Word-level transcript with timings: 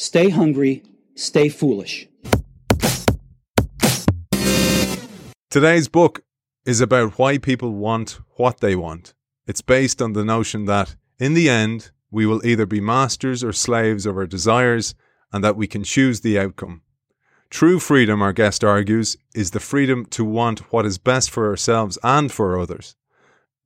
Stay 0.00 0.28
hungry, 0.28 0.84
stay 1.16 1.48
foolish. 1.48 2.06
Today's 5.50 5.88
book 5.88 6.22
is 6.64 6.80
about 6.80 7.18
why 7.18 7.36
people 7.38 7.72
want 7.72 8.20
what 8.36 8.60
they 8.60 8.76
want. 8.76 9.12
It's 9.48 9.60
based 9.60 10.00
on 10.00 10.12
the 10.12 10.24
notion 10.24 10.66
that, 10.66 10.94
in 11.18 11.34
the 11.34 11.50
end, 11.50 11.90
we 12.12 12.26
will 12.26 12.46
either 12.46 12.64
be 12.64 12.80
masters 12.80 13.42
or 13.42 13.52
slaves 13.52 14.06
of 14.06 14.16
our 14.16 14.28
desires 14.28 14.94
and 15.32 15.42
that 15.42 15.56
we 15.56 15.66
can 15.66 15.82
choose 15.82 16.20
the 16.20 16.38
outcome. 16.38 16.82
True 17.50 17.80
freedom, 17.80 18.22
our 18.22 18.32
guest 18.32 18.62
argues, 18.62 19.16
is 19.34 19.50
the 19.50 19.58
freedom 19.58 20.06
to 20.10 20.24
want 20.24 20.72
what 20.72 20.86
is 20.86 20.98
best 20.98 21.28
for 21.28 21.48
ourselves 21.48 21.98
and 22.04 22.30
for 22.30 22.56
others. 22.56 22.94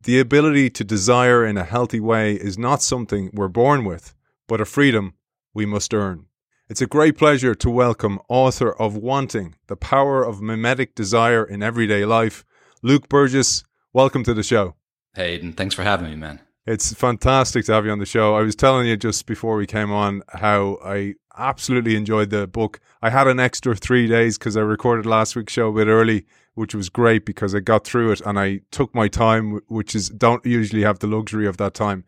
The 0.04 0.18
ability 0.18 0.70
to 0.70 0.82
desire 0.82 1.44
in 1.44 1.58
a 1.58 1.64
healthy 1.64 2.00
way 2.00 2.36
is 2.36 2.56
not 2.56 2.80
something 2.80 3.28
we're 3.34 3.48
born 3.48 3.84
with, 3.84 4.14
but 4.48 4.62
a 4.62 4.64
freedom 4.64 5.12
we 5.54 5.66
must 5.66 5.92
earn. 5.92 6.26
It's 6.68 6.80
a 6.80 6.86
great 6.86 7.18
pleasure 7.18 7.54
to 7.54 7.70
welcome 7.70 8.18
author 8.28 8.72
of 8.72 8.96
Wanting, 8.96 9.56
The 9.66 9.76
Power 9.76 10.24
of 10.24 10.40
Mimetic 10.40 10.94
Desire 10.94 11.44
in 11.44 11.62
Everyday 11.62 12.04
Life, 12.04 12.44
Luke 12.82 13.08
Burgis. 13.08 13.62
Welcome 13.92 14.24
to 14.24 14.32
the 14.32 14.42
show. 14.42 14.76
Hey, 15.14 15.34
Aidan, 15.34 15.52
thanks 15.52 15.74
for 15.74 15.82
having 15.82 16.08
me, 16.08 16.16
man. 16.16 16.40
It's 16.64 16.94
fantastic 16.94 17.66
to 17.66 17.72
have 17.72 17.84
you 17.84 17.90
on 17.90 17.98
the 17.98 18.06
show. 18.06 18.36
I 18.36 18.42
was 18.42 18.54
telling 18.54 18.86
you 18.86 18.96
just 18.96 19.26
before 19.26 19.56
we 19.56 19.66
came 19.66 19.90
on 19.90 20.22
how 20.28 20.78
I 20.82 21.14
absolutely 21.36 21.96
enjoyed 21.96 22.30
the 22.30 22.46
book. 22.46 22.80
I 23.02 23.10
had 23.10 23.26
an 23.26 23.40
extra 23.40 23.74
three 23.74 24.06
days 24.06 24.38
because 24.38 24.56
I 24.56 24.60
recorded 24.60 25.04
last 25.04 25.34
week's 25.34 25.52
show 25.52 25.68
a 25.68 25.72
bit 25.72 25.88
early, 25.88 26.24
which 26.54 26.74
was 26.74 26.88
great 26.88 27.26
because 27.26 27.54
I 27.54 27.60
got 27.60 27.84
through 27.84 28.12
it 28.12 28.20
and 28.22 28.38
I 28.38 28.60
took 28.70 28.94
my 28.94 29.08
time, 29.08 29.60
which 29.66 29.94
is 29.94 30.08
don't 30.08 30.46
usually 30.46 30.82
have 30.82 31.00
the 31.00 31.06
luxury 31.08 31.46
of 31.46 31.56
that 31.56 31.74
time. 31.74 32.04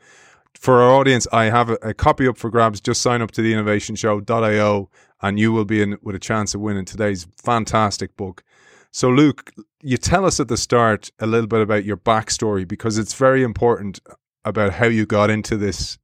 For 0.54 0.80
our 0.80 0.92
audience, 0.92 1.26
I 1.32 1.44
have 1.44 1.70
a, 1.70 1.74
a 1.82 1.94
copy 1.94 2.26
up 2.26 2.38
for 2.38 2.50
grabs. 2.50 2.80
Just 2.80 3.02
sign 3.02 3.22
up 3.22 3.30
to 3.32 3.42
the 3.42 3.52
innovationshow.io 3.52 4.90
and 5.22 5.38
you 5.38 5.52
will 5.52 5.64
be 5.64 5.82
in 5.82 5.98
with 6.02 6.14
a 6.14 6.20
chance 6.20 6.54
of 6.54 6.60
winning 6.60 6.84
today's 6.84 7.26
fantastic 7.36 8.16
book. 8.16 8.44
So, 8.90 9.08
Luke, 9.08 9.52
you 9.82 9.96
tell 9.96 10.24
us 10.24 10.38
at 10.38 10.48
the 10.48 10.56
start 10.56 11.10
a 11.18 11.26
little 11.26 11.48
bit 11.48 11.60
about 11.60 11.84
your 11.84 11.96
backstory 11.96 12.66
because 12.66 12.96
it's 12.96 13.14
very 13.14 13.42
important 13.42 14.00
about 14.44 14.74
how 14.74 14.86
you 14.86 15.06
got 15.06 15.30
into 15.30 15.56
this 15.56 15.98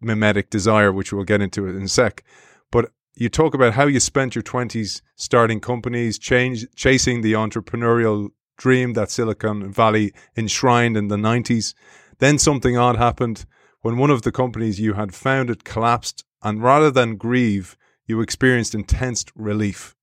mimetic 0.00 0.50
desire, 0.50 0.92
which 0.92 1.12
we'll 1.12 1.24
get 1.24 1.40
into 1.40 1.66
in 1.66 1.82
a 1.82 1.88
sec. 1.88 2.22
But 2.70 2.90
you 3.14 3.28
talk 3.28 3.54
about 3.54 3.74
how 3.74 3.86
you 3.86 4.00
spent 4.00 4.34
your 4.34 4.42
20s 4.42 5.00
starting 5.16 5.60
companies, 5.60 6.18
change, 6.18 6.66
chasing 6.74 7.22
the 7.22 7.32
entrepreneurial 7.32 8.30
dream 8.58 8.92
that 8.92 9.10
Silicon 9.10 9.72
Valley 9.72 10.12
enshrined 10.36 10.96
in 10.96 11.08
the 11.08 11.16
90s. 11.16 11.74
Then 12.18 12.38
something 12.38 12.76
odd 12.76 12.96
happened 12.96 13.46
when 13.84 13.98
one 13.98 14.08
of 14.08 14.22
the 14.22 14.32
companies 14.32 14.80
you 14.80 14.94
had 14.94 15.14
founded 15.14 15.62
collapsed, 15.62 16.24
and 16.42 16.62
rather 16.62 16.90
than 16.90 17.16
grieve, 17.16 17.76
you 18.06 18.22
experienced 18.22 18.74
intense 18.74 19.26
relief. 19.34 19.94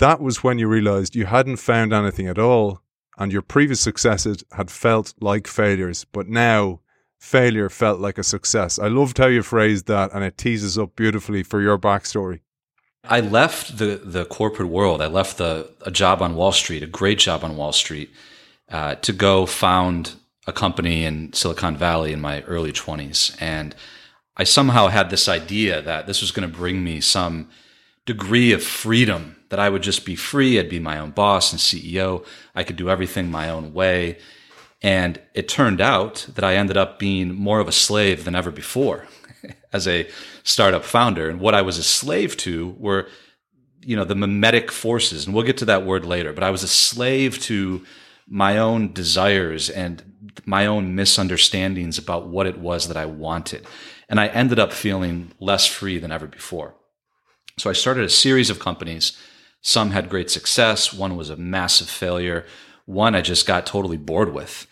That 0.00 0.20
was 0.20 0.42
when 0.42 0.58
you 0.58 0.66
realized 0.66 1.14
you 1.14 1.26
hadn't 1.26 1.58
found 1.58 1.92
anything 1.92 2.26
at 2.26 2.40
all, 2.40 2.82
and 3.16 3.32
your 3.32 3.42
previous 3.42 3.78
successes 3.78 4.42
had 4.50 4.68
felt 4.68 5.14
like 5.20 5.46
failures. 5.46 6.06
But 6.10 6.26
now 6.26 6.80
failure 7.20 7.68
felt 7.68 8.00
like 8.00 8.18
a 8.18 8.24
success. 8.24 8.80
I 8.80 8.88
loved 8.88 9.18
how 9.18 9.28
you 9.28 9.44
phrased 9.44 9.86
that, 9.86 10.12
and 10.12 10.24
it 10.24 10.36
teases 10.36 10.76
up 10.76 10.96
beautifully 10.96 11.44
for 11.44 11.62
your 11.62 11.78
backstory. 11.78 12.40
I 13.04 13.20
left 13.20 13.78
the 13.78 14.00
the 14.04 14.24
corporate 14.24 14.70
world. 14.70 15.00
I 15.00 15.06
left 15.06 15.38
the 15.38 15.70
a 15.82 15.92
job 15.92 16.20
on 16.20 16.34
Wall 16.34 16.50
Street, 16.50 16.82
a 16.82 16.88
great 16.88 17.20
job 17.20 17.44
on 17.44 17.56
Wall 17.56 17.72
Street, 17.72 18.10
uh, 18.68 18.96
to 18.96 19.12
go 19.12 19.46
found 19.46 20.16
a 20.48 20.52
company 20.52 21.04
in 21.04 21.32
Silicon 21.32 21.76
Valley 21.76 22.12
in 22.12 22.20
my 22.20 22.42
early 22.42 22.72
twenties, 22.72 23.36
and 23.38 23.74
I 24.36 24.44
somehow 24.44 24.88
had 24.88 25.10
this 25.10 25.28
idea 25.28 25.82
that 25.82 26.06
this 26.06 26.20
was 26.20 26.30
going 26.30 26.48
to 26.48 26.56
bring 26.56 26.82
me 26.82 27.00
some 27.00 27.48
degree 28.06 28.52
of 28.52 28.62
freedom. 28.62 29.36
That 29.50 29.58
I 29.58 29.70
would 29.70 29.82
just 29.82 30.04
be 30.04 30.14
free. 30.14 30.58
I'd 30.58 30.68
be 30.68 30.78
my 30.78 30.98
own 30.98 31.12
boss 31.12 31.52
and 31.52 31.60
CEO. 31.60 32.26
I 32.54 32.64
could 32.64 32.76
do 32.76 32.90
everything 32.90 33.30
my 33.30 33.48
own 33.48 33.72
way 33.72 34.18
and 34.82 35.20
it 35.34 35.48
turned 35.48 35.80
out 35.80 36.26
that 36.34 36.44
I 36.44 36.54
ended 36.54 36.76
up 36.76 36.98
being 36.98 37.34
more 37.34 37.60
of 37.60 37.68
a 37.68 37.72
slave 37.72 38.24
than 38.24 38.34
ever 38.34 38.50
before 38.50 39.08
as 39.72 39.88
a 39.88 40.08
startup 40.44 40.84
founder. 40.84 41.28
And 41.28 41.40
what 41.40 41.54
I 41.54 41.62
was 41.62 41.78
a 41.78 41.82
slave 41.82 42.36
to 42.38 42.76
were, 42.78 43.08
you 43.82 43.96
know, 43.96 44.04
the 44.04 44.14
mimetic 44.14 44.70
forces. 44.70 45.26
And 45.26 45.34
we'll 45.34 45.44
get 45.44 45.56
to 45.58 45.64
that 45.64 45.84
word 45.84 46.04
later, 46.04 46.32
but 46.32 46.44
I 46.44 46.50
was 46.50 46.62
a 46.62 46.68
slave 46.68 47.40
to 47.42 47.84
my 48.28 48.58
own 48.58 48.92
desires 48.92 49.68
and 49.68 50.02
my 50.46 50.66
own 50.66 50.94
misunderstandings 50.94 51.98
about 51.98 52.28
what 52.28 52.46
it 52.46 52.58
was 52.58 52.88
that 52.88 52.96
I 52.96 53.06
wanted. 53.06 53.66
And 54.08 54.18
I 54.18 54.28
ended 54.28 54.58
up 54.58 54.72
feeling 54.72 55.32
less 55.40 55.66
free 55.66 55.98
than 55.98 56.12
ever 56.12 56.26
before. 56.26 56.74
So 57.58 57.68
I 57.68 57.74
started 57.74 58.04
a 58.04 58.10
series 58.10 58.50
of 58.50 58.58
companies. 58.58 59.16
Some 59.60 59.90
had 59.90 60.08
great 60.08 60.30
success. 60.30 60.92
One 60.94 61.16
was 61.16 61.30
a 61.30 61.36
massive 61.36 61.90
failure 61.90 62.46
one 62.88 63.14
I 63.14 63.20
just 63.20 63.46
got 63.46 63.66
totally 63.66 63.98
bored 63.98 64.32
with. 64.32 64.66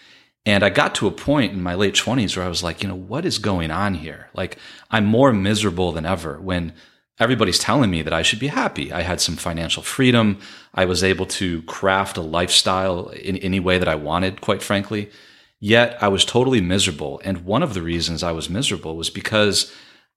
And 0.46 0.64
I 0.64 0.70
got 0.70 0.94
to 0.96 1.06
a 1.06 1.10
point 1.10 1.52
in 1.52 1.62
my 1.62 1.74
late 1.74 1.94
20s 1.94 2.34
where 2.34 2.46
I 2.46 2.48
was 2.48 2.62
like, 2.62 2.82
you 2.82 2.88
know, 2.88 2.94
what 2.94 3.26
is 3.26 3.38
going 3.38 3.70
on 3.70 3.94
here? 3.94 4.30
Like, 4.32 4.56
I'm 4.90 5.04
more 5.04 5.34
miserable 5.34 5.92
than 5.92 6.06
ever 6.06 6.40
when 6.40 6.72
everybody's 7.20 7.58
telling 7.58 7.90
me 7.90 8.00
that 8.00 8.14
I 8.14 8.22
should 8.22 8.38
be 8.38 8.46
happy. 8.46 8.90
I 8.90 9.02
had 9.02 9.20
some 9.20 9.36
financial 9.36 9.82
freedom. 9.82 10.38
I 10.72 10.86
was 10.86 11.04
able 11.04 11.26
to 11.26 11.60
craft 11.62 12.16
a 12.16 12.22
lifestyle 12.22 13.08
in 13.08 13.36
any 13.38 13.60
way 13.60 13.76
that 13.76 13.88
I 13.88 13.96
wanted, 13.96 14.40
quite 14.40 14.62
frankly. 14.62 15.10
Yet 15.58 15.96
I 16.02 16.08
was 16.08 16.24
totally 16.24 16.60
miserable. 16.60 17.20
And 17.24 17.44
one 17.44 17.62
of 17.62 17.74
the 17.74 17.82
reasons 17.82 18.22
I 18.22 18.32
was 18.32 18.50
miserable 18.50 18.96
was 18.96 19.10
because 19.10 19.72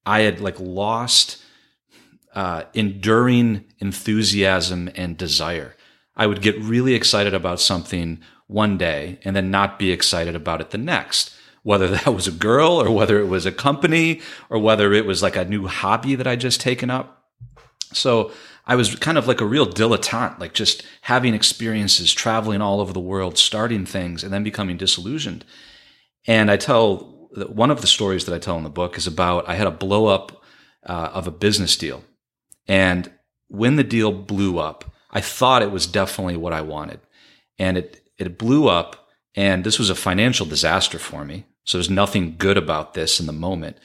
I 0.05 0.21
had 0.21 0.41
like 0.41 0.59
lost 0.59 1.41
uh, 2.35 2.63
enduring 2.73 3.65
enthusiasm 3.79 4.89
and 4.95 5.17
desire. 5.17 5.75
I 6.15 6.27
would 6.27 6.41
get 6.41 6.59
really 6.61 6.93
excited 6.93 7.33
about 7.33 7.59
something 7.59 8.19
one 8.47 8.77
day 8.77 9.19
and 9.23 9.35
then 9.35 9.51
not 9.51 9.79
be 9.79 9.91
excited 9.91 10.35
about 10.35 10.59
it 10.59 10.71
the 10.71 10.77
next. 10.77 11.33
Whether 11.63 11.87
that 11.89 12.13
was 12.13 12.27
a 12.27 12.31
girl 12.31 12.71
or 12.81 12.91
whether 12.91 13.19
it 13.19 13.27
was 13.27 13.45
a 13.45 13.51
company 13.51 14.21
or 14.49 14.59
whether 14.59 14.93
it 14.93 15.05
was 15.05 15.23
like 15.23 15.35
a 15.35 15.45
new 15.45 15.67
hobby 15.67 16.15
that 16.15 16.27
I 16.27 16.35
just 16.35 16.59
taken 16.59 16.89
up. 16.89 17.25
So 17.93 18.31
I 18.69 18.75
was 18.75 18.95
kind 18.95 19.17
of 19.17 19.27
like 19.27 19.41
a 19.41 19.47
real 19.47 19.65
dilettante, 19.65 20.39
like 20.39 20.53
just 20.53 20.83
having 21.01 21.33
experiences, 21.33 22.13
traveling 22.13 22.61
all 22.61 22.79
over 22.79 22.93
the 22.93 22.99
world, 22.99 23.35
starting 23.39 23.83
things, 23.83 24.23
and 24.23 24.31
then 24.31 24.43
becoming 24.43 24.77
disillusioned. 24.77 25.43
And 26.27 26.51
I 26.51 26.57
tell 26.57 27.29
one 27.47 27.71
of 27.71 27.81
the 27.81 27.87
stories 27.87 28.25
that 28.25 28.35
I 28.35 28.37
tell 28.37 28.57
in 28.57 28.63
the 28.63 28.69
book 28.69 28.95
is 28.95 29.07
about 29.07 29.49
I 29.49 29.55
had 29.55 29.65
a 29.65 29.71
blow 29.71 30.05
up 30.05 30.43
uh, 30.85 31.09
of 31.13 31.25
a 31.25 31.31
business 31.31 31.75
deal. 31.75 32.03
And 32.67 33.11
when 33.47 33.75
the 33.75 33.83
deal 33.83 34.11
blew 34.11 34.59
up, 34.59 34.85
I 35.09 35.19
thought 35.19 35.63
it 35.63 35.71
was 35.71 35.87
definitely 35.87 36.37
what 36.37 36.53
I 36.53 36.61
wanted. 36.61 36.99
And 37.57 37.75
it, 37.75 38.07
it 38.19 38.37
blew 38.37 38.67
up. 38.67 39.09
And 39.33 39.63
this 39.63 39.79
was 39.79 39.89
a 39.89 39.95
financial 39.95 40.45
disaster 40.45 40.99
for 40.99 41.25
me. 41.25 41.47
So 41.63 41.79
there's 41.79 41.89
nothing 41.89 42.35
good 42.37 42.57
about 42.57 42.93
this 42.93 43.19
in 43.19 43.25
the 43.25 43.33
moment. 43.33 43.77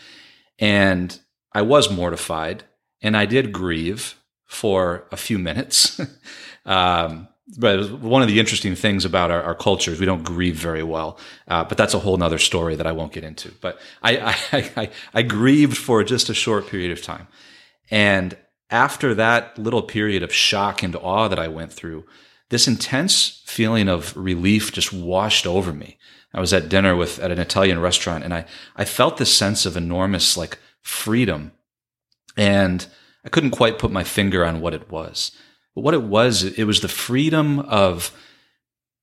And 0.59 1.19
I 1.53 1.63
was 1.63 1.91
mortified 1.91 2.65
and 3.01 3.17
I 3.17 3.25
did 3.25 3.51
grieve 3.51 4.17
for 4.55 5.07
a 5.11 5.17
few 5.17 5.39
minutes. 5.39 6.01
um, 6.67 7.29
but 7.59 8.01
one 8.01 8.23
of 8.23 8.29
the 8.29 8.41
interesting 8.41 8.75
things 8.75 9.05
about 9.05 9.31
our, 9.31 9.43
our 9.43 9.55
culture 9.55 9.91
is 9.91 10.01
we 10.01 10.07
don't 10.07 10.25
grieve 10.25 10.57
very 10.57 10.83
well. 10.83 11.19
Uh, 11.47 11.65
but 11.65 11.77
that's 11.77 11.95
a 11.95 11.99
whole 11.99 12.17
nother 12.17 12.39
story 12.39 12.75
that 12.77 12.87
I 12.87 12.93
won't 12.93 13.13
get 13.13 13.25
into. 13.25 13.53
But 13.61 13.79
I, 14.03 14.17
I, 14.53 14.71
I, 14.77 14.91
I 15.13 15.23
grieved 15.23 15.77
for 15.77 16.03
just 16.05 16.31
a 16.31 16.35
short 16.35 16.69
period 16.69 16.91
of 16.91 17.03
time. 17.03 17.29
And 17.91 18.37
after 18.71 19.15
that 19.15 19.59
little 19.59 19.83
period 19.83 20.23
of 20.23 20.33
shock 20.33 20.83
and 20.83 20.97
awe 20.97 21.29
that 21.29 21.39
I 21.39 21.49
went 21.49 21.73
through, 21.73 22.05
this 22.49 22.67
intense 22.67 23.43
feeling 23.47 23.89
of 23.89 24.17
relief 24.17 24.73
just 24.73 24.93
washed 24.93 25.47
over 25.47 25.73
me. 25.73 25.99
I 26.33 26.41
was 26.41 26.53
at 26.53 26.69
dinner 26.69 26.97
with 26.97 27.21
at 27.21 27.31
an 27.31 27.39
Italian 27.39 27.79
restaurant 27.79 28.25
and 28.25 28.35
I 28.35 28.45
I 28.75 28.85
felt 28.85 29.19
this 29.19 29.35
sense 29.35 29.67
of 29.67 29.77
enormous 29.77 30.37
like 30.37 30.59
freedom 30.83 31.53
and 32.37 32.87
I 33.25 33.29
couldn't 33.29 33.51
quite 33.51 33.79
put 33.79 33.91
my 33.91 34.05
finger 34.05 34.45
on 34.45 34.61
what 34.61 34.75
it 34.75 34.91
was. 34.91 35.33
But 35.75 35.83
what 35.83 35.95
it 35.95 36.03
was, 36.03 36.45
it 36.45 36.65
was 36.65 36.81
the 36.81 36.89
freedom 36.89 37.61
of 37.61 38.13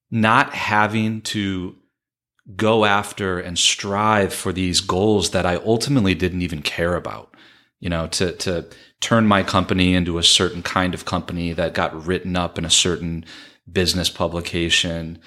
not 0.10 0.54
having 0.54 1.22
to 1.22 1.76
go 2.56 2.86
after 2.86 3.40
and 3.40 3.58
strive 3.58 4.34
for 4.34 4.52
these 4.52 4.82
goals 4.82 5.32
that 5.32 5.46
I 5.46 5.56
ultimately 5.56 6.16
didn't 6.16 6.42
even 6.42 6.62
care 6.62 6.96
about. 6.96 7.36
You 7.80 7.90
know, 7.90 8.08
to 8.08 8.34
to 8.34 8.68
turn 9.00 9.26
my 9.26 9.42
company 9.42 9.96
into 9.96 10.20
a 10.20 10.24
certain 10.24 10.62
kind 10.62 10.94
of 10.94 11.06
company 11.06 11.54
that 11.54 11.74
got 11.74 12.06
written 12.06 12.36
up 12.36 12.58
in 12.58 12.66
a 12.66 12.70
certain 12.70 13.26
business 13.72 14.10
publication, 14.10 15.20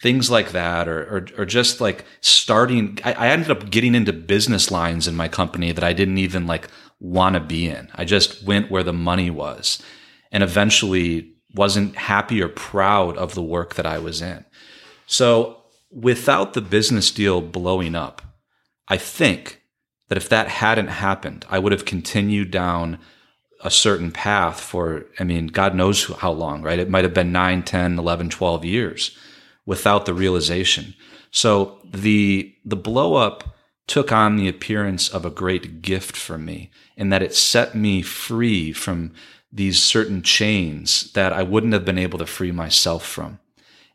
things 0.00 0.30
like 0.30 0.52
that, 0.52 0.88
or, 0.88 1.02
or, 1.02 1.26
or 1.36 1.44
just 1.44 1.80
like 1.80 2.04
starting. 2.20 2.98
I, 3.04 3.12
I, 3.12 3.28
ended 3.28 3.50
up 3.50 3.70
getting 3.70 3.94
into 3.94 4.12
business 4.12 4.70
lines 4.70 5.06
in 5.06 5.16
my 5.16 5.28
company 5.28 5.72
that 5.72 5.84
I 5.84 5.92
didn't 5.92 6.18
even 6.18 6.46
like 6.46 6.68
want 7.00 7.34
to 7.34 7.40
be 7.40 7.68
in. 7.68 7.90
I 7.94 8.04
just 8.04 8.42
went 8.44 8.70
where 8.70 8.82
the 8.82 8.92
money 8.92 9.30
was 9.30 9.82
and 10.32 10.42
eventually 10.42 11.32
wasn't 11.54 11.96
happy 11.96 12.42
or 12.42 12.48
proud 12.48 13.16
of 13.16 13.34
the 13.34 13.42
work 13.42 13.74
that 13.74 13.86
I 13.86 13.98
was 13.98 14.20
in. 14.20 14.44
So 15.06 15.62
without 15.90 16.52
the 16.52 16.60
business 16.60 17.10
deal 17.10 17.40
blowing 17.40 17.94
up, 17.94 18.22
I 18.88 18.96
think 18.96 19.62
that 20.08 20.18
if 20.18 20.28
that 20.28 20.48
hadn't 20.48 20.88
happened, 20.88 21.46
I 21.48 21.58
would 21.58 21.72
have 21.72 21.84
continued 21.84 22.50
down 22.50 22.98
a 23.62 23.70
certain 23.70 24.12
path 24.12 24.60
for, 24.60 25.06
I 25.18 25.24
mean, 25.24 25.48
God 25.48 25.74
knows 25.74 26.06
how 26.06 26.30
long, 26.30 26.62
right? 26.62 26.78
It 26.78 26.90
might 26.90 27.04
have 27.04 27.14
been 27.14 27.32
9, 27.32 27.62
10, 27.62 27.98
11, 27.98 28.30
12 28.30 28.64
years 28.64 29.16
without 29.66 30.06
the 30.06 30.14
realization. 30.14 30.94
So 31.30 31.78
the, 31.84 32.54
the 32.64 32.76
blow 32.76 33.14
up 33.14 33.56
took 33.88 34.12
on 34.12 34.36
the 34.36 34.48
appearance 34.48 35.08
of 35.08 35.24
a 35.24 35.30
great 35.30 35.82
gift 35.82 36.16
for 36.16 36.38
me 36.38 36.70
in 36.96 37.08
that 37.08 37.22
it 37.22 37.34
set 37.34 37.74
me 37.74 38.02
free 38.02 38.72
from 38.72 39.12
these 39.50 39.82
certain 39.82 40.22
chains 40.22 41.10
that 41.12 41.32
I 41.32 41.42
wouldn't 41.42 41.72
have 41.72 41.84
been 41.84 41.98
able 41.98 42.18
to 42.18 42.26
free 42.26 42.52
myself 42.52 43.04
from. 43.04 43.38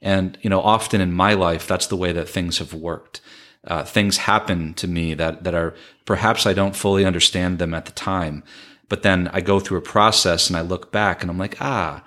And, 0.01 0.37
you 0.41 0.49
know, 0.49 0.61
often 0.61 0.99
in 0.99 1.13
my 1.13 1.33
life, 1.33 1.67
that's 1.67 1.87
the 1.87 1.95
way 1.95 2.11
that 2.11 2.27
things 2.27 2.57
have 2.57 2.73
worked. 2.73 3.21
Uh, 3.65 3.83
things 3.83 4.17
happen 4.17 4.73
to 4.73 4.87
me 4.87 5.13
that, 5.13 5.43
that 5.45 5.53
are 5.53 5.73
perhaps 6.05 6.45
I 6.45 6.53
don't 6.53 6.75
fully 6.75 7.05
understand 7.05 7.59
them 7.59 7.73
at 7.73 7.85
the 7.85 7.93
time, 7.93 8.43
but 8.89 9.03
then 9.03 9.29
I 9.31 9.39
go 9.39 9.59
through 9.59 9.77
a 9.77 9.81
process 9.81 10.49
and 10.49 10.57
I 10.57 10.61
look 10.61 10.91
back 10.91 11.21
and 11.21 11.31
I'm 11.31 11.37
like, 11.37 11.57
ah, 11.61 12.03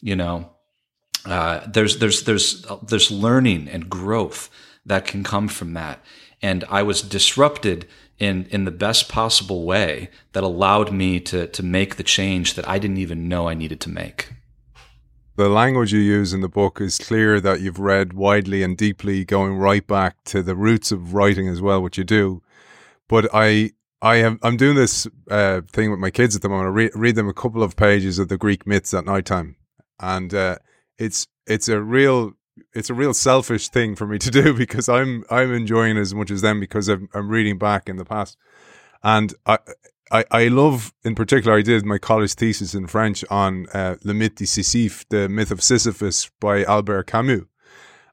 you 0.00 0.16
know, 0.16 0.50
uh, 1.26 1.60
there's, 1.66 1.98
there's, 1.98 2.22
there's, 2.22 2.64
there's 2.82 3.10
learning 3.10 3.68
and 3.68 3.90
growth 3.90 4.48
that 4.86 5.06
can 5.06 5.24
come 5.24 5.48
from 5.48 5.74
that. 5.74 6.02
And 6.44 6.62
I 6.68 6.82
was 6.82 7.00
disrupted 7.00 7.86
in 8.18 8.46
in 8.50 8.64
the 8.64 8.70
best 8.86 9.08
possible 9.08 9.64
way 9.64 10.10
that 10.32 10.44
allowed 10.44 10.92
me 10.92 11.20
to 11.20 11.46
to 11.46 11.62
make 11.62 11.96
the 11.96 12.02
change 12.02 12.54
that 12.54 12.68
I 12.68 12.78
didn't 12.78 12.98
even 12.98 13.28
know 13.28 13.48
I 13.48 13.54
needed 13.54 13.80
to 13.80 13.90
make. 13.90 14.18
The 15.36 15.48
language 15.48 15.92
you 15.92 16.00
use 16.00 16.34
in 16.34 16.42
the 16.42 16.48
book 16.60 16.80
is 16.80 16.98
clear 16.98 17.40
that 17.40 17.60
you've 17.60 17.80
read 17.80 18.12
widely 18.12 18.62
and 18.62 18.76
deeply, 18.76 19.24
going 19.24 19.54
right 19.56 19.84
back 19.86 20.22
to 20.26 20.42
the 20.42 20.54
roots 20.54 20.92
of 20.92 21.14
writing 21.14 21.48
as 21.48 21.60
well, 21.60 21.82
which 21.82 21.98
you 21.98 22.04
do. 22.04 22.42
But 23.08 23.24
I 23.32 23.72
I 24.02 24.16
am 24.16 24.38
I'm 24.42 24.58
doing 24.58 24.76
this 24.76 25.08
uh, 25.30 25.62
thing 25.72 25.90
with 25.90 25.98
my 25.98 26.10
kids 26.10 26.36
at 26.36 26.42
the 26.42 26.50
moment. 26.50 26.68
I 26.68 26.72
re- 26.72 26.90
read 26.94 27.16
them 27.16 27.28
a 27.28 27.40
couple 27.42 27.62
of 27.62 27.74
pages 27.74 28.18
of 28.18 28.28
the 28.28 28.36
Greek 28.36 28.66
myths 28.66 28.92
at 28.92 29.06
night 29.06 29.24
time, 29.24 29.56
and 29.98 30.32
uh, 30.34 30.58
it's 30.98 31.26
it's 31.46 31.68
a 31.68 31.80
real 31.80 32.34
it's 32.72 32.90
a 32.90 32.94
real 32.94 33.14
selfish 33.14 33.68
thing 33.68 33.94
for 33.94 34.06
me 34.06 34.18
to 34.18 34.30
do 34.30 34.54
because 34.56 34.88
I'm 34.88 35.24
I'm 35.30 35.52
enjoying 35.52 35.96
it 35.96 36.00
as 36.00 36.14
much 36.14 36.30
as 36.30 36.42
them 36.42 36.60
because 36.60 36.88
I'm, 36.88 37.08
I'm 37.14 37.28
reading 37.28 37.58
back 37.58 37.88
in 37.88 37.96
the 37.96 38.04
past, 38.04 38.36
and 39.02 39.34
I, 39.46 39.58
I 40.10 40.24
I 40.30 40.48
love 40.48 40.92
in 41.04 41.14
particular 41.14 41.56
I 41.56 41.62
did 41.62 41.84
my 41.84 41.98
college 41.98 42.34
thesis 42.34 42.74
in 42.74 42.86
French 42.86 43.24
on 43.30 43.66
uh, 43.72 43.96
Le 44.04 44.14
Mythe 44.14 44.36
de 44.36 44.44
Sisyphe, 44.44 45.04
the 45.08 45.28
myth 45.28 45.50
of 45.50 45.62
Sisyphus 45.62 46.30
by 46.40 46.64
Albert 46.64 47.04
Camus, 47.06 47.42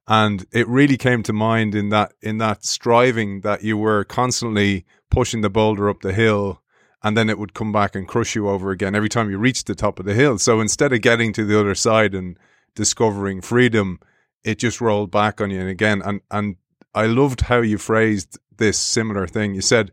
and 0.07 0.45
it 0.51 0.67
really 0.67 0.97
came 0.97 1.23
to 1.23 1.33
mind 1.33 1.75
in 1.75 1.89
that 1.89 2.13
in 2.21 2.37
that 2.39 2.65
striving 2.65 3.41
that 3.41 3.63
you 3.63 3.77
were 3.77 4.03
constantly 4.03 4.85
pushing 5.09 5.41
the 5.41 5.49
boulder 5.49 5.89
up 5.89 6.01
the 6.01 6.13
hill 6.13 6.61
and 7.03 7.17
then 7.17 7.29
it 7.29 7.39
would 7.39 7.53
come 7.53 7.71
back 7.71 7.95
and 7.95 8.07
crush 8.07 8.35
you 8.35 8.47
over 8.47 8.71
again 8.71 8.95
every 8.95 9.09
time 9.09 9.29
you 9.29 9.37
reached 9.37 9.67
the 9.67 9.75
top 9.75 9.99
of 9.99 10.05
the 10.05 10.13
hill. 10.13 10.37
So 10.37 10.61
instead 10.61 10.93
of 10.93 11.01
getting 11.01 11.33
to 11.33 11.45
the 11.45 11.59
other 11.59 11.75
side 11.75 12.13
and 12.13 12.37
discovering 12.75 13.41
freedom, 13.41 13.99
it 14.43 14.59
just 14.59 14.81
rolled 14.81 15.11
back 15.11 15.39
on 15.41 15.51
you 15.51 15.59
and 15.59 15.69
again 15.69 16.01
and 16.03 16.21
and 16.29 16.55
I 16.93 17.05
loved 17.05 17.41
how 17.41 17.61
you 17.61 17.77
phrased 17.77 18.37
this 18.57 18.77
similar 18.77 19.25
thing. 19.25 19.55
You 19.55 19.61
said 19.61 19.91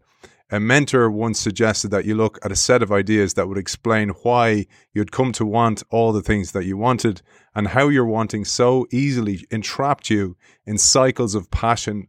a 0.50 0.58
mentor 0.58 1.10
once 1.10 1.38
suggested 1.38 1.90
that 1.90 2.06
you 2.06 2.14
look 2.14 2.38
at 2.42 2.50
a 2.50 2.56
set 2.56 2.82
of 2.82 2.90
ideas 2.90 3.34
that 3.34 3.48
would 3.48 3.58
explain 3.58 4.10
why 4.22 4.66
you'd 4.94 5.12
come 5.12 5.30
to 5.32 5.44
want 5.44 5.82
all 5.90 6.12
the 6.12 6.22
things 6.22 6.52
that 6.52 6.64
you 6.64 6.76
wanted 6.76 7.20
and 7.54 7.68
how 7.68 7.88
your 7.88 8.06
wanting 8.06 8.44
so 8.44 8.86
easily 8.90 9.44
entrapped 9.50 10.08
you 10.08 10.36
in 10.64 10.78
cycles 10.78 11.34
of 11.34 11.50
passion 11.50 12.08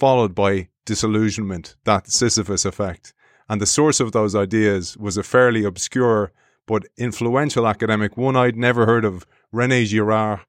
followed 0.00 0.34
by 0.34 0.68
disillusionment, 0.86 1.76
that 1.84 2.10
Sisyphus 2.10 2.64
effect. 2.64 3.12
And 3.48 3.60
the 3.60 3.66
source 3.66 4.00
of 4.00 4.12
those 4.12 4.34
ideas 4.34 4.96
was 4.96 5.16
a 5.16 5.22
fairly 5.22 5.64
obscure 5.64 6.32
but 6.66 6.86
influential 6.96 7.66
academic, 7.66 8.16
one 8.16 8.34
I'd 8.34 8.56
never 8.56 8.86
heard 8.86 9.04
of, 9.04 9.26
Rene 9.52 9.84
Girard, 9.84 10.40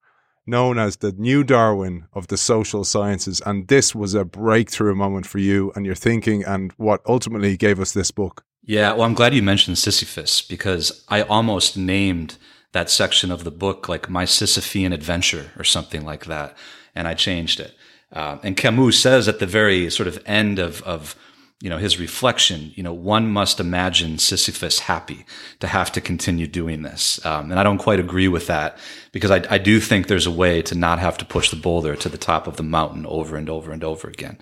known 0.47 0.79
as 0.79 0.97
the 0.97 1.11
new 1.11 1.43
Darwin 1.43 2.05
of 2.13 2.27
the 2.27 2.37
social 2.37 2.83
sciences. 2.83 3.41
And 3.45 3.67
this 3.67 3.93
was 3.93 4.13
a 4.13 4.25
breakthrough 4.25 4.95
moment 4.95 5.25
for 5.25 5.39
you 5.39 5.71
and 5.75 5.85
your 5.85 5.95
thinking 5.95 6.43
and 6.43 6.71
what 6.77 7.01
ultimately 7.05 7.57
gave 7.57 7.79
us 7.79 7.91
this 7.91 8.11
book. 8.11 8.43
Yeah, 8.63 8.93
well, 8.93 9.03
I'm 9.03 9.13
glad 9.13 9.33
you 9.33 9.43
mentioned 9.43 9.77
Sisyphus 9.77 10.41
because 10.41 11.05
I 11.07 11.21
almost 11.21 11.77
named 11.77 12.37
that 12.73 12.89
section 12.89 13.31
of 13.31 13.43
the 13.43 13.51
book 13.51 13.87
like 13.87 14.09
My 14.09 14.25
Sisyphean 14.25 14.93
Adventure 14.93 15.51
or 15.57 15.63
something 15.63 16.03
like 16.03 16.25
that. 16.25 16.57
And 16.95 17.07
I 17.07 17.13
changed 17.13 17.59
it. 17.59 17.75
Uh, 18.11 18.37
and 18.43 18.57
Camus 18.57 18.99
says 18.99 19.27
at 19.27 19.39
the 19.39 19.45
very 19.45 19.89
sort 19.89 20.07
of 20.07 20.21
end 20.25 20.59
of, 20.59 20.81
of 20.83 21.15
you 21.59 21.71
know, 21.71 21.77
his 21.79 21.99
reflection, 21.99 22.71
you 22.75 22.83
know, 22.83 22.93
one 22.93 23.31
must 23.31 23.59
imagine 23.59 24.19
Sisyphus 24.19 24.79
happy 24.79 25.25
to 25.59 25.65
have 25.65 25.91
to 25.93 26.01
continue 26.01 26.45
doing 26.45 26.83
this. 26.83 27.23
Um, 27.25 27.49
and 27.49 27.59
I 27.59 27.63
don't 27.63 27.79
quite 27.79 27.99
agree 27.99 28.27
with 28.27 28.45
that 28.47 28.77
because 29.11 29.31
I, 29.31 29.43
I, 29.49 29.57
do 29.57 29.79
think 29.79 30.05
there's 30.05 30.27
a 30.27 30.31
way 30.31 30.61
to 30.61 30.75
not 30.75 30.99
have 30.99 31.17
to 31.17 31.25
push 31.25 31.49
the 31.49 31.55
boulder 31.55 31.95
to 31.95 32.09
the 32.09 32.17
top 32.17 32.45
of 32.45 32.57
the 32.57 32.63
mountain 32.63 33.07
over 33.07 33.37
and 33.37 33.49
over 33.49 33.71
and 33.71 33.83
over 33.83 34.07
again. 34.07 34.37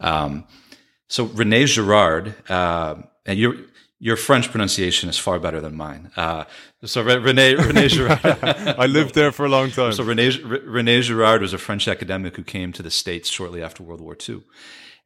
Um, 0.00 0.46
so 1.06 1.24
Rene 1.24 1.66
Girard, 1.66 2.34
uh, 2.48 2.94
and 3.26 3.38
your, 3.38 3.56
your 4.00 4.16
French 4.16 4.50
pronunciation 4.50 5.10
is 5.10 5.18
far 5.18 5.38
better 5.38 5.60
than 5.60 5.76
mine. 5.76 6.12
Uh, 6.16 6.44
so 6.82 7.02
Rene, 7.02 7.56
Rene 7.56 7.88
Girard. 7.88 8.20
I 8.24 8.86
lived 8.86 9.14
there 9.14 9.32
for 9.32 9.44
a 9.44 9.50
long 9.50 9.70
time. 9.70 9.92
So 9.92 10.02
Rene, 10.02 10.30
Rene 10.40 11.02
Girard 11.02 11.42
was 11.42 11.52
a 11.52 11.58
French 11.58 11.88
academic 11.88 12.36
who 12.36 12.42
came 12.42 12.72
to 12.72 12.82
the 12.82 12.90
States 12.90 13.28
shortly 13.28 13.62
after 13.62 13.82
World 13.82 14.00
War 14.00 14.16
II 14.28 14.42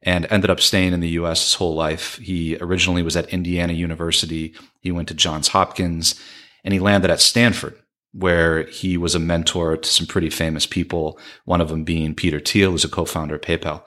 and 0.01 0.27
ended 0.29 0.49
up 0.49 0.59
staying 0.59 0.93
in 0.93 0.99
the 0.99 1.09
US 1.09 1.43
his 1.43 1.53
whole 1.55 1.75
life. 1.75 2.17
He 2.17 2.57
originally 2.57 3.03
was 3.03 3.17
at 3.17 3.29
Indiana 3.29 3.73
University. 3.73 4.53
He 4.79 4.91
went 4.91 5.07
to 5.09 5.13
Johns 5.13 5.49
Hopkins 5.49 6.19
and 6.63 6.73
he 6.73 6.79
landed 6.79 7.11
at 7.11 7.19
Stanford, 7.19 7.75
where 8.11 8.63
he 8.63 8.97
was 8.97 9.15
a 9.15 9.19
mentor 9.19 9.77
to 9.77 9.89
some 9.89 10.07
pretty 10.07 10.29
famous 10.29 10.65
people, 10.65 11.19
one 11.45 11.61
of 11.61 11.69
them 11.69 11.83
being 11.83 12.15
Peter 12.15 12.39
Thiel, 12.39 12.71
who's 12.71 12.85
a 12.85 12.89
co-founder 12.89 13.35
of 13.35 13.41
PayPal. 13.41 13.83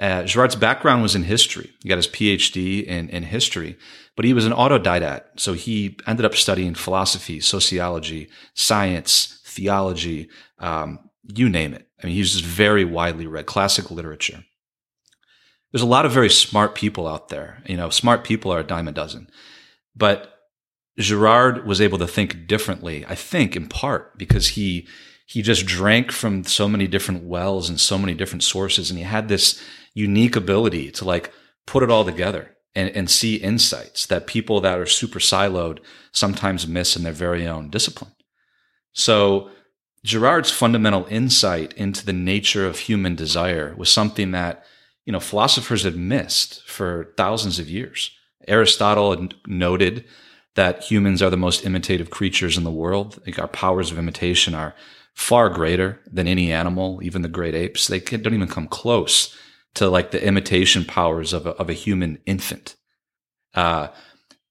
Uh, 0.00 0.26
background 0.58 1.02
was 1.02 1.14
in 1.14 1.24
history. 1.24 1.70
He 1.82 1.88
got 1.88 1.96
his 1.96 2.08
PhD 2.08 2.82
in, 2.84 3.08
in 3.10 3.24
history, 3.24 3.76
but 4.16 4.24
he 4.24 4.32
was 4.32 4.46
an 4.46 4.52
autodidact. 4.52 5.22
So 5.36 5.52
he 5.52 5.98
ended 6.06 6.24
up 6.24 6.34
studying 6.34 6.74
philosophy, 6.74 7.40
sociology, 7.40 8.28
science, 8.54 9.40
theology, 9.44 10.28
um, 10.58 10.98
you 11.24 11.48
name 11.48 11.74
it. 11.74 11.86
I 12.02 12.06
mean, 12.06 12.16
he's 12.16 12.32
just 12.32 12.44
very 12.44 12.84
widely 12.84 13.26
read 13.26 13.46
classical 13.46 13.94
literature 13.94 14.44
there's 15.72 15.82
a 15.82 15.86
lot 15.86 16.06
of 16.06 16.12
very 16.12 16.30
smart 16.30 16.74
people 16.74 17.08
out 17.08 17.28
there. 17.28 17.62
You 17.66 17.76
know, 17.76 17.90
smart 17.90 18.24
people 18.24 18.52
are 18.52 18.60
a 18.60 18.64
dime 18.64 18.88
a 18.88 18.92
dozen. 18.92 19.28
But 19.96 20.32
Girard 20.98 21.66
was 21.66 21.80
able 21.80 21.98
to 21.98 22.06
think 22.06 22.46
differently, 22.46 23.04
I 23.06 23.14
think 23.14 23.56
in 23.56 23.68
part 23.68 24.18
because 24.18 24.48
he 24.48 24.86
he 25.26 25.40
just 25.40 25.64
drank 25.64 26.12
from 26.12 26.44
so 26.44 26.68
many 26.68 26.86
different 26.86 27.24
wells 27.24 27.70
and 27.70 27.80
so 27.80 27.96
many 27.96 28.12
different 28.12 28.42
sources 28.42 28.90
and 28.90 28.98
he 28.98 29.04
had 29.04 29.28
this 29.28 29.62
unique 29.94 30.36
ability 30.36 30.90
to 30.90 31.06
like 31.06 31.32
put 31.66 31.82
it 31.82 31.90
all 31.90 32.04
together 32.04 32.54
and, 32.74 32.90
and 32.90 33.10
see 33.10 33.36
insights 33.36 34.04
that 34.06 34.26
people 34.26 34.60
that 34.60 34.78
are 34.78 34.84
super 34.84 35.18
siloed 35.18 35.78
sometimes 36.12 36.66
miss 36.66 36.96
in 36.96 37.02
their 37.02 37.12
very 37.12 37.46
own 37.46 37.70
discipline. 37.70 38.12
So 38.92 39.50
Girard's 40.04 40.50
fundamental 40.50 41.06
insight 41.08 41.72
into 41.74 42.04
the 42.04 42.12
nature 42.12 42.66
of 42.66 42.80
human 42.80 43.14
desire 43.14 43.74
was 43.76 43.90
something 43.90 44.32
that 44.32 44.64
you 45.04 45.12
know, 45.12 45.20
philosophers 45.20 45.82
had 45.82 45.96
missed 45.96 46.62
for 46.66 47.12
thousands 47.16 47.58
of 47.58 47.68
years. 47.68 48.10
Aristotle 48.46 49.28
noted 49.46 50.04
that 50.54 50.82
humans 50.84 51.22
are 51.22 51.30
the 51.30 51.36
most 51.36 51.64
imitative 51.64 52.10
creatures 52.10 52.56
in 52.56 52.64
the 52.64 52.70
world. 52.70 53.20
Like 53.26 53.38
our 53.38 53.48
powers 53.48 53.90
of 53.90 53.98
imitation 53.98 54.54
are 54.54 54.74
far 55.14 55.48
greater 55.48 56.00
than 56.10 56.28
any 56.28 56.52
animal, 56.52 57.00
even 57.02 57.22
the 57.22 57.28
great 57.28 57.54
apes. 57.54 57.86
They 57.86 58.00
don't 58.00 58.34
even 58.34 58.48
come 58.48 58.68
close 58.68 59.36
to 59.74 59.88
like 59.88 60.10
the 60.10 60.24
imitation 60.24 60.84
powers 60.84 61.32
of 61.32 61.46
a, 61.46 61.50
of 61.50 61.70
a 61.70 61.74
human 61.74 62.18
infant. 62.26 62.76
Uh, 63.54 63.88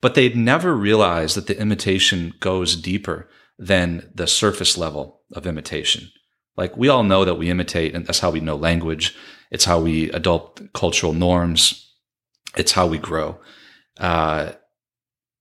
but 0.01 0.15
they'd 0.15 0.35
never 0.35 0.75
realized 0.75 1.35
that 1.37 1.47
the 1.47 1.59
imitation 1.59 2.33
goes 2.39 2.75
deeper 2.75 3.29
than 3.57 4.09
the 4.15 4.27
surface 4.27 4.77
level 4.77 5.21
of 5.33 5.45
imitation. 5.45 6.11
Like 6.57 6.75
we 6.75 6.89
all 6.89 7.03
know 7.03 7.23
that 7.23 7.35
we 7.35 7.49
imitate, 7.49 7.95
and 7.95 8.05
that's 8.05 8.19
how 8.19 8.31
we 8.31 8.39
know 8.39 8.55
language. 8.55 9.15
It's 9.51 9.65
how 9.65 9.79
we 9.79 10.09
adopt 10.11 10.73
cultural 10.73 11.13
norms. 11.13 11.93
It's 12.57 12.71
how 12.71 12.87
we 12.87 12.97
grow. 12.97 13.39
Uh, 13.97 14.53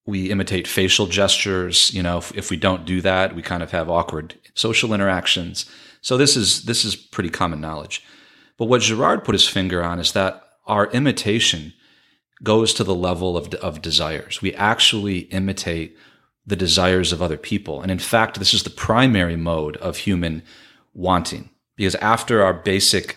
we 0.06 0.30
imitate 0.30 0.66
facial 0.66 1.06
gestures. 1.06 1.94
You 1.94 2.02
know, 2.02 2.18
if, 2.18 2.36
if, 2.36 2.50
we 2.50 2.56
don't 2.56 2.84
do 2.84 3.00
that, 3.00 3.34
we 3.34 3.42
kind 3.42 3.62
of 3.62 3.70
have 3.70 3.88
awkward 3.88 4.34
social 4.54 4.92
interactions. 4.92 5.70
So 6.00 6.16
this 6.16 6.36
is 6.36 6.64
this 6.64 6.84
is 6.84 6.96
pretty 6.96 7.30
common 7.30 7.60
knowledge. 7.60 8.02
But 8.58 8.66
what 8.66 8.82
Girard 8.82 9.24
put 9.24 9.34
his 9.34 9.48
finger 9.48 9.82
on 9.82 10.00
is 10.00 10.12
that 10.12 10.42
our 10.66 10.90
imitation 10.90 11.72
goes 12.42 12.74
to 12.74 12.84
the 12.84 12.94
level 12.94 13.36
of, 13.36 13.52
of 13.54 13.82
desires. 13.82 14.42
We 14.42 14.54
actually 14.54 15.20
imitate 15.20 15.96
the 16.46 16.56
desires 16.56 17.12
of 17.12 17.22
other 17.22 17.36
people. 17.36 17.80
And 17.82 17.90
in 17.90 17.98
fact, 17.98 18.38
this 18.38 18.54
is 18.54 18.62
the 18.62 18.70
primary 18.70 19.36
mode 19.36 19.76
of 19.76 19.98
human 19.98 20.42
wanting. 20.94 21.50
Because 21.76 21.94
after 21.96 22.42
our 22.42 22.54
basic 22.54 23.16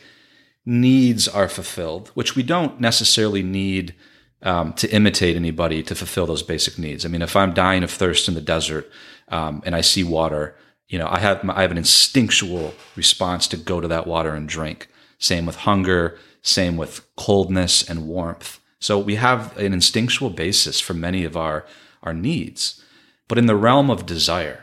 needs 0.66 1.28
are 1.28 1.50
fulfilled, 1.50 2.10
which 2.14 2.36
we 2.36 2.44
don't 2.44 2.80
necessarily 2.80 3.44
need 3.44 3.94
um, 4.42 4.74
to 4.74 4.94
imitate 4.94 5.36
anybody 5.36 5.82
to 5.84 5.96
fulfill 5.96 6.26
those 6.26 6.44
basic 6.44 6.78
needs. 6.78 7.06
I 7.06 7.10
mean, 7.10 7.22
if 7.22 7.36
I'm 7.36 7.54
dying 7.54 7.84
of 7.84 7.92
thirst 7.92 8.28
in 8.28 8.34
the 8.34 8.42
desert 8.42 8.90
um, 9.30 9.62
and 9.66 9.76
I 9.76 9.82
see 9.82 10.04
water, 10.04 10.56
you 10.88 11.00
know, 11.00 11.08
I 11.10 11.20
have 11.20 11.50
I 11.50 11.62
have 11.62 11.72
an 11.72 11.78
instinctual 11.78 12.74
response 12.96 13.48
to 13.48 13.58
go 13.58 13.82
to 13.82 13.88
that 13.88 14.06
water 14.06 14.36
and 14.36 14.48
drink. 14.48 14.90
Same 15.18 15.46
with 15.46 15.56
hunger. 15.58 16.18
Same 16.42 16.76
with 16.76 17.08
coldness 17.16 17.90
and 17.90 18.06
warmth. 18.06 18.60
So 18.80 19.00
we 19.00 19.16
have 19.16 19.58
an 19.58 19.74
instinctual 19.74 20.30
basis 20.30 20.82
for 20.82 20.94
many 20.94 21.24
of 21.24 21.38
our 21.38 21.66
our 22.04 22.14
needs. 22.14 22.84
But 23.30 23.38
in 23.38 23.46
the 23.46 23.56
realm 23.56 23.90
of 23.90 24.06
desire, 24.06 24.63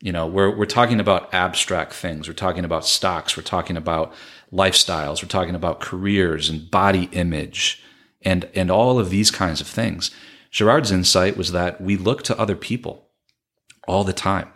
you 0.00 0.12
know, 0.12 0.26
we're 0.26 0.54
we're 0.56 0.64
talking 0.66 0.98
about 0.98 1.32
abstract 1.34 1.92
things. 1.92 2.26
We're 2.26 2.34
talking 2.34 2.64
about 2.64 2.86
stocks. 2.86 3.36
We're 3.36 3.42
talking 3.42 3.76
about 3.76 4.14
lifestyles. 4.52 5.22
We're 5.22 5.28
talking 5.28 5.54
about 5.54 5.80
careers 5.80 6.48
and 6.48 6.70
body 6.70 7.08
image 7.12 7.82
and 8.22 8.48
and 8.54 8.70
all 8.70 8.98
of 8.98 9.10
these 9.10 9.30
kinds 9.30 9.60
of 9.60 9.66
things. 9.66 10.10
Girard's 10.50 10.90
insight 10.90 11.36
was 11.36 11.52
that 11.52 11.80
we 11.80 11.96
look 11.96 12.22
to 12.24 12.38
other 12.38 12.56
people 12.56 13.08
all 13.86 14.04
the 14.04 14.12
time. 14.12 14.48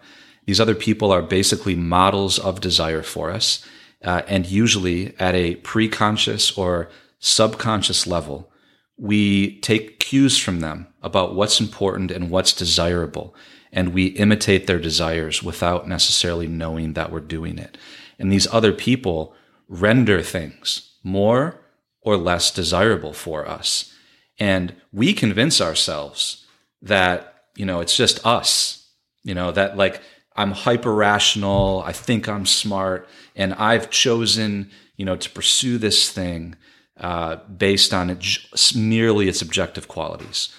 These 0.46 0.60
other 0.60 0.74
people 0.74 1.12
are 1.12 1.22
basically 1.22 1.74
models 1.74 2.38
of 2.38 2.60
desire 2.60 3.02
for 3.02 3.30
us, 3.30 3.64
uh, 4.02 4.22
and 4.26 4.46
usually 4.46 5.14
at 5.18 5.34
a 5.34 5.56
pre-conscious 5.56 6.56
or 6.58 6.90
subconscious 7.18 8.06
level, 8.06 8.50
we 8.98 9.58
take 9.60 9.98
cues 9.98 10.38
from 10.38 10.60
them 10.60 10.88
about 11.02 11.34
what's 11.34 11.60
important 11.60 12.10
and 12.10 12.30
what's 12.30 12.52
desirable, 12.52 13.34
and 13.74 13.92
we 13.92 14.06
imitate 14.06 14.66
their 14.66 14.78
desires 14.78 15.42
without 15.42 15.88
necessarily 15.88 16.46
knowing 16.46 16.92
that 16.92 17.10
we're 17.10 17.20
doing 17.20 17.58
it. 17.58 17.76
And 18.18 18.32
these 18.32 18.46
other 18.52 18.72
people 18.72 19.34
render 19.68 20.22
things 20.22 20.92
more 21.02 21.60
or 22.00 22.16
less 22.16 22.52
desirable 22.52 23.12
for 23.12 23.46
us. 23.46 23.92
And 24.38 24.76
we 24.92 25.12
convince 25.12 25.60
ourselves 25.60 26.46
that, 26.82 27.46
you 27.56 27.66
know, 27.66 27.80
it's 27.80 27.96
just 27.96 28.24
us, 28.24 28.88
you 29.24 29.34
know, 29.34 29.50
that 29.50 29.76
like 29.76 30.00
I'm 30.36 30.52
hyper 30.52 30.94
rational, 30.94 31.82
I 31.84 31.92
think 31.92 32.28
I'm 32.28 32.46
smart, 32.46 33.08
and 33.34 33.54
I've 33.54 33.90
chosen, 33.90 34.70
you 34.96 35.04
know, 35.04 35.16
to 35.16 35.30
pursue 35.30 35.78
this 35.78 36.10
thing 36.10 36.54
uh, 37.00 37.36
based 37.46 37.92
on 37.92 38.10
it, 38.10 38.38
merely 38.76 39.28
its 39.28 39.42
objective 39.42 39.88
qualities. 39.88 40.54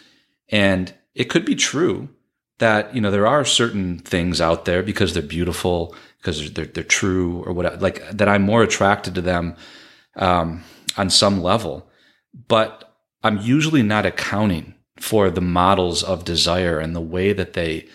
And 0.50 0.94
it 1.14 1.26
could 1.26 1.46
be 1.46 1.56
true 1.56 2.10
that, 2.60 2.96
you 2.96 3.02
know, 3.02 3.12
there 3.12 3.28
are 3.28 3.46
certain 3.46 4.00
things 4.00 4.40
out 4.40 4.66
there 4.66 4.82
because 4.82 5.14
they're 5.14 5.24
beautiful, 5.24 5.96
because 6.18 6.52
they're, 6.54 6.66
they're 6.66 6.84
true 6.84 7.44
or 7.44 7.54
what, 7.54 7.82
like 7.82 8.10
that 8.12 8.30
I'm 8.30 8.44
more 8.44 8.64
attracted 8.64 9.16
to 9.16 9.22
them. 9.22 9.56
Um, 10.16 10.64
on 10.98 11.10
some 11.10 11.42
level, 11.42 11.88
but 12.48 12.96
I'm 13.24 13.40
usually 13.40 13.84
not 13.84 14.06
accounting 14.06 14.76
for 14.98 15.30
the 15.30 15.42
models 15.42 16.04
of 16.04 16.24
desire 16.24 16.80
and 16.80 16.96
the 16.96 17.02
way 17.02 17.34
that 17.34 17.54
they 17.54 17.88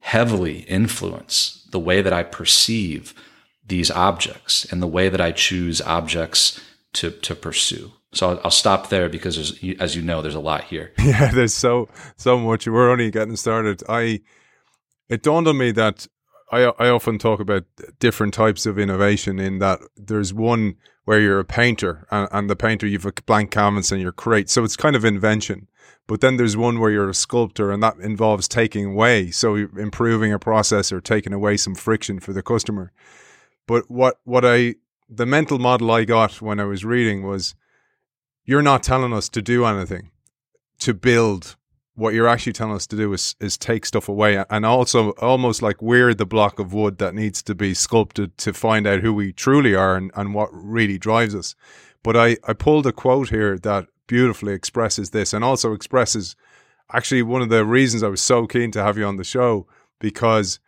heavily 0.00 0.60
influence 0.60 1.66
the 1.70 1.80
way 1.80 2.02
that 2.02 2.12
I 2.12 2.22
perceive 2.22 3.14
these 3.66 3.90
objects 3.90 4.70
and 4.70 4.82
the 4.82 4.86
way 4.86 5.08
that 5.08 5.20
I 5.20 5.32
choose 5.32 5.80
objects 5.80 6.60
to, 6.94 7.10
to 7.10 7.34
pursue. 7.34 7.92
So 8.14 8.40
I'll, 8.44 8.50
stop 8.50 8.90
there 8.90 9.08
because 9.08 9.38
as 9.80 9.96
you 9.96 10.02
know, 10.02 10.20
there's 10.20 10.34
a 10.34 10.40
lot 10.40 10.64
here. 10.64 10.92
Yeah, 11.02 11.30
there's 11.30 11.54
so, 11.54 11.88
so 12.16 12.38
much. 12.38 12.66
We're 12.66 12.90
only 12.90 13.10
getting 13.10 13.36
started. 13.36 13.82
I, 13.88 14.20
it 15.08 15.22
dawned 15.22 15.48
on 15.48 15.56
me 15.56 15.72
that 15.72 16.06
I, 16.50 16.64
I 16.78 16.90
often 16.90 17.18
talk 17.18 17.40
about 17.40 17.64
different 17.98 18.34
types 18.34 18.66
of 18.66 18.78
innovation 18.78 19.38
in 19.38 19.58
that 19.60 19.80
there's 19.96 20.34
one 20.34 20.76
where 21.04 21.20
you're 21.20 21.40
a 21.40 21.44
painter 21.44 22.06
and, 22.10 22.28
and 22.30 22.50
the 22.50 22.56
painter 22.56 22.86
you've 22.86 23.06
a 23.06 23.12
blank 23.26 23.50
canvas 23.50 23.90
and 23.90 24.00
you're 24.00 24.12
create. 24.12 24.50
So 24.50 24.62
it's 24.62 24.76
kind 24.76 24.94
of 24.94 25.04
invention. 25.04 25.68
But 26.06 26.20
then 26.20 26.36
there's 26.36 26.56
one 26.56 26.80
where 26.80 26.90
you're 26.90 27.08
a 27.08 27.14
sculptor 27.14 27.70
and 27.70 27.82
that 27.82 27.96
involves 27.98 28.48
taking 28.48 28.86
away, 28.86 29.30
so 29.30 29.54
improving 29.54 30.32
a 30.32 30.38
process 30.38 30.92
or 30.92 31.00
taking 31.00 31.32
away 31.32 31.56
some 31.56 31.74
friction 31.74 32.20
for 32.20 32.32
the 32.32 32.42
customer. 32.42 32.92
But 33.66 33.90
what 33.90 34.18
what 34.24 34.44
I 34.44 34.74
the 35.08 35.26
mental 35.26 35.58
model 35.58 35.90
I 35.90 36.04
got 36.04 36.42
when 36.42 36.58
I 36.58 36.64
was 36.64 36.84
reading 36.84 37.22
was 37.22 37.54
you're 38.44 38.62
not 38.62 38.82
telling 38.82 39.12
us 39.12 39.28
to 39.28 39.42
do 39.42 39.64
anything 39.64 40.10
to 40.78 40.94
build 40.94 41.56
what 41.94 42.14
you're 42.14 42.28
actually 42.28 42.52
telling 42.52 42.74
us 42.74 42.86
to 42.86 42.96
do 42.96 43.12
is 43.12 43.36
is 43.38 43.58
take 43.58 43.84
stuff 43.84 44.08
away 44.08 44.42
and 44.48 44.64
also 44.64 45.10
almost 45.12 45.62
like 45.62 45.82
we're 45.82 46.14
the 46.14 46.26
block 46.26 46.58
of 46.58 46.72
wood 46.72 46.98
that 46.98 47.14
needs 47.14 47.42
to 47.42 47.54
be 47.54 47.74
sculpted 47.74 48.36
to 48.38 48.52
find 48.52 48.86
out 48.86 49.00
who 49.00 49.12
we 49.12 49.32
truly 49.32 49.74
are 49.74 49.96
and, 49.96 50.10
and 50.14 50.34
what 50.34 50.48
really 50.52 50.98
drives 50.98 51.34
us. 51.34 51.54
But 52.02 52.16
I, 52.16 52.36
I 52.48 52.54
pulled 52.54 52.86
a 52.86 52.92
quote 52.92 53.28
here 53.28 53.58
that 53.58 53.86
beautifully 54.06 54.54
expresses 54.54 55.10
this 55.10 55.32
and 55.32 55.44
also 55.44 55.72
expresses 55.72 56.34
actually 56.92 57.22
one 57.22 57.42
of 57.42 57.48
the 57.48 57.64
reasons 57.64 58.02
I 58.02 58.08
was 58.08 58.20
so 58.20 58.46
keen 58.46 58.70
to 58.72 58.82
have 58.82 58.98
you 58.98 59.04
on 59.04 59.16
the 59.16 59.24
show 59.24 59.66
because 60.00 60.58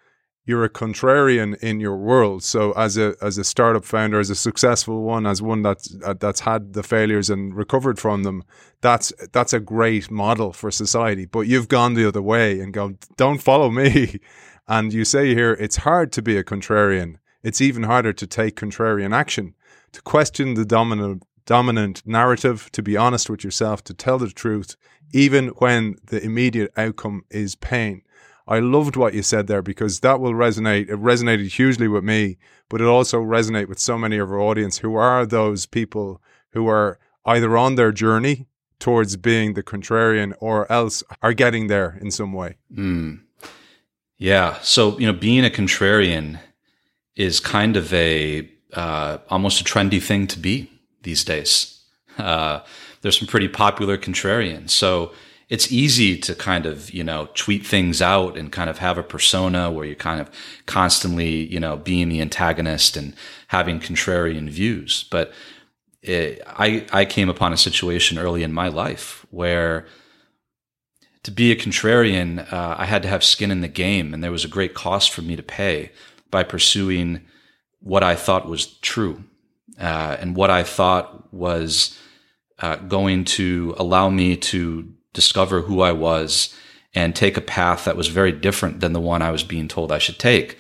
you're 0.46 0.64
a 0.64 0.70
contrarian 0.70 1.56
in 1.62 1.80
your 1.80 1.96
world. 1.96 2.42
So 2.42 2.72
as 2.72 2.98
a 2.98 3.14
as 3.22 3.38
a 3.38 3.44
startup 3.44 3.84
founder, 3.84 4.20
as 4.20 4.30
a 4.30 4.34
successful 4.34 5.02
one, 5.02 5.26
as 5.26 5.40
one 5.40 5.62
that's 5.62 5.96
uh, 6.04 6.14
that's 6.14 6.40
had 6.40 6.74
the 6.74 6.82
failures 6.82 7.30
and 7.30 7.54
recovered 7.54 7.98
from 7.98 8.22
them, 8.24 8.44
that's 8.80 9.12
that's 9.32 9.52
a 9.52 9.60
great 9.60 10.10
model 10.10 10.52
for 10.52 10.70
society. 10.70 11.24
But 11.24 11.42
you've 11.42 11.68
gone 11.68 11.94
the 11.94 12.06
other 12.06 12.22
way 12.22 12.60
and 12.60 12.72
gone, 12.72 12.98
don't 13.16 13.42
follow 13.42 13.70
me. 13.70 14.20
And 14.66 14.94
you 14.94 15.04
say 15.04 15.34
here, 15.34 15.52
it's 15.52 15.76
hard 15.76 16.10
to 16.12 16.22
be 16.22 16.38
a 16.38 16.42
contrarian. 16.42 17.16
It's 17.42 17.60
even 17.60 17.82
harder 17.82 18.14
to 18.14 18.26
take 18.26 18.56
contrarian 18.56 19.14
action, 19.14 19.54
to 19.92 20.00
question 20.00 20.54
the 20.54 20.64
dominant 20.64 21.22
dominant 21.44 22.02
narrative, 22.06 22.70
to 22.72 22.82
be 22.82 22.96
honest 22.96 23.28
with 23.28 23.44
yourself, 23.44 23.84
to 23.84 23.92
tell 23.92 24.16
the 24.18 24.30
truth, 24.30 24.76
even 25.12 25.48
when 25.58 25.96
the 26.06 26.22
immediate 26.24 26.72
outcome 26.78 27.24
is 27.30 27.54
pain. 27.54 28.00
I 28.46 28.58
loved 28.58 28.96
what 28.96 29.14
you 29.14 29.22
said 29.22 29.46
there 29.46 29.62
because 29.62 30.00
that 30.00 30.20
will 30.20 30.32
resonate. 30.32 30.88
It 30.88 31.00
resonated 31.00 31.52
hugely 31.52 31.88
with 31.88 32.04
me, 32.04 32.36
but 32.68 32.80
it 32.80 32.86
also 32.86 33.20
resonate 33.20 33.68
with 33.68 33.78
so 33.78 33.96
many 33.96 34.18
of 34.18 34.30
our 34.30 34.40
audience 34.40 34.78
who 34.78 34.96
are 34.96 35.24
those 35.24 35.66
people 35.66 36.20
who 36.52 36.68
are 36.68 36.98
either 37.24 37.56
on 37.56 37.76
their 37.76 37.92
journey 37.92 38.46
towards 38.78 39.16
being 39.16 39.54
the 39.54 39.62
contrarian 39.62 40.34
or 40.40 40.70
else 40.70 41.02
are 41.22 41.32
getting 41.32 41.68
there 41.68 41.96
in 42.00 42.10
some 42.10 42.32
way. 42.32 42.56
Mm. 42.74 43.20
Yeah. 44.18 44.58
So, 44.60 44.98
you 44.98 45.06
know, 45.06 45.12
being 45.12 45.44
a 45.44 45.50
contrarian 45.50 46.38
is 47.16 47.40
kind 47.40 47.76
of 47.76 47.92
a 47.94 48.48
uh, 48.74 49.18
almost 49.30 49.60
a 49.60 49.64
trendy 49.64 50.02
thing 50.02 50.26
to 50.26 50.38
be 50.38 50.70
these 51.02 51.24
days. 51.24 51.80
Uh, 52.18 52.60
there's 53.00 53.18
some 53.18 53.28
pretty 53.28 53.48
popular 53.48 53.96
contrarians. 53.96 54.70
So, 54.70 55.12
it's 55.48 55.70
easy 55.70 56.16
to 56.18 56.34
kind 56.34 56.66
of, 56.66 56.92
you 56.92 57.04
know, 57.04 57.28
tweet 57.34 57.66
things 57.66 58.00
out 58.00 58.36
and 58.36 58.50
kind 58.50 58.70
of 58.70 58.78
have 58.78 58.98
a 58.98 59.02
persona 59.02 59.70
where 59.70 59.84
you're 59.84 59.94
kind 59.94 60.20
of 60.20 60.30
constantly, 60.66 61.44
you 61.46 61.60
know, 61.60 61.76
being 61.76 62.08
the 62.08 62.20
antagonist 62.20 62.96
and 62.96 63.14
having 63.48 63.80
contrarian 63.80 64.48
views. 64.48 65.04
But 65.10 65.32
it, 66.02 66.42
I, 66.46 66.86
I 66.92 67.04
came 67.04 67.28
upon 67.28 67.52
a 67.52 67.58
situation 67.58 68.18
early 68.18 68.42
in 68.42 68.52
my 68.52 68.68
life 68.68 69.26
where 69.30 69.86
to 71.24 71.30
be 71.30 71.50
a 71.50 71.56
contrarian, 71.56 72.52
uh, 72.52 72.76
I 72.78 72.84
had 72.84 73.02
to 73.02 73.08
have 73.08 73.24
skin 73.24 73.50
in 73.50 73.62
the 73.62 73.68
game, 73.68 74.12
and 74.12 74.22
there 74.22 74.30
was 74.30 74.44
a 74.44 74.48
great 74.48 74.74
cost 74.74 75.10
for 75.10 75.22
me 75.22 75.36
to 75.36 75.42
pay 75.42 75.90
by 76.30 76.42
pursuing 76.42 77.22
what 77.80 78.02
I 78.02 78.14
thought 78.14 78.48
was 78.48 78.66
true 78.78 79.24
uh, 79.78 80.16
and 80.20 80.36
what 80.36 80.50
I 80.50 80.62
thought 80.62 81.32
was 81.32 81.98
uh, 82.58 82.76
going 82.76 83.24
to 83.24 83.74
allow 83.78 84.08
me 84.08 84.36
to 84.36 84.93
discover 85.14 85.62
who 85.62 85.80
I 85.80 85.92
was 85.92 86.54
and 86.94 87.16
take 87.16 87.37
a 87.37 87.40
path 87.40 87.87
that 87.87 87.97
was 87.97 88.09
very 88.09 88.33
different 88.33 88.80
than 88.80 88.92
the 88.92 89.00
one 89.00 89.23
I 89.23 89.30
was 89.30 89.42
being 89.42 89.68
told 89.68 89.90
I 89.90 89.99
should 89.99 90.18
take. 90.18 90.59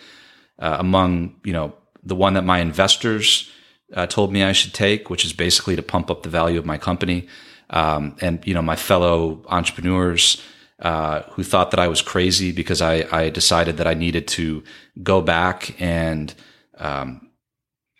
Uh, 0.58 0.76
among, 0.80 1.36
you 1.44 1.52
know, 1.52 1.74
the 2.02 2.16
one 2.16 2.34
that 2.34 2.44
my 2.44 2.60
investors 2.60 3.50
uh, 3.92 4.06
told 4.06 4.32
me 4.32 4.42
I 4.42 4.52
should 4.52 4.74
take, 4.74 5.10
which 5.10 5.24
is 5.24 5.32
basically 5.32 5.76
to 5.76 5.82
pump 5.82 6.10
up 6.10 6.22
the 6.22 6.28
value 6.28 6.58
of 6.58 6.64
my 6.64 6.78
company. 6.78 7.28
Um, 7.70 8.16
and, 8.20 8.44
you 8.46 8.54
know, 8.54 8.62
my 8.62 8.76
fellow 8.76 9.44
entrepreneurs 9.48 10.42
uh, 10.80 11.22
who 11.32 11.42
thought 11.42 11.70
that 11.70 11.80
I 11.80 11.88
was 11.88 12.02
crazy 12.02 12.52
because 12.52 12.82
I, 12.82 13.06
I 13.12 13.30
decided 13.30 13.76
that 13.76 13.86
I 13.86 13.94
needed 13.94 14.26
to 14.28 14.62
go 15.02 15.20
back 15.20 15.80
and, 15.80 16.34
um, 16.78 17.30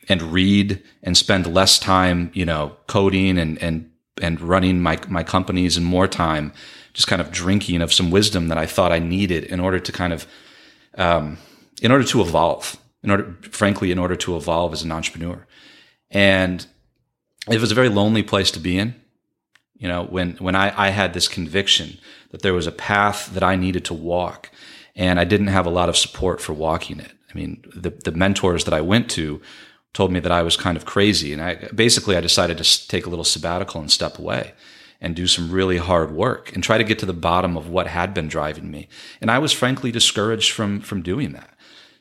and 0.09 0.23
read 0.23 0.83
and 1.03 1.17
spend 1.17 1.47
less 1.47 1.79
time, 1.79 2.31
you 2.35 2.45
know, 2.45 2.77
coding 2.87 3.39
and, 3.39 3.61
and 3.63 3.91
and 4.21 4.40
running 4.40 4.80
my 4.80 4.99
my 5.09 5.23
companies 5.23 5.76
and 5.76 5.85
more 5.85 6.06
time 6.06 6.52
just 6.92 7.09
kind 7.09 7.21
of 7.21 7.33
drinking 7.33 7.83
of 7.83 7.92
some 7.92 8.11
wisdom 8.11 8.49
that 8.49 8.59
I 8.59 8.66
thought 8.66 8.92
I 8.92 9.00
needed 9.00 9.44
in 9.44 9.59
order 9.61 9.80
to 9.80 9.92
kind 9.92 10.12
of 10.12 10.26
um, 10.97 11.38
in 11.83 11.90
order 11.90 12.04
to 12.04 12.21
evolve 12.21 12.76
in 13.02 13.11
order 13.11 13.37
frankly 13.42 13.90
in 13.90 13.99
order 13.99 14.16
to 14.16 14.37
evolve 14.37 14.73
as 14.73 14.83
an 14.83 14.92
entrepreneur. 14.92 15.47
And 16.11 16.66
it 17.50 17.61
was 17.61 17.73
a 17.73 17.75
very 17.75 17.88
lonely 17.88 18.23
place 18.23 18.50
to 18.52 18.61
be 18.61 18.78
in 18.78 18.94
you 19.75 19.88
know 19.88 20.04
when 20.04 20.33
when 20.37 20.54
I, 20.54 20.73
I 20.87 20.88
had 20.90 21.12
this 21.12 21.28
conviction 21.28 21.99
that 22.30 22.42
there 22.42 22.54
was 22.54 22.66
a 22.66 22.73
path 22.73 23.30
that 23.35 23.42
I 23.42 23.56
needed 23.56 23.85
to 23.87 23.94
walk 23.94 24.50
and 24.97 25.18
I 25.18 25.25
didn't 25.25 25.49
have 25.49 25.66
a 25.66 25.71
lot 25.71 25.88
of 25.88 25.97
support 25.97 26.40
for 26.40 26.52
walking 26.52 27.00
it. 27.00 27.12
I 27.30 27.35
mean 27.35 27.64
the 27.75 27.90
the 27.90 28.12
mentors 28.12 28.64
that 28.64 28.75
I 28.75 28.80
went 28.80 29.11
to 29.11 29.42
told 29.95 30.13
me 30.13 30.21
that 30.21 30.33
I 30.33 30.43
was 30.43 30.57
kind 30.57 30.77
of 30.77 30.85
crazy. 30.85 31.33
And 31.33 31.41
I 31.41 31.55
basically 31.75 32.17
I 32.17 32.21
decided 32.21 32.59
to 32.59 32.89
take 32.89 33.07
a 33.07 33.11
little 33.11 33.25
sabbatical 33.25 33.81
and 33.81 33.91
step 33.91 34.19
away. 34.19 34.53
and 35.01 35.15
do 35.15 35.27
some 35.27 35.51
really 35.51 35.77
hard 35.77 36.11
work 36.11 36.53
and 36.55 36.65
try 36.65 36.79
to 36.79 36.85
get 36.85 36.99
to 36.99 37.07
the 37.07 37.13
bottom 37.13 37.57
of 37.57 37.69
what 37.69 37.87
had 37.87 38.15
been 38.15 38.29
driving 38.29 38.71
me. 38.71 38.89
And 39.21 39.31
I 39.31 39.39
was 39.39 39.53
frankly 39.53 39.93
discouraged 39.93 40.53
from 40.53 40.81
from 40.81 41.03
doing 41.03 41.33
that. 41.33 41.51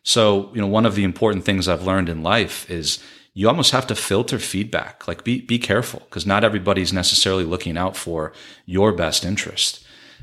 So, 0.04 0.50
you 0.54 0.62
know, 0.62 0.68
one 0.68 0.86
of 0.86 0.96
the 0.96 1.04
important 1.04 1.44
things 1.46 1.68
I've 1.68 1.84
learned 1.86 2.10
in 2.10 2.24
life 2.24 2.70
is 2.70 3.00
you 3.34 3.48
almost 3.48 3.72
have 3.72 3.88
to 3.88 3.96
filter 3.96 4.40
feedback. 4.40 5.08
Like 5.08 5.24
be 5.24 5.42
be 5.42 5.60
careful 5.60 6.02
because 6.02 6.26
not 6.26 6.44
everybody's 6.44 6.94
necessarily 6.94 7.44
looking 7.46 7.78
out 7.78 7.98
for 7.98 8.32
your 8.66 8.94
best 8.94 9.26
interest. 9.26 9.80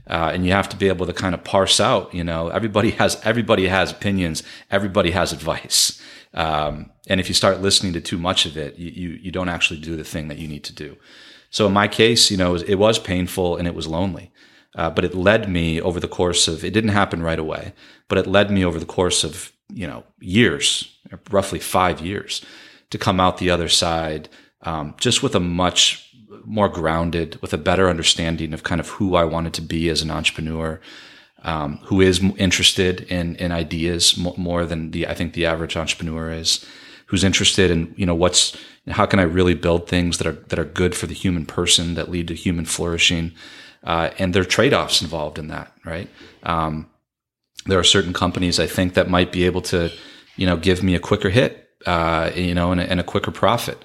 Uh, 0.09 0.31
and 0.33 0.45
you 0.47 0.53
have 0.53 0.69
to 0.69 0.77
be 0.77 0.89
able 0.89 1.07
to 1.07 1.13
kind 1.13 1.35
of 1.35 1.45
parse 1.45 1.79
out, 1.81 2.13
you 2.15 2.25
know, 2.25 2.49
everybody 2.49 2.93
has 2.93 3.21
everybody 3.25 3.67
has 3.69 3.93
opinions, 3.93 4.43
everybody 4.71 5.11
has 5.11 5.33
advice. 5.33 6.01
Um, 6.35 6.91
and 7.09 7.21
if 7.21 7.29
you 7.29 7.35
start 7.35 7.61
listening 7.61 7.93
to 7.95 8.01
too 8.01 8.19
much 8.19 8.47
of 8.47 8.57
it, 8.57 8.77
you, 8.77 8.91
you, 8.91 9.19
you 9.23 9.31
don't 9.31 9.49
actually 9.49 9.81
do 9.81 9.97
the 9.97 10.05
thing 10.05 10.29
that 10.29 10.39
you 10.39 10.47
need 10.47 10.65
to 10.65 10.75
do. 10.75 10.97
So 11.51 11.67
in 11.67 11.73
my 11.73 11.89
case, 11.89 12.31
you 12.31 12.37
know, 12.37 12.55
it 12.55 12.77
was 12.77 12.99
painful 12.99 13.57
and 13.57 13.67
it 13.67 13.75
was 13.75 13.89
lonely. 13.89 14.31
Uh, 14.77 14.89
but 14.89 15.05
it 15.05 15.15
led 15.15 15.49
me 15.49 15.81
over 15.81 15.99
the 15.99 16.09
course 16.09 16.47
of 16.47 16.65
it 16.65 16.73
didn't 16.73 16.91
happen 16.91 17.23
right 17.23 17.41
away, 17.41 17.73
but 18.07 18.19
it 18.19 18.27
led 18.27 18.51
me 18.51 18.65
over 18.65 18.79
the 18.79 18.87
course 18.87 19.25
of 19.25 19.53
you 19.69 19.87
know 19.87 20.05
years, 20.21 20.97
roughly 21.31 21.59
five 21.59 22.01
years, 22.01 22.45
to 22.91 22.99
come 22.99 23.19
out 23.19 23.39
the 23.39 23.51
other 23.51 23.69
side 23.69 24.29
um, 24.63 24.95
just 24.99 25.23
with 25.23 25.35
a 25.35 25.41
much 25.41 26.15
more 26.45 26.69
grounded, 26.69 27.41
with 27.43 27.53
a 27.53 27.59
better 27.59 27.89
understanding 27.89 28.53
of 28.53 28.63
kind 28.63 28.81
of 28.81 28.89
who 28.91 29.17
I 29.17 29.25
wanted 29.25 29.55
to 29.55 29.63
be 29.63 29.89
as 29.89 30.03
an 30.03 30.11
entrepreneur, 30.11 30.81
um, 31.43 31.79
who 31.85 32.01
is 32.01 32.23
interested 32.37 33.03
in 33.03 33.37
in 33.37 33.53
ideas 33.53 34.17
more 34.17 34.67
than 34.67 34.91
the 34.91 35.07
I 35.07 35.15
think 35.15 35.33
the 35.33 35.47
average 35.47 35.77
entrepreneur 35.77 36.33
is, 36.33 36.65
who's 37.07 37.25
interested 37.25 37.71
in 37.71 37.95
you 37.97 38.07
know 38.07 38.15
what's 38.15 38.57
how 38.89 39.07
can 39.07 39.19
I 39.19 39.25
really 39.25 39.55
build 39.55 39.89
things 39.89 40.19
that 40.19 40.27
are 40.27 40.39
that 40.49 40.59
are 40.59 40.65
good 40.65 40.95
for 40.95 41.07
the 41.07 41.15
human 41.15 41.47
person 41.47 41.95
that 41.95 42.11
lead 42.11 42.29
to 42.29 42.35
human 42.35 42.65
flourishing, 42.65 43.33
uh, 43.85 44.11
and 44.19 44.35
there 44.35 44.43
are 44.43 44.47
trade 44.47 44.75
offs 44.75 45.03
involved 45.03 45.39
in 45.39 45.49
that, 45.49 45.73
right? 45.85 46.09
Um, 46.43 46.89
there 47.67 47.79
are 47.79 47.85
certain 47.85 48.13
companies 48.13 48.59
I 48.59 48.67
think 48.67 48.95
that 48.95 49.09
might 49.09 49.33
be 49.33 49.45
able 49.45 49.63
to 49.63 49.91
you 50.37 50.47
know 50.47 50.57
give 50.57 50.83
me 50.83 50.95
a 50.95 51.01
quicker 51.01 51.31
hit, 51.31 51.69
uh, 51.87 52.31
you 52.35 52.55
know, 52.55 52.73
and 52.73 52.81
a, 52.81 52.91
and 52.91 53.01
a 53.01 53.05
quicker 53.05 53.31
profit. 53.31 53.79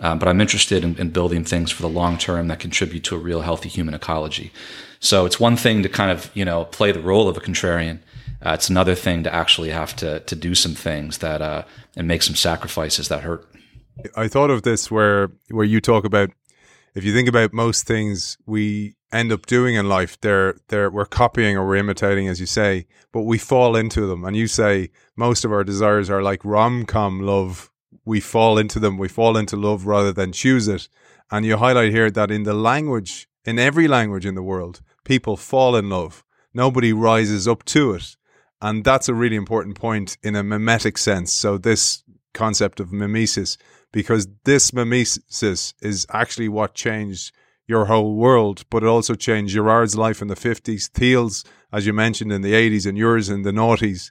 Um, 0.00 0.18
but 0.18 0.28
I'm 0.28 0.40
interested 0.40 0.84
in, 0.84 0.96
in, 0.96 1.10
building 1.10 1.44
things 1.44 1.72
for 1.72 1.82
the 1.82 1.88
long 1.88 2.18
term 2.18 2.48
that 2.48 2.60
contribute 2.60 3.02
to 3.04 3.16
a 3.16 3.18
real 3.18 3.40
healthy 3.40 3.68
human 3.68 3.94
ecology. 3.94 4.52
So 5.00 5.26
it's 5.26 5.40
one 5.40 5.56
thing 5.56 5.82
to 5.82 5.88
kind 5.88 6.10
of 6.10 6.30
you 6.34 6.44
know 6.44 6.64
play 6.66 6.92
the 6.92 7.00
role 7.00 7.28
of 7.28 7.36
a 7.36 7.40
contrarian. 7.40 8.00
Uh, 8.44 8.52
it's 8.52 8.70
another 8.70 8.94
thing 8.94 9.24
to 9.24 9.34
actually 9.34 9.70
have 9.70 9.96
to 9.96 10.20
to 10.20 10.36
do 10.36 10.54
some 10.54 10.74
things 10.74 11.18
that 11.18 11.42
uh, 11.42 11.64
and 11.96 12.06
make 12.06 12.22
some 12.22 12.36
sacrifices 12.36 13.08
that 13.08 13.22
hurt. 13.22 13.46
I 14.16 14.28
thought 14.28 14.50
of 14.50 14.62
this 14.62 14.90
where 14.90 15.32
where 15.50 15.66
you 15.66 15.80
talk 15.80 16.04
about 16.04 16.30
if 16.94 17.04
you 17.04 17.12
think 17.12 17.28
about 17.28 17.52
most 17.52 17.86
things 17.86 18.38
we 18.46 18.96
end 19.12 19.32
up 19.32 19.46
doing 19.46 19.74
in 19.74 19.88
life, 19.88 20.20
they're 20.20 20.56
they're 20.68 20.90
we're 20.90 21.06
copying 21.06 21.56
or 21.56 21.66
we're 21.66 21.76
imitating, 21.76 22.28
as 22.28 22.40
you 22.40 22.46
say, 22.46 22.86
but 23.12 23.22
we 23.22 23.38
fall 23.38 23.76
into 23.76 24.06
them. 24.06 24.24
And 24.24 24.36
you 24.36 24.46
say 24.46 24.90
most 25.16 25.44
of 25.44 25.52
our 25.52 25.64
desires 25.64 26.10
are 26.10 26.22
like 26.22 26.44
rom 26.44 26.84
com 26.86 27.20
love. 27.20 27.70
We 28.08 28.20
fall 28.20 28.56
into 28.56 28.80
them. 28.80 28.96
We 28.96 29.08
fall 29.08 29.36
into 29.36 29.54
love 29.54 29.86
rather 29.86 30.12
than 30.12 30.32
choose 30.32 30.66
it. 30.66 30.88
And 31.30 31.44
you 31.44 31.58
highlight 31.58 31.92
here 31.92 32.10
that 32.10 32.30
in 32.30 32.44
the 32.44 32.54
language, 32.54 33.28
in 33.44 33.58
every 33.58 33.86
language 33.86 34.24
in 34.24 34.34
the 34.34 34.42
world, 34.42 34.80
people 35.04 35.36
fall 35.36 35.76
in 35.76 35.90
love. 35.90 36.24
Nobody 36.54 36.90
rises 36.94 37.46
up 37.46 37.64
to 37.66 37.92
it. 37.92 38.16
And 38.62 38.82
that's 38.82 39.10
a 39.10 39.14
really 39.14 39.36
important 39.36 39.76
point 39.76 40.16
in 40.22 40.34
a 40.34 40.42
mimetic 40.42 40.96
sense. 40.96 41.34
So 41.34 41.58
this 41.58 42.02
concept 42.32 42.80
of 42.80 42.92
mimesis, 42.92 43.58
because 43.92 44.26
this 44.44 44.72
mimesis 44.72 45.74
is 45.82 46.06
actually 46.10 46.48
what 46.48 46.72
changed 46.72 47.34
your 47.66 47.84
whole 47.84 48.16
world, 48.16 48.64
but 48.70 48.82
it 48.82 48.88
also 48.88 49.14
changed 49.14 49.54
Girard's 49.54 49.96
life 49.96 50.22
in 50.22 50.28
the 50.28 50.34
50s, 50.34 50.88
Thiel's, 50.88 51.44
as 51.70 51.86
you 51.86 51.92
mentioned, 51.92 52.32
in 52.32 52.40
the 52.40 52.54
80s, 52.54 52.86
and 52.86 52.96
yours 52.96 53.28
in 53.28 53.42
the 53.42 53.52
noughties. 53.52 54.10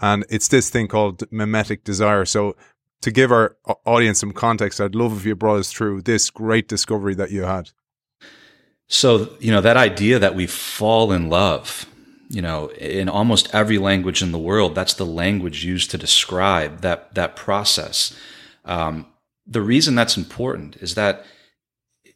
And 0.00 0.26
it's 0.28 0.48
this 0.48 0.68
thing 0.68 0.88
called 0.88 1.22
mimetic 1.30 1.84
desire. 1.84 2.24
So, 2.24 2.56
to 3.02 3.10
give 3.10 3.30
our 3.30 3.56
audience 3.84 4.20
some 4.20 4.32
context, 4.32 4.80
I'd 4.80 4.94
love 4.94 5.16
if 5.16 5.24
you 5.24 5.34
brought 5.34 5.58
us 5.58 5.72
through 5.72 6.02
this 6.02 6.30
great 6.30 6.68
discovery 6.68 7.14
that 7.14 7.30
you 7.30 7.42
had. 7.42 7.70
So, 8.88 9.36
you 9.40 9.50
know, 9.50 9.60
that 9.60 9.76
idea 9.76 10.18
that 10.18 10.34
we 10.34 10.46
fall 10.46 11.12
in 11.12 11.28
love, 11.28 11.86
you 12.28 12.40
know, 12.40 12.68
in 12.72 13.08
almost 13.08 13.52
every 13.54 13.78
language 13.78 14.22
in 14.22 14.32
the 14.32 14.38
world, 14.38 14.74
that's 14.74 14.94
the 14.94 15.06
language 15.06 15.64
used 15.64 15.90
to 15.90 15.98
describe 15.98 16.80
that, 16.80 17.14
that 17.14 17.36
process. 17.36 18.16
Um, 18.64 19.06
the 19.46 19.60
reason 19.60 19.94
that's 19.94 20.16
important 20.16 20.76
is 20.76 20.94
that 20.94 21.24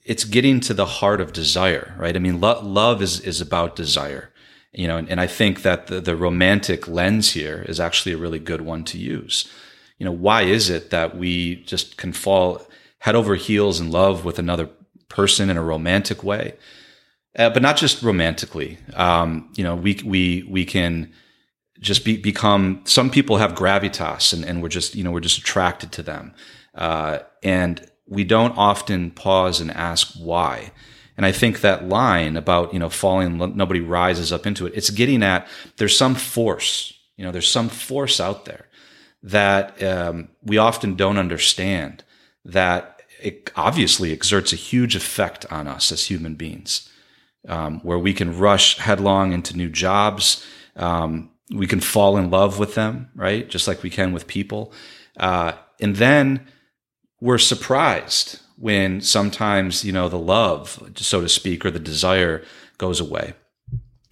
it's 0.05 0.25
getting 0.25 0.61
to 0.61 0.75
the 0.75 0.87
heart 0.87 1.21
of 1.21 1.33
desire, 1.33 1.95
right? 1.99 2.17
I 2.17 2.19
mean, 2.19 2.41
lo- 2.41 2.61
love 2.63 3.03
is, 3.03 3.21
is 3.21 3.41
about 3.41 3.77
desire, 3.77 4.33
you 4.73 4.89
know, 4.89 4.97
and, 4.97 5.09
and 5.09 5.21
I 5.21 5.27
think 5.27 5.63
that 5.63 5.89
the, 5.89 6.01
the 6.01 6.17
romantic 6.17 6.89
lens 6.89 7.33
here 7.33 7.65
is 7.69 7.79
actually 7.79 8.13
a 8.13 8.19
really 8.19 8.39
good 8.39 8.63
one 8.63 8.85
to 8.85 8.99
use. 8.99 9.49
You 10.01 10.07
know, 10.07 10.13
why 10.13 10.43
is 10.43 10.69
it 10.69 10.91
that 10.91 11.17
we 11.17 11.63
just 11.63 11.97
can 11.97 12.13
fall 12.13 12.61
head 12.99 13.15
over 13.15 13.37
heels 13.37 13.79
in 13.79 13.93
love 13.93 14.25
with 14.25 14.41
another 14.41 14.69
person 15.09 15.49
in 15.49 15.57
a 15.57 15.63
romantic 15.63 16.25
way? 16.25 16.55
Uh, 17.39 17.51
but 17.51 17.63
not 17.63 17.77
just 17.77 18.03
romantically. 18.03 18.79
Um, 18.95 19.53
you 19.55 19.63
know, 19.63 19.77
we, 19.77 20.01
we, 20.05 20.45
we 20.49 20.65
can, 20.65 21.13
just 21.79 22.05
be, 22.05 22.19
become 22.19 22.83
some 22.85 23.09
people 23.09 23.39
have 23.39 23.55
gravitas 23.55 24.35
and, 24.35 24.45
and 24.45 24.63
we're 24.63 24.69
just 24.69 24.95
you 24.95 25.03
know 25.03 25.11
we're 25.11 25.19
just 25.19 25.39
attracted 25.39 25.91
to 25.93 26.03
them 26.03 26.35
uh, 26.75 27.21
and 27.43 27.91
we 28.07 28.25
don't 28.25 28.57
often 28.59 29.11
pause 29.13 29.61
and 29.61 29.71
ask 29.71 30.15
why. 30.19 30.73
And 31.17 31.25
I 31.25 31.33
think 31.33 31.61
that 31.61 31.89
line 31.89 32.37
about, 32.37 32.73
you 32.73 32.79
know, 32.79 32.89
falling, 32.89 33.39
nobody 33.57 33.81
rises 33.81 34.33
up 34.33 34.47
into 34.47 34.67
it. 34.67 34.73
It's 34.75 34.91
getting 34.91 35.23
at 35.23 35.47
there's 35.77 35.97
some 35.97 36.15
force, 36.15 36.95
you 37.17 37.25
know, 37.25 37.31
there's 37.31 37.49
some 37.49 37.69
force 37.69 38.21
out 38.21 38.47
there 38.47 38.67
that 39.23 39.83
um, 39.83 40.29
we 40.43 40.59
often 40.59 40.95
don't 40.95 41.19
understand 41.19 42.05
that 42.45 43.03
it 43.21 43.51
obviously 43.57 44.13
exerts 44.13 44.53
a 44.53 44.57
huge 44.57 44.97
effect 44.97 45.51
on 45.53 45.69
us 45.69 45.93
as 45.93 46.07
human 46.07 46.35
beings, 46.35 46.89
um, 47.49 47.81
where 47.81 47.99
we 47.99 48.15
can 48.15 48.39
rush 48.39 48.79
headlong 48.79 49.33
into 49.33 49.57
new 49.57 49.69
jobs. 49.69 50.45
Um, 50.77 51.31
we 51.55 51.67
can 51.67 51.81
fall 51.81 52.17
in 52.17 52.31
love 52.31 52.59
with 52.59 52.75
them, 52.75 53.11
right? 53.15 53.49
Just 53.49 53.69
like 53.69 53.83
we 53.83 53.91
can 53.91 54.13
with 54.13 54.27
people. 54.27 54.73
Uh, 55.19 55.53
and 55.81 55.97
then 55.97 56.47
we're 57.21 57.39
surprised 57.39 58.41
when 58.57 59.01
sometimes, 59.01 59.85
you 59.85 59.93
know, 59.93 60.09
the 60.09 60.19
love, 60.19 60.91
so 60.97 61.21
to 61.21 61.29
speak, 61.29 61.65
or 61.65 61.71
the 61.71 61.79
desire 61.79 62.45
goes 62.79 63.01
away. 63.01 63.35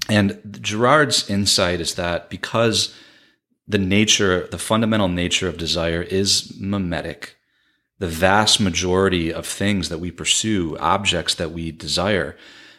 And 0.09 0.59
Girard's 0.61 1.29
insight 1.29 1.81
is 1.81 1.95
that 1.95 2.31
because 2.31 2.95
the 3.69 3.79
nature, 3.79 4.49
the 4.51 4.59
fundamental 4.59 5.09
nature 5.09 5.49
of 5.49 5.59
desire 5.59 6.03
is 6.03 6.59
mimetic, 6.59 7.37
the 7.99 8.09
vast 8.09 8.61
majority 8.61 9.33
of 9.33 9.47
things 9.47 9.91
that 9.91 9.99
we 9.99 10.11
pursue, 10.11 10.77
objects 10.79 11.35
that 11.35 11.53
we 11.53 11.71
desire, 11.71 12.37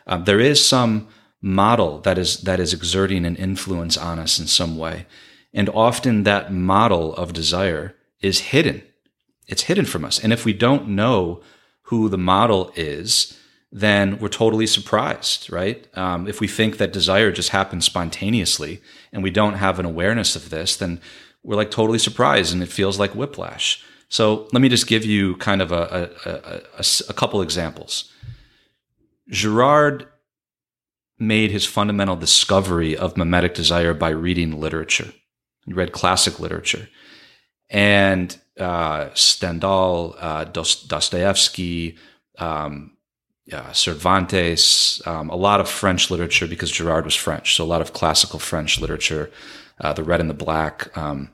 um, 0.07 0.23
there 0.23 0.39
is 0.39 0.65
some 0.65 1.07
model 1.41 1.99
that 1.99 2.17
is 2.17 2.41
that 2.41 2.59
is 2.59 2.73
exerting 2.73 3.25
an 3.25 3.35
influence 3.35 3.95
on 3.95 4.19
us 4.19 4.39
in 4.39 4.47
some 4.47 4.77
way, 4.77 5.05
and 5.53 5.69
often 5.69 6.23
that 6.23 6.51
model 6.51 7.13
of 7.15 7.31
desire 7.31 7.95
is 8.19 8.39
hidden. 8.39 8.81
It's 9.47 9.63
hidden 9.63 9.85
from 9.85 10.03
us. 10.03 10.19
And 10.19 10.33
if 10.33 10.45
we 10.45 10.53
don't 10.53 10.89
know 10.89 11.41
who 11.83 12.09
the 12.09 12.17
model 12.17 12.71
is, 12.75 13.38
then 13.71 14.17
we're 14.19 14.29
totally 14.29 14.65
surprised, 14.65 15.51
right? 15.51 15.85
Um, 15.95 16.27
if 16.27 16.41
we 16.41 16.47
think 16.47 16.77
that 16.77 16.91
desire 16.91 17.31
just 17.31 17.49
happens 17.49 17.85
spontaneously 17.85 18.81
and 19.11 19.21
we 19.21 19.29
don't 19.29 19.55
have 19.55 19.79
an 19.79 19.85
awareness 19.85 20.35
of 20.35 20.49
this, 20.49 20.75
then 20.75 20.99
we're 21.43 21.55
like 21.55 21.71
totally 21.71 21.99
surprised 21.99 22.51
and 22.51 22.63
it 22.63 22.71
feels 22.71 22.99
like 22.99 23.11
whiplash. 23.11 23.83
So 24.09 24.47
let 24.51 24.61
me 24.61 24.69
just 24.69 24.87
give 24.87 25.05
you 25.05 25.35
kind 25.37 25.61
of 25.61 25.71
a, 25.71 26.09
a, 26.25 26.79
a, 26.79 26.85
a 27.09 27.13
couple 27.13 27.41
examples. 27.43 28.11
Girard 29.29 30.07
made 31.19 31.51
his 31.51 31.65
fundamental 31.65 32.15
discovery 32.15 32.97
of 32.97 33.17
mimetic 33.17 33.53
desire 33.53 33.93
by 33.93 34.09
reading 34.09 34.59
literature. 34.59 35.13
He 35.65 35.73
read 35.73 35.91
classic 35.91 36.39
literature. 36.39 36.89
And 37.69 38.35
uh, 38.59 39.09
Stendhal, 39.13 40.15
uh, 40.17 40.45
Dostoevsky, 40.45 41.97
um, 42.39 42.93
uh, 43.51 43.71
Cervantes, 43.73 45.01
um, 45.05 45.29
a 45.29 45.35
lot 45.35 45.59
of 45.59 45.69
French 45.69 46.11
literature 46.11 46.47
because 46.47 46.71
Girard 46.71 47.05
was 47.05 47.15
French, 47.15 47.55
so 47.55 47.63
a 47.63 47.65
lot 47.65 47.81
of 47.81 47.93
classical 47.93 48.39
French 48.39 48.79
literature, 48.79 49.31
uh, 49.79 49.93
the 49.93 50.03
red 50.03 50.21
and 50.21 50.29
the 50.29 50.33
black. 50.35 50.95
Um, 50.97 51.31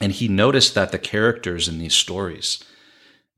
and 0.00 0.12
he 0.12 0.28
noticed 0.28 0.74
that 0.74 0.92
the 0.92 0.98
characters 0.98 1.68
in 1.68 1.78
these 1.78 1.94
stories 1.94 2.62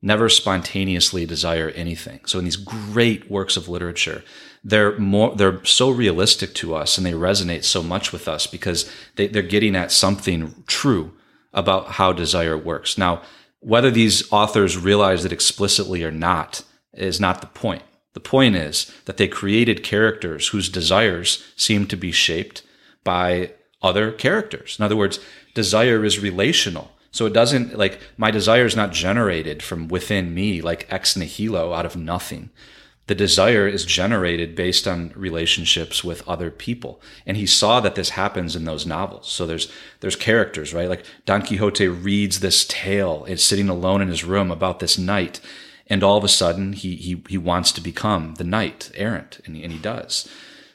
never 0.01 0.29
spontaneously 0.29 1.25
desire 1.25 1.69
anything. 1.69 2.21
So 2.25 2.39
in 2.39 2.45
these 2.45 2.55
great 2.55 3.29
works 3.29 3.57
of 3.57 3.67
literature, 3.67 4.23
they're 4.63 4.97
more 4.99 5.35
they're 5.35 5.63
so 5.65 5.89
realistic 5.89 6.53
to 6.55 6.75
us 6.75 6.97
and 6.97 7.05
they 7.05 7.13
resonate 7.13 7.63
so 7.63 7.81
much 7.81 8.11
with 8.11 8.27
us 8.27 8.47
because 8.47 8.91
they, 9.15 9.27
they're 9.27 9.41
getting 9.41 9.75
at 9.75 9.91
something 9.91 10.63
true 10.67 11.13
about 11.53 11.91
how 11.93 12.11
desire 12.11 12.57
works. 12.57 12.97
Now, 12.97 13.21
whether 13.59 13.89
these 13.89 14.31
authors 14.31 14.77
realize 14.77 15.25
it 15.25 15.31
explicitly 15.31 16.03
or 16.03 16.11
not 16.11 16.63
is 16.93 17.19
not 17.19 17.41
the 17.41 17.47
point. 17.47 17.83
The 18.17 18.21
point 18.21 18.55
is 18.55 18.91
that 19.05 19.17
they 19.17 19.27
created 19.27 19.83
characters 19.83 20.47
whose 20.47 20.69
desires 20.69 21.45
seem 21.55 21.85
to 21.85 21.95
be 21.95 22.11
shaped 22.11 22.63
by 23.03 23.51
other 23.83 24.11
characters. 24.11 24.75
In 24.79 24.85
other 24.85 24.95
words, 24.95 25.19
desire 25.53 26.03
is 26.03 26.17
relational. 26.17 26.89
So 27.11 27.27
it 27.27 27.33
doesn't 27.33 27.77
like 27.77 27.99
my 28.17 28.31
desire 28.31 28.65
is 28.65 28.75
not 28.75 28.91
generated 28.91 29.61
from 29.61 29.87
within 29.87 30.33
me 30.33 30.61
like 30.61 30.87
ex 30.89 31.15
nihilo 31.15 31.73
out 31.73 31.85
of 31.85 31.95
nothing. 31.95 32.49
The 33.05 33.13
desire 33.13 33.67
is 33.67 33.85
generated 33.85 34.55
based 34.55 34.87
on 34.87 35.13
relationships 35.15 36.03
with 36.03 36.27
other 36.27 36.49
people. 36.49 36.99
And 37.27 37.37
he 37.37 37.45
saw 37.45 37.79
that 37.81 37.93
this 37.93 38.09
happens 38.09 38.55
in 38.55 38.65
those 38.65 38.87
novels. 38.87 39.31
So 39.31 39.45
there's 39.45 39.71
there's 39.99 40.15
characters, 40.15 40.73
right? 40.73 40.89
Like 40.89 41.05
Don 41.27 41.43
Quixote 41.43 41.87
reads 41.87 42.39
this 42.39 42.65
tale, 42.65 43.25
is 43.25 43.45
sitting 43.45 43.69
alone 43.69 44.01
in 44.01 44.07
his 44.07 44.23
room 44.23 44.49
about 44.49 44.79
this 44.79 44.97
knight, 44.97 45.39
and 45.89 46.03
all 46.03 46.17
of 46.17 46.23
a 46.23 46.29
sudden 46.29 46.73
he 46.73 46.95
he 46.95 47.23
he 47.29 47.37
wants 47.37 47.71
to 47.73 47.81
become 47.81 48.35
the 48.35 48.43
knight 48.43 48.91
errant, 48.95 49.39
and 49.45 49.55
he, 49.55 49.63
and 49.63 49.73
he 49.73 49.79
does. 49.79 50.29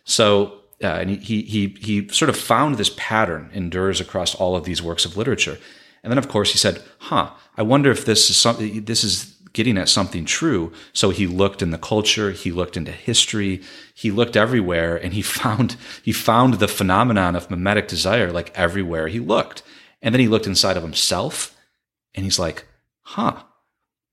So 0.05 0.62
uh, 0.83 0.87
and 0.87 1.11
he, 1.11 1.42
he 1.42 1.77
he 1.81 2.09
sort 2.09 2.29
of 2.29 2.37
found 2.37 2.77
this 2.77 2.92
pattern 2.96 3.51
endures 3.53 4.01
across 4.01 4.35
all 4.35 4.57
of 4.57 4.64
these 4.64 4.83
works 4.83 5.05
of 5.05 5.16
literature. 5.16 5.59
And 6.03 6.11
then, 6.11 6.18
of 6.18 6.29
course, 6.29 6.51
he 6.51 6.59
said, 6.59 6.83
"Huh, 6.98 7.31
I 7.57 7.62
wonder 7.62 7.90
if 7.90 8.05
this 8.05 8.29
is 8.31 8.37
something. 8.37 8.85
This 8.85 9.05
is 9.05 9.37
getting 9.53 9.77
at 9.79 9.88
something 9.88 10.25
true. 10.25 10.72
So 10.92 11.11
he 11.11 11.27
looked 11.27 11.62
in 11.62 11.70
the 11.70 11.79
culture, 11.79 12.31
he 12.31 12.51
looked 12.51 12.77
into 12.77 12.90
history, 12.90 13.61
he 13.94 14.11
looked 14.11 14.37
everywhere, 14.37 14.96
and 14.96 15.12
he 15.12 15.22
found 15.40 15.77
he 16.03 16.12
found 16.12 16.55
the 16.55 16.68
phenomenon 16.68 17.37
of 17.37 17.51
mimetic 17.51 17.88
desire 17.88 18.33
like 18.33 18.57
everywhere 18.57 19.09
he 19.09 19.20
looked. 19.20 19.62
And 20.01 20.12
then 20.12 20.20
he 20.20 20.29
looked 20.29 20.48
inside 20.48 20.77
of 20.77 20.83
himself, 20.83 21.57
and 22.14 22.25
he's 22.25 22.38
like, 22.38 22.66
"Huh, 23.03 23.44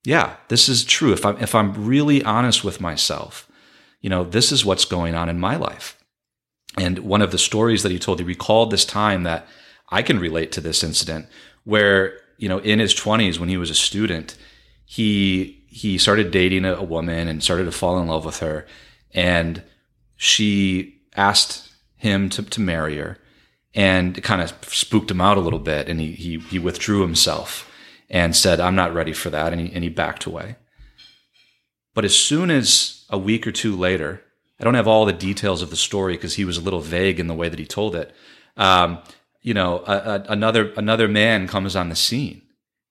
yeah, 0.06 0.36
this 0.48 0.70
is 0.70 0.84
true. 0.84 1.12
If 1.12 1.26
I'm 1.26 1.38
if 1.38 1.54
I'm 1.54 1.86
really 1.86 2.24
honest 2.24 2.64
with 2.64 2.82
myself, 2.82 3.50
you 4.02 4.10
know, 4.10 4.24
this 4.24 4.52
is 4.52 4.66
what's 4.66 4.86
going 4.86 5.16
on 5.16 5.30
in 5.30 5.40
my 5.40 5.56
life." 5.56 5.98
And 6.78 7.00
one 7.00 7.22
of 7.22 7.32
the 7.32 7.38
stories 7.38 7.84
that 7.84 7.92
he 7.92 8.00
told, 8.00 8.20
he 8.20 8.26
recalled 8.26 8.72
this 8.72 8.86
time 8.86 9.24
that 9.24 9.48
I 9.90 10.02
can 10.02 10.20
relate 10.20 10.52
to 10.54 10.62
this 10.62 10.84
incident 10.84 11.28
where, 11.64 12.18
you 12.38 12.48
know, 12.48 12.60
in 12.60 12.80
his 12.80 12.94
20s 12.94 13.40
when 13.40 13.50
he 13.50 13.58
was 13.58 13.70
a 13.70 13.76
student, 13.76 14.38
he 14.86 15.66
he 15.68 15.98
started 15.98 16.32
dating 16.32 16.66
a, 16.66 16.82
woman 16.82 17.28
and 17.28 17.44
started 17.44 17.66
to 17.66 17.72
fall 17.72 18.00
in 18.00 18.08
love 18.08 18.26
with 18.26 18.40
her, 18.40 18.66
and 19.14 19.62
she 20.16 21.02
asked 21.16 21.72
him 21.96 22.30
to, 22.30 22.42
to 22.44 22.62
marry 22.62 22.98
her, 22.98 23.20
and 23.76 24.18
it 24.18 24.22
kind 24.22 24.42
of 24.42 24.52
spooked 24.64 25.12
him 25.12 25.22
out 25.22 25.38
a 25.38 25.42
little 25.42 25.60
bit, 25.60 25.88
and 25.88 26.00
he 26.00 26.14
he 26.14 26.40
he 26.40 26.58
withdrew 26.58 27.02
himself 27.02 27.69
and 28.10 28.36
said, 28.36 28.60
"I'm 28.60 28.76
not 28.76 28.94
ready 28.94 29.14
for 29.14 29.30
that," 29.30 29.52
and 29.52 29.62
he 29.62 29.74
and 29.74 29.84
he 29.84 29.90
backed 29.90 30.26
away. 30.26 30.56
But 31.94 32.06
as 32.06 32.16
soon 32.16 32.50
as 32.52 33.06
a 33.10 33.18
week 33.18 33.46
or 33.48 33.52
two 33.52 33.76
later, 33.76 34.22
I 34.60 34.64
don't 34.64 34.76
have 34.76 34.88
all 34.88 35.06
the 35.06 35.14
details 35.14 35.62
of 35.62 35.70
the 35.70 35.76
story 35.76 36.14
because 36.14 36.36
he 36.36 36.46
was 36.46 36.58
a 36.58 36.62
little 36.62 36.82
vague 36.82 37.20
in 37.20 37.28
the 37.28 37.34
way 37.34 37.50
that 37.50 37.60
he 37.60 37.66
told 37.66 37.96
it. 37.96 38.14
Um, 38.58 39.00
you 39.42 39.54
know, 39.54 39.84
a, 39.88 39.94
a, 39.94 40.26
another 40.30 40.72
another 40.76 41.08
man 41.08 41.48
comes 41.48 41.76
on 41.76 41.90
the 41.90 41.96
scene, 41.96 42.42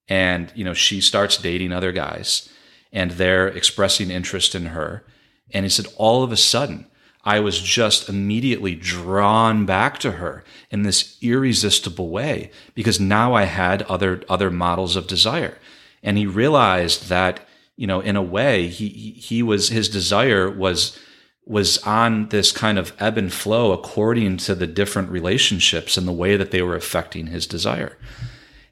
and 0.09 0.51
you 0.55 0.63
know 0.63 0.73
she 0.73 0.99
starts 0.99 1.37
dating 1.37 1.71
other 1.71 1.91
guys 1.91 2.49
and 2.91 3.11
they're 3.11 3.47
expressing 3.47 4.09
interest 4.09 4.55
in 4.55 4.67
her 4.67 5.05
and 5.51 5.65
he 5.65 5.69
said 5.69 5.85
all 5.95 6.23
of 6.23 6.31
a 6.31 6.37
sudden 6.37 6.87
i 7.29 7.39
was 7.39 7.59
just 7.61 8.09
immediately 8.09 8.73
drawn 8.73 9.65
back 9.65 9.99
to 9.99 10.13
her 10.13 10.43
in 10.71 10.81
this 10.81 11.17
irresistible 11.21 12.09
way 12.09 12.49
because 12.73 12.99
now 12.99 13.35
i 13.35 13.43
had 13.43 13.83
other 13.83 14.23
other 14.27 14.49
models 14.49 14.95
of 14.95 15.07
desire. 15.07 15.57
And 16.01 16.17
he 16.17 16.25
realized 16.25 17.09
that 17.09 17.47
you 17.75 17.87
know 17.87 17.99
in 17.99 18.15
a 18.15 18.29
way 18.37 18.67
he 18.67 18.87
he 18.89 19.43
was 19.43 19.69
his 19.69 19.89
desire 19.89 20.49
was 20.49 20.97
was 21.45 21.77
on 21.79 22.29
this 22.29 22.51
kind 22.51 22.77
of 22.77 22.93
ebb 22.99 23.17
and 23.17 23.33
flow 23.33 23.71
according 23.71 24.37
to 24.37 24.53
the 24.53 24.67
different 24.67 25.09
relationships 25.09 25.97
and 25.97 26.07
the 26.07 26.19
way 26.23 26.37
that 26.37 26.51
they 26.51 26.61
were 26.61 26.75
affecting 26.75 27.27
his 27.27 27.47
desire. 27.47 27.97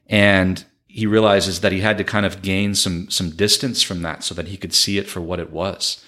And 0.06 0.64
he 0.86 1.04
realizes 1.06 1.60
that 1.60 1.72
he 1.72 1.80
had 1.80 1.98
to 1.98 2.04
kind 2.04 2.24
of 2.24 2.40
gain 2.42 2.74
some 2.74 3.10
some 3.10 3.30
distance 3.30 3.82
from 3.82 4.02
that 4.02 4.24
so 4.24 4.34
that 4.34 4.48
he 4.48 4.56
could 4.56 4.74
see 4.74 4.98
it 4.98 5.08
for 5.08 5.20
what 5.20 5.40
it 5.40 5.52
was 5.52 6.04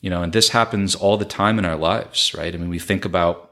you 0.00 0.10
know 0.10 0.22
and 0.22 0.32
this 0.32 0.50
happens 0.50 0.94
all 0.94 1.16
the 1.16 1.24
time 1.24 1.58
in 1.58 1.64
our 1.64 1.76
lives 1.76 2.34
right? 2.36 2.54
I 2.54 2.58
mean 2.58 2.70
we 2.70 2.78
think 2.78 3.04
about 3.04 3.50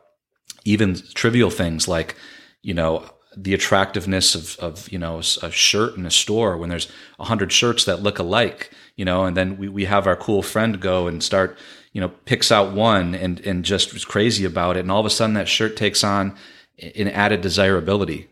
even 0.64 0.96
trivial 1.14 1.50
things 1.50 1.88
like 1.88 2.16
you 2.62 2.74
know 2.74 3.08
the 3.36 3.54
attractiveness 3.54 4.34
of, 4.34 4.56
of 4.58 4.90
you 4.90 4.98
know 4.98 5.18
a 5.18 5.50
shirt 5.50 5.96
in 5.96 6.06
a 6.06 6.10
store 6.10 6.56
when 6.56 6.70
there's 6.70 6.90
a 7.18 7.24
hundred 7.24 7.52
shirts 7.52 7.84
that 7.84 8.02
look 8.02 8.18
alike 8.18 8.70
you 8.96 9.04
know 9.04 9.24
and 9.24 9.36
then 9.36 9.56
we, 9.58 9.68
we 9.68 9.84
have 9.84 10.06
our 10.06 10.16
cool 10.16 10.42
friend 10.42 10.80
go 10.80 11.06
and 11.06 11.22
start 11.22 11.56
you 11.92 12.00
know 12.00 12.08
picks 12.26 12.52
out 12.52 12.72
one 12.72 13.14
and 13.14 13.40
and 13.40 13.64
just 13.64 13.92
was 13.92 14.04
crazy 14.04 14.44
about 14.44 14.76
it. 14.76 14.80
And 14.80 14.92
all 14.92 15.00
of 15.00 15.06
a 15.06 15.10
sudden 15.10 15.34
that 15.34 15.48
shirt 15.48 15.76
takes 15.76 16.04
on 16.04 16.36
an 16.78 17.08
added 17.08 17.40
desirability 17.40 18.28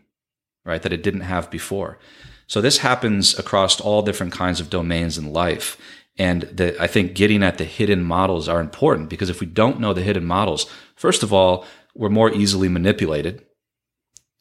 right 0.65 0.81
that 0.81 0.93
it 0.93 1.03
didn't 1.03 1.21
have 1.21 1.51
before. 1.51 1.99
So 2.47 2.61
this 2.61 2.77
happens 2.77 3.37
across 3.37 3.81
all 3.81 4.01
different 4.01 4.31
kinds 4.31 4.61
of 4.61 4.69
domains 4.69 5.17
in 5.17 5.33
life. 5.33 5.77
And 6.17 6.43
the, 6.43 6.81
I 6.81 6.87
think 6.87 7.13
getting 7.13 7.43
at 7.43 7.57
the 7.57 7.63
hidden 7.63 8.03
models 8.03 8.49
are 8.49 8.59
important 8.59 9.09
because 9.09 9.29
if 9.29 9.39
we 9.39 9.47
don't 9.47 9.79
know 9.79 9.93
the 9.93 10.01
hidden 10.01 10.25
models, 10.25 10.65
first 10.95 11.23
of 11.23 11.31
all, 11.31 11.65
we're 11.95 12.09
more 12.09 12.31
easily 12.31 12.69
manipulated 12.69 13.45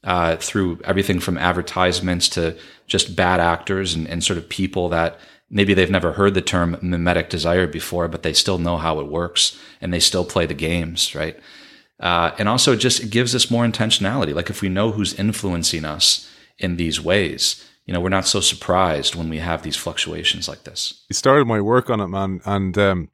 uh, 0.05 0.37
through 0.37 0.81
everything 0.85 1.21
from 1.21 1.37
advertisements 1.37 2.29
to 2.31 2.57
just 2.87 3.17
bad 3.17 3.41
actors 3.41 3.95
and, 3.95 4.07
and 4.09 4.23
sort 4.23 4.39
of 4.39 4.49
people 4.49 4.89
that 4.89 5.19
maybe 5.51 5.75
they've 5.75 5.91
never 5.91 6.13
heard 6.13 6.35
the 6.35 6.43
term 6.43 6.77
mimetic 6.81 7.29
desire 7.29 7.67
before, 7.67 8.09
but 8.09 8.23
they 8.23 8.33
still 8.33 8.59
know 8.59 8.77
how 8.77 9.01
it 9.01 9.09
works 9.09 9.59
and 9.81 9.93
they 9.93 10.01
still 10.01 10.25
play 10.25 10.47
the 10.47 10.55
games, 10.55 11.15
right? 11.15 11.39
Uh, 11.99 12.33
and 12.39 12.49
also 12.49 12.77
just 12.77 13.03
it 13.03 13.11
gives 13.11 13.35
us 13.35 13.51
more 13.51 13.65
intentionality. 13.65 14.35
Like 14.35 14.51
if 14.51 14.61
we 14.61 14.69
know 14.69 14.93
who's 14.93 15.15
influencing 15.15 15.85
us 15.85 16.31
in 16.59 16.77
these 16.77 17.01
ways, 17.01 17.65
you 17.87 17.95
know, 17.95 18.01
we're 18.01 18.09
not 18.09 18.27
so 18.27 18.41
surprised 18.41 19.15
when 19.15 19.29
we 19.29 19.39
have 19.39 19.63
these 19.63 19.77
fluctuations 19.77 20.49
like 20.49 20.65
this. 20.65 21.05
You 21.09 21.15
started 21.15 21.47
my 21.47 21.61
work 21.61 21.89
on 21.89 22.01
it, 22.01 22.09
man, 22.09 22.41
and 22.45 22.77
um, 22.77 23.11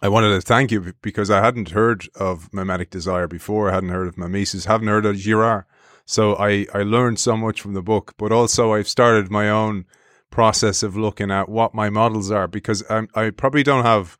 I 0.00 0.08
wanted 0.08 0.30
to 0.30 0.40
thank 0.40 0.70
you 0.70 0.94
because 1.02 1.30
I 1.30 1.40
hadn't 1.44 1.70
heard 1.70 2.08
of 2.14 2.52
mimetic 2.52 2.90
desire 2.90 3.26
before. 3.26 3.70
I 3.70 3.74
hadn't 3.74 3.88
heard 3.88 4.06
of 4.06 4.16
mimesis, 4.16 4.66
haven't 4.66 4.88
heard 4.88 5.06
of 5.06 5.16
Girard. 5.16 5.64
So 6.04 6.36
I, 6.36 6.66
I 6.72 6.82
learned 6.82 7.18
so 7.18 7.36
much 7.36 7.60
from 7.60 7.74
the 7.74 7.82
book, 7.82 8.14
but 8.16 8.30
also 8.30 8.74
I've 8.74 8.88
started 8.88 9.30
my 9.30 9.50
own 9.50 9.86
process 10.30 10.84
of 10.84 10.96
looking 10.96 11.32
at 11.32 11.48
what 11.48 11.74
my 11.74 11.90
models 11.90 12.30
are 12.30 12.46
because 12.46 12.84
I'm, 12.88 13.08
I 13.14 13.30
probably 13.30 13.64
don't 13.64 13.84
have 13.84 14.16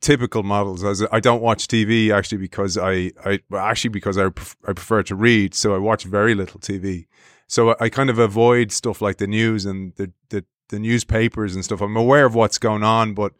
typical 0.00 0.42
models 0.42 0.84
as 0.84 1.02
I 1.10 1.20
don't 1.20 1.40
watch 1.40 1.66
TV 1.66 2.14
actually 2.14 2.38
because 2.38 2.76
I, 2.76 3.10
I 3.24 3.40
actually 3.56 3.90
because 3.90 4.18
I, 4.18 4.28
pref- 4.28 4.56
I 4.66 4.72
prefer 4.74 5.02
to 5.04 5.14
read 5.14 5.54
so 5.54 5.74
I 5.74 5.78
watch 5.78 6.04
very 6.04 6.34
little 6.34 6.60
TV 6.60 7.06
so 7.46 7.76
I 7.80 7.88
kind 7.88 8.10
of 8.10 8.18
avoid 8.18 8.72
stuff 8.72 9.00
like 9.00 9.18
the 9.18 9.26
news 9.26 9.64
and 9.66 9.94
the, 9.96 10.12
the, 10.30 10.44
the 10.68 10.78
newspapers 10.78 11.54
and 11.54 11.64
stuff. 11.64 11.80
I'm 11.80 11.96
aware 11.96 12.26
of 12.26 12.34
what's 12.34 12.58
going 12.58 12.82
on, 12.82 13.14
but 13.14 13.32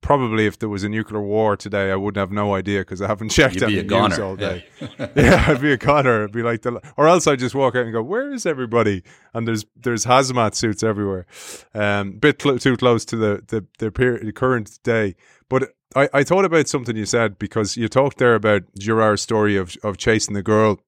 probably 0.00 0.46
if 0.46 0.58
there 0.58 0.68
was 0.68 0.82
a 0.82 0.88
nuclear 0.88 1.20
war 1.20 1.56
today, 1.56 1.90
I 1.90 1.96
would 1.96 2.16
have 2.16 2.32
no 2.32 2.54
idea 2.54 2.80
because 2.80 3.02
I 3.02 3.06
haven't 3.06 3.28
checked 3.30 3.60
You'd 3.60 3.88
the 3.88 4.08
news 4.08 4.18
all 4.18 4.36
day. 4.36 4.64
Yeah. 4.80 5.08
yeah. 5.16 5.44
I'd 5.48 5.60
be 5.60 5.72
a 5.72 5.76
goner. 5.76 6.24
I'd 6.24 6.32
be 6.32 6.42
like, 6.42 6.62
the, 6.62 6.80
or 6.96 7.08
else 7.08 7.26
I'd 7.26 7.38
just 7.38 7.54
walk 7.54 7.74
out 7.74 7.84
and 7.84 7.92
go, 7.92 8.02
"Where 8.02 8.32
is 8.32 8.46
everybody?" 8.46 9.02
And 9.34 9.46
there's 9.46 9.64
there's 9.76 10.06
hazmat 10.06 10.54
suits 10.54 10.82
everywhere. 10.82 11.26
Um, 11.74 12.12
bit 12.12 12.40
cl- 12.40 12.58
too 12.58 12.76
close 12.76 13.04
to 13.06 13.16
the 13.16 13.42
the 13.46 13.66
the, 13.78 13.90
period, 13.90 14.26
the 14.26 14.32
current 14.32 14.78
day, 14.82 15.14
but. 15.48 15.70
I, 15.96 16.08
I 16.14 16.22
thought 16.22 16.44
about 16.44 16.68
something 16.68 16.94
you 16.94 17.04
said 17.04 17.36
because 17.36 17.76
you 17.76 17.88
talked 17.88 18.18
there 18.18 18.36
about 18.36 18.62
Girard's 18.78 19.22
story 19.22 19.56
of 19.56 19.76
of 19.82 19.96
chasing 19.96 20.34
the 20.34 20.42
girl 20.42 20.78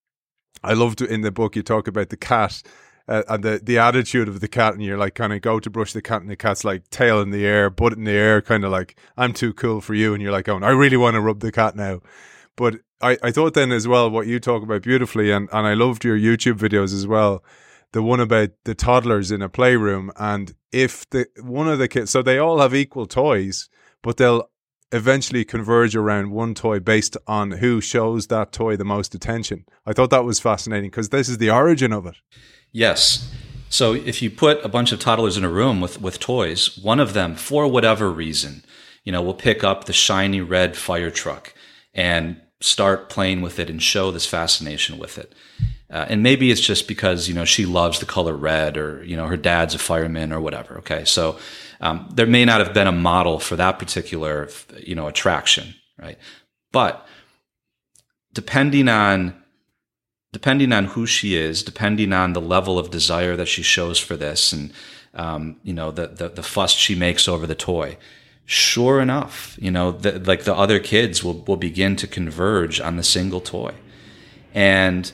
I 0.63 0.75
loved 0.75 1.01
in 1.01 1.23
the 1.23 1.31
book 1.31 1.57
you 1.57 1.63
talk 1.63 1.89
about 1.89 2.09
the 2.11 2.17
cat 2.17 2.63
uh, 3.09 3.23
and 3.29 3.43
the 3.43 3.61
the 3.63 3.79
attitude 3.79 4.29
of 4.29 4.41
the 4.41 4.49
cat, 4.49 4.75
and 4.75 4.83
you're 4.83 4.99
like 4.99 5.15
kind 5.15 5.33
of 5.33 5.41
go 5.41 5.59
to 5.61 5.71
brush 5.71 5.93
the 5.93 6.03
cat, 6.03 6.23
and 6.23 6.31
the 6.31 6.37
cat's 6.37 6.65
like 6.65 6.89
tail 6.91 7.21
in 7.21 7.31
the 7.31 7.45
air, 7.45 7.71
butt 7.71 7.93
in 7.93 8.05
the 8.05 8.13
air, 8.13 8.41
kind 8.41 8.65
of 8.65 8.71
like 8.71 8.97
I'm 9.17 9.33
too 9.33 9.53
cool 9.53 9.81
for 9.81 9.95
you, 9.95 10.15
and 10.15 10.23
you're 10.23 10.33
like, 10.33 10.49
oh, 10.49 10.59
I 10.59 10.71
really 10.71 10.97
want 10.97 11.15
to 11.15 11.21
rub 11.21 11.41
the 11.41 11.53
cat 11.53 11.77
now. 11.77 12.01
But 12.57 12.77
I, 13.01 13.19
I 13.23 13.31
thought 13.31 13.55
then 13.55 13.73
as 13.73 13.89
well 13.89 14.11
what 14.11 14.27
you 14.27 14.39
talk 14.39 14.63
about 14.63 14.83
beautifully, 14.83 15.31
and 15.31 15.49
and 15.53 15.67
I 15.67 15.75
loved 15.75 16.05
your 16.05 16.17
YouTube 16.17 16.59
videos 16.59 16.95
as 16.95 17.07
well. 17.07 17.45
The 17.93 18.03
one 18.03 18.21
about 18.21 18.51
the 18.65 18.75
toddlers 18.75 19.31
in 19.31 19.43
a 19.43 19.49
playroom, 19.49 20.13
and 20.17 20.55
if 20.71 21.09
the 21.11 21.27
one 21.41 21.69
of 21.69 21.79
the 21.79 21.89
kids, 21.89 22.11
so 22.11 22.23
they 22.23 22.39
all 22.39 22.61
have 22.61 22.75
equal 22.75 23.07
toys, 23.07 23.69
but 24.03 24.17
they'll 24.17 24.49
eventually 24.93 25.45
converge 25.45 25.97
around 25.97 26.31
one 26.31 26.55
toy 26.55 26.79
based 26.79 27.17
on 27.27 27.53
who 27.53 27.81
shows 27.81 28.27
that 28.29 28.53
toy 28.53 28.77
the 28.77 28.85
most 28.85 29.15
attention. 29.15 29.65
I 29.87 29.93
thought 29.93 30.11
that 30.11 30.25
was 30.25 30.39
fascinating 30.39 30.91
because 30.91 31.09
this 31.09 31.29
is 31.29 31.39
the 31.39 31.51
origin 31.51 31.93
of 31.93 32.07
it. 32.07 32.17
Yes. 32.71 33.33
So 33.69 33.95
if 33.95 34.21
you 34.21 34.31
put 34.31 34.65
a 34.65 34.69
bunch 34.69 34.93
of 34.93 35.01
toddlers 35.01 35.37
in 35.37 35.45
a 35.45 35.49
room 35.49 35.81
with, 35.81 36.01
with 36.01 36.21
toys, 36.21 36.79
one 36.79 37.01
of 37.01 37.15
them, 37.15 37.35
for 37.35 37.67
whatever 37.67 38.11
reason, 38.11 38.65
you 39.03 39.13
know, 39.13 39.23
will 39.23 39.35
pick 39.35 39.65
up 39.65 39.85
the 39.85 39.93
shiny 39.93 40.41
red 40.41 40.77
fire 40.77 41.11
truck 41.11 41.55
and 41.95 42.41
start 42.61 43.09
playing 43.09 43.41
with 43.41 43.59
it 43.59 43.69
and 43.69 43.83
show 43.83 44.11
this 44.11 44.27
fascination 44.27 44.99
with 44.99 45.19
it. 45.19 45.35
Uh, 45.91 46.07
and 46.09 46.23
maybe 46.23 46.51
it's 46.51 46.61
just 46.61 46.89
because 46.89 47.29
you 47.29 47.35
know 47.35 47.45
she 47.45 47.67
loves 47.67 47.99
the 47.99 48.07
color 48.07 48.35
red, 48.35 48.79
or 48.79 49.05
you 49.05 49.15
know 49.15 49.27
her 49.27 49.37
dad's 49.37 49.75
a 49.75 49.79
fireman, 49.79 50.33
or 50.33 50.41
whatever. 50.41 50.79
Okay, 50.79 51.05
so 51.05 51.39
um, 51.83 52.09
there 52.15 52.27
may 52.27 52.45
not 52.45 52.61
have 52.61 52.73
been 52.73 52.87
a 52.87 52.93
model 52.93 53.41
for 53.41 53.57
that 53.57 53.79
particular 53.79 54.49
you 54.79 54.95
know 54.95 55.09
attraction, 55.09 55.75
right? 55.99 56.17
But 56.71 57.07
depending 58.33 58.89
on 58.89 59.35
depending 60.33 60.73
on 60.73 60.87
who 60.87 61.07
she 61.07 61.37
is, 61.37 61.63
depending 61.63 62.13
on 62.13 62.33
the 62.33 62.41
level 62.41 62.79
of 62.79 62.91
desire 62.91 63.37
that 63.37 63.49
she 63.49 63.63
shows 63.63 63.99
for 63.99 64.17
this, 64.17 64.53
and 64.53 64.73
um, 65.15 65.57
you 65.63 65.75
know 65.75 65.91
the, 65.91 66.07
the, 66.07 66.29
the 66.29 66.43
fuss 66.43 66.73
she 66.73 66.95
makes 66.95 67.29
over 67.29 67.47
the 67.47 67.55
toy. 67.55 67.99
Sure 68.45 69.01
enough, 69.01 69.57
you 69.61 69.71
know, 69.71 69.93
the, 69.93 70.19
like 70.19 70.43
the 70.45 70.55
other 70.55 70.81
kids 70.81 71.23
will 71.23 71.43
will 71.47 71.57
begin 71.57 71.97
to 71.97 72.07
converge 72.07 72.81
on 72.81 72.97
the 72.97 73.03
single 73.03 73.41
toy, 73.41 73.75
and 74.55 75.13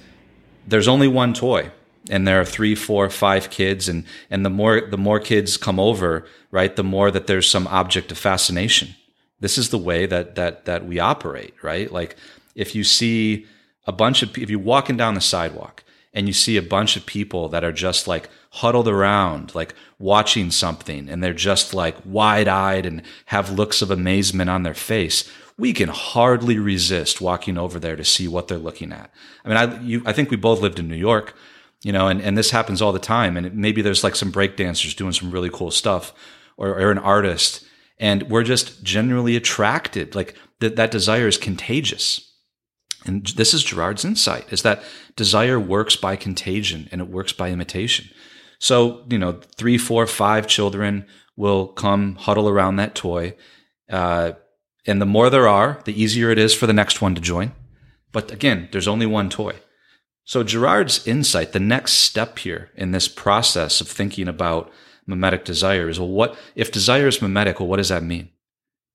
there's 0.66 0.88
only 0.88 1.08
one 1.08 1.32
toy, 1.32 1.70
and 2.10 2.26
there 2.26 2.40
are 2.40 2.44
three, 2.44 2.74
four, 2.74 3.10
five 3.10 3.50
kids, 3.50 3.88
and 3.88 4.04
and 4.30 4.44
the 4.44 4.50
more 4.50 4.80
the 4.80 4.98
more 4.98 5.20
kids 5.20 5.56
come 5.56 5.78
over, 5.80 6.26
right, 6.50 6.74
the 6.74 6.84
more 6.84 7.10
that 7.10 7.26
there's 7.26 7.48
some 7.48 7.66
object 7.66 8.12
of 8.12 8.18
fascination. 8.18 8.94
This 9.40 9.58
is 9.58 9.70
the 9.70 9.78
way 9.78 10.06
that 10.06 10.34
that 10.34 10.64
that 10.64 10.86
we 10.86 10.98
operate, 10.98 11.54
right? 11.62 11.90
Like 11.92 12.16
if 12.54 12.74
you 12.74 12.84
see 12.84 13.46
a 13.86 13.92
bunch 13.92 14.22
of 14.22 14.36
if 14.36 14.50
you're 14.50 14.58
walking 14.58 14.96
down 14.96 15.14
the 15.14 15.20
sidewalk 15.20 15.84
and 16.12 16.26
you 16.26 16.32
see 16.32 16.56
a 16.56 16.62
bunch 16.62 16.96
of 16.96 17.06
people 17.06 17.48
that 17.48 17.64
are 17.64 17.72
just 17.72 18.08
like 18.08 18.28
huddled 18.50 18.88
around, 18.88 19.54
like 19.54 19.74
watching 19.98 20.50
something, 20.50 21.08
and 21.08 21.22
they're 21.22 21.34
just 21.34 21.74
like 21.74 21.96
wide 22.04 22.48
eyed 22.48 22.86
and 22.86 23.02
have 23.26 23.50
looks 23.50 23.82
of 23.82 23.90
amazement 23.90 24.50
on 24.50 24.62
their 24.62 24.74
face, 24.74 25.30
we 25.58 25.72
can 25.72 25.88
hardly 25.88 26.58
resist 26.58 27.20
walking 27.20 27.58
over 27.58 27.78
there 27.78 27.96
to 27.96 28.04
see 28.04 28.28
what 28.28 28.48
they're 28.48 28.58
looking 28.58 28.92
at. 28.92 29.10
I 29.44 29.48
mean, 29.48 29.56
I, 29.56 29.80
you, 29.82 30.02
I 30.06 30.12
think 30.12 30.30
we 30.30 30.36
both 30.36 30.60
lived 30.60 30.78
in 30.78 30.88
New 30.88 30.96
York, 30.96 31.34
you 31.82 31.92
know, 31.92 32.08
and, 32.08 32.20
and 32.20 32.36
this 32.36 32.50
happens 32.50 32.82
all 32.82 32.92
the 32.92 32.98
time. 32.98 33.36
And 33.36 33.54
maybe 33.54 33.82
there's 33.82 34.04
like 34.04 34.16
some 34.16 34.32
breakdancers 34.32 34.96
doing 34.96 35.12
some 35.12 35.30
really 35.30 35.50
cool 35.50 35.70
stuff 35.70 36.12
or, 36.56 36.70
or 36.70 36.90
an 36.90 36.98
artist, 36.98 37.64
and 37.98 38.24
we're 38.24 38.44
just 38.44 38.82
generally 38.82 39.36
attracted. 39.36 40.14
Like 40.14 40.34
that, 40.60 40.76
that 40.76 40.90
desire 40.90 41.28
is 41.28 41.36
contagious 41.36 42.28
and 43.04 43.26
this 43.26 43.54
is 43.54 43.64
Girard's 43.64 44.04
insight 44.04 44.52
is 44.52 44.62
that 44.62 44.82
desire 45.16 45.58
works 45.58 45.96
by 45.96 46.16
contagion 46.16 46.88
and 46.90 47.00
it 47.00 47.08
works 47.08 47.32
by 47.32 47.50
imitation. 47.50 48.08
So, 48.58 49.04
you 49.08 49.18
know, 49.18 49.40
three, 49.56 49.78
four, 49.78 50.06
five 50.06 50.46
children 50.46 51.06
will 51.36 51.68
come 51.68 52.16
huddle 52.16 52.48
around 52.48 52.76
that 52.76 52.94
toy. 52.94 53.34
Uh, 53.88 54.32
and 54.86 55.00
the 55.00 55.06
more 55.06 55.30
there 55.30 55.48
are, 55.48 55.80
the 55.84 56.00
easier 56.00 56.30
it 56.30 56.38
is 56.38 56.54
for 56.54 56.66
the 56.66 56.72
next 56.72 57.00
one 57.00 57.14
to 57.14 57.20
join. 57.20 57.52
But 58.10 58.32
again, 58.32 58.68
there's 58.72 58.88
only 58.88 59.06
one 59.06 59.30
toy. 59.30 59.54
So 60.28 60.42
Girard's 60.42 61.06
insight, 61.06 61.52
the 61.52 61.58
next 61.58 61.92
step 61.94 62.40
here 62.40 62.70
in 62.74 62.90
this 62.90 63.08
process 63.08 63.80
of 63.80 63.88
thinking 63.88 64.28
about 64.28 64.70
mimetic 65.06 65.42
desire 65.42 65.88
is, 65.88 65.98
well, 65.98 66.10
what 66.10 66.36
if 66.54 66.70
desire 66.70 67.06
is 67.06 67.22
mimetic? 67.22 67.58
Well, 67.58 67.68
what 67.70 67.78
does 67.78 67.88
that 67.88 68.02
mean? 68.02 68.28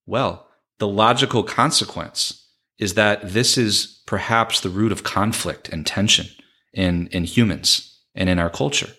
Well, 0.05 0.47
the 0.77 0.87
logical 0.87 1.41
consequence 1.41 2.47
is 2.77 2.93
that 2.93 3.33
this 3.33 3.57
is 3.57 4.03
perhaps 4.05 4.59
the 4.59 4.69
root 4.69 4.91
of 4.91 5.01
conflict 5.01 5.69
and 5.69 5.87
tension 5.87 6.27
in, 6.71 7.07
in 7.07 7.23
humans 7.23 7.99
and 8.13 8.29
in 8.29 8.37
our 8.37 8.51
culture. 8.51 8.91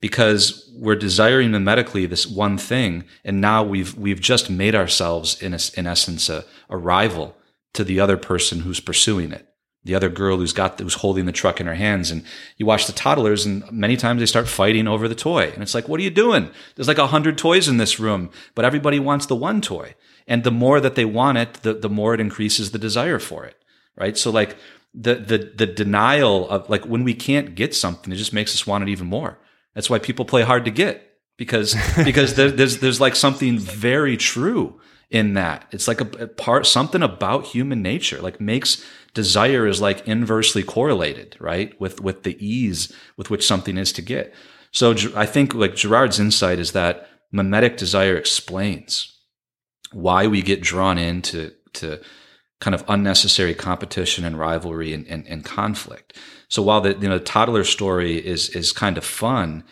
Because 0.00 0.72
we're 0.74 0.96
desiring 0.96 1.50
mimetically 1.50 2.08
this 2.08 2.26
one 2.26 2.56
thing, 2.56 3.04
and 3.26 3.42
now 3.42 3.62
we've 3.62 3.94
we've 3.98 4.20
just 4.20 4.48
made 4.48 4.74
ourselves 4.74 5.42
in 5.42 5.52
a, 5.52 5.58
in 5.76 5.86
essence 5.86 6.30
a, 6.30 6.46
a 6.70 6.78
rival 6.78 7.36
to 7.74 7.84
the 7.84 8.00
other 8.00 8.16
person 8.16 8.60
who's 8.60 8.80
pursuing 8.80 9.32
it 9.32 9.46
the 9.86 9.94
other 9.94 10.08
girl 10.08 10.36
who's 10.36 10.52
got 10.52 10.78
who's 10.78 10.94
holding 10.94 11.26
the 11.26 11.32
truck 11.32 11.60
in 11.60 11.66
her 11.66 11.74
hands 11.74 12.10
and 12.10 12.22
you 12.58 12.66
watch 12.66 12.86
the 12.86 12.92
toddlers 12.92 13.46
and 13.46 13.64
many 13.72 13.96
times 13.96 14.20
they 14.20 14.26
start 14.26 14.46
fighting 14.46 14.86
over 14.86 15.08
the 15.08 15.14
toy 15.14 15.50
and 15.54 15.62
it's 15.62 15.74
like 15.74 15.88
what 15.88 15.98
are 15.98 16.02
you 16.02 16.10
doing 16.10 16.50
there's 16.74 16.88
like 16.88 16.98
a 16.98 17.06
hundred 17.06 17.38
toys 17.38 17.68
in 17.68 17.78
this 17.78 17.98
room 17.98 18.30
but 18.54 18.64
everybody 18.64 19.00
wants 19.00 19.26
the 19.26 19.36
one 19.36 19.60
toy 19.60 19.94
and 20.26 20.44
the 20.44 20.50
more 20.50 20.80
that 20.80 20.94
they 20.94 21.04
want 21.04 21.38
it, 21.38 21.54
the, 21.62 21.74
the 21.74 21.88
more 21.88 22.14
it 22.14 22.20
increases 22.20 22.70
the 22.70 22.78
desire 22.78 23.18
for 23.18 23.44
it. 23.44 23.56
Right. 23.96 24.18
So 24.18 24.30
like 24.30 24.56
the, 24.92 25.14
the, 25.14 25.38
the 25.38 25.66
denial 25.66 26.48
of 26.48 26.68
like 26.68 26.84
when 26.84 27.04
we 27.04 27.14
can't 27.14 27.54
get 27.54 27.74
something, 27.74 28.12
it 28.12 28.16
just 28.16 28.32
makes 28.32 28.54
us 28.54 28.66
want 28.66 28.82
it 28.82 28.90
even 28.90 29.06
more. 29.06 29.38
That's 29.74 29.88
why 29.88 29.98
people 29.98 30.24
play 30.24 30.42
hard 30.42 30.64
to 30.64 30.70
get 30.70 31.18
because, 31.36 31.76
because 32.04 32.34
there, 32.34 32.50
there's, 32.50 32.78
there's 32.78 33.00
like 33.00 33.16
something 33.16 33.58
very 33.58 34.16
true 34.16 34.80
in 35.10 35.34
that. 35.34 35.66
It's 35.70 35.86
like 35.86 36.00
a, 36.00 36.24
a 36.24 36.26
part, 36.26 36.66
something 36.66 37.02
about 37.02 37.46
human 37.46 37.80
nature, 37.80 38.20
like 38.20 38.40
makes 38.40 38.84
desire 39.16 39.66
is 39.66 39.80
like 39.80 40.06
inversely 40.06 40.62
correlated, 40.62 41.36
right? 41.40 41.78
With, 41.80 42.00
with 42.00 42.22
the 42.22 42.36
ease 42.38 42.92
with 43.16 43.30
which 43.30 43.44
something 43.44 43.76
is 43.76 43.92
to 43.94 44.02
get. 44.02 44.32
So 44.70 44.94
I 45.16 45.26
think 45.26 45.54
like 45.54 45.74
Girard's 45.74 46.20
insight 46.20 46.60
is 46.60 46.72
that 46.72 47.08
mimetic 47.32 47.76
desire 47.76 48.16
explains 48.16 49.12
why 49.92 50.26
we 50.26 50.42
get 50.42 50.60
drawn 50.60 50.98
into 50.98 51.52
to 51.72 52.00
kind 52.60 52.74
of 52.74 52.84
unnecessary 52.88 53.54
competition 53.54 54.24
and 54.24 54.38
rivalry 54.38 54.92
and, 54.92 55.06
and, 55.08 55.26
and 55.26 55.44
conflict. 55.44 56.16
So 56.48 56.62
while 56.62 56.80
the 56.80 56.92
you 56.94 57.08
know 57.08 57.18
the 57.18 57.24
toddler 57.24 57.64
story 57.64 58.16
is 58.24 58.50
is 58.50 58.72
kind 58.72 58.98
of 58.98 59.04
fun, 59.04 59.64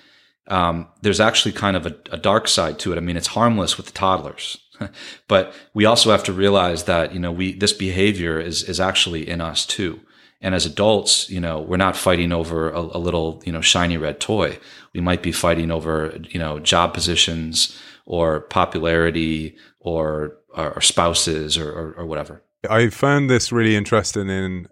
um, 0.48 0.88
there's 1.02 1.20
actually 1.20 1.52
kind 1.52 1.76
of 1.76 1.86
a, 1.86 1.94
a, 2.10 2.18
dark 2.18 2.48
side 2.48 2.78
to 2.80 2.92
it. 2.92 2.96
I 2.96 3.00
mean, 3.00 3.16
it's 3.16 3.28
harmless 3.28 3.76
with 3.76 3.86
the 3.86 3.92
toddlers, 3.92 4.58
but 5.28 5.54
we 5.72 5.84
also 5.84 6.10
have 6.10 6.24
to 6.24 6.32
realize 6.32 6.84
that 6.84 7.12
you 7.12 7.20
know 7.20 7.32
we 7.32 7.54
this 7.54 7.72
behavior 7.72 8.40
is 8.40 8.62
is 8.62 8.80
actually 8.80 9.28
in 9.28 9.40
us 9.40 9.66
too. 9.66 10.00
And 10.40 10.54
as 10.54 10.66
adults, 10.66 11.30
you 11.30 11.40
know, 11.40 11.60
we're 11.60 11.78
not 11.78 11.96
fighting 11.96 12.30
over 12.30 12.70
a, 12.70 12.80
a 12.80 12.98
little 12.98 13.42
you 13.44 13.52
know 13.52 13.60
shiny 13.60 13.96
red 13.96 14.20
toy. 14.20 14.58
We 14.92 15.00
might 15.00 15.22
be 15.22 15.32
fighting 15.32 15.70
over 15.70 16.18
you 16.30 16.38
know 16.38 16.60
job 16.60 16.94
positions 16.94 17.78
or 18.06 18.40
popularity 18.40 19.56
or, 19.80 20.36
or 20.54 20.80
spouses 20.80 21.56
or, 21.56 21.70
or, 21.70 21.92
or 21.98 22.06
whatever. 22.06 22.42
I 22.68 22.88
found 22.88 23.28
this 23.28 23.52
really 23.52 23.76
interesting 23.76 24.28
in 24.28 24.68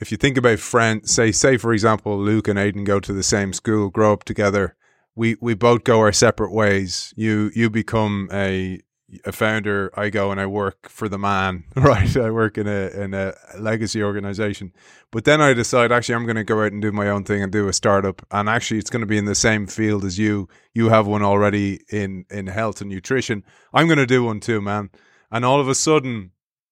if 0.00 0.10
you 0.10 0.18
think 0.18 0.36
about 0.36 0.58
friends, 0.58 1.12
say, 1.12 1.32
say 1.32 1.56
for 1.56 1.72
example, 1.72 2.18
Luke 2.18 2.48
and 2.48 2.58
Aidan 2.58 2.84
go 2.84 3.00
to 3.00 3.12
the 3.12 3.22
same 3.22 3.52
school, 3.52 3.90
grow 3.90 4.12
up 4.12 4.24
together. 4.24 4.76
We 5.14 5.36
we 5.40 5.54
both 5.54 5.84
go 5.84 6.00
our 6.00 6.12
separate 6.12 6.52
ways. 6.52 7.14
You 7.16 7.50
you 7.54 7.70
become 7.70 8.28
a 8.32 8.80
a 9.24 9.32
founder. 9.32 9.90
I 9.94 10.10
go 10.10 10.30
and 10.30 10.40
I 10.40 10.46
work 10.46 10.88
for 10.88 11.08
the 11.08 11.18
man, 11.18 11.64
right? 11.76 12.16
I 12.16 12.30
work 12.30 12.58
in 12.58 12.66
a 12.66 12.88
in 12.88 13.14
a 13.14 13.34
legacy 13.58 14.02
organization. 14.02 14.72
But 15.10 15.24
then 15.24 15.40
I 15.40 15.52
decide 15.52 15.92
actually 15.92 16.16
I'm 16.16 16.26
going 16.26 16.36
to 16.36 16.44
go 16.44 16.62
out 16.62 16.72
and 16.72 16.82
do 16.82 16.92
my 16.92 17.08
own 17.08 17.24
thing 17.24 17.42
and 17.42 17.52
do 17.52 17.68
a 17.68 17.72
startup. 17.72 18.24
And 18.30 18.48
actually, 18.48 18.78
it's 18.78 18.90
going 18.90 19.00
to 19.00 19.06
be 19.06 19.18
in 19.18 19.24
the 19.24 19.34
same 19.34 19.66
field 19.66 20.04
as 20.04 20.18
you. 20.18 20.48
You 20.72 20.88
have 20.88 21.06
one 21.06 21.22
already 21.22 21.80
in 21.90 22.24
in 22.30 22.46
health 22.46 22.80
and 22.80 22.90
nutrition. 22.90 23.44
I'm 23.72 23.86
going 23.86 23.98
to 23.98 24.06
do 24.06 24.24
one 24.24 24.40
too, 24.40 24.60
man. 24.60 24.90
And 25.30 25.44
all 25.44 25.60
of 25.60 25.68
a 25.68 25.74
sudden, 25.74 26.30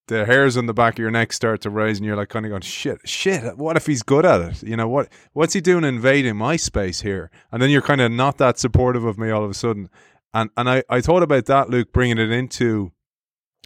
the 0.08 0.26
hairs 0.26 0.56
on 0.56 0.66
the 0.66 0.74
back 0.74 0.94
of 0.94 0.98
your 0.98 1.10
neck 1.10 1.32
start 1.32 1.60
to 1.62 1.70
rise, 1.70 1.98
and 1.98 2.06
you're 2.06 2.16
like 2.16 2.28
kind 2.28 2.44
of 2.44 2.50
going, 2.50 2.62
"Shit, 2.62 2.98
shit! 3.04 3.56
What 3.56 3.76
if 3.76 3.86
he's 3.86 4.02
good 4.02 4.26
at 4.26 4.40
it? 4.40 4.62
You 4.62 4.76
know 4.76 4.88
what? 4.88 5.08
What's 5.32 5.54
he 5.54 5.60
doing 5.60 5.84
invading 5.84 6.36
my 6.36 6.56
space 6.56 7.00
here?" 7.00 7.30
And 7.50 7.62
then 7.62 7.70
you're 7.70 7.82
kind 7.82 8.00
of 8.00 8.10
not 8.10 8.38
that 8.38 8.58
supportive 8.58 9.04
of 9.04 9.18
me 9.18 9.30
all 9.30 9.44
of 9.44 9.50
a 9.50 9.54
sudden. 9.54 9.88
And 10.34 10.50
and 10.56 10.68
I 10.68 10.82
I 10.88 11.00
thought 11.00 11.22
about 11.22 11.46
that, 11.46 11.70
Luke, 11.70 11.92
bringing 11.92 12.18
it 12.18 12.30
into 12.30 12.92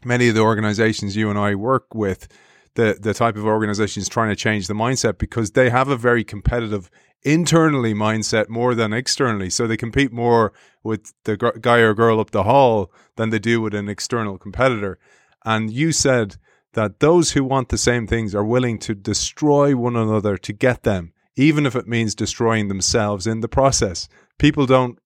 many 0.04 0.28
of 0.28 0.34
the 0.34 0.40
organizations 0.40 1.16
you 1.16 1.30
and 1.30 1.38
I 1.38 1.54
work 1.54 1.94
with 1.94 2.28
the 2.74 2.96
the 3.00 3.14
type 3.14 3.36
of 3.36 3.44
organizations 3.44 4.08
trying 4.08 4.30
to 4.30 4.36
change 4.36 4.66
the 4.66 4.74
mindset 4.74 5.18
because 5.18 5.52
they 5.52 5.70
have 5.70 5.88
a 5.88 5.96
very 5.96 6.24
competitive 6.24 6.90
internally 7.22 7.94
mindset 7.94 8.48
more 8.48 8.74
than 8.74 8.92
externally. 8.92 9.50
So 9.50 9.66
they 9.66 9.76
compete 9.76 10.12
more 10.12 10.52
with 10.84 11.12
the 11.24 11.36
guy 11.36 11.78
or 11.78 11.94
girl 11.94 12.20
up 12.20 12.30
the 12.30 12.44
hall 12.44 12.92
than 13.16 13.30
they 13.30 13.40
do 13.40 13.60
with 13.60 13.74
an 13.74 13.88
external 13.88 14.38
competitor. 14.38 14.98
And 15.44 15.70
you 15.70 15.92
said 15.92 16.36
that 16.74 17.00
those 17.00 17.32
who 17.32 17.42
want 17.42 17.70
the 17.70 17.78
same 17.78 18.06
things 18.06 18.34
are 18.34 18.44
willing 18.44 18.78
to 18.80 18.94
destroy 18.94 19.74
one 19.74 19.96
another 19.96 20.36
to 20.36 20.52
get 20.52 20.82
them, 20.82 21.12
even 21.34 21.66
if 21.66 21.74
it 21.74 21.88
means 21.88 22.14
destroying 22.14 22.68
themselves 22.68 23.26
in 23.26 23.40
the 23.40 23.48
process. 23.48 24.08
People 24.38 24.66
don't 24.66 24.98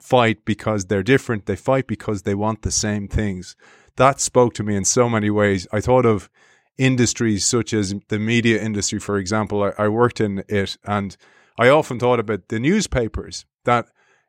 fight 0.00 0.44
because 0.44 0.86
they're 0.86 1.02
different, 1.02 1.46
they 1.46 1.56
fight 1.56 1.86
because 1.86 2.22
they 2.22 2.34
want 2.34 2.62
the 2.62 2.70
same 2.70 3.08
things. 3.08 3.56
That 3.96 4.20
spoke 4.20 4.54
to 4.54 4.62
me 4.62 4.76
in 4.76 4.84
so 4.84 5.08
many 5.08 5.30
ways. 5.30 5.66
I 5.72 5.80
thought 5.80 6.06
of 6.06 6.28
industries 6.76 7.46
such 7.46 7.72
as 7.72 7.94
the 8.08 8.18
media 8.18 8.60
industry, 8.60 8.98
for 8.98 9.18
example. 9.18 9.62
I, 9.62 9.84
I 9.84 9.88
worked 9.88 10.20
in 10.20 10.44
it 10.48 10.76
and 10.84 11.16
I 11.58 11.68
often 11.68 11.98
thought 11.98 12.20
about 12.20 12.48
the 12.48 12.58
newspapers 12.58 13.44
that 13.64 13.86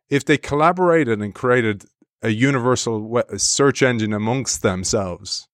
if 0.10 0.24
they 0.24 0.38
collaborated 0.38 1.20
and 1.22 1.34
created 1.34 1.86
a 2.22 2.30
universal 2.30 3.24
search 3.38 3.82
engine 3.82 4.14
amongst 4.14 4.62
themselves, 4.62 5.48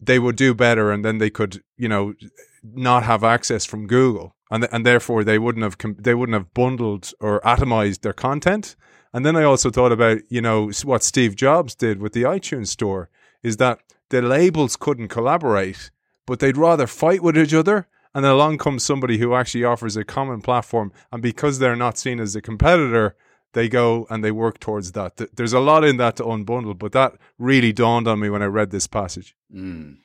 they 0.00 0.18
would 0.18 0.36
do 0.36 0.54
better 0.54 0.90
and 0.90 1.04
then 1.04 1.18
they 1.18 1.30
could, 1.30 1.62
you 1.76 1.88
know, 1.88 2.14
not 2.62 3.02
have 3.04 3.24
access 3.24 3.64
from 3.64 3.86
Google. 3.86 4.34
And, 4.50 4.68
and 4.70 4.84
therefore 4.84 5.24
they 5.24 5.38
wouldn't 5.38 5.62
have 5.62 5.76
they 5.98 6.14
wouldn't 6.14 6.34
have 6.34 6.52
bundled 6.52 7.12
or 7.20 7.40
atomized 7.40 8.02
their 8.02 8.12
content. 8.12 8.76
And 9.12 9.26
then 9.26 9.36
I 9.36 9.42
also 9.42 9.70
thought 9.70 9.92
about, 9.92 10.18
you 10.28 10.40
know, 10.40 10.70
what 10.84 11.02
Steve 11.02 11.36
Jobs 11.36 11.74
did 11.74 12.00
with 12.00 12.12
the 12.12 12.22
iTunes 12.22 12.68
store 12.68 13.10
is 13.42 13.58
that 13.58 13.80
the 14.08 14.22
labels 14.22 14.76
couldn't 14.76 15.08
collaborate, 15.08 15.90
but 16.26 16.38
they'd 16.38 16.56
rather 16.56 16.86
fight 16.86 17.22
with 17.22 17.36
each 17.36 17.54
other 17.54 17.88
and 18.14 18.24
then 18.24 18.32
along 18.32 18.58
comes 18.58 18.84
somebody 18.84 19.18
who 19.18 19.34
actually 19.34 19.64
offers 19.64 19.96
a 19.96 20.04
common 20.04 20.42
platform, 20.42 20.92
and 21.10 21.22
because 21.22 21.58
they're 21.58 21.76
not 21.76 21.98
seen 21.98 22.20
as 22.20 22.36
a 22.36 22.42
competitor, 22.42 23.16
they 23.54 23.68
go 23.68 24.06
and 24.10 24.22
they 24.22 24.30
work 24.30 24.60
towards 24.60 24.92
that. 24.92 25.16
There's 25.36 25.52
a 25.52 25.60
lot 25.60 25.84
in 25.84 25.96
that 25.98 26.16
to 26.16 26.24
unbundle, 26.24 26.78
but 26.78 26.92
that 26.92 27.14
really 27.38 27.72
dawned 27.72 28.08
on 28.08 28.20
me 28.20 28.30
when 28.30 28.42
I 28.42 28.46
read 28.46 28.70
this 28.70 28.86
passage. 28.86 29.34
Mm. 29.54 29.98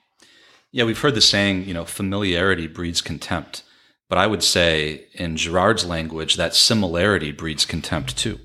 Yeah, 0.71 0.83
we've 0.83 0.99
heard 0.99 1.15
the 1.15 1.21
saying, 1.21 1.65
you 1.65 1.73
know, 1.73 1.85
familiarity 1.85 2.67
breeds 2.67 3.01
contempt. 3.01 3.63
But 4.09 4.17
I 4.17 4.27
would 4.27 4.43
say 4.43 5.07
in 5.13 5.35
Girard's 5.35 5.85
language, 5.85 6.35
that 6.35 6.55
similarity 6.55 7.31
breeds 7.31 7.65
contempt 7.65 8.17
too. 8.17 8.39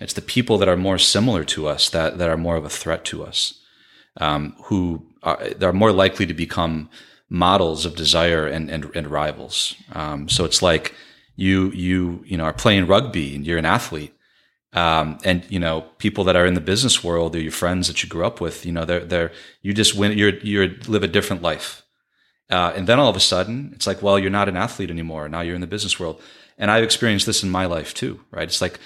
It's 0.00 0.12
the 0.12 0.22
people 0.22 0.58
that 0.58 0.68
are 0.68 0.76
more 0.76 0.98
similar 0.98 1.44
to 1.44 1.66
us 1.68 1.88
that, 1.90 2.18
that 2.18 2.28
are 2.28 2.36
more 2.36 2.56
of 2.56 2.64
a 2.64 2.70
threat 2.70 3.04
to 3.06 3.24
us, 3.24 3.60
um, 4.20 4.54
who 4.64 5.06
are, 5.22 5.38
are 5.62 5.72
more 5.72 5.92
likely 5.92 6.26
to 6.26 6.34
become 6.34 6.90
models 7.28 7.84
of 7.84 7.96
desire 7.96 8.46
and, 8.46 8.70
and, 8.70 8.90
and 8.94 9.08
rivals. 9.08 9.74
Um, 9.92 10.28
so 10.28 10.44
it's 10.44 10.62
like 10.62 10.94
you, 11.34 11.70
you, 11.72 12.22
you 12.26 12.36
know, 12.36 12.44
are 12.44 12.52
playing 12.52 12.86
rugby 12.86 13.34
and 13.34 13.46
you're 13.46 13.58
an 13.58 13.64
athlete. 13.64 14.12
Um, 14.72 15.18
and 15.24 15.44
you 15.48 15.58
know, 15.58 15.82
people 15.98 16.24
that 16.24 16.36
are 16.36 16.44
in 16.44 16.54
the 16.54 16.60
business 16.60 17.02
world 17.02 17.34
or 17.34 17.40
your 17.40 17.52
friends 17.52 17.88
that 17.88 18.02
you 18.02 18.08
grew 18.08 18.26
up 18.26 18.40
with, 18.40 18.66
you 18.66 18.72
know, 18.72 18.84
they're, 18.84 19.04
they're, 19.04 19.32
you 19.62 19.72
just 19.72 19.96
win, 19.96 20.16
you're, 20.18 20.36
you 20.38 20.76
live 20.86 21.02
a 21.02 21.08
different 21.08 21.42
life. 21.42 21.82
Uh, 22.50 22.72
and 22.76 22.86
then 22.86 22.98
all 22.98 23.08
of 23.08 23.16
a 23.16 23.20
sudden, 23.20 23.72
it's 23.74 23.86
like, 23.86 24.02
well, 24.02 24.18
you're 24.18 24.30
not 24.30 24.48
an 24.48 24.56
athlete 24.56 24.90
anymore. 24.90 25.28
Now 25.28 25.40
you're 25.40 25.54
in 25.54 25.60
the 25.60 25.66
business 25.66 25.98
world. 25.98 26.20
And 26.58 26.70
I've 26.70 26.84
experienced 26.84 27.26
this 27.26 27.42
in 27.42 27.50
my 27.50 27.66
life 27.66 27.92
too, 27.92 28.20
right? 28.30 28.46
It's 28.46 28.60
like 28.60 28.78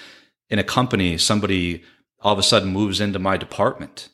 in 0.51 0.59
a 0.59 0.63
company, 0.63 1.17
somebody 1.17 1.81
all 2.19 2.33
of 2.33 2.39
a 2.39 2.43
sudden 2.43 2.69
moves 2.69 3.01
into 3.01 3.17
my 3.17 3.37
department 3.37 4.09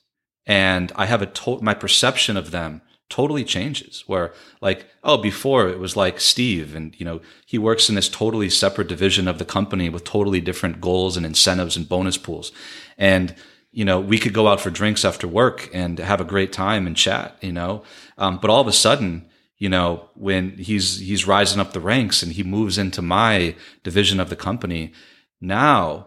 and 0.48 0.94
I 0.96 1.06
have 1.06 1.22
a 1.22 1.62
my 1.62 1.74
perception 1.74 2.38
of 2.38 2.52
them 2.52 2.82
totally 3.10 3.44
changes 3.44 4.04
where 4.08 4.34
like, 4.62 4.86
oh, 5.04 5.18
before 5.18 5.70
it 5.70 5.80
was 5.80 5.96
like 5.96 6.20
Steve 6.20 6.76
and, 6.76 6.98
you 7.00 7.06
know, 7.06 7.22
he 7.46 7.58
works 7.58 7.90
in 7.90 7.96
this 7.96 8.10
totally 8.10 8.50
separate 8.50 8.88
division 8.88 9.28
of 9.28 9.40
the 9.40 9.46
company 9.46 9.90
with 9.90 10.04
totally 10.04 10.42
different 10.42 10.82
goals 10.82 11.16
and 11.16 11.26
incentives 11.26 11.78
and 11.78 11.88
bonus 11.88 12.18
pools. 12.18 12.52
And, 12.98 13.36
you 13.72 13.86
know, 13.86 14.00
we 14.00 14.18
could 14.18 14.34
go 14.34 14.48
out 14.48 14.60
for 14.60 14.70
drinks 14.70 15.06
after 15.06 15.28
work 15.28 15.70
and 15.74 16.00
have 16.00 16.20
a 16.20 16.26
great 16.26 16.52
time 16.52 16.88
and 16.88 16.98
chat, 16.98 17.38
you 17.42 17.54
know, 17.54 17.84
um, 18.18 18.40
but 18.42 18.50
all 18.50 18.62
of 18.62 18.68
a 18.68 18.74
sudden, 18.74 19.30
you 19.58 19.70
know, 19.70 20.10
when 20.14 20.52
he's 20.58 21.00
he's 21.00 21.28
rising 21.28 21.60
up 21.60 21.74
the 21.74 21.80
ranks 21.80 22.22
and 22.22 22.34
he 22.34 22.44
moves 22.44 22.78
into 22.78 23.02
my 23.02 23.56
division 23.84 24.20
of 24.20 24.30
the 24.30 24.36
company, 24.36 24.94
now 25.42 26.07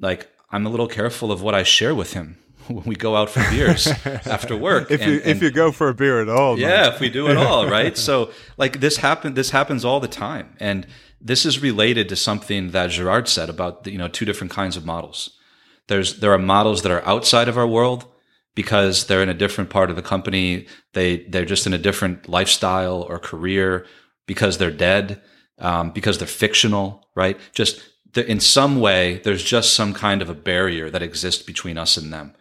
like 0.00 0.28
I'm 0.50 0.66
a 0.66 0.70
little 0.70 0.88
careful 0.88 1.30
of 1.30 1.42
what 1.42 1.54
I 1.54 1.62
share 1.62 1.94
with 1.94 2.12
him 2.12 2.36
when 2.68 2.84
we 2.84 2.96
go 2.96 3.16
out 3.16 3.30
for 3.30 3.40
beers 3.50 3.86
after 4.26 4.56
work. 4.56 4.90
If 4.90 5.02
and, 5.02 5.12
you 5.12 5.20
if 5.24 5.42
you 5.42 5.50
go 5.50 5.72
for 5.72 5.88
a 5.88 5.94
beer 5.94 6.20
at 6.20 6.28
all, 6.28 6.58
yeah, 6.58 6.68
man. 6.68 6.92
if 6.92 7.00
we 7.00 7.08
do 7.08 7.28
it 7.28 7.36
all, 7.46 7.68
right? 7.68 7.96
So 7.96 8.30
like 8.56 8.80
this 8.80 8.98
happen 8.98 9.34
this 9.34 9.50
happens 9.50 9.84
all 9.84 10.00
the 10.00 10.08
time, 10.08 10.56
and 10.58 10.86
this 11.20 11.44
is 11.44 11.60
related 11.60 12.08
to 12.08 12.16
something 12.16 12.70
that 12.70 12.90
Girard 12.90 13.28
said 13.28 13.50
about 13.50 13.84
the, 13.84 13.92
you 13.92 13.98
know 13.98 14.08
two 14.08 14.24
different 14.24 14.52
kinds 14.52 14.76
of 14.76 14.84
models. 14.84 15.36
There's 15.88 16.20
there 16.20 16.32
are 16.32 16.38
models 16.38 16.82
that 16.82 16.92
are 16.92 17.06
outside 17.06 17.48
of 17.48 17.58
our 17.58 17.66
world 17.66 18.06
because 18.54 19.06
they're 19.06 19.22
in 19.22 19.28
a 19.28 19.34
different 19.34 19.70
part 19.70 19.90
of 19.90 19.96
the 19.96 20.02
company. 20.02 20.66
They 20.92 21.24
they're 21.28 21.44
just 21.44 21.66
in 21.66 21.72
a 21.72 21.78
different 21.78 22.28
lifestyle 22.28 23.02
or 23.02 23.18
career 23.18 23.86
because 24.26 24.58
they're 24.58 24.70
dead, 24.70 25.20
um, 25.58 25.90
because 25.90 26.18
they're 26.18 26.28
fictional, 26.28 27.08
right? 27.14 27.38
Just 27.52 27.82
in 28.14 28.40
some 28.40 28.80
way, 28.80 29.20
there's 29.24 29.44
just 29.44 29.74
some 29.74 29.94
kind 29.94 30.22
of 30.22 30.28
a 30.28 30.34
barrier 30.34 30.90
that 30.90 31.02
exists 31.02 31.42
between 31.42 31.78
us 31.78 31.96
and 31.96 32.12
them, 32.12 32.34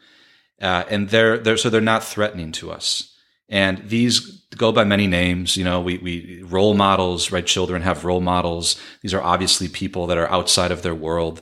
uh, 0.62 0.84
and 0.90 1.10
they're 1.10 1.38
they're 1.38 1.58
so 1.58 1.70
they're 1.70 1.82
not 1.82 2.04
threatening 2.04 2.52
to 2.54 2.72
us. 2.72 3.16
And 3.50 3.90
these 3.90 4.40
go 4.58 4.72
by 4.72 4.84
many 4.84 5.08
names. 5.08 5.58
You 5.58 5.64
know, 5.64 5.82
we, 5.82 5.98
we 5.98 6.44
role 6.44 6.74
models, 6.74 7.32
right? 7.32 7.46
Children 7.46 7.82
have 7.82 8.06
role 8.06 8.22
models. 8.22 8.80
These 9.02 9.14
are 9.14 9.22
obviously 9.22 9.68
people 9.68 10.08
that 10.08 10.18
are 10.18 10.30
outside 10.30 10.72
of 10.72 10.82
their 10.82 10.96
world. 10.96 11.42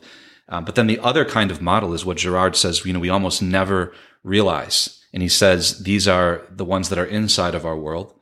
Um, 0.49 0.63
but 0.63 0.75
then 0.75 0.87
the 0.87 0.99
other 0.99 1.25
kind 1.25 1.51
of 1.51 1.61
model 1.61 1.93
is 1.93 2.05
what 2.05 2.17
Girard 2.17 2.55
says, 2.55 2.85
you 2.85 2.93
know, 2.93 2.99
we 2.99 3.09
almost 3.09 3.41
never 3.41 3.93
realize. 4.23 5.03
And 5.13 5.21
he 5.21 5.29
says 5.29 5.83
these 5.83 6.07
are 6.07 6.41
the 6.49 6.65
ones 6.65 6.89
that 6.89 6.99
are 6.99 7.05
inside 7.05 7.55
of 7.55 7.65
our 7.65 7.75
world. 7.75 8.13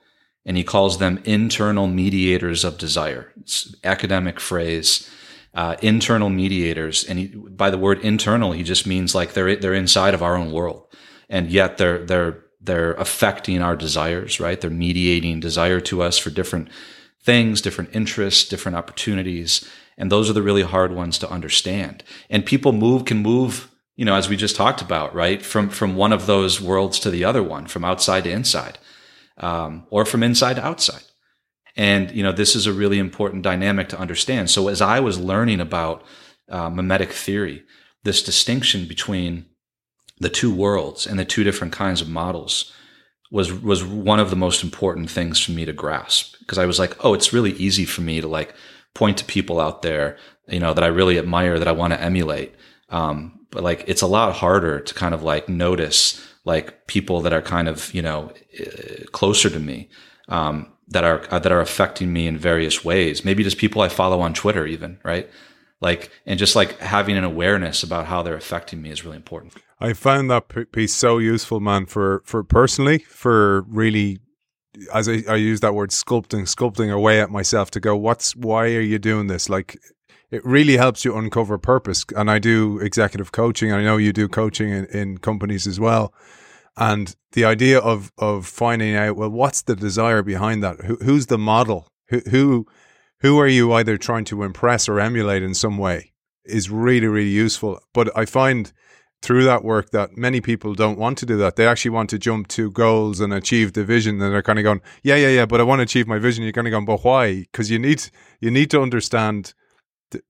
And 0.47 0.57
he 0.57 0.63
calls 0.63 0.97
them 0.97 1.21
internal 1.25 1.87
mediators 1.87 2.63
of 2.63 2.77
desire. 2.77 3.31
It's 3.41 3.75
academic 3.83 4.39
phrase, 4.39 5.09
uh, 5.55 5.75
internal 5.81 6.29
mediators. 6.29 7.03
And 7.03 7.19
he, 7.19 7.27
by 7.27 7.69
the 7.69 7.77
word 7.77 7.99
internal, 7.99 8.51
he 8.51 8.63
just 8.63 8.85
means 8.85 9.15
like 9.15 9.33
they're, 9.33 9.55
they're 9.55 9.73
inside 9.73 10.13
of 10.13 10.21
our 10.21 10.35
own 10.35 10.51
world. 10.51 10.85
And 11.29 11.49
yet 11.49 11.77
they're, 11.77 12.05
they're, 12.05 12.43
they're 12.61 12.93
affecting 12.93 13.61
our 13.61 13.75
desires, 13.75 14.39
right? 14.39 14.59
They're 14.59 14.69
mediating 14.69 15.39
desire 15.39 15.79
to 15.81 16.01
us 16.01 16.17
for 16.17 16.29
different 16.29 16.69
things, 17.23 17.61
different 17.61 17.95
interests, 17.95 18.47
different 18.47 18.77
opportunities. 18.77 19.67
And 19.97 20.11
those 20.11 20.29
are 20.29 20.33
the 20.33 20.43
really 20.43 20.63
hard 20.63 20.93
ones 20.93 21.17
to 21.19 21.29
understand. 21.29 22.03
And 22.29 22.45
people 22.45 22.71
move, 22.71 23.05
can 23.05 23.17
move 23.17 23.69
you 23.95 24.03
know, 24.03 24.15
as 24.15 24.27
we 24.27 24.35
just 24.35 24.55
talked 24.55 24.81
about, 24.81 25.15
right? 25.15 25.41
From, 25.41 25.69
from 25.69 25.95
one 25.95 26.11
of 26.11 26.25
those 26.25 26.59
worlds 26.59 26.99
to 26.99 27.09
the 27.09 27.23
other 27.23 27.41
one, 27.41 27.65
from 27.65 27.85
outside 27.85 28.25
to 28.25 28.29
inside, 28.29 28.77
um, 29.37 29.87
or 29.89 30.05
from 30.05 30.21
inside 30.21 30.55
to 30.55 30.65
outside. 30.65 31.03
And, 31.75 32.11
you 32.11 32.23
know, 32.23 32.31
this 32.31 32.55
is 32.55 32.67
a 32.67 32.73
really 32.73 32.99
important 32.99 33.43
dynamic 33.43 33.89
to 33.89 33.99
understand. 33.99 34.49
So 34.49 34.67
as 34.69 34.81
I 34.81 34.99
was 34.99 35.19
learning 35.19 35.59
about 35.59 36.03
uh, 36.49 36.69
mimetic 36.69 37.11
theory, 37.11 37.63
this 38.03 38.23
distinction 38.23 38.87
between 38.87 39.45
the 40.19 40.29
two 40.29 40.53
worlds 40.53 41.05
and 41.05 41.19
the 41.19 41.25
two 41.25 41.43
different 41.43 41.73
kinds 41.73 42.01
of 42.01 42.07
models 42.07 42.71
was 43.31 43.51
was 43.51 43.83
one 43.83 44.19
of 44.19 44.29
the 44.29 44.35
most 44.35 44.63
important 44.63 45.09
things 45.09 45.39
for 45.39 45.51
me 45.51 45.65
to 45.65 45.73
grasp 45.73 46.35
because 46.39 46.57
I 46.57 46.65
was 46.65 46.79
like, 46.79 47.03
oh, 47.03 47.13
it's 47.13 47.33
really 47.33 47.51
easy 47.53 47.83
for 47.83 48.01
me 48.01 48.21
to 48.21 48.27
like 48.27 48.55
point 48.93 49.17
to 49.17 49.25
people 49.25 49.59
out 49.59 49.81
there, 49.81 50.17
you 50.47 50.59
know, 50.59 50.73
that 50.73 50.83
I 50.83 50.87
really 50.87 51.17
admire 51.17 51.59
that 51.59 51.67
I 51.67 51.73
want 51.73 51.91
to 51.91 52.01
emulate. 52.01 52.55
Um, 52.89 53.45
but 53.51 53.63
like 53.63 53.83
it's 53.87 54.01
a 54.01 54.07
lot 54.07 54.35
harder 54.35 54.79
to 54.79 54.93
kind 54.93 55.13
of 55.13 55.23
like 55.23 55.49
notice 55.49 56.21
like 56.45 56.87
people 56.87 57.21
that 57.21 57.33
are 57.33 57.41
kind 57.41 57.67
of 57.67 57.93
you 57.93 58.01
know 58.01 58.31
uh, 58.59 59.03
closer 59.11 59.49
to 59.49 59.59
me 59.59 59.89
um, 60.27 60.71
that 60.87 61.03
are 61.03 61.25
uh, 61.31 61.39
that 61.39 61.51
are 61.51 61.61
affecting 61.61 62.13
me 62.13 62.27
in 62.27 62.37
various 62.37 62.83
ways. 62.83 63.25
Maybe 63.25 63.43
just 63.43 63.57
people 63.57 63.81
I 63.81 63.89
follow 63.89 64.21
on 64.21 64.33
Twitter, 64.33 64.65
even 64.65 64.99
right. 65.03 65.29
Like 65.81 66.11
and 66.25 66.39
just 66.39 66.55
like 66.55 66.79
having 66.79 67.17
an 67.17 67.23
awareness 67.23 67.83
about 67.83 68.07
how 68.07 68.21
they're 68.23 68.35
affecting 68.35 68.81
me 68.81 68.91
is 68.91 69.03
really 69.03 69.17
important. 69.17 69.53
I 69.79 69.93
found 69.93 70.31
that 70.31 70.71
piece 70.71 70.93
so 70.93 71.17
useful, 71.17 71.59
man. 71.59 71.85
For 71.85 72.21
for 72.25 72.43
personally, 72.43 72.99
for 72.99 73.61
really 73.63 74.19
as 74.93 75.07
I, 75.07 75.23
I 75.27 75.35
use 75.35 75.61
that 75.61 75.73
word 75.73 75.91
sculpting, 75.91 76.43
sculpting 76.43 76.91
away 76.91 77.21
at 77.21 77.29
myself 77.29 77.71
to 77.71 77.79
go, 77.79 77.95
what's 77.95 78.35
why 78.35 78.73
are 78.75 78.81
you 78.81 78.99
doing 78.99 79.27
this? 79.27 79.49
Like 79.49 79.77
it 80.31 80.45
really 80.45 80.77
helps 80.77 81.05
you 81.05 81.15
uncover 81.15 81.57
purpose. 81.57 82.05
And 82.15 82.29
I 82.29 82.39
do 82.39 82.79
executive 82.79 83.31
coaching. 83.31 83.71
I 83.71 83.83
know 83.83 83.97
you 83.97 84.11
do 84.11 84.27
coaching 84.27 84.69
in, 84.69 84.85
in 84.85 85.17
companies 85.17 85.67
as 85.67 85.79
well. 85.79 86.13
And 86.77 87.15
the 87.31 87.45
idea 87.45 87.79
of 87.79 88.11
of 88.17 88.45
finding 88.45 88.95
out, 88.95 89.15
well, 89.15 89.29
what's 89.29 89.61
the 89.61 89.75
desire 89.75 90.23
behind 90.23 90.63
that? 90.63 90.81
Who, 90.81 90.95
who's 90.97 91.27
the 91.27 91.37
model? 91.37 91.87
Who, 92.09 92.21
who 92.29 92.67
who 93.21 93.39
are 93.39 93.47
you 93.47 93.73
either 93.73 93.97
trying 93.97 94.25
to 94.25 94.43
impress 94.43 94.89
or 94.89 94.99
emulate 94.99 95.43
in 95.43 95.53
some 95.53 95.77
way 95.77 96.13
is 96.43 96.69
really 96.69 97.07
really 97.07 97.29
useful. 97.29 97.79
But 97.93 98.15
I 98.17 98.25
find 98.25 98.71
through 99.21 99.43
that 99.45 99.63
work 99.63 99.89
that 99.89 100.15
many 100.15 100.39
people 100.39 100.75
don't 100.75 100.99
want 100.99 101.17
to 101.17 101.25
do 101.25 101.35
that. 101.37 101.55
They 101.55 101.65
actually 101.65 101.91
want 101.91 102.11
to 102.11 102.19
jump 102.19 102.47
to 102.49 102.69
goals 102.69 103.19
and 103.19 103.33
achieve 103.33 103.73
the 103.73 103.83
vision, 103.83 104.21
and 104.21 104.33
they're 104.33 104.43
kind 104.43 104.59
of 104.59 104.63
going, 104.63 104.81
yeah, 105.01 105.15
yeah, 105.15 105.29
yeah, 105.29 105.45
but 105.47 105.59
I 105.59 105.63
want 105.63 105.79
to 105.79 105.83
achieve 105.83 106.07
my 106.07 106.19
vision. 106.19 106.43
You're 106.43 106.53
kind 106.53 106.67
of 106.67 106.71
going, 106.71 106.85
but 106.85 107.03
why? 107.03 107.41
Because 107.51 107.71
you 107.71 107.79
need 107.79 108.03
you 108.39 108.51
need 108.51 108.69
to 108.71 108.81
understand 108.81 109.53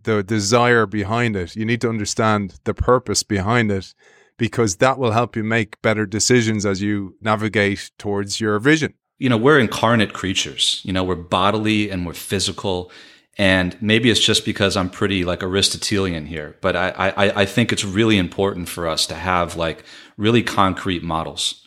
the 0.04 0.24
desire 0.24 0.86
behind 0.86 1.36
it. 1.36 1.56
You 1.56 1.66
need 1.66 1.82
to 1.82 1.90
understand 1.90 2.60
the 2.64 2.74
purpose 2.74 3.24
behind 3.24 3.72
it 3.72 3.94
because 4.38 4.78
that 4.78 4.98
will 4.98 5.12
help 5.12 5.36
you 5.36 5.44
make 5.44 5.82
better 5.82 6.06
decisions 6.06 6.66
as 6.66 6.82
you 6.82 7.16
navigate 7.22 7.92
towards 7.98 8.40
your 8.40 8.60
vision. 8.60 8.94
You 9.18 9.30
know, 9.30 9.38
we're 9.38 9.60
incarnate 9.60 10.14
creatures. 10.14 10.82
You 10.84 10.94
know, 10.94 11.04
we're 11.04 11.16
bodily 11.16 11.90
and 11.90 12.06
we're 12.06 12.14
physical. 12.14 12.92
And 13.38 13.82
maybe 13.82 14.10
it's 14.10 14.20
just 14.20 14.46
because 14.46 14.78
I'm 14.78 14.90
pretty 14.90 15.26
like 15.26 15.44
Aristotelian 15.44 16.26
here, 16.26 16.56
but 16.62 16.76
I, 16.76 16.90
I, 16.90 17.42
I 17.42 17.46
think 17.46 17.72
it's 17.72 17.84
really 17.84 18.18
important 18.18 18.70
for 18.70 18.88
us 18.88 19.06
to 19.08 19.16
have 19.16 19.56
like 19.56 19.84
really 20.18 20.44
concrete 20.44 21.04
models. 21.04 21.62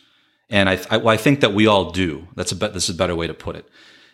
And 0.49 0.67
I, 0.67 0.79
I, 0.89 0.97
well, 0.97 1.09
I 1.09 1.17
think 1.17 1.41
that 1.41 1.53
we 1.53 1.67
all 1.67 1.91
do. 1.91 2.27
That's 2.35 2.51
a 2.51 2.55
bet. 2.55 2.73
This 2.73 2.89
is 2.89 2.95
a 2.95 2.97
better 2.97 3.15
way 3.15 3.27
to 3.27 3.35
put 3.35 3.55
it. 3.55 3.67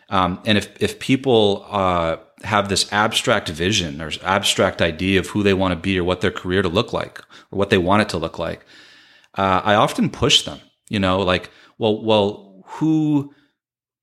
Um, 0.08 0.40
and 0.44 0.56
if 0.56 0.80
if 0.80 0.98
people 0.98 1.66
uh, 1.68 2.18
have 2.46 2.68
this 2.68 2.90
abstract 2.92 3.48
vision 3.48 4.00
or 4.00 4.10
abstract 4.22 4.80
idea 4.80 5.20
of 5.20 5.28
who 5.28 5.42
they 5.42 5.54
want 5.54 5.72
to 5.72 5.76
be 5.76 5.98
or 5.98 6.04
what 6.04 6.20
their 6.20 6.30
career 6.30 6.62
to 6.62 6.68
look 6.68 6.92
like 6.92 7.18
or 7.50 7.58
what 7.58 7.70
they 7.70 7.78
want 7.78 8.02
it 8.02 8.08
to 8.10 8.18
look 8.18 8.38
like, 8.38 8.64
uh, 9.36 9.60
I 9.64 9.74
often 9.74 10.10
push 10.10 10.42
them. 10.42 10.60
You 10.88 11.00
know, 11.00 11.20
like, 11.20 11.50
well, 11.78 12.02
well, 12.02 12.62
who, 12.66 13.34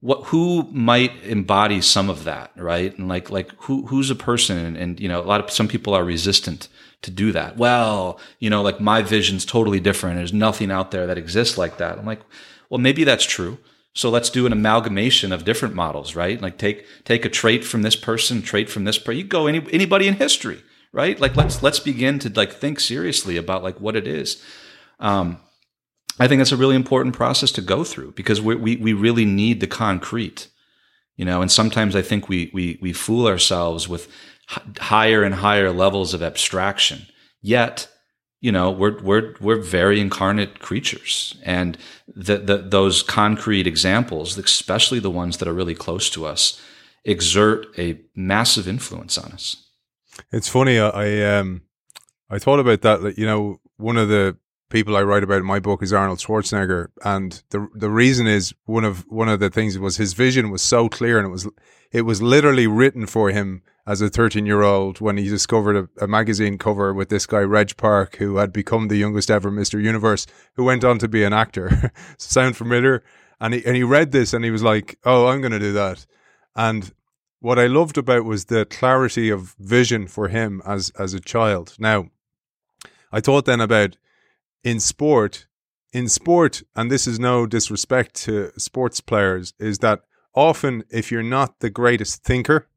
what, 0.02 0.26
who 0.26 0.64
might 0.72 1.24
embody 1.24 1.82
some 1.82 2.10
of 2.10 2.26
that, 2.26 2.52
right? 2.58 2.98
And 2.98 3.08
like, 3.08 3.30
like 3.30 3.52
who, 3.64 3.88
who's 3.88 4.10
a 4.10 4.16
person? 4.16 4.58
And, 4.58 4.78
and 4.78 5.00
you 5.00 5.08
know, 5.08 5.22
a 5.22 5.24
lot 5.24 5.42
of 5.42 5.50
some 5.50 5.70
people 5.70 5.94
are 5.94 6.04
resistant 6.04 6.68
to 7.04 7.12
do 7.12 7.32
that. 7.32 7.58
Well, 7.58 8.20
you 8.40 8.50
know, 8.50 8.62
like 8.62 8.82
my 8.82 9.02
vision's 9.02 9.46
totally 9.46 9.80
different. 9.80 10.18
There's 10.18 10.34
nothing 10.34 10.72
out 10.72 10.92
there 10.92 11.08
that 11.08 11.18
exists 11.18 11.58
like 11.58 11.78
that. 11.78 11.98
I'm 11.98 12.06
like, 12.06 12.22
well, 12.70 12.80
maybe 12.80 13.04
that's 13.06 13.26
true 13.26 13.58
So 13.94 14.10
let's 14.10 14.30
do 14.30 14.46
an 14.46 14.52
amalgamation 14.52 15.32
of 15.32 15.46
different 15.46 15.76
models, 15.76 16.16
right? 16.16 16.42
Like 16.42 16.58
take 16.58 16.86
take 17.06 17.26
a 17.26 17.30
trait 17.30 17.64
from 17.64 17.84
this 17.84 17.96
person, 17.96 18.42
trait 18.42 18.70
from 18.70 18.86
this 18.86 18.98
person. 18.98 19.20
You 19.20 19.24
go 19.24 19.48
any 19.48 19.66
anybody 19.72 20.08
in 20.08 20.16
history, 20.16 20.64
right? 20.92 21.20
Like 21.20 21.36
let's 21.36 21.62
let's 21.62 21.80
begin 21.80 22.20
to 22.20 22.30
like 22.30 22.54
think 22.54 22.80
seriously 22.80 23.38
about 23.38 23.64
like 23.64 23.80
what 23.80 23.96
it 23.96 24.08
is. 24.08 24.44
Um, 25.00 25.38
I 26.20 26.28
think 26.28 26.40
that's 26.40 26.52
a 26.52 26.58
really 26.58 26.76
important 26.76 27.16
process 27.16 27.52
to 27.54 27.62
go 27.62 27.84
through 27.84 28.14
because 28.14 28.42
we 28.42 28.56
we 28.56 28.78
we 28.78 28.94
really 28.94 29.26
need 29.26 29.60
the 29.60 29.68
concrete, 29.68 30.48
you 31.16 31.26
know. 31.26 31.42
And 31.42 31.52
sometimes 31.52 31.96
I 31.96 32.02
think 32.02 32.28
we 32.28 32.50
we 32.52 32.80
we 32.82 32.94
fool 32.94 33.28
ourselves 33.28 33.88
with 33.88 34.12
higher 34.80 35.24
and 35.24 35.36
higher 35.36 35.72
levels 35.72 36.16
of 36.16 36.24
abstraction. 36.24 37.06
Yet 37.42 37.90
you 38.44 38.52
know 38.52 38.70
we're 38.70 39.02
we're 39.02 39.36
we're 39.40 39.62
very 39.62 40.02
incarnate 40.02 40.60
creatures. 40.60 41.36
And 41.44 41.78
the, 42.14 42.38
the, 42.38 42.58
those 42.58 43.02
concrete 43.02 43.66
examples 43.66 44.38
especially 44.38 45.00
the 45.00 45.10
ones 45.10 45.38
that 45.38 45.48
are 45.48 45.54
really 45.54 45.74
close 45.74 46.10
to 46.12 46.26
us 46.26 46.62
exert 47.06 47.68
a 47.80 48.00
massive 48.16 48.68
influence 48.68 49.18
on 49.18 49.32
us. 49.32 49.70
It's 50.32 50.50
funny 50.50 50.78
i, 50.78 50.90
I 50.90 51.38
um 51.38 51.62
i 52.30 52.38
thought 52.38 52.60
about 52.60 52.82
that 52.82 53.02
that 53.02 53.18
you 53.18 53.26
know 53.26 53.62
one 53.78 53.98
of 53.98 54.10
the 54.10 54.38
people 54.70 54.98
i 54.98 55.02
write 55.02 55.24
about 55.24 55.40
in 55.40 55.46
my 55.46 55.62
book 55.62 55.82
is 55.82 55.94
arnold 55.94 56.20
schwarzenegger. 56.20 56.90
And 57.06 57.42
the 57.52 57.70
the 57.74 57.90
reason 57.90 58.28
is 58.28 58.54
one 58.66 58.84
of 58.84 59.06
one 59.08 59.30
of 59.30 59.40
the 59.40 59.50
things 59.50 59.80
was 59.80 59.96
his 59.96 60.12
vision 60.12 60.52
was 60.52 60.62
so 60.62 60.90
clear 60.90 61.18
and 61.18 61.26
it 61.26 61.32
was 61.32 61.48
it 61.94 62.02
was 62.02 62.22
literally 62.22 62.68
written 62.68 63.06
for 63.06 63.30
him 63.30 63.62
as 63.86 64.02
a 64.02 64.10
13 64.10 64.46
year 64.46 64.62
old 64.62 65.02
when 65.02 65.18
he 65.18 65.28
discovered 65.28 65.76
a, 65.76 66.04
a, 66.04 66.08
magazine 66.08 66.58
cover 66.58 66.94
with 66.94 67.10
this 67.10 67.26
guy, 67.26 67.40
Reg 67.40 67.76
Park, 67.76 68.16
who 68.16 68.38
had 68.38 68.54
become 68.54 68.88
the 68.88 68.96
youngest 68.96 69.30
ever 69.30 69.52
Mr. 69.52 69.82
Universe, 69.82 70.26
who 70.56 70.64
went 70.64 70.84
on 70.84 71.00
to 71.00 71.08
be 71.08 71.24
an 71.24 71.34
actor. 71.34 71.92
Sound 72.18 72.56
familiar? 72.56 73.04
And 73.42 73.54
he, 73.54 73.66
and 73.66 73.76
he 73.76 73.84
read 73.84 74.12
this 74.12 74.34
and 74.34 74.46
he 74.46 74.52
was 74.52 74.64
like, 74.64 74.98
oh, 75.04 75.28
I'm 75.28 75.42
going 75.42 75.52
to 75.52 75.60
do 75.60 75.74
that. 75.74 76.06
And 76.56 76.94
what 77.40 77.60
I 77.60 77.68
loved 77.68 77.98
about 77.98 78.24
was 78.24 78.46
the 78.46 78.66
clarity 78.66 79.30
of 79.30 79.56
vision 79.60 80.08
for 80.08 80.30
him 80.30 80.62
as, 80.66 80.92
as 80.98 81.14
a 81.14 81.20
child. 81.20 81.76
Now, 81.78 82.10
I 83.12 83.20
thought 83.20 83.46
then 83.46 83.60
about 83.60 83.98
in 84.64 84.80
sport, 84.80 85.46
in 85.92 86.08
sport, 86.08 86.64
and 86.74 86.90
this 86.90 87.06
is 87.06 87.20
no 87.20 87.46
disrespect 87.46 88.16
to 88.24 88.52
sports 88.58 89.02
players, 89.02 89.54
is 89.60 89.80
that 89.80 90.04
often 90.34 90.86
if 90.90 91.12
you're 91.12 91.22
not 91.22 91.60
the 91.60 91.70
greatest 91.70 92.24
thinker, 92.24 92.70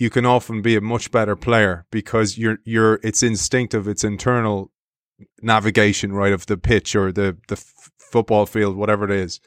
you 0.00 0.08
can 0.08 0.24
often 0.24 0.62
be 0.62 0.76
a 0.76 0.80
much 0.80 1.10
better 1.10 1.36
player 1.36 1.84
because 1.90 2.38
you're 2.38 2.58
you're 2.64 2.98
it's 3.04 3.22
instinctive, 3.22 3.86
it's 3.86 4.02
internal 4.02 4.72
navigation 5.42 6.14
right 6.14 6.32
of 6.32 6.46
the 6.46 6.56
pitch 6.56 6.96
or 6.96 7.12
the 7.12 7.36
the 7.48 7.56
f- 7.56 7.90
football 7.98 8.46
field, 8.46 8.76
whatever 8.76 9.04
it 9.04 9.10
is, 9.10 9.40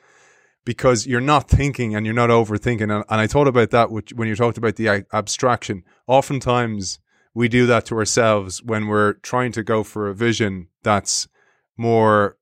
because 0.63 1.07
you're 1.07 1.19
not 1.19 1.49
thinking 1.49 1.95
and 1.95 2.05
you're 2.05 2.13
not 2.13 2.29
overthinking. 2.29 2.83
And, 2.83 2.91
and 2.91 3.05
I 3.09 3.25
thought 3.25 3.47
about 3.47 3.71
that 3.71 3.89
when 3.89 4.27
you 4.27 4.35
talked 4.35 4.59
about 4.59 4.75
the 4.75 5.03
abstraction. 5.11 5.83
Oftentimes 6.05 6.99
we 7.33 7.47
do 7.47 7.65
that 7.65 7.87
to 7.87 7.97
ourselves 7.97 8.61
when 8.61 8.85
we're 8.85 9.13
trying 9.13 9.51
to 9.53 9.63
go 9.63 9.81
for 9.81 10.07
a 10.07 10.13
vision 10.13 10.67
that's 10.83 11.27
more 11.77 12.37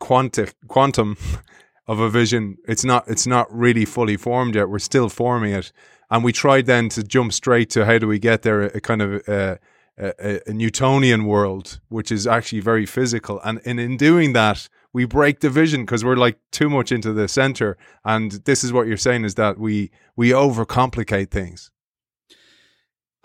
quantic 0.00 0.54
quantum 0.66 1.16
of 1.86 2.00
a 2.00 2.10
vision. 2.10 2.56
It's 2.66 2.84
not 2.84 3.06
it's 3.06 3.28
not 3.28 3.46
really 3.54 3.84
fully 3.84 4.16
formed 4.16 4.56
yet. 4.56 4.68
We're 4.68 4.80
still 4.80 5.08
forming 5.08 5.52
it 5.52 5.70
and 6.10 6.24
we 6.24 6.32
tried 6.32 6.66
then 6.66 6.88
to 6.90 7.02
jump 7.02 7.32
straight 7.32 7.70
to 7.70 7.84
how 7.84 7.98
do 7.98 8.06
we 8.06 8.18
get 8.18 8.42
there, 8.42 8.62
a, 8.62 8.80
kind 8.80 9.02
of 9.02 9.28
uh, 9.28 9.56
a, 9.98 10.12
a, 10.18 10.40
a 10.46 10.52
Newtonian 10.52 11.24
world, 11.24 11.80
which 11.88 12.10
is 12.10 12.26
actually 12.26 12.60
very 12.60 12.86
physical. 12.86 13.40
And, 13.44 13.60
and 13.64 13.78
in 13.80 13.96
doing 13.96 14.32
that, 14.32 14.68
we 14.92 15.04
break 15.04 15.40
division 15.40 15.82
because 15.82 16.04
we're 16.04 16.16
like 16.16 16.38
too 16.52 16.70
much 16.70 16.92
into 16.92 17.12
the 17.12 17.28
center. 17.28 17.76
And 18.04 18.32
this 18.44 18.64
is 18.64 18.72
what 18.72 18.86
you're 18.86 18.96
saying 18.96 19.24
is 19.24 19.34
that 19.34 19.58
we 19.58 19.90
we 20.16 20.30
overcomplicate 20.30 21.30
things. 21.30 21.70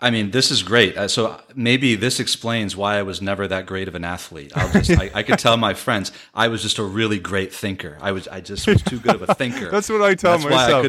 I 0.02 0.10
mean, 0.10 0.30
this 0.30 0.50
is 0.50 0.62
great. 0.62 0.96
Uh, 0.96 1.08
so 1.08 1.38
maybe 1.54 1.94
this 1.94 2.20
explains 2.20 2.74
why 2.74 2.96
I 2.96 3.02
was 3.02 3.20
never 3.20 3.46
that 3.48 3.66
great 3.66 3.86
of 3.86 3.94
an 3.94 4.04
athlete. 4.04 4.50
I'll 4.56 4.72
just, 4.72 4.90
I, 4.90 5.10
I, 5.12 5.22
could 5.22 5.38
tell 5.38 5.58
my 5.58 5.74
friends 5.74 6.10
I 6.34 6.48
was 6.48 6.62
just 6.62 6.78
a 6.78 6.82
really 6.82 7.18
great 7.18 7.52
thinker. 7.52 7.98
I 8.00 8.12
was, 8.12 8.26
I 8.26 8.40
just 8.40 8.66
was 8.66 8.82
too 8.82 8.98
good 8.98 9.16
of 9.16 9.28
a 9.28 9.34
thinker. 9.34 9.70
That's 9.70 9.90
what 9.90 10.00
I 10.00 10.14
tell 10.14 10.38
That's 10.38 10.50
myself. 10.50 10.86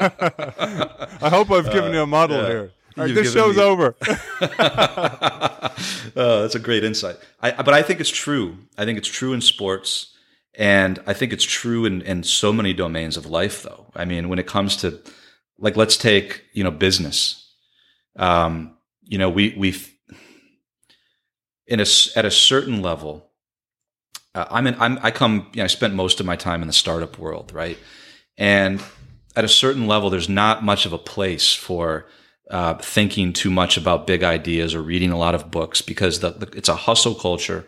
I, 0.00 1.16
I, 1.26 1.28
hope 1.28 1.50
I've 1.50 1.70
given 1.70 1.90
uh, 1.90 1.94
you 1.94 2.02
a 2.02 2.06
model 2.06 2.38
yeah. 2.38 2.48
here. 2.48 2.72
Right, 2.96 3.14
this 3.14 3.32
show's 3.32 3.56
me. 3.56 3.62
over. 3.62 3.94
oh, 6.16 6.42
that's 6.42 6.54
a 6.54 6.60
great 6.60 6.84
insight. 6.84 7.16
I, 7.42 7.62
but 7.62 7.74
I 7.74 7.82
think 7.82 8.00
it's 8.00 8.10
true. 8.10 8.56
I 8.76 8.84
think 8.84 8.98
it's 8.98 9.06
true 9.06 9.34
in 9.34 9.40
sports, 9.40 10.16
and 10.54 10.98
I 11.06 11.12
think 11.12 11.32
it's 11.32 11.44
true 11.44 11.84
in, 11.84 12.02
in 12.02 12.24
so 12.24 12.52
many 12.52 12.72
domains 12.72 13.16
of 13.16 13.26
life. 13.26 13.62
Though, 13.62 13.86
I 13.94 14.04
mean, 14.04 14.28
when 14.28 14.40
it 14.40 14.48
comes 14.48 14.76
to, 14.78 14.98
like, 15.60 15.76
let's 15.76 15.96
take 15.96 16.42
you 16.52 16.64
know 16.64 16.72
business 16.72 17.47
um, 18.16 18.76
you 19.02 19.18
know, 19.18 19.30
we 19.30 19.54
we 19.56 19.74
in 21.66 21.80
a 21.80 21.86
at 22.16 22.24
a 22.24 22.30
certain 22.30 22.82
level. 22.82 23.30
Uh, 24.34 24.46
I'm 24.50 24.66
in. 24.66 24.76
I'm, 24.80 24.98
I 25.02 25.10
come. 25.10 25.48
You 25.52 25.58
know, 25.58 25.64
I 25.64 25.68
spent 25.68 25.94
most 25.94 26.20
of 26.20 26.26
my 26.26 26.36
time 26.36 26.62
in 26.62 26.68
the 26.68 26.74
startup 26.74 27.18
world, 27.18 27.52
right? 27.52 27.78
And 28.36 28.82
at 29.36 29.44
a 29.44 29.48
certain 29.48 29.86
level, 29.86 30.10
there's 30.10 30.28
not 30.28 30.64
much 30.64 30.86
of 30.86 30.92
a 30.92 30.98
place 30.98 31.54
for 31.54 32.06
uh, 32.50 32.74
thinking 32.74 33.32
too 33.32 33.50
much 33.50 33.76
about 33.76 34.06
big 34.06 34.22
ideas 34.22 34.74
or 34.74 34.82
reading 34.82 35.10
a 35.10 35.18
lot 35.18 35.34
of 35.34 35.50
books 35.50 35.82
because 35.82 36.20
the, 36.20 36.30
the, 36.30 36.46
it's 36.56 36.68
a 36.68 36.76
hustle 36.76 37.14
culture. 37.14 37.66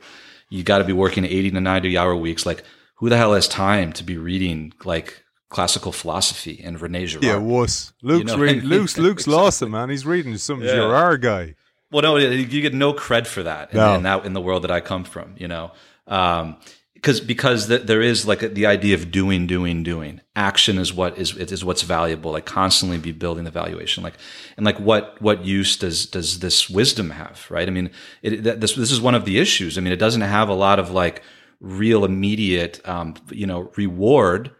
You 0.48 0.64
got 0.64 0.78
to 0.78 0.84
be 0.84 0.92
working 0.92 1.24
80 1.24 1.52
to 1.52 1.60
90 1.60 1.96
hour 1.96 2.16
weeks. 2.16 2.44
Like, 2.44 2.64
who 2.96 3.08
the 3.08 3.16
hell 3.16 3.34
has 3.34 3.46
time 3.46 3.92
to 3.94 4.04
be 4.04 4.16
reading 4.16 4.72
like 4.84 5.22
classical 5.50 5.92
philosophy 5.92 6.60
and 6.64 6.80
Rene 6.80 7.04
Girard. 7.06 7.24
Yeah, 7.24 7.36
was 7.36 7.92
Luke's 8.00 8.30
you 8.30 8.36
know 8.36 8.42
reading, 8.42 8.64
Luke's 8.64 8.96
Luke's 8.96 9.26
lost 9.38 9.60
him, 9.60 9.72
man. 9.72 9.90
He's 9.90 10.06
reading 10.06 10.36
some 10.38 10.62
yeah. 10.62 10.72
Girard 10.72 11.20
guy. 11.20 11.54
Well, 11.92 12.02
no, 12.02 12.16
you 12.16 12.62
get 12.62 12.72
no 12.72 12.94
cred 12.94 13.26
for 13.26 13.42
that 13.42 13.72
in, 13.72 13.76
no. 13.76 13.94
in 13.94 14.04
that 14.04 14.24
in 14.24 14.32
the 14.32 14.40
world 14.40 14.62
that 14.62 14.70
I 14.70 14.80
come 14.80 15.04
from. 15.04 15.34
You 15.36 15.48
know, 15.48 15.72
um, 16.06 16.56
because 16.94 17.20
because 17.20 17.66
the, 17.66 17.78
there 17.78 18.00
is 18.00 18.26
like 18.26 18.40
the 18.54 18.66
idea 18.66 18.94
of 18.94 19.10
doing, 19.10 19.48
doing, 19.48 19.82
doing. 19.82 20.20
Action 20.36 20.78
is 20.78 20.94
what 20.94 21.18
is 21.18 21.36
is 21.36 21.64
what's 21.64 21.82
valuable. 21.82 22.30
Like 22.30 22.46
constantly 22.46 22.98
be 22.98 23.10
building 23.10 23.42
the 23.42 23.50
valuation. 23.50 24.04
Like 24.04 24.14
and 24.56 24.64
like 24.64 24.78
what 24.78 25.20
what 25.20 25.44
use 25.44 25.76
does 25.76 26.06
does 26.06 26.38
this 26.38 26.70
wisdom 26.70 27.10
have? 27.10 27.44
Right. 27.50 27.66
I 27.66 27.72
mean, 27.72 27.90
it, 28.22 28.44
this 28.44 28.74
this 28.74 28.92
is 28.92 29.00
one 29.00 29.16
of 29.16 29.24
the 29.24 29.40
issues. 29.40 29.76
I 29.76 29.80
mean, 29.80 29.92
it 29.92 29.98
doesn't 29.98 30.20
have 30.20 30.48
a 30.48 30.54
lot 30.54 30.78
of 30.78 30.92
like 30.92 31.22
real 31.60 32.04
immediate 32.04 32.80
um, 32.88 33.14
you 33.30 33.46
know 33.46 33.72
reward 33.76 34.52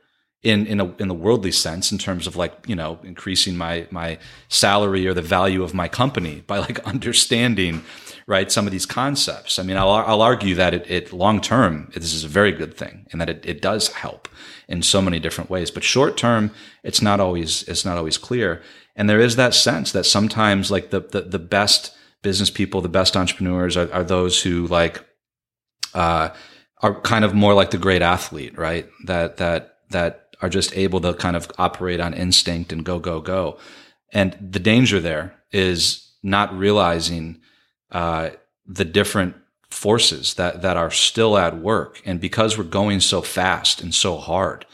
in 0.43 0.67
in 0.67 0.81
a 0.81 0.87
in 0.97 1.09
the 1.09 1.15
worldly 1.15 1.53
sense 1.53 1.93
in 1.93 1.99
terms 1.99 2.27
of 2.27 2.35
like 2.35 2.55
you 2.67 2.75
know 2.75 2.99
increasing 3.03 3.57
my 3.57 3.87
my 3.91 4.19
salary 4.49 5.07
or 5.07 5.13
the 5.13 5.23
value 5.23 5.63
of 5.63 5.75
my 5.75 5.87
company 5.87 6.43
by 6.47 6.59
like 6.59 6.79
understanding 6.87 7.83
right 8.27 8.51
some 8.51 8.67
of 8.67 8.73
these 8.73 8.87
concepts. 8.87 9.59
I 9.59 9.63
mean 9.63 9.77
i'll, 9.77 9.91
I'll 9.91 10.23
argue 10.23 10.55
that 10.55 10.73
it, 10.73 10.91
it 10.91 11.13
long 11.13 11.41
term 11.41 11.91
this 11.95 12.15
is 12.15 12.25
a 12.25 12.29
very 12.29 12.53
good 12.53 12.75
thing 12.75 13.07
and 13.13 13.21
that 13.21 13.29
it, 13.29 13.45
it 13.45 13.61
does 13.61 13.89
help 13.89 14.29
in 14.67 14.83
so 14.83 15.03
many 15.03 15.19
different 15.19 15.51
ways. 15.51 15.71
But 15.71 15.85
short 15.85 16.17
term 16.17 16.53
it's 16.83 17.03
not 17.03 17.21
always 17.21 17.63
it's 17.65 17.85
not 17.85 17.99
always 17.99 18.17
clear. 18.17 18.63
And 18.97 19.11
there 19.11 19.21
is 19.21 19.37
that 19.37 19.55
sense 19.55 19.93
that 19.93 20.05
sometimes 20.05 20.71
like 20.71 20.89
the 20.89 21.01
the, 21.01 21.21
the 21.21 21.39
best 21.39 21.95
business 22.23 22.51
people 22.51 22.81
the 22.81 22.89
best 22.89 23.15
entrepreneurs 23.15 23.77
are, 23.77 23.93
are 23.93 24.05
those 24.05 24.43
who 24.43 24.67
like 24.69 25.05
uh 25.93 26.31
are 26.83 26.99
kind 27.03 27.27
of 27.27 27.35
more 27.35 27.53
like 27.53 27.73
the 27.73 27.79
great 27.79 28.01
athlete 28.01 28.57
right? 28.57 28.89
That 29.05 29.37
that 29.37 29.77
that 29.91 30.30
are 30.43 30.49
just 30.49 30.77
able 30.77 31.01
to 31.01 31.15
kind 31.15 31.37
of 31.37 31.51
operate 31.59 32.01
on 32.01 32.15
instinct 32.15 32.73
and 32.73 32.85
go, 32.85 32.99
go, 32.99 33.21
go. 33.21 33.59
And 34.13 34.37
the 34.41 34.59
danger 34.59 35.01
there 35.01 35.35
is 35.53 36.13
not 36.23 36.57
realizing 36.57 37.41
uh, 37.91 38.31
the 38.67 38.85
different 38.85 39.37
forces 39.71 40.35
that 40.35 40.63
that 40.63 40.77
are 40.77 40.91
still 40.91 41.39
at 41.39 41.59
work. 41.59 42.03
And 42.05 42.21
because 42.21 42.59
we're 42.59 42.65
going 42.65 43.01
so 43.01 43.23
fast 43.23 43.81
and 43.81 43.95
so 43.95 44.17
hard, 44.17 44.67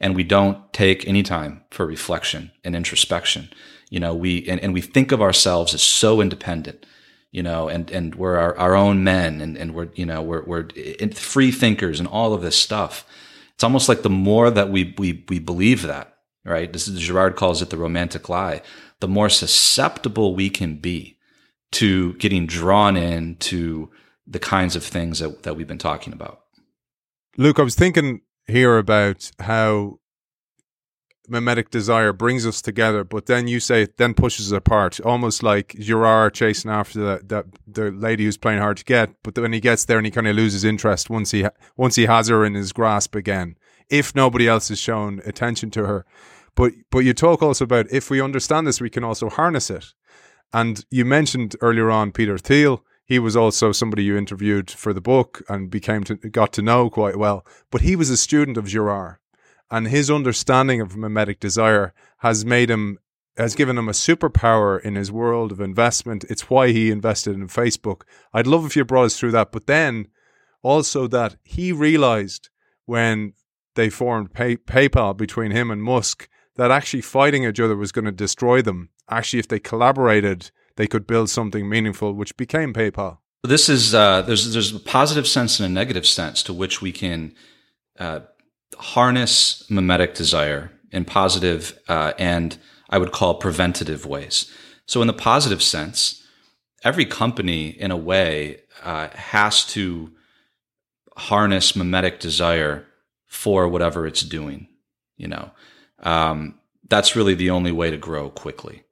and 0.00 0.14
we 0.14 0.22
don't 0.22 0.72
take 0.72 1.06
any 1.06 1.22
time 1.22 1.64
for 1.70 1.86
reflection 1.86 2.52
and 2.62 2.76
introspection, 2.76 3.48
you 3.90 4.00
know, 4.00 4.14
we 4.14 4.48
and, 4.48 4.60
and 4.60 4.72
we 4.72 4.80
think 4.80 5.12
of 5.12 5.20
ourselves 5.20 5.74
as 5.74 5.82
so 5.82 6.20
independent 6.20 6.86
you 7.34 7.42
know, 7.42 7.68
and, 7.68 7.90
and 7.90 8.14
we're 8.14 8.36
our, 8.36 8.56
our 8.58 8.76
own 8.76 9.02
men 9.02 9.40
and, 9.40 9.58
and 9.58 9.74
we're, 9.74 9.88
you 9.96 10.06
know, 10.06 10.22
we're, 10.22 10.44
we're 10.44 10.68
free 11.14 11.50
thinkers 11.50 11.98
and 11.98 12.08
all 12.08 12.32
of 12.32 12.42
this 12.42 12.54
stuff. 12.54 13.04
It's 13.56 13.64
almost 13.64 13.88
like 13.88 14.02
the 14.02 14.10
more 14.10 14.50
that 14.50 14.70
we 14.70 14.94
we 14.98 15.24
we 15.28 15.38
believe 15.38 15.82
that, 15.82 16.16
right? 16.44 16.72
This 16.72 16.88
is 16.88 17.00
Girard 17.00 17.36
calls 17.36 17.62
it 17.62 17.70
the 17.70 17.76
romantic 17.76 18.28
lie. 18.28 18.62
The 19.00 19.08
more 19.08 19.28
susceptible 19.28 20.34
we 20.34 20.50
can 20.50 20.76
be 20.76 21.18
to 21.72 22.14
getting 22.14 22.46
drawn 22.46 22.96
into 22.96 23.90
the 24.26 24.38
kinds 24.38 24.76
of 24.76 24.84
things 24.84 25.18
that, 25.18 25.42
that 25.42 25.56
we've 25.56 25.66
been 25.66 25.78
talking 25.78 26.12
about. 26.12 26.40
Luke, 27.36 27.58
I 27.58 27.62
was 27.62 27.74
thinking 27.74 28.20
here 28.46 28.78
about 28.78 29.30
how 29.40 29.98
mimetic 31.28 31.70
desire 31.70 32.12
brings 32.12 32.46
us 32.46 32.60
together, 32.60 33.04
but 33.04 33.26
then 33.26 33.48
you 33.48 33.60
say 33.60 33.82
it 33.82 33.96
then 33.96 34.14
pushes 34.14 34.52
us 34.52 34.56
apart, 34.56 35.00
almost 35.00 35.42
like 35.42 35.74
Girard 35.78 36.34
chasing 36.34 36.70
after 36.70 37.00
that, 37.04 37.28
that 37.28 37.46
the 37.66 37.90
lady 37.90 38.24
who's 38.24 38.36
playing 38.36 38.60
hard 38.60 38.76
to 38.78 38.84
get. 38.84 39.10
But 39.22 39.38
when 39.38 39.52
he 39.52 39.60
gets 39.60 39.84
there 39.84 39.98
and 39.98 40.06
he 40.06 40.10
kind 40.10 40.28
of 40.28 40.36
loses 40.36 40.64
interest 40.64 41.10
once 41.10 41.30
he 41.30 41.46
once 41.76 41.96
he 41.96 42.06
has 42.06 42.28
her 42.28 42.44
in 42.44 42.54
his 42.54 42.72
grasp 42.72 43.14
again, 43.14 43.56
if 43.88 44.14
nobody 44.14 44.48
else 44.48 44.68
has 44.68 44.78
shown 44.78 45.20
attention 45.24 45.70
to 45.72 45.86
her. 45.86 46.04
But 46.54 46.72
but 46.90 47.00
you 47.00 47.14
talk 47.14 47.42
also 47.42 47.64
about 47.64 47.90
if 47.90 48.10
we 48.10 48.20
understand 48.20 48.66
this, 48.66 48.80
we 48.80 48.90
can 48.90 49.04
also 49.04 49.28
harness 49.28 49.70
it. 49.70 49.92
And 50.52 50.84
you 50.90 51.04
mentioned 51.04 51.56
earlier 51.60 51.90
on 51.90 52.12
Peter 52.12 52.38
Thiel. 52.38 52.84
He 53.06 53.18
was 53.18 53.36
also 53.36 53.70
somebody 53.72 54.04
you 54.04 54.16
interviewed 54.16 54.70
for 54.70 54.94
the 54.94 55.00
book 55.00 55.42
and 55.48 55.68
became 55.68 56.04
to, 56.04 56.14
got 56.14 56.54
to 56.54 56.62
know 56.62 56.88
quite 56.88 57.16
well. 57.16 57.44
But 57.70 57.82
he 57.82 57.96
was 57.96 58.08
a 58.08 58.16
student 58.16 58.56
of 58.56 58.66
Girard, 58.66 59.16
and 59.74 59.88
his 59.88 60.08
understanding 60.08 60.80
of 60.80 60.96
mimetic 60.96 61.40
desire 61.40 61.92
has 62.18 62.44
made 62.44 62.70
him 62.70 62.96
has 63.36 63.56
given 63.56 63.76
him 63.76 63.88
a 63.88 63.92
superpower 63.92 64.80
in 64.80 64.94
his 64.94 65.10
world 65.10 65.50
of 65.50 65.60
investment. 65.60 66.22
It's 66.30 66.48
why 66.48 66.70
he 66.70 66.92
invested 66.92 67.34
in 67.34 67.48
Facebook. 67.48 68.02
I'd 68.32 68.46
love 68.46 68.64
if 68.64 68.76
you 68.76 68.84
brought 68.84 69.06
us 69.06 69.18
through 69.18 69.32
that. 69.32 69.50
But 69.50 69.66
then 69.66 70.06
also 70.62 71.08
that 71.08 71.34
he 71.42 71.72
realized 71.72 72.50
when 72.86 73.32
they 73.74 73.90
formed 73.90 74.32
pay- 74.32 74.58
PayPal 74.58 75.16
between 75.16 75.50
him 75.50 75.72
and 75.72 75.82
Musk 75.82 76.28
that 76.54 76.70
actually 76.70 77.00
fighting 77.00 77.42
each 77.42 77.58
other 77.58 77.76
was 77.76 77.90
going 77.90 78.04
to 78.04 78.12
destroy 78.12 78.62
them. 78.62 78.90
Actually, 79.10 79.40
if 79.40 79.48
they 79.48 79.58
collaborated, 79.58 80.52
they 80.76 80.86
could 80.86 81.04
build 81.04 81.28
something 81.28 81.68
meaningful, 81.68 82.12
which 82.12 82.36
became 82.36 82.72
PayPal. 82.72 83.18
This 83.42 83.68
is 83.68 83.92
uh, 83.92 84.22
there's 84.22 84.52
there's 84.52 84.72
a 84.72 84.78
positive 84.78 85.26
sense 85.26 85.58
and 85.58 85.66
a 85.66 85.72
negative 85.72 86.06
sense 86.06 86.44
to 86.44 86.52
which 86.52 86.80
we 86.80 86.92
can 86.92 87.34
uh, 87.98 88.20
harness 88.78 89.68
mimetic 89.70 90.14
desire 90.14 90.70
in 90.90 91.04
positive 91.04 91.78
uh, 91.88 92.12
and 92.18 92.58
I 92.90 92.98
would 92.98 93.12
call 93.12 93.34
preventative 93.34 94.06
ways. 94.06 94.50
So, 94.86 95.00
in 95.00 95.06
the 95.06 95.12
positive 95.12 95.62
sense, 95.62 96.22
every 96.82 97.06
company, 97.06 97.68
in 97.68 97.90
a 97.90 97.96
way, 97.96 98.60
uh, 98.82 99.08
has 99.08 99.64
to 99.66 100.12
harness 101.16 101.74
mimetic 101.74 102.20
desire 102.20 102.86
for 103.26 103.68
whatever 103.68 104.06
it's 104.06 104.22
doing. 104.22 104.68
You 105.16 105.28
know, 105.28 105.50
um, 106.00 106.60
that's 106.88 107.16
really 107.16 107.34
the 107.34 107.50
only 107.50 107.72
way 107.72 107.90
to 107.90 107.96
grow 107.96 108.30
quickly. 108.30 108.82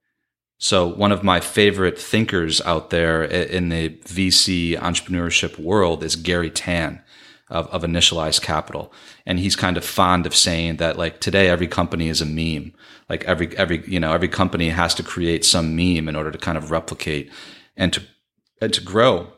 So, 0.59 0.87
one 0.87 1.13
of 1.13 1.23
my 1.23 1.41
favorite 1.41 1.99
thinkers 1.99 2.61
out 2.63 2.91
there 2.91 3.23
in 3.23 3.69
the 3.69 3.91
VC 3.91 4.79
entrepreneurship 4.79 5.59
world 5.59 6.03
is 6.03 6.17
Garry 6.17 6.51
Tan 6.51 7.03
of, 7.53 7.69
of 7.69 7.83
initialized 7.83 8.43
capital. 8.43 8.93
And 9.27 9.39
he's 9.39 9.55
kind 9.55 9.77
of 9.77 9.85
fond 9.85 10.27
of 10.27 10.35
saying 10.35 10.79
that 10.79 10.97
like 10.97 11.21
today 11.21 11.49
every 11.49 11.69
company 11.69 12.09
is 12.09 12.21
a 12.21 12.27
meme. 12.27 12.73
Like 13.09 13.25
every 13.25 13.57
every 13.57 13.85
you 13.87 14.01
know 14.01 14.13
every 14.13 14.29
company 14.29 14.71
has 14.71 14.95
to 14.95 15.03
create 15.03 15.45
some 15.45 15.77
meme 15.77 16.09
in 16.09 16.17
order 16.17 16.33
to 16.33 16.39
kind 16.39 16.59
of 16.59 16.71
replicate 16.71 17.31
and 17.77 17.93
to 17.93 18.03
and 18.61 18.73
to 18.73 18.81
grow. 18.81 19.33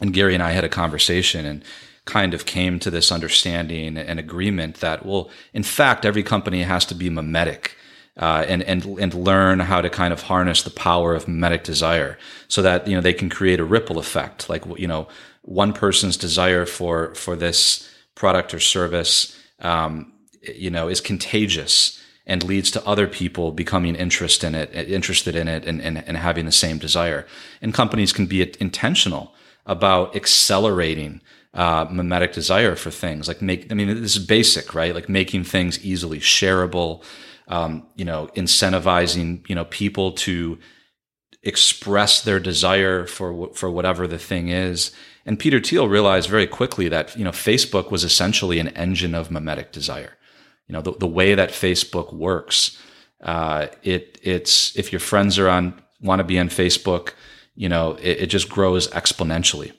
And 0.00 0.12
Garry 0.12 0.34
and 0.34 0.42
I 0.42 0.50
had 0.50 0.64
a 0.64 0.68
conversation 0.68 1.46
and 1.46 1.64
kind 2.04 2.34
of 2.34 2.46
came 2.46 2.78
to 2.78 2.90
this 2.90 3.10
understanding 3.10 3.96
and 3.96 4.20
agreement 4.20 4.76
that 4.76 5.04
well, 5.06 5.30
in 5.54 5.62
fact, 5.62 6.04
every 6.04 6.22
company 6.22 6.62
has 6.62 6.84
to 6.86 6.94
be 6.94 7.08
mimetic. 7.08 7.76
Uh, 8.20 8.44
and 8.46 8.62
and 8.64 8.84
and 8.84 9.14
learn 9.14 9.60
how 9.60 9.80
to 9.80 9.88
kind 9.88 10.12
of 10.12 10.22
harness 10.22 10.62
the 10.62 10.70
power 10.70 11.14
of 11.14 11.26
mimetic 11.26 11.64
desire, 11.64 12.18
so 12.48 12.60
that 12.60 12.86
you 12.86 12.94
know 12.94 13.00
they 13.00 13.14
can 13.14 13.30
create 13.30 13.58
a 13.58 13.64
ripple 13.64 13.98
effect. 13.98 14.48
Like 14.48 14.62
you 14.78 14.86
know, 14.86 15.08
one 15.42 15.72
person's 15.72 16.18
desire 16.18 16.66
for 16.66 17.14
for 17.14 17.34
this 17.34 17.90
product 18.14 18.52
or 18.52 18.60
service, 18.60 19.34
um, 19.60 20.12
you 20.42 20.70
know, 20.70 20.88
is 20.88 21.00
contagious 21.00 21.98
and 22.26 22.44
leads 22.44 22.70
to 22.70 22.86
other 22.86 23.06
people 23.06 23.50
becoming 23.50 23.96
interest 23.96 24.44
in 24.44 24.54
it, 24.54 24.72
interested 24.74 25.34
in 25.34 25.48
it, 25.48 25.64
and, 25.64 25.80
and, 25.80 26.06
and 26.06 26.16
having 26.16 26.44
the 26.44 26.52
same 26.52 26.78
desire. 26.78 27.26
And 27.60 27.74
companies 27.74 28.12
can 28.12 28.26
be 28.26 28.42
intentional 28.60 29.34
about 29.66 30.14
accelerating 30.14 31.22
uh, 31.54 31.86
mimetic 31.90 32.32
desire 32.32 32.76
for 32.76 32.90
things 32.90 33.26
like 33.26 33.42
make. 33.42 33.72
I 33.72 33.74
mean, 33.74 33.88
this 33.88 34.16
is 34.16 34.24
basic, 34.24 34.74
right? 34.74 34.94
Like 34.94 35.08
making 35.08 35.44
things 35.44 35.84
easily 35.84 36.20
shareable. 36.20 37.02
Um, 37.50 37.88
you 37.96 38.04
know, 38.04 38.30
incentivizing 38.36 39.46
you 39.48 39.54
know 39.54 39.64
people 39.64 40.12
to 40.12 40.58
express 41.42 42.22
their 42.22 42.40
desire 42.40 43.06
for 43.06 43.52
for 43.54 43.70
whatever 43.70 44.06
the 44.06 44.18
thing 44.18 44.48
is. 44.48 44.92
And 45.26 45.38
Peter 45.38 45.60
Thiel 45.60 45.88
realized 45.88 46.28
very 46.28 46.46
quickly 46.46 46.88
that 46.88 47.16
you 47.16 47.24
know 47.24 47.30
Facebook 47.30 47.90
was 47.90 48.04
essentially 48.04 48.58
an 48.58 48.68
engine 48.68 49.14
of 49.14 49.30
mimetic 49.30 49.72
desire. 49.72 50.16
You 50.68 50.74
know 50.74 50.82
the, 50.82 50.92
the 50.92 51.06
way 51.06 51.34
that 51.34 51.50
Facebook 51.50 52.12
works. 52.12 52.78
Uh, 53.20 53.66
it 53.82 54.18
it's 54.22 54.76
if 54.76 54.92
your 54.92 55.00
friends 55.00 55.38
are 55.38 55.48
on 55.48 55.80
want 56.00 56.20
to 56.20 56.24
be 56.24 56.38
on 56.38 56.48
Facebook, 56.48 57.14
you 57.54 57.68
know 57.68 57.94
it, 57.94 58.22
it 58.22 58.26
just 58.26 58.48
grows 58.48 58.88
exponentially. 58.88 59.72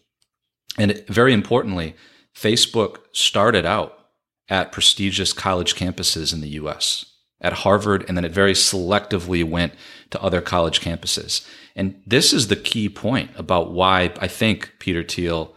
And 0.77 1.03
very 1.07 1.33
importantly, 1.33 1.95
Facebook 2.35 2.99
started 3.11 3.65
out 3.65 3.97
at 4.49 4.71
prestigious 4.71 5.33
college 5.33 5.75
campuses 5.75 6.33
in 6.33 6.41
the 6.41 6.49
U.S 6.49 7.10
at 7.41 7.53
Harvard, 7.53 8.05
and 8.07 8.15
then 8.15 8.25
it 8.25 8.31
very 8.31 8.53
selectively 8.53 9.43
went 9.43 9.73
to 10.11 10.21
other 10.21 10.41
college 10.41 10.81
campuses. 10.81 11.47
And 11.75 12.01
this 12.05 12.33
is 12.33 12.47
the 12.47 12.55
key 12.55 12.89
point 12.89 13.31
about 13.35 13.71
why 13.71 14.13
I 14.19 14.27
think 14.27 14.73
Peter 14.79 15.03
Thiel 15.03 15.55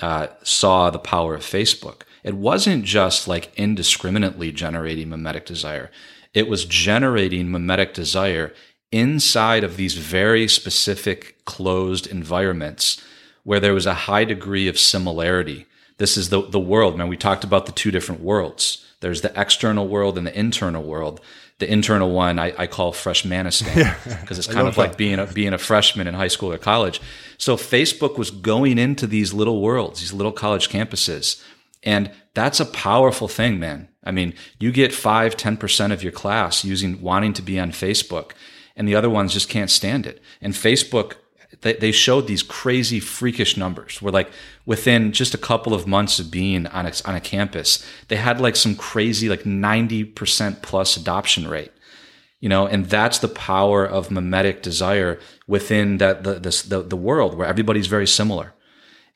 uh, 0.00 0.28
saw 0.42 0.90
the 0.90 0.98
power 0.98 1.34
of 1.34 1.42
Facebook. 1.42 2.02
It 2.22 2.34
wasn't 2.34 2.84
just 2.84 3.28
like 3.28 3.52
indiscriminately 3.56 4.52
generating 4.52 5.08
mimetic 5.08 5.46
desire, 5.46 5.90
it 6.34 6.48
was 6.48 6.64
generating 6.64 7.50
mimetic 7.50 7.94
desire 7.94 8.52
inside 8.92 9.64
of 9.64 9.76
these 9.76 9.94
very 9.94 10.46
specific 10.46 11.44
closed 11.44 12.06
environments 12.06 13.02
where 13.42 13.60
there 13.60 13.74
was 13.74 13.86
a 13.86 13.94
high 13.94 14.24
degree 14.24 14.68
of 14.68 14.78
similarity. 14.78 15.66
This 15.98 16.16
is 16.16 16.28
the, 16.28 16.42
the 16.42 16.60
world. 16.60 16.96
Man, 16.96 17.08
we 17.08 17.16
talked 17.16 17.42
about 17.42 17.66
the 17.66 17.72
two 17.72 17.90
different 17.90 18.20
worlds 18.20 18.85
there's 19.06 19.20
the 19.20 19.40
external 19.40 19.86
world 19.86 20.18
and 20.18 20.26
the 20.26 20.36
internal 20.36 20.82
world. 20.82 21.20
The 21.60 21.72
internal 21.72 22.10
one 22.10 22.40
I, 22.40 22.52
I 22.58 22.66
call 22.66 22.92
freshmanistan 22.92 24.20
because 24.20 24.36
it's 24.36 24.48
kind 24.48 24.66
of 24.66 24.76
like 24.76 24.96
being 24.96 25.20
a, 25.20 25.26
being 25.28 25.52
a 25.52 25.58
freshman 25.58 26.08
in 26.08 26.14
high 26.14 26.26
school 26.26 26.52
or 26.52 26.58
college. 26.58 27.00
So 27.38 27.56
Facebook 27.56 28.18
was 28.18 28.32
going 28.32 28.78
into 28.78 29.06
these 29.06 29.32
little 29.32 29.62
worlds, 29.62 30.00
these 30.00 30.12
little 30.12 30.32
college 30.32 30.68
campuses. 30.68 31.40
And 31.84 32.10
that's 32.34 32.58
a 32.58 32.66
powerful 32.66 33.28
thing, 33.28 33.60
man. 33.60 33.88
I 34.02 34.10
mean, 34.10 34.34
you 34.58 34.72
get 34.72 34.92
five, 34.92 35.36
10% 35.36 35.92
of 35.92 36.02
your 36.02 36.10
class 36.10 36.64
using, 36.64 37.00
wanting 37.00 37.32
to 37.34 37.42
be 37.42 37.60
on 37.60 37.70
Facebook 37.70 38.32
and 38.74 38.88
the 38.88 38.96
other 38.96 39.08
ones 39.08 39.32
just 39.32 39.48
can't 39.48 39.70
stand 39.70 40.04
it. 40.04 40.20
And 40.40 40.52
Facebook 40.52 41.14
they, 41.60 41.74
they 41.74 41.92
showed 41.92 42.26
these 42.26 42.42
crazy 42.42 43.00
freakish 43.00 43.56
numbers. 43.56 44.02
Where 44.02 44.12
like 44.12 44.30
within 44.64 45.12
just 45.12 45.34
a 45.34 45.38
couple 45.38 45.74
of 45.74 45.86
months 45.86 46.18
of 46.18 46.30
being 46.30 46.66
on 46.68 46.86
a, 46.86 46.92
on 47.04 47.14
a 47.14 47.20
campus 47.20 47.86
they 48.08 48.16
had 48.16 48.40
like 48.40 48.56
some 48.56 48.74
crazy 48.74 49.28
like 49.28 49.44
90% 49.44 50.62
plus 50.62 50.96
adoption 50.96 51.48
rate 51.48 51.72
you 52.40 52.48
know 52.48 52.66
and 52.66 52.86
that's 52.86 53.18
the 53.20 53.28
power 53.28 53.86
of 53.86 54.10
mimetic 54.10 54.62
desire 54.62 55.18
within 55.46 55.98
that 55.98 56.24
the, 56.24 56.34
the, 56.68 56.82
the 56.82 56.96
world 56.96 57.36
where 57.36 57.46
everybody's 57.46 57.86
very 57.86 58.06
similar. 58.06 58.52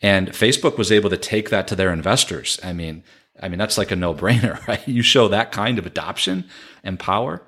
And 0.02 0.30
facebook 0.30 0.78
was 0.78 0.92
able 0.92 1.10
to 1.10 1.18
take 1.18 1.50
that 1.50 1.68
to 1.68 1.76
their 1.76 1.92
investors. 1.92 2.58
I 2.62 2.72
mean 2.72 3.02
i 3.42 3.48
mean 3.48 3.58
that's 3.58 3.78
like 3.78 3.90
a 3.90 3.96
no-brainer 3.96 4.66
right? 4.68 4.86
You 4.86 5.02
show 5.02 5.28
that 5.28 5.52
kind 5.52 5.78
of 5.78 5.86
adoption 5.86 6.44
and 6.84 6.98
power. 6.98 7.42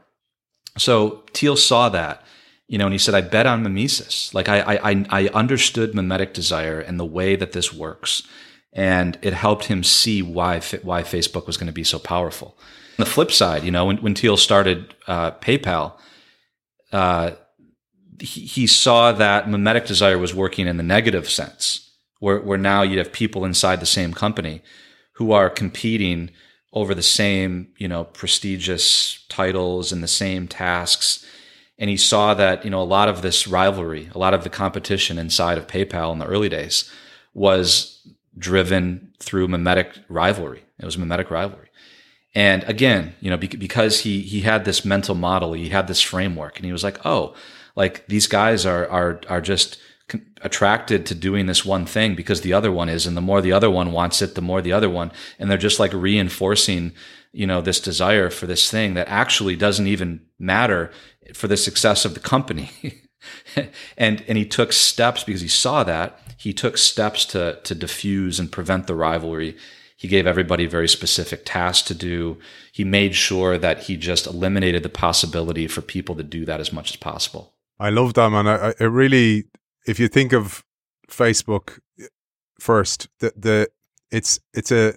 So 0.78 1.24
Thiel 1.34 1.56
saw 1.56 1.88
that 1.90 2.24
you 2.72 2.78
know, 2.78 2.86
and 2.86 2.94
he 2.94 2.98
said, 2.98 3.14
I 3.14 3.20
bet 3.20 3.46
on 3.46 3.62
mimesis. 3.62 4.32
Like 4.32 4.48
I, 4.48 4.78
I, 4.82 5.04
I 5.10 5.28
understood 5.34 5.94
mimetic 5.94 6.32
desire 6.32 6.80
and 6.80 6.98
the 6.98 7.04
way 7.04 7.36
that 7.36 7.52
this 7.52 7.70
works. 7.70 8.26
And 8.72 9.18
it 9.20 9.34
helped 9.34 9.66
him 9.66 9.84
see 9.84 10.22
why, 10.22 10.60
why 10.80 11.02
Facebook 11.02 11.46
was 11.46 11.58
going 11.58 11.66
to 11.66 11.72
be 11.72 11.84
so 11.84 11.98
powerful. 11.98 12.56
On 12.98 13.04
the 13.04 13.04
flip 13.04 13.30
side, 13.30 13.64
you 13.64 13.70
know, 13.70 13.84
when, 13.84 13.98
when 13.98 14.14
Thiel 14.14 14.38
started 14.38 14.94
uh, 15.06 15.32
PayPal, 15.32 15.98
uh, 16.92 17.32
he, 18.18 18.40
he, 18.46 18.66
saw 18.66 19.12
that 19.12 19.50
mimetic 19.50 19.84
desire 19.84 20.16
was 20.16 20.34
working 20.34 20.66
in 20.66 20.78
the 20.78 20.82
negative 20.82 21.28
sense, 21.28 21.90
where, 22.20 22.40
where 22.40 22.56
now 22.56 22.80
you 22.80 22.96
have 22.96 23.12
people 23.12 23.44
inside 23.44 23.80
the 23.80 23.86
same 23.86 24.14
company 24.14 24.62
who 25.16 25.32
are 25.32 25.50
competing 25.50 26.30
over 26.72 26.94
the 26.94 27.02
same, 27.02 27.68
you 27.76 27.86
know, 27.86 28.04
prestigious 28.04 29.26
titles 29.28 29.92
and 29.92 30.02
the 30.02 30.08
same 30.08 30.48
tasks 30.48 31.26
and 31.78 31.90
he 31.90 31.96
saw 31.96 32.34
that 32.34 32.64
you 32.64 32.70
know 32.70 32.82
a 32.82 32.84
lot 32.84 33.08
of 33.08 33.22
this 33.22 33.46
rivalry, 33.46 34.10
a 34.14 34.18
lot 34.18 34.34
of 34.34 34.44
the 34.44 34.50
competition 34.50 35.18
inside 35.18 35.58
of 35.58 35.66
PayPal 35.66 36.12
in 36.12 36.18
the 36.18 36.26
early 36.26 36.48
days 36.48 36.90
was 37.34 38.06
driven 38.36 39.12
through 39.18 39.48
mimetic 39.48 39.98
rivalry. 40.08 40.64
It 40.78 40.84
was 40.84 40.98
mimetic 40.98 41.30
rivalry. 41.30 41.68
And 42.34 42.64
again, 42.64 43.14
you 43.20 43.30
know, 43.30 43.36
because 43.36 44.00
he 44.00 44.22
he 44.22 44.40
had 44.40 44.64
this 44.64 44.84
mental 44.84 45.14
model, 45.14 45.52
he 45.52 45.68
had 45.68 45.86
this 45.86 46.00
framework, 46.00 46.56
and 46.56 46.64
he 46.64 46.72
was 46.72 46.84
like, 46.84 47.04
oh, 47.04 47.34
like 47.76 48.06
these 48.06 48.26
guys 48.26 48.64
are 48.64 48.88
are 48.88 49.20
are 49.28 49.40
just 49.40 49.78
attracted 50.42 51.06
to 51.06 51.14
doing 51.14 51.46
this 51.46 51.64
one 51.64 51.86
thing 51.86 52.14
because 52.14 52.40
the 52.40 52.52
other 52.52 52.72
one 52.72 52.88
is, 52.88 53.06
and 53.06 53.16
the 53.16 53.20
more 53.20 53.40
the 53.40 53.52
other 53.52 53.70
one 53.70 53.92
wants 53.92 54.20
it, 54.22 54.34
the 54.34 54.40
more 54.40 54.62
the 54.62 54.72
other 54.72 54.90
one, 54.90 55.12
and 55.38 55.50
they're 55.50 55.58
just 55.58 55.80
like 55.80 55.92
reinforcing, 55.92 56.92
you 57.32 57.46
know, 57.46 57.60
this 57.60 57.80
desire 57.80 58.30
for 58.30 58.46
this 58.46 58.70
thing 58.70 58.94
that 58.94 59.08
actually 59.08 59.56
doesn't 59.56 59.86
even 59.86 60.22
matter 60.38 60.90
for 61.34 61.48
the 61.48 61.56
success 61.56 62.04
of 62.04 62.14
the 62.14 62.20
company. 62.20 62.70
and 63.96 64.24
and 64.26 64.38
he 64.38 64.44
took 64.44 64.72
steps 64.72 65.24
because 65.24 65.40
he 65.40 65.48
saw 65.48 65.84
that 65.84 66.18
he 66.42 66.52
took 66.52 66.76
steps 66.76 67.24
to 67.26 67.60
to 67.62 67.74
diffuse 67.74 68.40
and 68.40 68.50
prevent 68.50 68.86
the 68.86 68.94
rivalry. 68.94 69.56
He 69.96 70.08
gave 70.08 70.26
everybody 70.26 70.66
very 70.66 70.88
specific 70.88 71.42
tasks 71.44 71.86
to 71.86 71.94
do. 71.94 72.38
He 72.72 72.82
made 72.82 73.14
sure 73.14 73.56
that 73.56 73.84
he 73.84 73.96
just 73.96 74.26
eliminated 74.26 74.82
the 74.82 74.88
possibility 74.88 75.68
for 75.68 75.80
people 75.80 76.16
to 76.16 76.24
do 76.24 76.44
that 76.44 76.58
as 76.58 76.72
much 76.72 76.90
as 76.90 76.96
possible. 76.96 77.54
I 77.78 77.90
love 77.90 78.14
that, 78.14 78.30
man. 78.30 78.48
I, 78.48 78.74
I 78.80 78.84
really, 78.84 79.44
if 79.86 80.00
you 80.00 80.08
think 80.08 80.32
of 80.32 80.64
Facebook 81.08 81.78
first, 82.58 83.08
the 83.20 83.32
the 83.36 83.68
it's 84.10 84.40
it's 84.52 84.72
a 84.72 84.94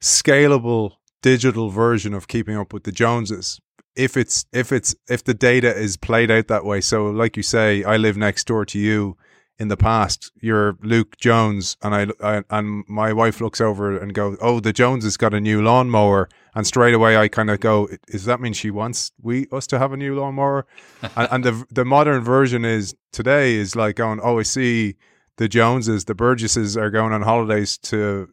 scalable 0.00 0.92
digital 1.22 1.70
version 1.70 2.14
of 2.14 2.28
keeping 2.28 2.56
up 2.56 2.72
with 2.72 2.84
the 2.84 2.92
Joneses. 2.92 3.60
If 3.96 4.16
it's 4.16 4.44
if 4.52 4.72
it's 4.72 4.94
if 5.08 5.22
the 5.22 5.34
data 5.34 5.74
is 5.74 5.96
played 5.96 6.30
out 6.30 6.48
that 6.48 6.64
way, 6.64 6.80
so 6.80 7.06
like 7.06 7.36
you 7.36 7.42
say, 7.42 7.84
I 7.84 7.96
live 7.96 8.16
next 8.16 8.46
door 8.46 8.64
to 8.66 8.78
you 8.78 9.16
in 9.58 9.68
the 9.68 9.76
past, 9.76 10.32
you're 10.40 10.76
Luke 10.82 11.16
Jones, 11.16 11.76
and 11.80 11.94
I, 11.94 12.06
I, 12.20 12.42
and 12.50 12.84
my 12.88 13.12
wife 13.12 13.40
looks 13.40 13.60
over 13.60 13.96
and 13.96 14.12
goes, 14.12 14.36
"Oh, 14.40 14.58
the 14.58 14.72
Jones 14.72 15.04
has 15.04 15.16
got 15.16 15.32
a 15.32 15.40
new 15.40 15.62
lawnmower," 15.62 16.28
and 16.54 16.66
straight 16.66 16.94
away 16.94 17.16
I 17.16 17.28
kind 17.28 17.50
of 17.50 17.60
go, 17.60 17.88
"Does 18.10 18.24
that 18.24 18.40
mean 18.40 18.52
she 18.52 18.70
wants 18.70 19.12
we 19.22 19.46
us 19.52 19.66
to 19.68 19.78
have 19.78 19.92
a 19.92 19.96
new 19.96 20.16
lawnmower?" 20.16 20.66
and, 21.16 21.28
and 21.30 21.44
the 21.44 21.64
the 21.70 21.84
modern 21.84 22.24
version 22.24 22.64
is 22.64 22.96
today 23.12 23.54
is 23.54 23.76
like 23.76 23.96
going, 23.96 24.20
"Oh, 24.22 24.38
I 24.38 24.42
see." 24.42 24.96
The 25.36 25.48
Joneses, 25.48 26.04
the 26.04 26.14
Burgesses 26.14 26.76
are 26.76 26.90
going 26.90 27.12
on 27.12 27.22
holidays 27.22 27.76
to 27.78 28.28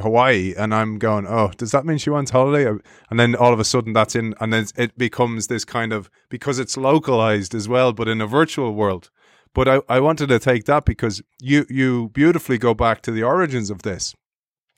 Hawaii, 0.00 0.54
and 0.56 0.74
I'm 0.74 0.98
going, 0.98 1.26
oh, 1.26 1.52
does 1.56 1.72
that 1.72 1.84
mean 1.84 1.98
she 1.98 2.08
wants 2.08 2.30
holiday? 2.30 2.66
Uh, 2.66 2.78
and 3.10 3.20
then 3.20 3.34
all 3.34 3.52
of 3.52 3.60
a 3.60 3.64
sudden, 3.64 3.92
that's 3.92 4.16
in, 4.16 4.34
and 4.40 4.52
then 4.52 4.66
it 4.76 4.96
becomes 4.96 5.48
this 5.48 5.66
kind 5.66 5.92
of 5.92 6.10
because 6.30 6.58
it's 6.58 6.78
localized 6.78 7.54
as 7.54 7.68
well, 7.68 7.92
but 7.92 8.08
in 8.08 8.20
a 8.20 8.26
virtual 8.26 8.74
world 8.74 9.10
but 9.54 9.66
I, 9.66 9.80
I 9.88 10.00
wanted 10.00 10.28
to 10.28 10.38
take 10.38 10.64
that 10.66 10.84
because 10.84 11.22
you 11.40 11.66
you 11.68 12.10
beautifully 12.10 12.58
go 12.58 12.74
back 12.74 13.02
to 13.02 13.10
the 13.10 13.22
origins 13.22 13.70
of 13.70 13.82
this. 13.82 14.14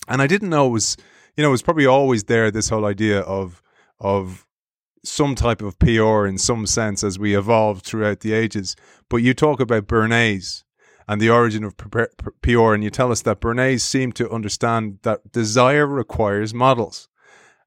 And 0.08 0.22
I 0.22 0.26
didn't 0.26 0.48
know 0.48 0.68
it 0.68 0.70
was 0.70 0.96
you 1.36 1.42
know, 1.42 1.48
it 1.48 1.52
was 1.52 1.62
probably 1.62 1.86
always 1.86 2.24
there, 2.24 2.50
this 2.50 2.68
whole 2.68 2.86
idea 2.86 3.20
of 3.20 3.62
of 3.98 4.46
some 5.04 5.34
type 5.34 5.62
of 5.62 5.78
PR 5.78 6.26
in 6.26 6.38
some 6.38 6.66
sense 6.66 7.02
as 7.02 7.18
we 7.18 7.36
evolved 7.36 7.84
throughout 7.84 8.20
the 8.20 8.32
ages. 8.32 8.76
But 9.08 9.18
you 9.18 9.34
talk 9.34 9.60
about 9.60 9.86
Bernays 9.86 10.64
and 11.10 11.20
the 11.20 11.28
origin 11.28 11.64
of 11.64 11.76
PR, 11.76 12.72
and 12.72 12.84
you 12.84 12.88
tell 12.88 13.10
us 13.10 13.22
that 13.22 13.40
Bernays 13.40 13.80
seemed 13.80 14.14
to 14.14 14.30
understand 14.30 15.00
that 15.02 15.32
desire 15.32 15.84
requires 15.84 16.54
models. 16.54 17.08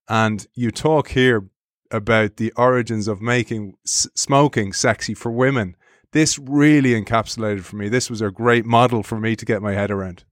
And 0.07 0.47
you 0.53 0.71
talk 0.71 1.09
here 1.09 1.49
about 1.91 2.37
the 2.37 2.53
origins 2.55 3.09
of 3.09 3.21
making 3.21 3.75
smoking 3.83 4.71
sexy 4.71 5.13
for 5.13 5.29
women 5.29 5.75
this 6.13 6.39
really 6.39 6.91
encapsulated 6.91 7.63
for 7.63 7.75
me. 7.75 7.89
This 7.89 8.09
was 8.09 8.21
a 8.21 8.31
great 8.31 8.65
model 8.65 9.03
for 9.03 9.19
me 9.19 9.35
to 9.35 9.45
get 9.45 9.61
my 9.61 9.73
head 9.73 9.91
around. 9.91 10.23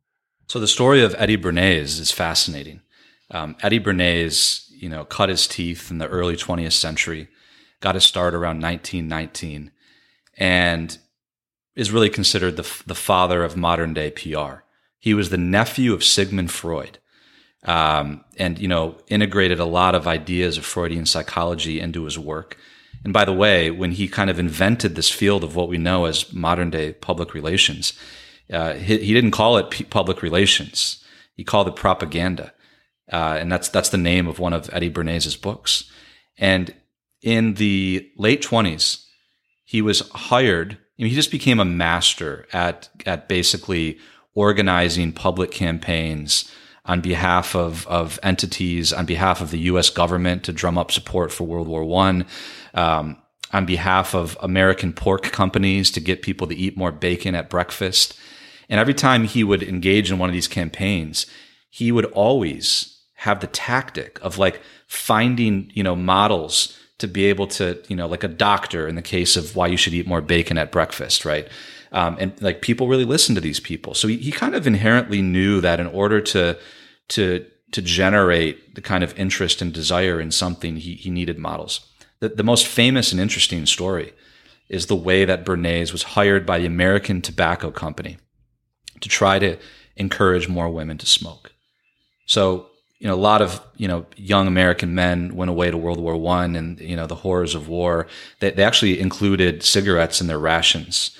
So 0.47 0.59
the 0.59 0.67
story 0.67 1.03
of 1.03 1.13
Eddie 1.17 1.37
Bernays 1.37 1.99
is 1.99 2.11
fascinating. 2.11 2.81
Um, 3.29 3.57
Eddie 3.61 3.79
Bernays, 3.79 4.69
you 4.69 4.87
know, 4.87 5.03
cut 5.03 5.29
his 5.29 5.47
teeth 5.47 5.91
in 5.91 5.97
the 5.97 6.07
early 6.07 6.37
20th 6.37 6.73
century, 6.73 7.27
got 7.81 7.95
his 7.95 8.05
start 8.05 8.33
around 8.33 8.61
1919, 8.61 9.71
and 10.37 10.97
is 11.75 11.91
really 11.91 12.09
considered 12.09 12.57
the, 12.57 12.83
the 12.85 12.95
father 12.95 13.43
of 13.43 13.57
modern 13.57 13.93
day 13.93 14.11
PR. 14.11 14.63
He 14.99 15.13
was 15.13 15.29
the 15.29 15.37
nephew 15.37 15.93
of 15.93 16.03
Sigmund 16.03 16.51
Freud. 16.51 16.97
Um, 17.63 18.25
and 18.37 18.57
you 18.57 18.67
know 18.67 18.97
integrated 19.07 19.59
a 19.59 19.65
lot 19.65 19.93
of 19.93 20.07
ideas 20.07 20.57
of 20.57 20.65
Freudian 20.65 21.05
psychology 21.05 21.79
into 21.79 22.05
his 22.05 22.17
work. 22.17 22.57
And 23.03 23.13
by 23.13 23.25
the 23.25 23.33
way, 23.33 23.71
when 23.71 23.91
he 23.91 24.07
kind 24.07 24.29
of 24.29 24.39
invented 24.39 24.95
this 24.95 25.09
field 25.09 25.43
of 25.43 25.55
what 25.55 25.69
we 25.69 25.77
know 25.77 26.05
as 26.05 26.33
modern 26.33 26.69
day 26.69 26.93
public 26.93 27.33
relations, 27.33 27.93
uh, 28.51 28.73
he, 28.73 28.97
he, 28.97 29.13
didn't 29.13 29.31
call 29.31 29.57
it 29.57 29.69
p- 29.69 29.83
public 29.85 30.21
relations. 30.21 31.03
He 31.35 31.43
called 31.43 31.67
it 31.67 31.75
propaganda. 31.75 32.53
Uh, 33.11 33.37
and 33.39 33.51
that's, 33.51 33.69
that's 33.69 33.89
the 33.89 33.97
name 33.97 34.27
of 34.27 34.39
one 34.39 34.53
of 34.53 34.69
Eddie 34.73 34.91
Bernays' 34.91 35.39
books. 35.39 35.89
And 36.37 36.73
in 37.21 37.55
the 37.55 38.09
late 38.17 38.41
20s, 38.41 39.05
he 39.63 39.81
was 39.81 40.07
hired. 40.09 40.77
I 40.97 41.03
mean, 41.03 41.09
he 41.09 41.15
just 41.15 41.31
became 41.31 41.59
a 41.59 41.65
master 41.65 42.45
at, 42.53 42.89
at 43.05 43.27
basically 43.27 43.99
organizing 44.33 45.11
public 45.11 45.51
campaigns 45.51 46.51
on 46.85 47.01
behalf 47.01 47.55
of, 47.55 47.87
of 47.87 48.19
entities, 48.23 48.91
on 48.91 49.05
behalf 49.05 49.41
of 49.41 49.51
the 49.51 49.59
U.S. 49.59 49.89
government 49.89 50.43
to 50.43 50.53
drum 50.53 50.77
up 50.77 50.91
support 50.91 51.31
for 51.31 51.45
World 51.45 51.67
War 51.67 51.83
One, 51.83 52.25
um, 52.73 53.17
on 53.53 53.65
behalf 53.65 54.15
of 54.15 54.37
American 54.41 54.93
pork 54.93 55.23
companies 55.23 55.91
to 55.91 55.99
get 55.99 56.21
people 56.21 56.47
to 56.47 56.55
eat 56.55 56.77
more 56.77 56.91
bacon 56.91 57.35
at 57.35 57.49
breakfast. 57.49 58.17
And 58.69 58.79
every 58.79 58.93
time 58.93 59.25
he 59.25 59.43
would 59.43 59.61
engage 59.61 60.11
in 60.11 60.17
one 60.17 60.29
of 60.29 60.33
these 60.33 60.47
campaigns, 60.47 61.25
he 61.69 61.91
would 61.91 62.05
always 62.05 62.99
have 63.15 63.39
the 63.39 63.47
tactic 63.47 64.19
of 64.21 64.37
like 64.37 64.61
finding, 64.87 65.71
you 65.73 65.83
know, 65.83 65.95
models 65.95 66.77
to 67.01 67.07
be 67.07 67.25
able 67.25 67.47
to, 67.47 67.81
you 67.87 67.95
know, 67.95 68.07
like 68.07 68.23
a 68.23 68.27
doctor 68.27 68.87
in 68.87 68.93
the 68.95 69.01
case 69.01 69.35
of 69.35 69.55
why 69.55 69.65
you 69.65 69.75
should 69.75 69.93
eat 69.93 70.07
more 70.07 70.21
bacon 70.21 70.57
at 70.57 70.71
breakfast, 70.71 71.25
right? 71.25 71.47
Um, 71.91 72.15
and 72.19 72.39
like 72.41 72.61
people 72.61 72.87
really 72.87 73.05
listen 73.05 73.33
to 73.35 73.41
these 73.41 73.59
people. 73.59 73.95
So 73.95 74.07
he, 74.07 74.17
he 74.17 74.31
kind 74.31 74.53
of 74.53 74.67
inherently 74.67 75.21
knew 75.21 75.59
that 75.61 75.79
in 75.79 75.87
order 75.87 76.21
to 76.21 76.57
to 77.09 77.45
to 77.71 77.81
generate 77.81 78.75
the 78.75 78.81
kind 78.81 79.03
of 79.03 79.17
interest 79.17 79.61
and 79.61 79.73
desire 79.73 80.19
in 80.21 80.29
something, 80.29 80.75
he, 80.75 80.95
he 80.95 81.09
needed 81.09 81.39
models. 81.39 81.87
The, 82.19 82.29
the 82.29 82.43
most 82.43 82.67
famous 82.67 83.11
and 83.11 83.19
interesting 83.19 83.65
story 83.65 84.13
is 84.69 84.85
the 84.85 84.95
way 84.95 85.25
that 85.25 85.45
Bernays 85.45 85.91
was 85.91 86.03
hired 86.03 86.45
by 86.45 86.59
the 86.59 86.65
American 86.65 87.21
Tobacco 87.21 87.71
Company 87.71 88.17
to 88.99 89.09
try 89.09 89.39
to 89.39 89.57
encourage 89.95 90.47
more 90.47 90.69
women 90.69 90.97
to 90.99 91.05
smoke. 91.05 91.53
So, 92.25 92.67
you 93.01 93.07
know, 93.07 93.15
a 93.15 93.27
lot 93.31 93.41
of, 93.41 93.59
you 93.77 93.87
know, 93.87 94.05
young 94.15 94.47
American 94.47 94.95
men 94.95 95.35
went 95.35 95.49
away 95.49 95.71
to 95.71 95.77
World 95.77 95.99
War 95.99 96.15
One 96.15 96.55
and, 96.55 96.79
you 96.79 96.95
know, 96.95 97.07
the 97.07 97.15
horrors 97.15 97.55
of 97.55 97.67
war. 97.67 98.07
They, 98.39 98.51
they 98.51 98.63
actually 98.63 98.99
included 98.99 99.63
cigarettes 99.63 100.21
in 100.21 100.27
their 100.27 100.39
rations 100.39 101.11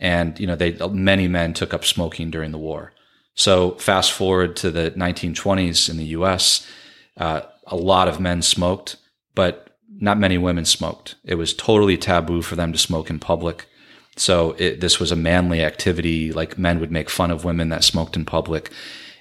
and 0.00 0.40
you 0.40 0.46
know 0.46 0.56
they 0.56 0.72
many 0.88 1.28
men 1.28 1.52
took 1.52 1.72
up 1.74 1.84
smoking 1.84 2.30
during 2.30 2.50
the 2.50 2.58
war. 2.58 2.92
So 3.34 3.72
fast 3.72 4.12
forward 4.12 4.56
to 4.56 4.70
the 4.70 4.90
1920s 4.92 5.88
in 5.88 5.98
the 5.98 6.06
U.S., 6.06 6.66
uh, 7.16 7.42
a 7.66 7.76
lot 7.76 8.08
of 8.08 8.18
men 8.18 8.42
smoked, 8.42 8.96
but 9.34 9.76
not 9.88 10.18
many 10.18 10.36
women 10.36 10.64
smoked. 10.64 11.14
It 11.24 11.36
was 11.36 11.54
totally 11.54 11.96
taboo 11.96 12.42
for 12.42 12.56
them 12.56 12.72
to 12.72 12.78
smoke 12.78 13.08
in 13.08 13.18
public. 13.18 13.66
So 14.16 14.56
it, 14.58 14.80
this 14.80 14.98
was 14.98 15.12
a 15.12 15.16
manly 15.16 15.62
activity. 15.62 16.32
Like 16.32 16.58
men 16.58 16.80
would 16.80 16.90
make 16.90 17.08
fun 17.08 17.30
of 17.30 17.44
women 17.44 17.68
that 17.68 17.84
smoked 17.84 18.16
in 18.16 18.24
public. 18.24 18.70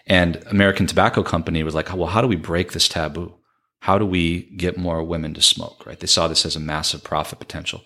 And 0.10 0.43
American 0.47 0.88
Tobacco 0.88 1.22
Company 1.22 1.62
was 1.62 1.76
like, 1.76 1.95
well, 1.95 2.07
how 2.07 2.22
do 2.22 2.28
we 2.28 2.36
break 2.36 2.72
this 2.72 2.89
taboo? 2.89 3.36
How 3.82 3.99
do 3.99 4.05
we 4.05 4.41
get 4.57 4.76
more 4.76 5.03
women 5.03 5.36
to 5.36 5.41
smoke? 5.41 5.86
Right? 5.86 5.99
They 5.99 6.07
saw 6.07 6.28
this 6.28 6.45
as 6.45 6.55
a 6.55 6.60
massive 6.60 7.03
profit 7.03 7.39
potential, 7.39 7.86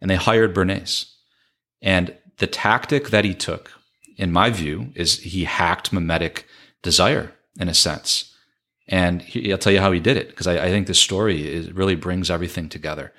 and 0.00 0.10
they 0.10 0.16
hired 0.16 0.54
Bernays. 0.54 1.10
And 1.82 2.16
the 2.38 2.46
tactic 2.46 3.08
that 3.08 3.24
he 3.24 3.34
took, 3.34 3.72
in 4.16 4.32
my 4.32 4.50
view, 4.50 4.92
is 4.94 5.18
he 5.20 5.44
hacked 5.44 5.92
mimetic 5.92 6.46
desire 6.82 7.32
in 7.58 7.68
a 7.68 7.74
sense. 7.74 8.32
And 8.86 9.22
he, 9.22 9.50
I'll 9.50 9.58
tell 9.58 9.72
you 9.72 9.80
how 9.80 9.92
he 9.92 10.00
did 10.00 10.16
it 10.16 10.28
because 10.28 10.46
I, 10.46 10.64
I, 10.64 10.68
think 10.68 10.86
this 10.86 10.98
story 10.98 11.48
is, 11.48 11.72
really 11.72 11.94
brings 11.94 12.30
everything 12.30 12.68
together. 12.68 13.12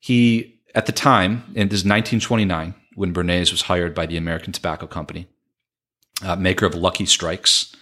He, 0.00 0.60
at 0.74 0.86
the 0.86 0.92
time, 0.92 1.44
in 1.54 1.68
this 1.68 1.84
1929, 1.84 2.74
when 2.96 3.14
Bernays 3.14 3.52
was 3.52 3.62
hired 3.62 3.94
by 3.94 4.06
the 4.06 4.16
American 4.16 4.52
Tobacco 4.52 4.86
Company, 4.86 5.28
uh, 6.24 6.36
maker 6.36 6.66
of 6.66 6.74
Lucky 6.74 7.06
Strikes, 7.06 7.74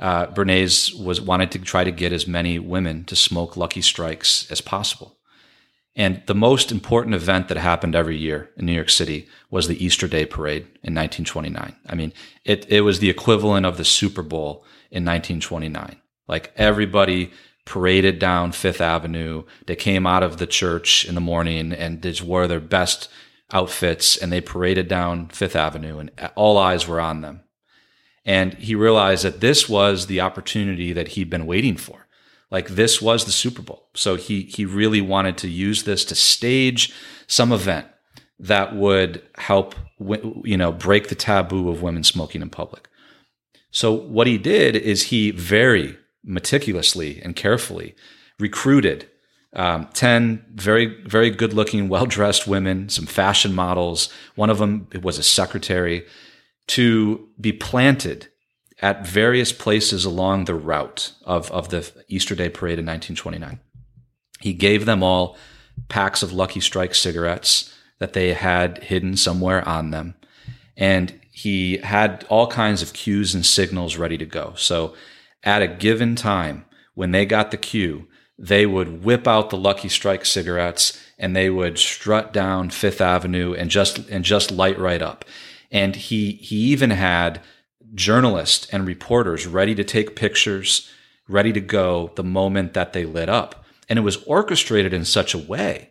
uh, 0.00 0.26
Bernays 0.26 0.98
was 0.98 1.20
wanted 1.20 1.50
to 1.52 1.58
try 1.58 1.84
to 1.84 1.90
get 1.90 2.12
as 2.12 2.26
many 2.26 2.58
women 2.58 3.04
to 3.04 3.16
smoke 3.16 3.56
Lucky 3.56 3.80
Strikes 3.80 4.50
as 4.50 4.60
possible. 4.60 5.16
And 5.94 6.22
the 6.26 6.34
most 6.34 6.70
important 6.70 7.14
event 7.14 7.48
that 7.48 7.56
happened 7.56 7.94
every 7.94 8.18
year 8.18 8.50
in 8.58 8.66
New 8.66 8.72
York 8.72 8.90
City 8.90 9.28
was 9.50 9.66
the 9.66 9.82
Easter 9.82 10.06
Day 10.06 10.26
Parade 10.26 10.64
in 10.82 10.94
1929. 10.94 11.74
I 11.86 11.94
mean, 11.94 12.12
it, 12.44 12.66
it 12.68 12.82
was 12.82 12.98
the 12.98 13.08
equivalent 13.08 13.64
of 13.64 13.78
the 13.78 13.84
Super 13.84 14.22
Bowl 14.22 14.64
in 14.90 15.04
1929. 15.04 15.96
Like 16.28 16.52
everybody 16.56 17.32
paraded 17.64 18.18
down 18.18 18.52
Fifth 18.52 18.82
Avenue. 18.82 19.44
They 19.66 19.74
came 19.74 20.06
out 20.06 20.22
of 20.22 20.36
the 20.36 20.46
church 20.46 21.06
in 21.06 21.14
the 21.14 21.20
morning 21.20 21.72
and 21.72 22.02
just 22.02 22.22
wore 22.22 22.46
their 22.46 22.60
best 22.60 23.08
outfits 23.52 24.16
and 24.16 24.30
they 24.30 24.42
paraded 24.42 24.88
down 24.88 25.28
Fifth 25.28 25.56
Avenue 25.56 25.98
and 25.98 26.10
all 26.34 26.58
eyes 26.58 26.86
were 26.86 27.00
on 27.00 27.22
them. 27.22 27.40
And 28.26 28.54
he 28.54 28.74
realized 28.74 29.24
that 29.24 29.40
this 29.40 29.68
was 29.68 30.06
the 30.06 30.20
opportunity 30.20 30.92
that 30.92 31.08
he'd 31.08 31.30
been 31.30 31.46
waiting 31.46 31.76
for 31.76 32.06
like 32.50 32.68
this 32.68 33.02
was 33.02 33.24
the 33.24 33.32
Super 33.32 33.62
Bowl. 33.62 33.88
So 33.94 34.16
he 34.16 34.42
he 34.42 34.64
really 34.64 35.00
wanted 35.00 35.36
to 35.38 35.48
use 35.48 35.82
this 35.82 36.04
to 36.06 36.14
stage 36.14 36.92
some 37.26 37.52
event 37.52 37.86
that 38.38 38.76
would 38.76 39.22
help 39.36 39.74
you 40.44 40.56
know 40.56 40.72
break 40.72 41.08
the 41.08 41.14
taboo 41.14 41.68
of 41.68 41.82
women 41.82 42.04
smoking 42.04 42.42
in 42.42 42.50
public. 42.50 42.88
So 43.70 43.92
what 43.92 44.26
he 44.26 44.38
did 44.38 44.76
is 44.76 45.04
he 45.04 45.30
very 45.30 45.98
meticulously 46.24 47.20
and 47.22 47.36
carefully 47.36 47.94
recruited 48.38 49.08
um, 49.52 49.88
10 49.94 50.44
very 50.54 50.86
very 51.04 51.30
good 51.30 51.54
looking 51.54 51.88
well 51.88 52.04
dressed 52.04 52.46
women 52.48 52.88
some 52.88 53.06
fashion 53.06 53.54
models 53.54 54.12
one 54.34 54.50
of 54.50 54.58
them 54.58 54.88
was 55.02 55.18
a 55.18 55.22
secretary 55.22 56.04
to 56.68 57.28
be 57.40 57.52
planted 57.52 58.28
at 58.82 59.06
various 59.06 59.52
places 59.52 60.04
along 60.04 60.44
the 60.44 60.54
route 60.54 61.12
of, 61.24 61.50
of 61.50 61.70
the 61.70 61.90
Easter 62.08 62.34
Day 62.34 62.48
parade 62.48 62.78
in 62.78 62.86
1929. 62.86 63.60
He 64.40 64.52
gave 64.52 64.84
them 64.84 65.02
all 65.02 65.36
packs 65.88 66.22
of 66.22 66.32
Lucky 66.32 66.60
Strike 66.60 66.94
cigarettes 66.94 67.72
that 67.98 68.12
they 68.12 68.34
had 68.34 68.82
hidden 68.84 69.16
somewhere 69.16 69.66
on 69.66 69.90
them. 69.90 70.14
And 70.76 71.18
he 71.30 71.78
had 71.78 72.26
all 72.28 72.46
kinds 72.48 72.82
of 72.82 72.92
cues 72.92 73.34
and 73.34 73.44
signals 73.44 73.96
ready 73.96 74.18
to 74.18 74.26
go. 74.26 74.52
So 74.56 74.94
at 75.42 75.62
a 75.62 75.68
given 75.68 76.16
time, 76.16 76.66
when 76.94 77.12
they 77.12 77.24
got 77.24 77.50
the 77.50 77.56
cue, 77.56 78.08
they 78.38 78.66
would 78.66 79.04
whip 79.04 79.26
out 79.26 79.48
the 79.50 79.56
Lucky 79.56 79.88
Strike 79.88 80.26
cigarettes 80.26 81.02
and 81.18 81.34
they 81.34 81.48
would 81.48 81.78
strut 81.78 82.32
down 82.32 82.68
Fifth 82.68 83.00
Avenue 83.00 83.54
and 83.54 83.70
just 83.70 83.98
and 84.10 84.24
just 84.24 84.50
light 84.50 84.78
right 84.78 85.00
up. 85.00 85.24
And 85.70 85.96
he 85.96 86.32
he 86.32 86.56
even 86.56 86.90
had 86.90 87.40
journalists 87.94 88.68
and 88.70 88.86
reporters 88.86 89.46
ready 89.46 89.74
to 89.74 89.84
take 89.84 90.16
pictures, 90.16 90.90
ready 91.28 91.52
to 91.52 91.60
go 91.60 92.12
the 92.16 92.24
moment 92.24 92.74
that 92.74 92.92
they 92.92 93.04
lit 93.04 93.28
up. 93.28 93.64
And 93.88 93.98
it 93.98 94.02
was 94.02 94.22
orchestrated 94.24 94.92
in 94.92 95.04
such 95.04 95.34
a 95.34 95.38
way 95.38 95.90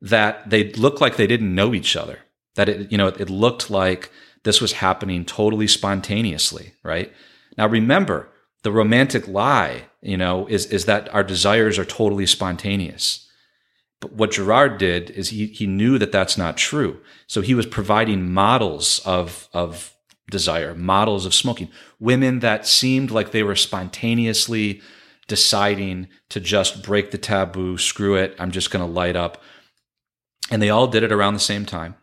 that 0.00 0.48
they 0.48 0.72
looked 0.72 1.00
like 1.00 1.16
they 1.16 1.26
didn't 1.26 1.54
know 1.54 1.74
each 1.74 1.96
other. 1.96 2.20
That 2.54 2.68
it, 2.68 2.92
you 2.92 2.98
know, 2.98 3.08
it 3.08 3.30
looked 3.30 3.70
like 3.70 4.10
this 4.44 4.60
was 4.60 4.72
happening 4.72 5.24
totally 5.24 5.66
spontaneously, 5.66 6.74
right? 6.82 7.12
Now 7.56 7.66
remember, 7.66 8.28
the 8.62 8.72
romantic 8.72 9.26
lie, 9.28 9.84
you 10.00 10.16
know, 10.16 10.46
is, 10.46 10.66
is 10.66 10.84
that 10.86 11.12
our 11.14 11.24
desires 11.24 11.78
are 11.78 11.84
totally 11.84 12.26
spontaneous. 12.26 13.28
But 14.02 14.12
what 14.12 14.32
Girard 14.32 14.76
did 14.76 15.10
is 15.10 15.30
he, 15.30 15.46
he 15.46 15.66
knew 15.66 15.96
that 15.96 16.12
that's 16.12 16.36
not 16.36 16.58
true. 16.58 17.00
So 17.26 17.40
he 17.40 17.54
was 17.54 17.64
providing 17.64 18.30
models 18.32 19.00
of, 19.06 19.48
of 19.54 19.94
desire, 20.30 20.74
models 20.74 21.24
of 21.24 21.32
smoking, 21.32 21.70
women 21.98 22.40
that 22.40 22.66
seemed 22.66 23.10
like 23.10 23.30
they 23.30 23.42
were 23.42 23.56
spontaneously 23.56 24.82
deciding 25.28 26.08
to 26.28 26.40
just 26.40 26.82
break 26.82 27.12
the 27.12 27.18
taboo, 27.18 27.78
screw 27.78 28.16
it, 28.16 28.34
I'm 28.38 28.50
just 28.50 28.70
going 28.70 28.84
to 28.84 28.92
light 28.92 29.16
up. 29.16 29.40
And 30.50 30.60
they 30.60 30.68
all 30.68 30.88
did 30.88 31.04
it 31.04 31.12
around 31.12 31.34
the 31.34 31.40
same 31.40 31.64
time. 31.64 31.94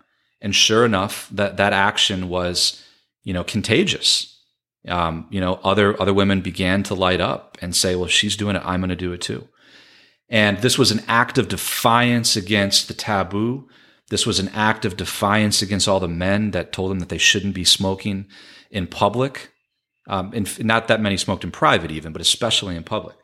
And 0.42 0.56
sure 0.56 0.86
enough, 0.86 1.30
that, 1.32 1.58
that 1.58 1.74
action 1.74 2.30
was, 2.30 2.84
you 3.24 3.34
know, 3.34 3.44
contagious 3.44 4.40
um, 4.88 5.28
you 5.30 5.42
know, 5.42 5.60
other 5.64 6.02
other 6.02 6.14
women 6.14 6.42
began 6.42 6.84
to 6.84 6.94
light 6.94 7.20
up 7.20 7.58
and 7.62 7.76
say, 7.76 7.96
"Well, 7.96 8.08
she's 8.08 8.38
doing 8.38 8.56
it, 8.56 8.62
I'm 8.66 8.80
going 8.80 8.90
to 8.90 8.96
do 8.96 9.12
it 9.12 9.22
too." 9.22 9.50
And 10.30 10.60
this 10.60 10.78
was 10.78 10.92
an 10.92 11.02
act 11.08 11.38
of 11.38 11.48
defiance 11.48 12.36
against 12.36 12.88
the 12.88 12.94
taboo. 12.94 13.68
This 14.10 14.26
was 14.26 14.40
an 14.40 14.50
act 14.50 14.86
of 14.86 14.98
defiance 14.98 15.62
against 15.62 15.88
all 15.88 16.00
the 16.00 16.08
men 16.08 16.52
that 16.52 16.72
told 16.72 16.92
them 16.92 17.00
that 17.00 17.10
they 17.10 17.18
shouldn't 17.18 17.56
be 17.56 17.64
smoking 17.64 18.28
in 18.70 18.88
public. 18.88 19.52
Um, 20.08 20.32
and 20.34 20.64
not 20.64 20.88
that 20.88 21.02
many 21.02 21.18
smoked 21.18 21.44
in 21.44 21.52
private, 21.52 21.92
even, 21.92 22.14
but 22.14 22.22
especially 22.22 22.76
in 22.76 22.84
public. 22.84 23.16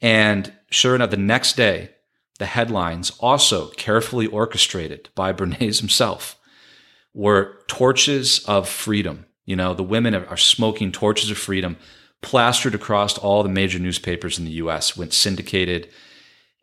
And 0.00 0.52
sure 0.70 0.94
enough, 0.94 1.10
the 1.10 1.16
next 1.16 1.56
day, 1.56 1.90
the 2.38 2.46
headlines, 2.46 3.10
also 3.20 3.68
carefully 3.70 4.26
orchestrated 4.26 5.10
by 5.14 5.32
Bernays 5.34 5.80
himself, 5.80 6.38
were 7.12 7.58
torches 7.66 8.44
of 8.44 8.68
freedom 8.68 9.26
you 9.50 9.56
know, 9.56 9.74
the 9.74 9.82
women 9.82 10.14
are 10.14 10.36
smoking 10.36 10.92
torches 10.92 11.28
of 11.28 11.36
freedom 11.36 11.76
plastered 12.22 12.72
across 12.72 13.18
all 13.18 13.42
the 13.42 13.48
major 13.48 13.80
newspapers 13.80 14.38
in 14.38 14.44
the 14.44 14.52
US, 14.52 14.96
went 14.96 15.12
syndicated. 15.12 15.88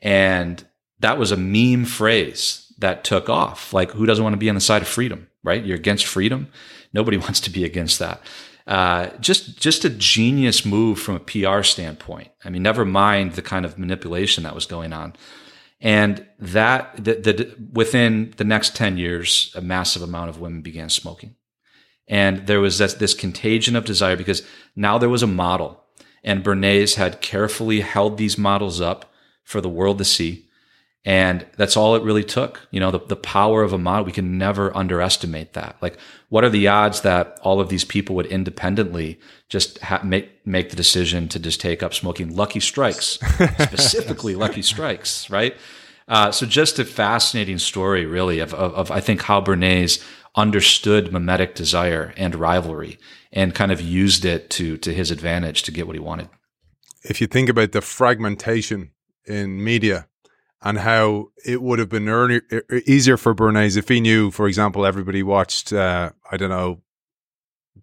And 0.01 0.65
that 0.99 1.17
was 1.17 1.31
a 1.31 1.37
meme 1.37 1.85
phrase 1.85 2.71
that 2.79 3.03
took 3.03 3.29
off. 3.29 3.73
Like, 3.73 3.91
who 3.91 4.05
doesn't 4.05 4.23
want 4.23 4.33
to 4.33 4.37
be 4.37 4.49
on 4.49 4.55
the 4.55 4.61
side 4.61 4.81
of 4.81 4.87
freedom, 4.87 5.27
right? 5.43 5.63
You're 5.63 5.77
against 5.77 6.05
freedom. 6.05 6.49
Nobody 6.93 7.17
wants 7.25 7.39
to 7.41 7.49
be 7.49 7.63
against 7.63 7.99
that. 7.99 8.21
Uh, 8.65 9.07
just 9.21 9.57
just 9.61 9.85
a 9.85 9.89
genius 9.89 10.65
move 10.65 10.99
from 10.99 11.15
a 11.15 11.19
PR 11.21 11.63
standpoint. 11.63 12.29
I 12.43 12.49
mean, 12.49 12.63
never 12.63 12.83
mind 12.83 13.33
the 13.33 13.41
kind 13.41 13.65
of 13.65 13.79
manipulation 13.79 14.43
that 14.43 14.53
was 14.53 14.65
going 14.65 14.91
on, 14.91 15.13
and 15.79 16.27
that 16.37 16.93
the, 16.97 17.13
the, 17.13 17.55
within 17.71 18.33
the 18.35 18.43
next 18.43 18.75
ten 18.75 18.97
years, 18.97 19.53
a 19.55 19.61
massive 19.61 20.01
amount 20.01 20.29
of 20.29 20.41
women 20.41 20.61
began 20.61 20.89
smoking. 20.89 21.35
And 22.09 22.47
there 22.47 22.59
was 22.59 22.77
this, 22.77 22.93
this 22.93 23.13
contagion 23.13 23.75
of 23.75 23.85
desire 23.85 24.15
because 24.15 24.43
now 24.75 24.97
there 24.97 25.09
was 25.09 25.23
a 25.23 25.27
model 25.27 25.83
and 26.23 26.43
Bernays 26.43 26.95
had 26.95 27.21
carefully 27.21 27.81
held 27.81 28.17
these 28.17 28.37
models 28.37 28.81
up 28.81 29.11
for 29.47 29.61
the 29.61 29.69
world 29.69 29.97
to 29.97 30.03
see. 30.03 30.45
And 31.05 31.45
that's 31.55 31.77
all 31.77 31.95
it 31.95 32.03
really 32.03 32.25
took. 32.25 32.67
You 32.69 32.81
know, 32.81 32.91
the, 32.91 32.99
the 32.99 33.15
power 33.15 33.63
of 33.63 33.71
a 33.71 33.77
model, 33.77 34.03
we 34.03 34.11
can 34.11 34.37
never 34.37 34.75
underestimate 34.75 35.53
that. 35.53 35.77
Like, 35.81 35.97
what 36.27 36.43
are 36.43 36.49
the 36.49 36.67
odds 36.67 36.99
that 37.01 37.39
all 37.43 37.61
of 37.61 37.69
these 37.69 37.85
people 37.85 38.13
would 38.17 38.25
independently 38.25 39.17
just 39.47 39.79
ha- 39.79 40.01
make, 40.03 40.45
make 40.45 40.69
the 40.69 40.75
decision 40.75 41.29
to 41.29 41.39
just 41.39 41.61
take 41.61 41.81
up 41.81 41.93
smoking 41.93 42.35
lucky 42.35 42.59
strikes, 42.59 43.05
specifically 43.59 44.35
lucky 44.35 44.61
strikes, 44.61 45.29
right? 45.29 45.55
Uh, 46.09 46.29
so 46.29 46.45
just 46.45 46.77
a 46.77 46.83
fascinating 46.83 47.57
story, 47.57 48.05
really, 48.05 48.39
of, 48.39 48.53
of, 48.53 48.73
of, 48.73 48.91
I 48.91 48.99
think 48.99 49.21
how 49.21 49.39
Bernays 49.39 50.03
understood 50.35 51.13
mimetic 51.13 51.55
desire 51.55 52.13
and 52.17 52.35
rivalry 52.35 52.99
and 53.31 53.55
kind 53.55 53.71
of 53.71 53.79
used 53.79 54.25
it 54.25 54.49
to 54.49 54.77
to 54.77 54.93
his 54.93 55.09
advantage 55.09 55.63
to 55.63 55.71
get 55.71 55.87
what 55.87 55.95
he 55.95 56.01
wanted. 56.01 56.27
If 57.03 57.21
you 57.21 57.27
think 57.27 57.47
about 57.47 57.71
the 57.71 57.81
fragmentation 57.81 58.91
in 59.27 59.63
media 59.63 60.07
and 60.61 60.79
how 60.79 61.27
it 61.45 61.61
would 61.61 61.79
have 61.79 61.89
been 61.89 62.09
early, 62.09 62.41
easier 62.85 63.17
for 63.17 63.35
Bernays 63.35 63.77
if 63.77 63.87
he 63.87 64.01
knew, 64.01 64.31
for 64.31 64.47
example, 64.47 64.85
everybody 64.85 65.21
watched, 65.21 65.71
uh, 65.71 66.11
I 66.31 66.37
don't 66.37 66.49
know, 66.49 66.81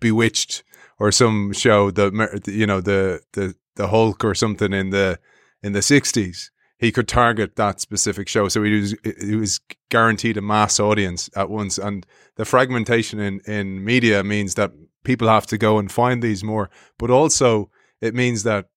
Bewitched 0.00 0.64
or 0.98 1.12
some 1.12 1.52
show, 1.52 1.90
the 1.90 2.42
you 2.46 2.66
know 2.66 2.80
the 2.80 3.20
the 3.32 3.54
the 3.76 3.88
Hulk 3.88 4.24
or 4.24 4.34
something 4.34 4.72
in 4.72 4.90
the 4.90 5.18
in 5.62 5.72
the 5.72 5.82
sixties, 5.82 6.50
he 6.78 6.92
could 6.92 7.08
target 7.08 7.56
that 7.56 7.80
specific 7.80 8.28
show. 8.28 8.48
So 8.48 8.62
he 8.62 8.80
was 8.80 8.96
he 9.20 9.36
was 9.36 9.60
guaranteed 9.90 10.36
a 10.36 10.42
mass 10.42 10.80
audience 10.80 11.30
at 11.36 11.48
once. 11.48 11.78
And 11.78 12.06
the 12.36 12.44
fragmentation 12.44 13.20
in 13.20 13.40
in 13.46 13.84
media 13.84 14.24
means 14.24 14.54
that 14.56 14.72
people 15.04 15.28
have 15.28 15.46
to 15.46 15.58
go 15.58 15.78
and 15.78 15.90
find 15.90 16.22
these 16.22 16.42
more, 16.42 16.70
but 16.98 17.10
also 17.10 17.70
it 18.00 18.14
means 18.14 18.42
that 18.42 18.68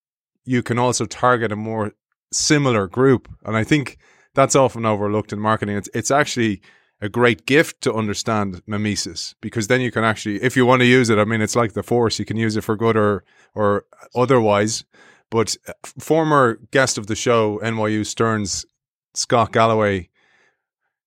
you 0.45 0.63
can 0.63 0.77
also 0.79 1.05
target 1.05 1.51
a 1.51 1.55
more 1.55 1.93
similar 2.31 2.87
group. 2.87 3.27
And 3.45 3.55
I 3.55 3.63
think 3.63 3.97
that's 4.33 4.55
often 4.55 4.85
overlooked 4.85 5.33
in 5.33 5.39
marketing. 5.39 5.77
It's 5.77 5.89
it's 5.93 6.11
actually 6.11 6.61
a 7.01 7.09
great 7.09 7.45
gift 7.45 7.81
to 7.81 7.93
understand 7.93 8.61
mimesis 8.65 9.35
because 9.39 9.67
then 9.67 9.81
you 9.81 9.91
can 9.91 10.03
actually, 10.03 10.41
if 10.41 10.57
you 10.57 10.65
want 10.65 10.79
to 10.81 10.85
use 10.85 11.09
it, 11.09 11.19
I 11.19 11.25
mean, 11.25 11.41
it's 11.41 11.55
like 11.55 11.73
the 11.73 11.83
force. 11.83 12.17
You 12.17 12.25
can 12.25 12.37
use 12.37 12.55
it 12.55 12.63
for 12.63 12.75
good 12.75 12.97
or 12.97 13.23
or 13.53 13.85
otherwise. 14.15 14.83
But 15.29 15.57
uh, 15.67 15.73
former 15.99 16.59
guest 16.71 16.97
of 16.97 17.07
the 17.07 17.15
show, 17.15 17.59
NYU 17.59 18.05
Stern's 18.05 18.65
Scott 19.13 19.51
Galloway, 19.51 20.09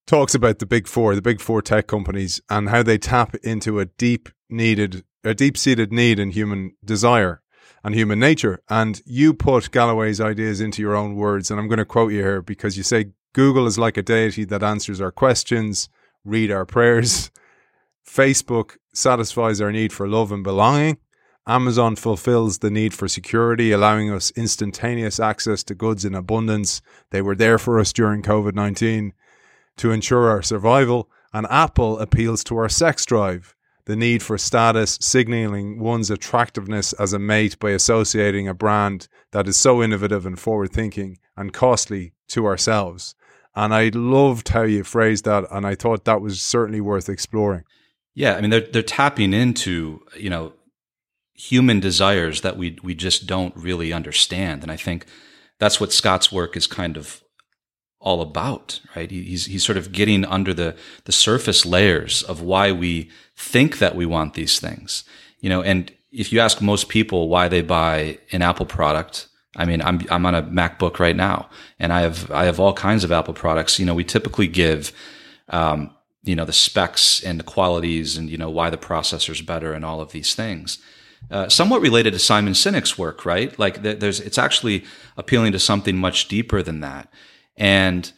talks 0.06 0.34
about 0.34 0.58
the 0.58 0.66
big 0.66 0.86
four, 0.86 1.14
the 1.14 1.22
big 1.22 1.40
four 1.40 1.62
tech 1.62 1.86
companies, 1.86 2.40
and 2.50 2.68
how 2.68 2.82
they 2.82 2.98
tap 2.98 3.34
into 3.42 3.80
a 3.80 3.86
deep 3.86 4.28
needed, 4.50 5.04
a 5.24 5.34
deep 5.34 5.56
seated 5.56 5.92
need 5.92 6.18
in 6.18 6.32
human 6.32 6.72
desire 6.84 7.40
and 7.82 7.94
human 7.94 8.18
nature. 8.18 8.62
And 8.68 9.00
you 9.06 9.34
put 9.34 9.70
Galloway's 9.70 10.20
ideas 10.20 10.60
into 10.60 10.82
your 10.82 10.94
own 10.94 11.14
words, 11.14 11.50
and 11.50 11.58
I'm 11.58 11.68
going 11.68 11.78
to 11.78 11.84
quote 11.84 12.12
you 12.12 12.20
here 12.20 12.42
because 12.42 12.76
you 12.76 12.82
say 12.82 13.12
Google 13.32 13.66
is 13.66 13.78
like 13.78 13.96
a 13.96 14.02
deity 14.02 14.44
that 14.44 14.62
answers 14.62 15.00
our 15.00 15.12
questions, 15.12 15.88
read 16.24 16.50
our 16.50 16.66
prayers. 16.66 17.30
Facebook 18.06 18.76
satisfies 18.92 19.60
our 19.60 19.70
need 19.70 19.92
for 19.92 20.08
love 20.08 20.32
and 20.32 20.42
belonging. 20.42 20.98
Amazon 21.46 21.96
fulfills 21.96 22.58
the 22.58 22.70
need 22.70 22.92
for 22.92 23.08
security, 23.08 23.72
allowing 23.72 24.10
us 24.10 24.30
instantaneous 24.36 25.18
access 25.18 25.64
to 25.64 25.74
goods 25.74 26.04
in 26.04 26.14
abundance. 26.14 26.82
They 27.10 27.22
were 27.22 27.34
there 27.34 27.58
for 27.58 27.80
us 27.80 27.92
during 27.92 28.22
COVID 28.22 28.54
19 28.54 29.14
to 29.78 29.90
ensure 29.90 30.28
our 30.28 30.42
survival. 30.42 31.08
And 31.32 31.46
Apple 31.48 31.98
appeals 31.98 32.42
to 32.44 32.56
our 32.56 32.68
sex 32.68 33.06
drive, 33.06 33.54
the 33.90 33.96
need 33.96 34.22
for 34.22 34.38
status, 34.38 34.96
signaling 35.00 35.80
one's 35.80 36.10
attractiveness 36.10 36.92
as 36.92 37.12
a 37.12 37.18
mate 37.18 37.58
by 37.58 37.70
associating 37.70 38.46
a 38.46 38.54
brand 38.54 39.08
that 39.32 39.48
is 39.48 39.56
so 39.56 39.82
innovative 39.82 40.24
and 40.24 40.38
forward 40.38 40.70
thinking 40.72 41.18
and 41.36 41.52
costly 41.52 42.12
to 42.28 42.46
ourselves. 42.46 43.16
And 43.56 43.74
I 43.74 43.90
loved 43.92 44.50
how 44.50 44.62
you 44.62 44.84
phrased 44.84 45.24
that. 45.24 45.44
And 45.50 45.66
I 45.66 45.74
thought 45.74 46.04
that 46.04 46.20
was 46.20 46.40
certainly 46.40 46.80
worth 46.80 47.08
exploring. 47.08 47.64
Yeah. 48.14 48.36
I 48.36 48.40
mean, 48.40 48.50
they're, 48.50 48.60
they're 48.60 48.82
tapping 48.82 49.34
into, 49.34 50.02
you 50.16 50.30
know, 50.30 50.52
human 51.34 51.80
desires 51.80 52.42
that 52.42 52.56
we 52.56 52.78
we 52.84 52.94
just 52.94 53.26
don't 53.26 53.56
really 53.56 53.92
understand. 53.92 54.62
And 54.62 54.70
I 54.70 54.76
think 54.76 55.04
that's 55.58 55.80
what 55.80 55.92
Scott's 55.92 56.30
work 56.30 56.56
is 56.56 56.68
kind 56.68 56.96
of 56.96 57.24
all 58.00 58.22
about, 58.22 58.80
right? 58.96 59.10
He's 59.10 59.46
he's 59.46 59.64
sort 59.64 59.78
of 59.78 59.92
getting 59.92 60.24
under 60.24 60.54
the 60.54 60.74
the 61.04 61.12
surface 61.12 61.66
layers 61.66 62.22
of 62.22 62.40
why 62.42 62.72
we 62.72 63.10
think 63.36 63.78
that 63.78 63.94
we 63.94 64.06
want 64.06 64.34
these 64.34 64.58
things, 64.60 65.04
you 65.40 65.50
know. 65.50 65.62
And 65.62 65.92
if 66.12 66.32
you 66.32 66.40
ask 66.40 66.60
most 66.62 66.88
people 66.88 67.28
why 67.28 67.48
they 67.48 67.62
buy 67.62 68.18
an 68.32 68.42
Apple 68.42 68.66
product, 68.66 69.28
I 69.56 69.64
mean, 69.66 69.82
I'm 69.82 70.00
I'm 70.10 70.26
on 70.26 70.34
a 70.34 70.42
MacBook 70.42 70.98
right 70.98 71.16
now, 71.16 71.48
and 71.78 71.92
I 71.92 72.00
have 72.02 72.30
I 72.30 72.44
have 72.46 72.60
all 72.60 72.72
kinds 72.72 73.04
of 73.04 73.12
Apple 73.12 73.34
products. 73.34 73.78
You 73.78 73.86
know, 73.86 73.94
we 73.94 74.04
typically 74.04 74.48
give, 74.48 74.92
um, 75.50 75.90
you 76.24 76.34
know, 76.36 76.44
the 76.46 76.52
specs 76.52 77.22
and 77.24 77.38
the 77.38 77.44
qualities, 77.44 78.16
and 78.16 78.30
you 78.30 78.38
know 78.38 78.50
why 78.50 78.70
the 78.70 78.78
processor's 78.78 79.42
better, 79.42 79.72
and 79.74 79.84
all 79.84 80.00
of 80.00 80.12
these 80.12 80.34
things. 80.34 80.78
uh, 81.30 81.48
somewhat 81.48 81.80
related 81.82 82.12
to 82.12 82.18
Simon 82.18 82.54
Sinek's 82.54 82.96
work, 82.98 83.24
right? 83.24 83.56
Like 83.58 83.82
there's, 83.82 84.20
it's 84.20 84.38
actually 84.38 84.84
appealing 85.16 85.52
to 85.52 85.58
something 85.58 85.96
much 85.96 86.28
deeper 86.28 86.62
than 86.62 86.80
that. 86.80 87.12
And, 87.60 88.10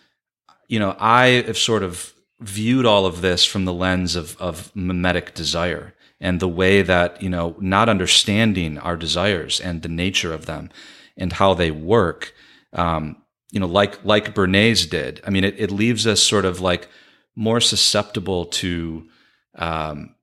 you 0.68 0.78
know, 0.78 0.96
I 0.98 1.42
have 1.46 1.58
sort 1.58 1.82
of 1.82 2.14
viewed 2.40 2.86
all 2.86 3.04
of 3.04 3.20
this 3.20 3.44
from 3.44 3.66
the 3.66 3.72
lens 3.74 4.16
of, 4.16 4.40
of 4.40 4.74
mimetic 4.74 5.34
desire 5.34 5.94
and 6.20 6.38
the 6.38 6.48
way 6.48 6.82
that, 6.82 7.20
you 7.20 7.28
know, 7.28 7.56
not 7.58 7.88
understanding 7.88 8.78
our 8.78 8.96
desires 8.96 9.60
and 9.60 9.82
the 9.82 9.88
nature 9.88 10.32
of 10.32 10.46
them 10.46 10.70
and 11.16 11.32
how 11.34 11.52
they 11.52 11.72
work, 11.72 12.32
um, 12.72 13.16
you 13.50 13.58
know, 13.60 13.66
like, 13.66 14.02
like 14.04 14.34
Bernays 14.34 14.88
did. 14.88 15.20
I 15.26 15.30
mean, 15.30 15.44
it, 15.44 15.56
it 15.58 15.70
leaves 15.72 16.06
us 16.06 16.22
sort 16.22 16.44
of 16.44 16.60
like 16.60 16.88
more 17.34 17.60
susceptible 17.60 18.46
to, 18.46 19.08
um, 19.56 20.14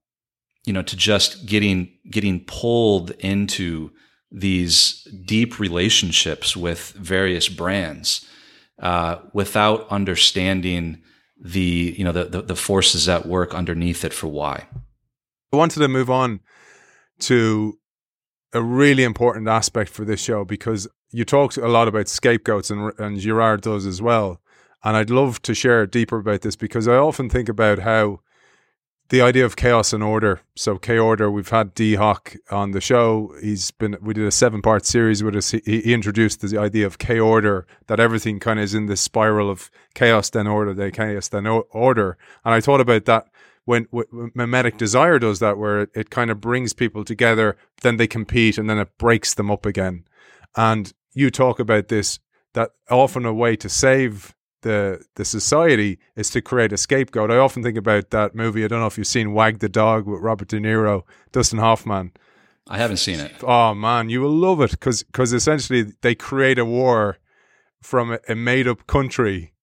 you 0.65 0.71
know, 0.71 0.81
to 0.81 0.95
just 0.95 1.45
getting, 1.45 1.91
getting 2.09 2.45
pulled 2.45 3.11
into 3.11 3.91
these 4.31 5.03
deep 5.25 5.59
relationships 5.59 6.55
with 6.55 6.91
various 6.91 7.49
brands, 7.49 8.25
uh, 8.81 9.17
without 9.33 9.87
understanding, 9.89 11.01
the 11.39 11.95
you 11.97 12.03
know 12.03 12.11
the, 12.11 12.25
the, 12.25 12.41
the 12.41 12.55
forces 12.55 13.07
at 13.07 13.25
work 13.25 13.53
underneath 13.53 14.03
it 14.03 14.13
for 14.13 14.27
why. 14.27 14.67
I 15.51 15.57
wanted 15.57 15.79
to 15.79 15.87
move 15.87 16.09
on 16.09 16.41
to 17.19 17.79
a 18.53 18.61
really 18.61 19.03
important 19.03 19.47
aspect 19.47 19.89
for 19.89 20.05
this 20.05 20.21
show 20.21 20.43
because 20.43 20.87
you 21.11 21.25
talked 21.25 21.57
a 21.57 21.67
lot 21.67 21.87
about 21.87 22.07
scapegoats 22.07 22.69
and 22.69 22.91
and 22.99 23.19
Girard 23.19 23.61
does 23.61 23.85
as 23.85 24.01
well. 24.01 24.41
And 24.83 24.95
I'd 24.95 25.09
love 25.09 25.41
to 25.41 25.53
share 25.53 25.85
deeper 25.85 26.19
about 26.19 26.41
this 26.41 26.55
because 26.55 26.87
I 26.87 26.95
often 26.95 27.29
think 27.29 27.49
about 27.49 27.79
how 27.79 28.21
the 29.09 29.21
idea 29.21 29.43
of 29.45 29.55
chaos 29.55 29.91
and 29.91 30.03
order. 30.03 30.41
So 30.55 30.77
chaord, 30.77 31.31
we've 31.31 31.49
had 31.49 31.73
Dee 31.73 31.95
Hock 31.95 32.35
on 32.51 32.71
the 32.71 32.81
show. 32.81 33.33
He's 33.41 33.71
been 33.71 33.97
we 34.01 34.13
did 34.13 34.25
a 34.25 34.31
seven 34.31 34.61
part 34.61 34.85
series 34.85 35.23
with 35.23 35.35
us. 35.35 35.51
He, 35.51 35.61
he 35.65 35.93
introduced 35.93 36.41
the 36.41 36.57
idea 36.57 36.85
of 36.85 36.99
chaord 36.99 37.65
that 37.87 37.99
everything 37.99 38.39
kind 38.39 38.59
of 38.59 38.65
is 38.65 38.75
in 38.75 38.85
this 38.85 39.01
spiral 39.01 39.49
of 39.49 39.69
chaos 39.95 40.29
then 40.29 40.47
order, 40.47 40.73
then 40.73 40.91
chaos 40.91 41.27
then 41.27 41.47
order. 41.47 42.17
And 42.45 42.53
I 42.53 42.61
thought 42.61 42.81
about 42.81 43.05
that 43.05 43.27
when, 43.65 43.87
when 43.91 44.31
mimetic 44.33 44.77
desire 44.77 45.19
does 45.19 45.39
that, 45.39 45.57
where 45.57 45.81
it, 45.81 45.89
it 45.93 46.09
kind 46.09 46.31
of 46.31 46.41
brings 46.41 46.73
people 46.73 47.03
together, 47.03 47.55
then 47.81 47.97
they 47.97 48.07
compete, 48.07 48.57
and 48.57 48.67
then 48.67 48.79
it 48.79 48.97
breaks 48.97 49.35
them 49.35 49.51
up 49.51 49.65
again. 49.65 50.05
And 50.55 50.91
you 51.13 51.29
talk 51.29 51.59
about 51.59 51.87
this 51.87 52.19
that 52.53 52.71
often 52.89 53.25
a 53.25 53.33
way 53.33 53.55
to 53.55 53.69
save 53.69 54.33
the 54.61 55.03
the 55.15 55.25
society 55.25 55.99
is 56.15 56.29
to 56.31 56.41
create 56.41 56.73
a 56.73 56.77
scapegoat. 56.77 57.31
I 57.31 57.37
often 57.37 57.63
think 57.63 57.77
about 57.77 58.09
that 58.11 58.35
movie. 58.35 58.63
I 58.63 58.67
don't 58.67 58.79
know 58.79 58.87
if 58.87 58.97
you've 58.97 59.07
seen 59.07 59.33
Wag 59.33 59.59
the 59.59 59.69
Dog 59.69 60.05
with 60.05 60.21
Robert 60.21 60.47
De 60.47 60.59
Niro, 60.59 61.03
Dustin 61.31 61.59
Hoffman. 61.59 62.11
I 62.67 62.77
haven't 62.77 62.97
seen 62.97 63.19
it. 63.19 63.33
Oh 63.43 63.73
man, 63.73 64.09
you 64.09 64.21
will 64.21 64.35
love 64.35 64.61
it 64.61 64.71
because 64.71 65.03
because 65.03 65.33
essentially 65.33 65.93
they 66.01 66.15
create 66.15 66.59
a 66.59 66.65
war 66.65 67.17
from 67.81 68.13
a, 68.13 68.19
a 68.27 68.35
made 68.35 68.67
up 68.67 68.85
country, 68.85 69.53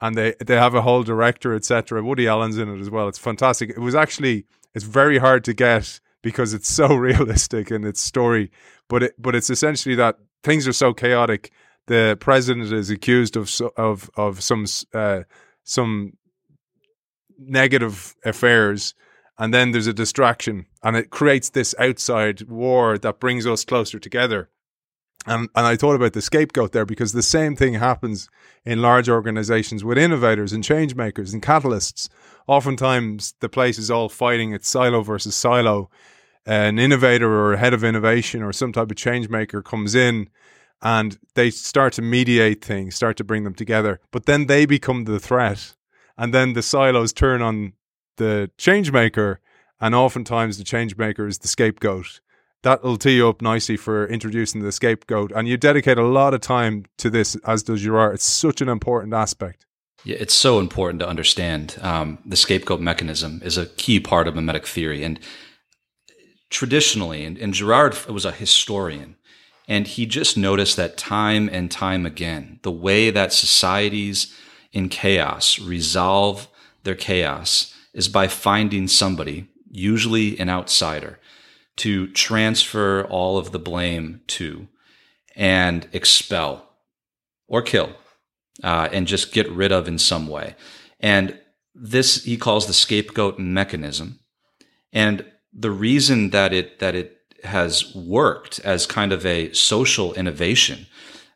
and 0.00 0.16
they 0.16 0.34
they 0.44 0.56
have 0.56 0.74
a 0.74 0.82
whole 0.82 1.02
director, 1.02 1.54
etc. 1.54 2.02
Woody 2.02 2.28
Allen's 2.28 2.58
in 2.58 2.68
it 2.68 2.80
as 2.80 2.90
well. 2.90 3.08
It's 3.08 3.18
fantastic. 3.18 3.70
It 3.70 3.78
was 3.78 3.94
actually 3.94 4.46
it's 4.74 4.84
very 4.84 5.18
hard 5.18 5.44
to 5.44 5.54
get 5.54 6.00
because 6.22 6.52
it's 6.52 6.68
so 6.68 6.94
realistic 6.94 7.70
in 7.70 7.84
its 7.84 8.00
story, 8.00 8.50
but 8.88 9.04
it 9.04 9.14
but 9.18 9.34
it's 9.34 9.50
essentially 9.50 9.94
that 9.94 10.18
things 10.42 10.66
are 10.68 10.72
so 10.72 10.92
chaotic 10.92 11.52
the 11.90 12.16
president 12.20 12.72
is 12.72 12.88
accused 12.88 13.36
of 13.36 13.50
of 13.76 14.08
of 14.16 14.40
some 14.44 14.64
uh, 14.94 15.22
some 15.64 16.12
negative 17.36 18.14
affairs, 18.24 18.94
and 19.36 19.52
then 19.52 19.72
there's 19.72 19.88
a 19.88 19.92
distraction, 19.92 20.66
and 20.84 20.96
it 20.96 21.10
creates 21.10 21.50
this 21.50 21.74
outside 21.80 22.42
war 22.42 22.96
that 22.98 23.18
brings 23.18 23.44
us 23.44 23.64
closer 23.64 23.98
together. 23.98 24.48
And 25.26 25.48
and 25.56 25.66
I 25.66 25.74
thought 25.74 25.96
about 25.96 26.12
the 26.12 26.22
scapegoat 26.22 26.70
there 26.70 26.86
because 26.86 27.12
the 27.12 27.24
same 27.24 27.56
thing 27.56 27.74
happens 27.74 28.28
in 28.64 28.80
large 28.80 29.08
organizations 29.08 29.82
with 29.82 29.98
innovators 29.98 30.52
and 30.52 30.62
change 30.62 30.94
makers 30.94 31.34
and 31.34 31.42
catalysts. 31.42 32.08
Oftentimes, 32.46 33.34
the 33.40 33.48
place 33.48 33.78
is 33.78 33.90
all 33.90 34.08
fighting 34.08 34.52
it's 34.52 34.68
silo 34.68 35.02
versus 35.02 35.34
silo. 35.34 35.90
An 36.46 36.78
innovator 36.78 37.28
or 37.28 37.54
a 37.54 37.58
head 37.58 37.74
of 37.74 37.82
innovation 37.82 38.42
or 38.44 38.52
some 38.52 38.72
type 38.72 38.92
of 38.92 38.96
change 38.96 39.28
maker 39.28 39.60
comes 39.60 39.96
in 39.96 40.30
and 40.82 41.18
they 41.34 41.50
start 41.50 41.92
to 41.94 42.02
mediate 42.02 42.64
things, 42.64 42.94
start 42.94 43.16
to 43.18 43.24
bring 43.24 43.44
them 43.44 43.54
together. 43.54 44.00
But 44.10 44.26
then 44.26 44.46
they 44.46 44.66
become 44.66 45.04
the 45.04 45.20
threat, 45.20 45.74
and 46.16 46.32
then 46.34 46.54
the 46.54 46.62
silos 46.62 47.12
turn 47.12 47.42
on 47.42 47.74
the 48.16 48.50
change 48.56 48.92
maker, 48.92 49.40
and 49.80 49.94
oftentimes 49.94 50.58
the 50.58 50.64
change 50.64 50.96
maker 50.96 51.26
is 51.26 51.38
the 51.38 51.48
scapegoat. 51.48 52.20
That'll 52.62 52.98
tee 52.98 53.16
you 53.16 53.28
up 53.28 53.40
nicely 53.40 53.78
for 53.78 54.06
introducing 54.06 54.62
the 54.62 54.72
scapegoat, 54.72 55.32
and 55.34 55.48
you 55.48 55.56
dedicate 55.56 55.98
a 55.98 56.06
lot 56.06 56.34
of 56.34 56.40
time 56.40 56.84
to 56.98 57.08
this, 57.08 57.36
as 57.46 57.62
does 57.62 57.80
Girard. 57.80 58.14
It's 58.14 58.24
such 58.24 58.60
an 58.60 58.68
important 58.68 59.14
aspect. 59.14 59.66
Yeah, 60.04 60.16
it's 60.18 60.34
so 60.34 60.58
important 60.58 61.00
to 61.00 61.08
understand. 61.08 61.76
Um, 61.82 62.18
the 62.24 62.36
scapegoat 62.36 62.80
mechanism 62.80 63.40
is 63.44 63.58
a 63.58 63.66
key 63.66 64.00
part 64.00 64.28
of 64.28 64.34
mimetic 64.34 64.66
theory, 64.66 65.02
and 65.04 65.18
traditionally, 66.50 67.24
and, 67.24 67.38
and 67.38 67.54
Girard 67.54 67.96
was 68.06 68.24
a 68.24 68.32
historian 68.32 69.16
and 69.70 69.86
he 69.86 70.04
just 70.04 70.36
noticed 70.36 70.76
that 70.76 70.96
time 70.96 71.48
and 71.48 71.70
time 71.70 72.04
again, 72.04 72.58
the 72.62 72.72
way 72.72 73.08
that 73.08 73.32
societies 73.32 74.36
in 74.72 74.88
chaos 74.88 75.60
resolve 75.60 76.48
their 76.82 76.96
chaos 76.96 77.72
is 77.94 78.08
by 78.08 78.26
finding 78.26 78.88
somebody, 78.88 79.46
usually 79.70 80.36
an 80.40 80.48
outsider, 80.48 81.20
to 81.76 82.08
transfer 82.08 83.04
all 83.04 83.38
of 83.38 83.52
the 83.52 83.60
blame 83.60 84.22
to 84.26 84.66
and 85.36 85.88
expel 85.92 86.68
or 87.46 87.62
kill 87.62 87.92
uh, 88.64 88.88
and 88.92 89.06
just 89.06 89.32
get 89.32 89.48
rid 89.52 89.70
of 89.70 89.86
in 89.86 89.98
some 89.98 90.26
way. 90.26 90.56
And 90.98 91.38
this 91.76 92.24
he 92.24 92.36
calls 92.36 92.66
the 92.66 92.72
scapegoat 92.72 93.38
mechanism. 93.38 94.18
And 94.92 95.24
the 95.52 95.70
reason 95.70 96.30
that 96.30 96.52
it 96.52 96.80
that 96.80 96.96
it 96.96 97.19
has 97.44 97.94
worked 97.94 98.58
as 98.60 98.86
kind 98.86 99.12
of 99.12 99.24
a 99.24 99.52
social 99.52 100.12
innovation, 100.14 100.86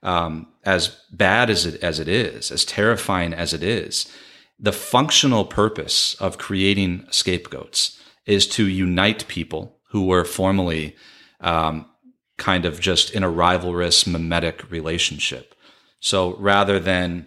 um, 0.03 0.47
as 0.65 1.01
bad 1.11 1.51
as 1.51 1.67
it 1.67 1.83
as 1.83 1.99
it 1.99 2.09
is, 2.09 2.51
as 2.51 2.65
terrifying 2.65 3.35
as 3.35 3.53
it 3.53 3.63
is, 3.63 4.11
the 4.59 4.73
functional 4.73 5.45
purpose 5.45 6.15
of 6.21 6.39
creating 6.39 7.07
scapegoats 7.11 8.01
is 8.27 8.47
to 8.47 8.67
unite 8.67 9.27
people 9.29 9.79
who 9.91 10.07
were 10.07 10.25
formerly 10.25 10.97
um, 11.41 11.87
kind 12.37 12.65
of 12.65 12.81
just 12.81 13.11
in 13.11 13.23
a 13.23 13.31
rivalrous 13.31 14.07
mimetic 14.07 14.71
relationship. 14.71 15.55
So 16.01 16.37
rather 16.37 16.79
than 16.81 17.27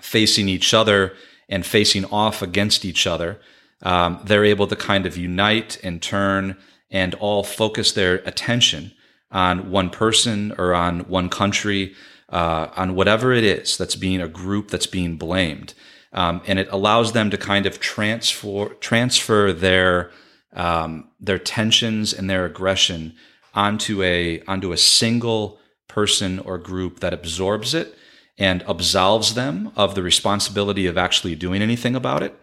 facing 0.00 0.48
each 0.48 0.74
other 0.74 1.14
and 1.48 1.64
facing 1.66 2.04
off 2.06 2.42
against 2.42 2.84
each 2.84 3.06
other, 3.06 3.40
um, 3.82 4.20
they're 4.24 4.44
able 4.44 4.66
to 4.68 4.76
kind 4.76 5.06
of 5.06 5.16
unite 5.16 5.78
and 5.82 6.00
turn 6.00 6.56
and 6.92 7.14
all 7.16 7.42
focus 7.42 7.90
their 7.92 8.16
attention 8.26 8.92
on 9.32 9.70
one 9.70 9.90
person 9.90 10.52
or 10.58 10.74
on 10.74 11.00
one 11.08 11.28
country, 11.28 11.94
uh, 12.28 12.68
on 12.76 12.94
whatever 12.94 13.32
it 13.32 13.42
is 13.42 13.76
that's 13.76 13.96
being 13.96 14.20
a 14.20 14.28
group 14.28 14.68
that's 14.68 14.86
being 14.86 15.16
blamed. 15.16 15.74
Um, 16.12 16.42
and 16.46 16.58
it 16.58 16.68
allows 16.70 17.12
them 17.12 17.30
to 17.30 17.38
kind 17.38 17.64
of 17.64 17.80
transfer 17.80 18.68
transfer 18.74 19.52
their 19.52 20.12
um, 20.52 21.08
their 21.18 21.38
tensions 21.38 22.12
and 22.12 22.28
their 22.28 22.44
aggression 22.44 23.14
onto 23.54 24.02
a 24.02 24.42
onto 24.42 24.72
a 24.72 24.76
single 24.76 25.58
person 25.88 26.38
or 26.40 26.58
group 26.58 27.00
that 27.00 27.14
absorbs 27.14 27.72
it 27.72 27.96
and 28.38 28.62
absolves 28.68 29.34
them 29.34 29.72
of 29.76 29.94
the 29.94 30.02
responsibility 30.02 30.86
of 30.86 30.98
actually 30.98 31.34
doing 31.34 31.62
anything 31.62 31.94
about 31.94 32.22
it 32.22 32.38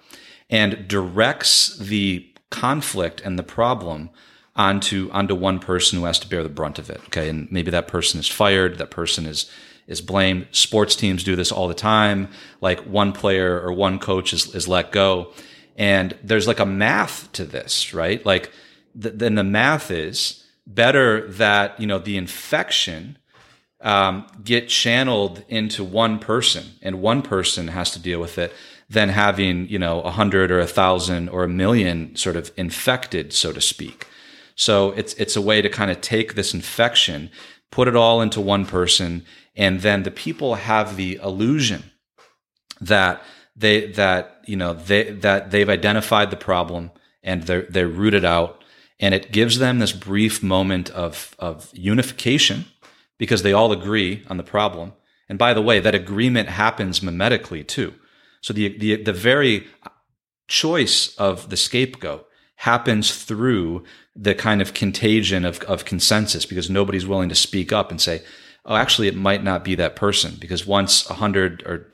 and 0.49 0.87
directs 0.87 1.77
the 1.77 2.27
conflict 2.49 3.21
and 3.21 3.37
the 3.37 3.43
problem 3.43 4.09
onto 4.59 5.09
onto 5.13 5.33
one 5.33 5.57
person 5.57 5.97
who 5.97 6.05
has 6.05 6.19
to 6.19 6.27
bear 6.27 6.43
the 6.43 6.49
brunt 6.49 6.77
of 6.77 6.89
it. 6.89 7.01
Okay, 7.05 7.29
and 7.29 7.49
maybe 7.49 7.71
that 7.71 7.87
person 7.87 8.19
is 8.19 8.27
fired. 8.27 8.77
That 8.77 8.91
person 8.91 9.25
is 9.25 9.49
is 9.87 10.01
blamed. 10.01 10.47
Sports 10.51 10.95
teams 10.95 11.23
do 11.23 11.35
this 11.35 11.51
all 11.51 11.69
the 11.69 11.73
time. 11.73 12.27
Like 12.59 12.81
one 12.81 13.13
player 13.13 13.59
or 13.59 13.71
one 13.71 13.99
coach 13.99 14.33
is 14.33 14.53
is 14.53 14.67
let 14.67 14.91
go, 14.91 15.33
and 15.77 16.15
there's 16.21 16.47
like 16.47 16.59
a 16.59 16.65
math 16.65 17.31
to 17.33 17.45
this, 17.45 17.93
right? 17.93 18.23
Like 18.25 18.51
th- 19.01 19.15
then 19.15 19.35
the 19.35 19.45
math 19.45 19.89
is 19.89 20.43
better 20.67 21.31
that 21.31 21.79
you 21.79 21.87
know 21.87 21.97
the 21.97 22.17
infection 22.17 23.17
um, 23.79 24.27
get 24.43 24.67
channeled 24.67 25.45
into 25.47 25.85
one 25.85 26.19
person, 26.19 26.65
and 26.81 27.01
one 27.01 27.21
person 27.21 27.69
has 27.69 27.91
to 27.91 27.99
deal 27.99 28.19
with 28.19 28.37
it 28.37 28.53
than 28.89 29.07
having 29.07 29.69
you 29.69 29.79
know 29.79 30.01
a 30.01 30.11
hundred 30.11 30.51
or 30.51 30.59
a 30.59 30.67
thousand 30.67 31.29
or 31.29 31.45
a 31.45 31.49
million 31.49 32.13
sort 32.17 32.35
of 32.35 32.51
infected, 32.57 33.31
so 33.31 33.53
to 33.53 33.61
speak. 33.61 34.05
So 34.59 34.91
it's 34.99 35.13
it's 35.13 35.37
a 35.37 35.41
way 35.49 35.61
to 35.61 35.69
kind 35.69 35.89
of 35.91 36.01
take 36.01 36.33
this 36.33 36.53
infection, 36.53 37.31
put 37.71 37.87
it 37.87 37.95
all 37.95 38.21
into 38.21 38.41
one 38.41 38.65
person, 38.65 39.25
and 39.55 39.81
then 39.81 40.03
the 40.03 40.11
people 40.11 40.55
have 40.55 40.97
the 40.97 41.19
illusion 41.23 41.81
that 42.81 43.21
they 43.55 43.87
that 43.93 44.41
you 44.45 44.57
know 44.57 44.73
they 44.73 45.11
that 45.11 45.51
they've 45.51 45.69
identified 45.69 46.29
the 46.29 46.45
problem 46.49 46.91
and 47.23 47.43
they're 47.43 47.67
they're 47.69 47.87
rooted 47.87 48.25
out 48.25 48.59
And 48.99 49.15
it 49.15 49.31
gives 49.31 49.59
them 49.59 49.79
this 49.79 49.93
brief 49.93 50.43
moment 50.43 50.89
of, 50.89 51.35
of 51.39 51.71
unification 51.73 52.65
because 53.17 53.43
they 53.43 53.53
all 53.53 53.71
agree 53.71 54.25
on 54.29 54.37
the 54.37 54.43
problem. 54.43 54.93
And 55.29 55.39
by 55.39 55.53
the 55.53 55.61
way, 55.61 55.79
that 55.79 55.95
agreement 55.95 56.49
happens 56.49 56.99
mimetically 56.99 57.65
too. 57.65 57.93
So 58.41 58.53
the, 58.53 58.77
the, 58.77 59.03
the 59.03 59.13
very 59.13 59.67
choice 60.47 61.15
of 61.17 61.49
the 61.49 61.57
scapegoat 61.57 62.25
happens 62.57 63.23
through 63.23 63.83
the 64.21 64.35
kind 64.35 64.61
of 64.61 64.73
contagion 64.73 65.45
of, 65.45 65.61
of 65.61 65.85
consensus 65.85 66.45
because 66.45 66.69
nobody's 66.69 67.07
willing 67.07 67.29
to 67.29 67.35
speak 67.35 67.71
up 67.71 67.89
and 67.89 68.01
say, 68.01 68.21
oh, 68.65 68.75
actually, 68.75 69.07
it 69.07 69.15
might 69.15 69.43
not 69.43 69.63
be 69.63 69.75
that 69.75 69.95
person. 69.95 70.35
Because 70.39 70.67
once 70.67 71.07
100 71.09 71.63
or 71.65 71.89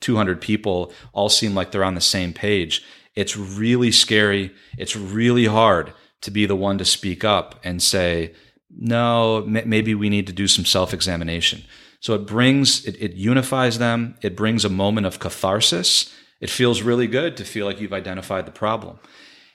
200 0.00 0.40
people 0.42 0.92
all 1.14 1.30
seem 1.30 1.54
like 1.54 1.70
they're 1.70 1.84
on 1.84 1.94
the 1.94 2.00
same 2.00 2.34
page, 2.34 2.84
it's 3.14 3.34
really 3.34 3.90
scary. 3.90 4.52
It's 4.76 4.94
really 4.94 5.46
hard 5.46 5.94
to 6.20 6.30
be 6.30 6.44
the 6.44 6.56
one 6.56 6.76
to 6.78 6.84
speak 6.84 7.24
up 7.24 7.58
and 7.64 7.82
say, 7.82 8.34
no, 8.70 9.42
maybe 9.46 9.94
we 9.94 10.10
need 10.10 10.26
to 10.26 10.32
do 10.34 10.46
some 10.46 10.66
self 10.66 10.92
examination. 10.92 11.64
So 12.00 12.14
it 12.14 12.26
brings, 12.26 12.84
it, 12.84 12.96
it 13.00 13.14
unifies 13.14 13.78
them. 13.78 14.16
It 14.22 14.36
brings 14.36 14.64
a 14.64 14.70
moment 14.70 15.06
of 15.06 15.18
catharsis. 15.18 16.14
It 16.40 16.50
feels 16.50 16.82
really 16.82 17.06
good 17.06 17.38
to 17.38 17.44
feel 17.44 17.66
like 17.66 17.80
you've 17.80 17.92
identified 17.92 18.46
the 18.46 18.52
problem. 18.52 18.98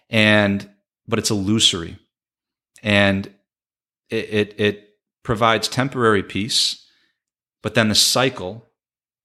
And, 0.10 0.70
but 1.08 1.20
it's 1.20 1.32
illusory. 1.32 1.98
And 2.86 3.26
it, 4.10 4.30
it, 4.30 4.60
it 4.60 4.90
provides 5.24 5.68
temporary 5.68 6.22
peace, 6.24 6.88
but 7.64 7.74
then 7.74 7.90
the 7.90 7.96
cycle 7.96 8.70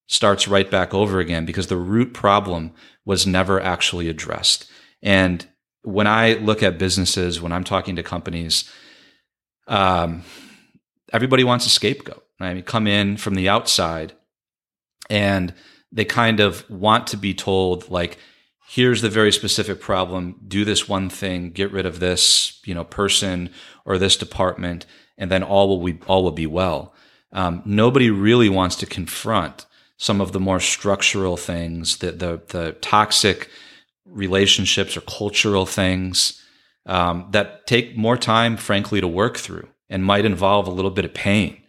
starts 0.09 0.49
right 0.49 0.71
back 0.71 0.95
over 0.95 1.21
again 1.21 1.45
because 1.45 1.67
the 1.67 1.77
root 1.77 2.15
problem 2.15 2.73
was 3.05 3.27
never 3.27 3.61
actually 3.61 4.09
addressed. 4.09 4.69
And 5.03 5.47
when 5.83 6.07
I 6.07 6.35
look 6.35 6.63
at 6.63 6.79
businesses, 6.79 7.41
when 7.41 7.53
I'm 7.53 7.65
talking 7.65 7.97
to 7.97 8.03
companies, 8.03 8.69
um, 9.69 10.25
everybody 11.13 11.45
wants 11.45 11.67
a 11.67 11.71
scapegoat. 11.71 12.25
I 12.41 12.55
mean, 12.55 12.63
come 12.63 12.87
in 12.87 13.19
from 13.19 13.35
the 13.35 13.51
outside 13.51 14.15
and 15.11 15.53
they 15.93 16.07
kind 16.07 16.41
of 16.41 16.69
want 16.71 17.09
to 17.09 17.19
be 17.19 17.35
told, 17.35 17.91
like, 17.91 18.17
here's 18.69 19.03
the 19.03 19.11
very 19.11 19.33
specific 19.33 19.81
problem, 19.81 20.37
do 20.47 20.65
this 20.65 20.89
one 20.89 21.09
thing, 21.11 21.51
get 21.51 21.73
rid 21.73 21.87
of 21.87 22.01
this, 22.01 22.61
you 22.65 22.75
know, 22.75 22.85
person 22.85 23.51
or 23.85 23.99
this 23.99 24.17
department, 24.17 24.87
and 25.19 25.31
then 25.31 25.43
all 25.43 25.69
will, 25.69 25.81
we, 25.81 25.99
all 26.07 26.23
will 26.23 26.31
be 26.31 26.47
well. 26.47 26.95
Um, 27.33 27.63
nobody 27.65 28.11
really 28.11 28.49
wants 28.49 28.77
to 28.77 28.87
confront 28.87 29.67
some 29.97 30.21
of 30.21 30.33
the 30.33 30.41
more 30.41 30.61
structural 30.61 31.37
things, 31.37 31.99
the, 31.99 32.13
the, 32.13 32.43
the 32.49 32.73
toxic 32.81 33.51
relationships 34.07 34.97
or 34.97 35.03
cultural 35.03 35.67
things 35.67 36.43
um, 36.87 37.29
that 37.31 37.67
take 37.67 37.97
more 37.97 38.17
time, 38.17 38.57
frankly, 38.57 39.01
to 39.01 39.09
work 39.09 39.37
through 39.37 39.69
and 39.89 40.05
might 40.05 40.25
involve 40.25 40.67
a 40.67 40.71
little 40.71 40.91
bit 40.91 41.05
of 41.05 41.13
pain 41.13 41.61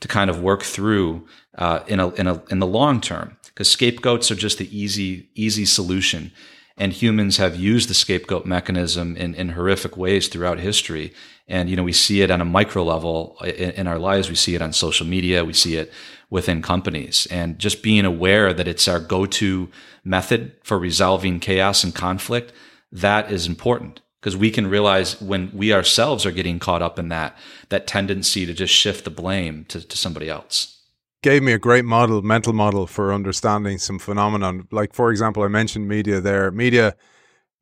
to 0.00 0.08
kind 0.08 0.30
of 0.30 0.40
work 0.40 0.62
through 0.62 1.26
uh, 1.56 1.80
in 1.86 2.00
a, 2.00 2.08
in 2.10 2.26
a 2.26 2.42
in 2.50 2.58
the 2.58 2.66
long 2.66 3.00
term 3.00 3.36
because 3.60 3.72
scapegoats 3.72 4.30
are 4.30 4.36
just 4.36 4.56
the 4.56 4.74
easy 4.74 5.28
easy 5.34 5.66
solution. 5.66 6.32
And 6.78 6.94
humans 6.94 7.36
have 7.36 7.56
used 7.56 7.90
the 7.90 7.94
scapegoat 7.94 8.46
mechanism 8.46 9.18
in, 9.18 9.34
in 9.34 9.50
horrific 9.50 9.98
ways 9.98 10.28
throughout 10.28 10.60
history. 10.60 11.12
And 11.46 11.68
you 11.68 11.76
know 11.76 11.82
we 11.82 11.92
see 11.92 12.22
it 12.22 12.30
on 12.30 12.40
a 12.40 12.46
micro 12.46 12.82
level 12.82 13.36
in, 13.44 13.72
in 13.72 13.86
our 13.86 13.98
lives. 13.98 14.30
We 14.30 14.34
see 14.34 14.54
it 14.54 14.62
on 14.62 14.72
social 14.72 15.06
media. 15.06 15.44
We 15.44 15.52
see 15.52 15.76
it 15.76 15.92
within 16.30 16.62
companies. 16.62 17.26
And 17.30 17.58
just 17.58 17.82
being 17.82 18.06
aware 18.06 18.54
that 18.54 18.66
it's 18.66 18.88
our 18.88 18.98
go-to 18.98 19.68
method 20.04 20.52
for 20.64 20.78
resolving 20.78 21.38
chaos 21.38 21.84
and 21.84 21.94
conflict 21.94 22.54
that 22.90 23.30
is 23.30 23.46
important. 23.46 24.00
Because 24.20 24.38
we 24.38 24.50
can 24.50 24.68
realize 24.68 25.20
when 25.20 25.50
we 25.52 25.74
ourselves 25.74 26.24
are 26.24 26.32
getting 26.32 26.58
caught 26.58 26.80
up 26.80 26.98
in 26.98 27.10
that 27.10 27.36
that 27.68 27.86
tendency 27.86 28.46
to 28.46 28.54
just 28.54 28.72
shift 28.72 29.04
the 29.04 29.10
blame 29.10 29.66
to, 29.66 29.86
to 29.86 29.98
somebody 29.98 30.30
else 30.30 30.79
gave 31.22 31.42
me 31.42 31.52
a 31.52 31.58
great 31.58 31.84
model 31.84 32.22
mental 32.22 32.52
model 32.52 32.86
for 32.86 33.12
understanding 33.12 33.78
some 33.78 33.98
phenomenon 33.98 34.66
like 34.70 34.94
for 34.94 35.10
example 35.10 35.42
i 35.42 35.48
mentioned 35.48 35.88
media 35.88 36.20
there 36.20 36.50
media 36.50 36.94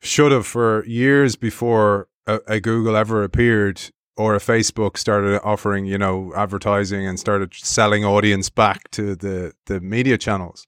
should 0.00 0.32
have 0.32 0.46
for 0.46 0.84
years 0.86 1.36
before 1.36 2.09
a, 2.26 2.40
a 2.46 2.61
google 2.61 2.96
ever 2.96 3.22
appeared 3.22 3.80
or 4.16 4.34
a 4.34 4.40
facebook 4.40 4.96
started 4.96 5.40
offering 5.42 5.86
you 5.86 5.98
know 5.98 6.32
advertising 6.36 7.06
and 7.06 7.18
started 7.18 7.52
selling 7.54 8.04
audience 8.04 8.48
back 8.48 8.90
to 8.90 9.14
the 9.16 9.52
the 9.66 9.80
media 9.80 10.16
channels 10.16 10.66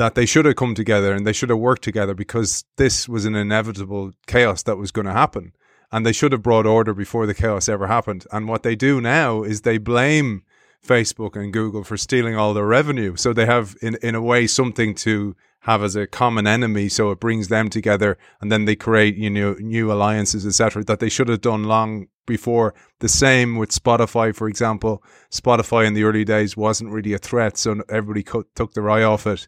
that 0.00 0.14
they 0.14 0.24
should 0.24 0.46
have 0.46 0.56
come 0.56 0.74
together 0.74 1.12
and 1.14 1.26
they 1.26 1.32
should 1.32 1.50
have 1.50 1.58
worked 1.58 1.82
together 1.82 2.14
because 2.14 2.64
this 2.76 3.06
was 3.06 3.26
an 3.26 3.34
inevitable 3.34 4.12
chaos 4.26 4.62
that 4.62 4.78
was 4.78 4.90
going 4.90 5.06
to 5.06 5.12
happen. 5.12 5.52
And 5.92 6.06
they 6.06 6.12
should 6.12 6.32
have 6.32 6.42
brought 6.42 6.66
order 6.66 6.94
before 6.94 7.26
the 7.26 7.34
chaos 7.34 7.68
ever 7.68 7.86
happened. 7.86 8.24
And 8.32 8.48
what 8.48 8.62
they 8.62 8.74
do 8.74 9.00
now 9.00 9.42
is 9.42 9.60
they 9.60 9.76
blame 9.76 10.42
Facebook 10.86 11.36
and 11.36 11.52
Google 11.52 11.84
for 11.84 11.96
stealing 11.96 12.36
all 12.36 12.54
their 12.54 12.66
revenue. 12.66 13.16
So 13.16 13.32
they 13.32 13.46
have, 13.46 13.76
in, 13.82 13.96
in 14.02 14.14
a 14.14 14.22
way, 14.22 14.46
something 14.46 14.94
to 14.96 15.36
have 15.64 15.82
as 15.82 15.94
a 15.94 16.06
common 16.06 16.46
enemy. 16.46 16.88
So 16.88 17.10
it 17.10 17.20
brings 17.20 17.48
them 17.48 17.68
together 17.68 18.16
and 18.40 18.50
then 18.50 18.64
they 18.64 18.76
create, 18.76 19.16
you 19.16 19.30
know, 19.30 19.54
new 19.60 19.92
alliances, 19.92 20.46
etc. 20.46 20.84
that 20.84 21.00
they 21.00 21.10
should 21.10 21.28
have 21.28 21.42
done 21.42 21.64
long 21.64 22.06
before. 22.26 22.74
The 23.00 23.08
same 23.08 23.56
with 23.56 23.70
Spotify, 23.70 24.34
for 24.34 24.48
example. 24.48 25.02
Spotify 25.30 25.86
in 25.86 25.94
the 25.94 26.04
early 26.04 26.24
days 26.24 26.56
wasn't 26.56 26.92
really 26.92 27.12
a 27.12 27.18
threat. 27.18 27.58
So 27.58 27.82
everybody 27.88 28.22
co- 28.22 28.44
took 28.54 28.72
their 28.72 28.88
eye 28.88 29.02
off 29.02 29.26
it 29.26 29.46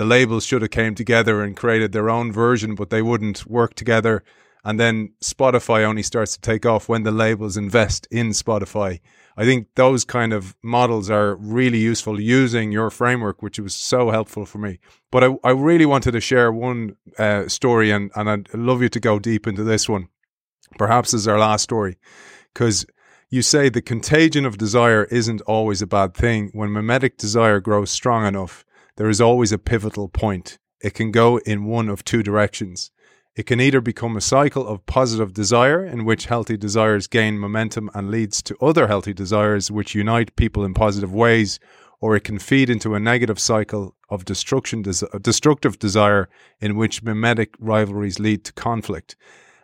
the 0.00 0.06
labels 0.06 0.46
should 0.46 0.62
have 0.62 0.70
came 0.70 0.94
together 0.94 1.42
and 1.42 1.54
created 1.54 1.92
their 1.92 2.08
own 2.08 2.32
version, 2.32 2.74
but 2.74 2.88
they 2.88 3.02
wouldn't 3.02 3.46
work 3.46 3.74
together. 3.74 4.24
And 4.64 4.80
then 4.80 5.12
Spotify 5.22 5.84
only 5.84 6.02
starts 6.02 6.32
to 6.34 6.40
take 6.40 6.64
off 6.64 6.88
when 6.88 7.02
the 7.02 7.10
labels 7.10 7.58
invest 7.58 8.08
in 8.10 8.30
Spotify. 8.30 9.00
I 9.40 9.44
think 9.46 9.68
those 9.74 10.04
kind 10.04 10.34
of 10.34 10.54
models 10.62 11.08
are 11.08 11.34
really 11.36 11.78
useful 11.78 12.20
using 12.20 12.72
your 12.72 12.90
framework, 12.90 13.40
which 13.40 13.58
was 13.58 13.74
so 13.74 14.10
helpful 14.10 14.44
for 14.44 14.58
me. 14.58 14.80
But 15.10 15.24
I, 15.24 15.28
I 15.42 15.50
really 15.52 15.86
wanted 15.86 16.12
to 16.12 16.20
share 16.20 16.52
one 16.52 16.96
uh, 17.18 17.48
story, 17.48 17.90
and, 17.90 18.10
and 18.14 18.28
I'd 18.28 18.52
love 18.52 18.82
you 18.82 18.90
to 18.90 19.00
go 19.00 19.18
deep 19.18 19.46
into 19.46 19.64
this 19.64 19.88
one. 19.88 20.08
Perhaps 20.76 21.14
as 21.14 21.26
our 21.26 21.38
last 21.38 21.62
story, 21.62 21.96
because 22.52 22.84
you 23.30 23.40
say 23.40 23.70
the 23.70 23.80
contagion 23.80 24.44
of 24.44 24.58
desire 24.58 25.04
isn't 25.04 25.40
always 25.42 25.80
a 25.80 25.86
bad 25.86 26.12
thing. 26.12 26.50
When 26.52 26.70
mimetic 26.70 27.16
desire 27.16 27.60
grows 27.60 27.90
strong 27.90 28.26
enough, 28.26 28.66
there 28.96 29.08
is 29.08 29.22
always 29.22 29.52
a 29.52 29.58
pivotal 29.58 30.10
point. 30.10 30.58
It 30.82 30.92
can 30.92 31.12
go 31.12 31.38
in 31.38 31.64
one 31.64 31.88
of 31.88 32.04
two 32.04 32.22
directions. 32.22 32.90
It 33.40 33.46
can 33.46 33.58
either 33.58 33.80
become 33.80 34.18
a 34.18 34.20
cycle 34.20 34.68
of 34.68 34.84
positive 34.84 35.32
desire, 35.32 35.82
in 35.82 36.04
which 36.04 36.26
healthy 36.26 36.58
desires 36.58 37.06
gain 37.06 37.38
momentum 37.38 37.88
and 37.94 38.10
leads 38.10 38.42
to 38.42 38.54
other 38.60 38.86
healthy 38.86 39.14
desires 39.14 39.70
which 39.70 39.94
unite 39.94 40.36
people 40.36 40.62
in 40.62 40.74
positive 40.74 41.14
ways, 41.14 41.58
or 42.02 42.14
it 42.14 42.24
can 42.24 42.38
feed 42.38 42.68
into 42.68 42.94
a 42.94 43.00
negative 43.00 43.38
cycle 43.38 43.94
of 44.10 44.26
destruction, 44.26 44.82
destructive 44.82 45.78
desire, 45.78 46.28
in 46.60 46.76
which 46.76 47.02
mimetic 47.02 47.54
rivalries 47.58 48.20
lead 48.20 48.44
to 48.44 48.52
conflict. 48.52 49.16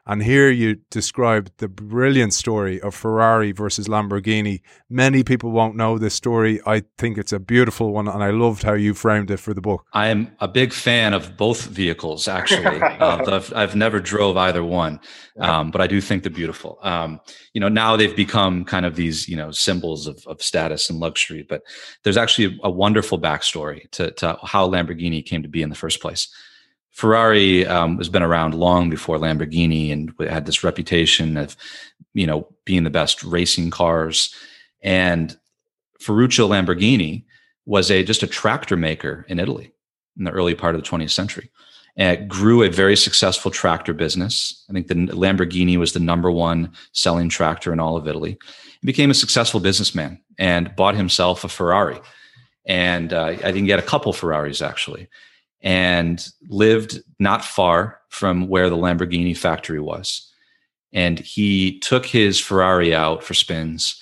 And 0.07 0.23
here 0.23 0.51
you 0.51 0.77
describe 0.91 1.51
the 1.59 1.67
brilliant 1.69 2.33
story 2.33 2.81
of 2.81 2.95
Ferrari 2.95 3.51
versus 3.51 3.89
Lamborghini. 3.89 4.61
Many 4.89 5.25
people 5.25 5.51
won't 5.51 5.75
know 5.75 5.99
this 5.99 6.15
story. 6.15 6.61
I 6.65 6.85
think 6.97 7.19
it's 7.19 7.33
a 7.33 7.41
beautiful 7.41 7.93
one, 7.93 8.07
and 8.07 8.23
I 8.23 8.31
loved 8.31 8.63
how 8.63 8.75
you 8.75 8.95
framed 8.95 9.33
it 9.33 9.39
for 9.39 9.53
the 9.53 9.61
book. 9.61 9.85
I 9.93 10.07
am 10.07 10.31
a 10.39 10.47
big 10.47 10.73
fan 10.73 11.13
of 11.13 11.37
both 11.37 11.67
vehicles, 11.67 12.29
actually. 12.29 12.81
uh, 12.81 13.25
I've, 13.27 13.53
I've, 13.53 13.75
never 13.75 13.99
drove 13.99 14.37
either 14.37 14.63
one, 14.63 15.01
um, 15.41 15.73
but 15.73 15.81
I 15.81 15.89
do 15.89 16.01
think 16.01 16.23
they're 16.23 16.31
beautiful. 16.31 16.79
Um, 16.83 17.21
you 17.53 17.61
know, 17.61 17.69
now 17.69 17.97
they've 17.97 18.15
become 18.15 18.65
kind 18.65 18.87
of 18.87 18.95
these, 18.95 19.29
you 19.29 19.37
know, 19.37 19.51
symbols 19.51 20.07
of, 20.07 20.25
of 20.29 20.41
status 20.41 20.89
and 20.89 21.01
luxury. 21.01 21.45
But 21.49 21.63
there's 22.05 22.17
actually 22.17 22.59
a, 22.63 22.69
a 22.69 22.71
wonderful 22.71 23.21
backstory 23.21 23.91
to, 23.91 24.13
to 24.13 24.39
how 24.45 24.69
Lamborghini 24.69 25.25
came 25.27 25.43
to 25.43 25.49
be 25.49 25.63
in 25.63 25.69
the 25.69 25.75
first 25.75 26.01
place. 26.01 26.29
Ferrari 26.97 27.67
um, 27.67 27.99
has 27.99 28.09
been 28.09 28.23
around 28.23 28.55
long 28.55 28.89
before 28.89 29.19
Lamborghini 29.19 29.93
and 29.93 30.15
had 30.19 30.47
this 30.47 30.65
reputation 30.65 31.37
of, 31.37 31.55
you 32.15 32.27
know, 32.27 32.49
being 32.65 32.85
the 32.85 32.91
best 32.91 33.23
racing 33.23 33.69
cars. 33.69 34.35
And 34.83 35.37
Ferruccio 36.01 36.49
Lamborghini 36.49 37.25
was 37.67 37.91
a 37.91 38.03
just 38.03 38.23
a 38.23 38.27
tractor 38.27 38.79
maker 38.79 39.27
in 39.29 39.39
Italy 39.39 39.73
in 40.17 40.25
the 40.25 40.31
early 40.31 40.55
part 40.55 40.75
of 40.75 40.83
the 40.83 40.89
20th 40.89 41.11
century. 41.11 41.51
And 41.99 42.19
it 42.19 42.29
grew 42.29 42.63
a 42.63 42.71
very 42.71 42.97
successful 42.97 43.51
tractor 43.51 43.93
business. 43.93 44.65
I 44.71 44.73
think 44.73 44.87
the 44.87 44.95
Lamborghini 44.95 45.77
was 45.77 45.93
the 45.93 46.01
number 46.01 46.31
one 46.31 46.73
selling 46.93 47.29
tractor 47.29 47.75
in 47.75 47.81
all 47.81 47.99
of 47.99 48.09
Italy. 48.09 48.39
He 48.81 48.87
became 48.87 49.11
a 49.11 49.15
successful 49.15 49.61
businessman 49.61 50.23
and 50.39 50.75
bought 50.77 50.95
himself 50.95 51.45
a 51.45 51.49
Ferrari. 51.49 52.01
And 52.65 53.13
uh, 53.13 53.37
I 53.45 53.53
think 53.53 53.67
he 53.67 53.71
had 53.71 53.81
a 53.81 53.83
couple 53.83 54.15
Ferraris 54.15 54.63
actually 54.63 55.09
and 55.67 56.29
lived 56.49 57.03
not 57.19 57.45
far 57.45 58.01
from 58.09 58.47
where 58.47 58.71
the 58.71 58.77
Lamborghini 58.77 59.37
factory 59.37 59.81
was. 59.81 60.33
And 60.93 61.19
he 61.19 61.81
took 61.81 62.07
his 62.07 62.39
Ferrari 62.39 62.95
out 62.95 63.25
for 63.25 63.35
spins 63.35 64.01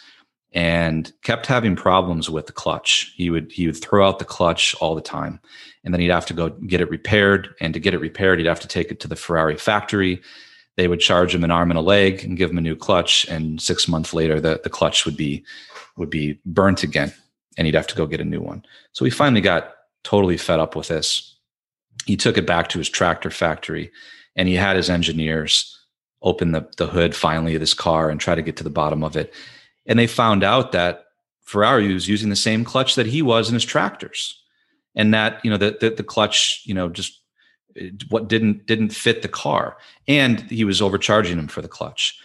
and 0.52 1.10
kept 1.22 1.46
having 1.46 1.74
problems 1.74 2.28
with 2.28 2.46
the 2.46 2.52
clutch. 2.52 3.14
He 3.16 3.30
would 3.30 3.50
he 3.50 3.66
would 3.66 3.80
throw 3.80 4.06
out 4.06 4.18
the 4.18 4.26
clutch 4.26 4.74
all 4.80 4.94
the 4.94 5.00
time. 5.00 5.40
And 5.82 5.92
then 5.92 6.02
he'd 6.02 6.10
have 6.10 6.26
to 6.26 6.34
go 6.34 6.50
get 6.50 6.82
it 6.82 6.90
repaired. 6.90 7.48
And 7.62 7.72
to 7.72 7.80
get 7.80 7.94
it 7.94 7.98
repaired, 7.98 8.38
he'd 8.38 8.46
have 8.46 8.60
to 8.60 8.68
take 8.68 8.90
it 8.90 9.00
to 9.00 9.08
the 9.08 9.16
Ferrari 9.16 9.56
factory. 9.56 10.20
they 10.76 10.88
would 10.88 11.00
charge 11.00 11.34
him 11.34 11.44
an 11.44 11.50
arm 11.50 11.70
and 11.70 11.78
a 11.78 11.82
leg 11.82 12.24
and 12.24 12.36
give 12.36 12.50
him 12.50 12.58
a 12.58 12.60
new 12.60 12.76
clutch. 12.76 13.26
And 13.28 13.60
six 13.60 13.88
months 13.88 14.12
later, 14.12 14.40
the, 14.40 14.60
the 14.62 14.70
clutch 14.70 15.06
would 15.06 15.16
be 15.16 15.44
would 15.96 16.10
be 16.10 16.38
burnt 16.44 16.82
again, 16.82 17.14
and 17.56 17.66
he'd 17.66 17.74
have 17.74 17.86
to 17.86 17.94
go 17.94 18.06
get 18.06 18.20
a 18.20 18.24
new 18.24 18.40
one. 18.40 18.64
So 18.92 19.04
he 19.04 19.10
finally 19.10 19.40
got 19.40 19.72
totally 20.02 20.36
fed 20.36 20.60
up 20.60 20.76
with 20.76 20.88
this. 20.88 21.33
He 22.06 22.16
took 22.16 22.36
it 22.36 22.46
back 22.46 22.68
to 22.68 22.78
his 22.78 22.88
tractor 22.88 23.30
factory, 23.30 23.90
and 24.36 24.48
he 24.48 24.54
had 24.54 24.76
his 24.76 24.90
engineers 24.90 25.78
open 26.22 26.52
the, 26.52 26.66
the 26.78 26.86
hood 26.86 27.14
finally 27.14 27.54
of 27.54 27.60
this 27.60 27.74
car 27.74 28.10
and 28.10 28.18
try 28.18 28.34
to 28.34 28.42
get 28.42 28.56
to 28.56 28.64
the 28.64 28.70
bottom 28.70 29.04
of 29.04 29.16
it. 29.16 29.32
And 29.86 29.98
they 29.98 30.06
found 30.06 30.42
out 30.42 30.72
that 30.72 31.04
Ferrari 31.42 31.92
was 31.92 32.08
using 32.08 32.30
the 32.30 32.36
same 32.36 32.64
clutch 32.64 32.94
that 32.94 33.06
he 33.06 33.22
was 33.22 33.48
in 33.48 33.54
his 33.54 33.64
tractors, 33.64 34.42
and 34.94 35.12
that 35.12 35.44
you 35.44 35.50
know 35.50 35.58
that 35.58 35.80
the, 35.80 35.90
the 35.90 36.02
clutch 36.02 36.62
you 36.64 36.74
know 36.74 36.88
just 36.88 37.20
what 38.08 38.28
didn't 38.28 38.66
didn't 38.66 38.90
fit 38.90 39.22
the 39.22 39.28
car. 39.28 39.76
And 40.08 40.40
he 40.50 40.64
was 40.64 40.80
overcharging 40.80 41.38
him 41.38 41.48
for 41.48 41.62
the 41.62 41.68
clutch. 41.68 42.18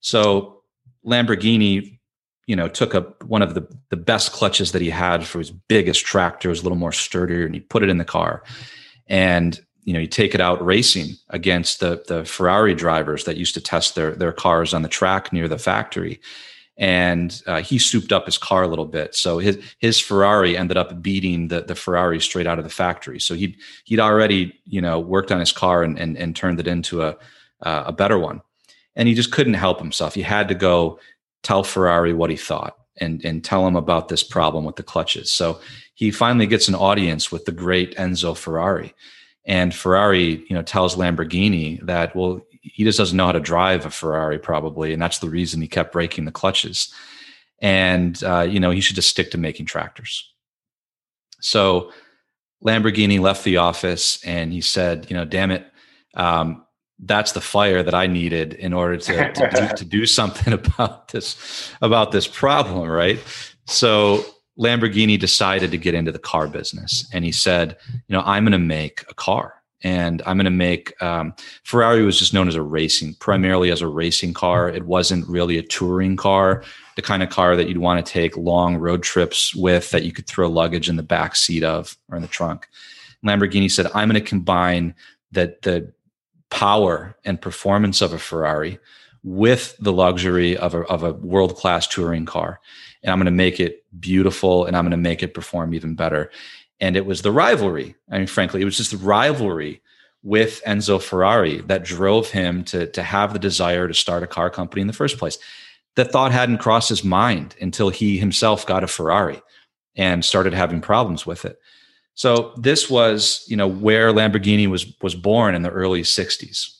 So 0.00 0.62
lamborghini 1.06 1.98
you 2.46 2.56
know 2.56 2.68
took 2.68 2.94
up 2.94 3.22
one 3.24 3.42
of 3.42 3.54
the 3.54 3.66
the 3.90 3.96
best 3.96 4.32
clutches 4.32 4.72
that 4.72 4.82
he 4.82 4.90
had 4.90 5.26
for 5.26 5.38
his 5.38 5.50
biggest 5.50 6.04
tractor. 6.06 6.48
Was 6.48 6.60
a 6.60 6.62
little 6.62 6.78
more 6.78 6.92
sturdier 6.92 7.44
and 7.44 7.54
he 7.54 7.60
put 7.60 7.82
it 7.82 7.90
in 7.90 7.98
the 7.98 8.04
car 8.04 8.42
and 9.08 9.60
you 9.84 9.92
know 9.92 10.00
you 10.00 10.06
take 10.06 10.34
it 10.34 10.40
out 10.40 10.64
racing 10.64 11.16
against 11.30 11.80
the 11.80 12.02
the 12.06 12.24
ferrari 12.24 12.74
drivers 12.74 13.24
that 13.24 13.36
used 13.36 13.54
to 13.54 13.60
test 13.60 13.94
their 13.94 14.12
their 14.12 14.32
cars 14.32 14.72
on 14.72 14.82
the 14.82 14.88
track 14.88 15.32
near 15.32 15.48
the 15.48 15.58
factory 15.58 16.20
and 16.78 17.42
uh, 17.46 17.62
he 17.62 17.78
souped 17.78 18.12
up 18.12 18.26
his 18.26 18.38
car 18.38 18.62
a 18.62 18.68
little 18.68 18.86
bit. 18.86 19.14
So 19.14 19.38
his 19.38 19.58
his 19.78 20.00
Ferrari 20.00 20.56
ended 20.56 20.76
up 20.76 21.02
beating 21.02 21.48
the 21.48 21.62
the 21.62 21.74
Ferrari 21.74 22.20
straight 22.20 22.46
out 22.46 22.58
of 22.58 22.64
the 22.64 22.70
factory. 22.70 23.20
So 23.20 23.34
he'd 23.34 23.56
he'd 23.84 24.00
already 24.00 24.58
you 24.64 24.80
know 24.80 24.98
worked 24.98 25.30
on 25.30 25.40
his 25.40 25.52
car 25.52 25.82
and 25.82 25.98
and, 25.98 26.16
and 26.16 26.34
turned 26.34 26.60
it 26.60 26.66
into 26.66 27.02
a 27.02 27.16
uh, 27.60 27.84
a 27.86 27.92
better 27.92 28.18
one, 28.18 28.40
and 28.96 29.06
he 29.06 29.14
just 29.14 29.32
couldn't 29.32 29.54
help 29.54 29.78
himself. 29.78 30.14
He 30.14 30.22
had 30.22 30.48
to 30.48 30.54
go 30.54 30.98
tell 31.42 31.62
Ferrari 31.62 32.14
what 32.14 32.30
he 32.30 32.36
thought 32.36 32.76
and 33.02 33.24
and 33.24 33.44
tell 33.44 33.66
him 33.66 33.76
about 33.76 34.08
this 34.08 34.22
problem 34.22 34.64
with 34.64 34.76
the 34.76 34.82
clutches. 34.82 35.30
So 35.30 35.60
he 35.94 36.10
finally 36.10 36.46
gets 36.46 36.68
an 36.68 36.74
audience 36.74 37.30
with 37.30 37.44
the 37.44 37.52
great 37.52 37.96
Enzo 37.96 38.36
Ferrari. 38.36 38.94
And 39.44 39.74
Ferrari, 39.74 40.44
you 40.48 40.54
know, 40.54 40.62
tells 40.62 40.96
Lamborghini 40.96 41.84
that, 41.86 42.14
well, 42.14 42.40
he 42.62 42.84
just 42.84 42.98
doesn't 42.98 43.16
know 43.16 43.26
how 43.26 43.32
to 43.32 43.40
drive 43.40 43.84
a 43.84 43.90
Ferrari 43.90 44.38
probably, 44.38 44.92
and 44.92 45.02
that's 45.02 45.18
the 45.18 45.28
reason 45.28 45.60
he 45.60 45.68
kept 45.68 45.92
breaking 45.92 46.24
the 46.24 46.32
clutches. 46.32 46.92
And 47.60 48.22
uh, 48.24 48.42
you 48.42 48.60
know 48.60 48.70
he 48.70 48.80
should 48.80 48.96
just 48.96 49.10
stick 49.10 49.30
to 49.32 49.38
making 49.38 49.66
tractors. 49.66 50.32
So 51.40 51.92
Lamborghini 52.64 53.20
left 53.20 53.44
the 53.44 53.56
office 53.56 54.24
and 54.24 54.52
he 54.52 54.60
said, 54.60 55.10
you 55.10 55.16
know, 55.16 55.24
damn 55.24 55.50
it, 55.50 55.66
um, 56.14 56.64
that's 57.02 57.32
the 57.32 57.40
fire 57.40 57.82
that 57.82 57.94
I 57.94 58.06
needed 58.06 58.54
in 58.54 58.72
order 58.72 58.96
to 58.96 59.32
to, 59.32 59.50
do, 59.50 59.68
to 59.76 59.84
do 59.84 60.06
something 60.06 60.52
about 60.60 61.08
this 61.08 61.70
about 61.82 62.12
this 62.12 62.26
problem, 62.26 62.88
right? 62.88 63.18
So 63.66 64.24
Lamborghini 64.58 65.18
decided 65.18 65.70
to 65.70 65.78
get 65.78 65.94
into 65.94 66.12
the 66.12 66.18
car 66.18 66.46
business, 66.46 67.08
and 67.12 67.24
he 67.24 67.32
said, 67.32 67.76
you 67.92 68.16
know, 68.16 68.22
I'm 68.24 68.44
going 68.44 68.52
to 68.52 68.58
make 68.58 69.04
a 69.08 69.14
car 69.14 69.62
and 69.84 70.22
I'm 70.26 70.36
going 70.36 70.44
to 70.44 70.50
make 70.50 71.00
um, 71.02 71.34
Ferrari 71.64 72.04
was 72.04 72.18
just 72.18 72.32
known 72.32 72.48
as 72.48 72.54
a 72.54 72.62
racing, 72.62 73.14
primarily 73.14 73.70
as 73.70 73.82
a 73.82 73.88
racing 73.88 74.34
car. 74.34 74.68
It 74.68 74.86
wasn't 74.86 75.28
really 75.28 75.58
a 75.58 75.62
touring 75.62 76.16
car, 76.16 76.62
the 76.96 77.02
kind 77.02 77.22
of 77.22 77.30
car 77.30 77.56
that 77.56 77.68
you'd 77.68 77.78
want 77.78 78.04
to 78.04 78.12
take 78.12 78.36
long 78.36 78.76
road 78.76 79.02
trips 79.02 79.54
with 79.54 79.90
that 79.90 80.04
you 80.04 80.12
could 80.12 80.26
throw 80.26 80.48
luggage 80.48 80.88
in 80.88 80.96
the 80.96 81.02
back 81.02 81.34
seat 81.34 81.64
of 81.64 81.96
or 82.08 82.16
in 82.16 82.22
the 82.22 82.28
trunk. 82.28 82.68
Lamborghini 83.24 83.70
said, 83.70 83.86
"I'm 83.94 84.08
going 84.08 84.22
to 84.22 84.28
combine 84.28 84.94
the 85.30 85.56
the 85.62 85.92
power 86.52 87.16
and 87.24 87.40
performance 87.40 88.00
of 88.00 88.12
a 88.12 88.18
Ferrari 88.18 88.78
with 89.24 89.76
the 89.78 89.92
luxury 89.92 90.56
of 90.56 90.74
a, 90.74 90.82
of 90.82 91.02
a 91.02 91.12
world 91.12 91.56
class 91.56 91.86
touring 91.86 92.26
car." 92.26 92.60
And 93.02 93.10
I'm 93.10 93.18
going 93.18 93.26
to 93.26 93.32
make 93.32 93.58
it 93.58 93.84
beautiful 93.98 94.64
and 94.64 94.76
I'm 94.76 94.84
going 94.84 94.92
to 94.92 94.96
make 94.96 95.24
it 95.24 95.34
perform 95.34 95.74
even 95.74 95.96
better 95.96 96.30
and 96.82 96.96
it 96.96 97.06
was 97.06 97.22
the 97.22 97.30
rivalry. 97.30 97.94
I 98.10 98.18
mean, 98.18 98.26
frankly, 98.26 98.60
it 98.60 98.64
was 98.64 98.76
just 98.76 98.90
the 98.90 98.96
rivalry 98.96 99.80
with 100.24 100.60
Enzo 100.66 101.00
Ferrari 101.00 101.60
that 101.62 101.84
drove 101.84 102.30
him 102.30 102.64
to, 102.64 102.88
to 102.88 103.02
have 103.04 103.32
the 103.32 103.38
desire 103.38 103.86
to 103.86 103.94
start 103.94 104.24
a 104.24 104.26
car 104.26 104.50
company 104.50 104.80
in 104.80 104.88
the 104.88 104.92
first 104.92 105.16
place. 105.16 105.38
That 105.94 106.10
thought 106.10 106.32
hadn't 106.32 106.58
crossed 106.58 106.88
his 106.88 107.04
mind 107.04 107.54
until 107.60 107.90
he 107.90 108.18
himself 108.18 108.66
got 108.66 108.82
a 108.82 108.88
Ferrari 108.88 109.40
and 109.94 110.24
started 110.24 110.54
having 110.54 110.80
problems 110.80 111.24
with 111.24 111.44
it. 111.44 111.60
So 112.14 112.52
this 112.56 112.90
was, 112.90 113.44
you 113.48 113.56
know, 113.56 113.66
where 113.68 114.12
Lamborghini 114.12 114.66
was 114.66 114.86
was 115.02 115.14
born 115.14 115.54
in 115.54 115.62
the 115.62 115.70
early 115.70 116.02
60s. 116.02 116.78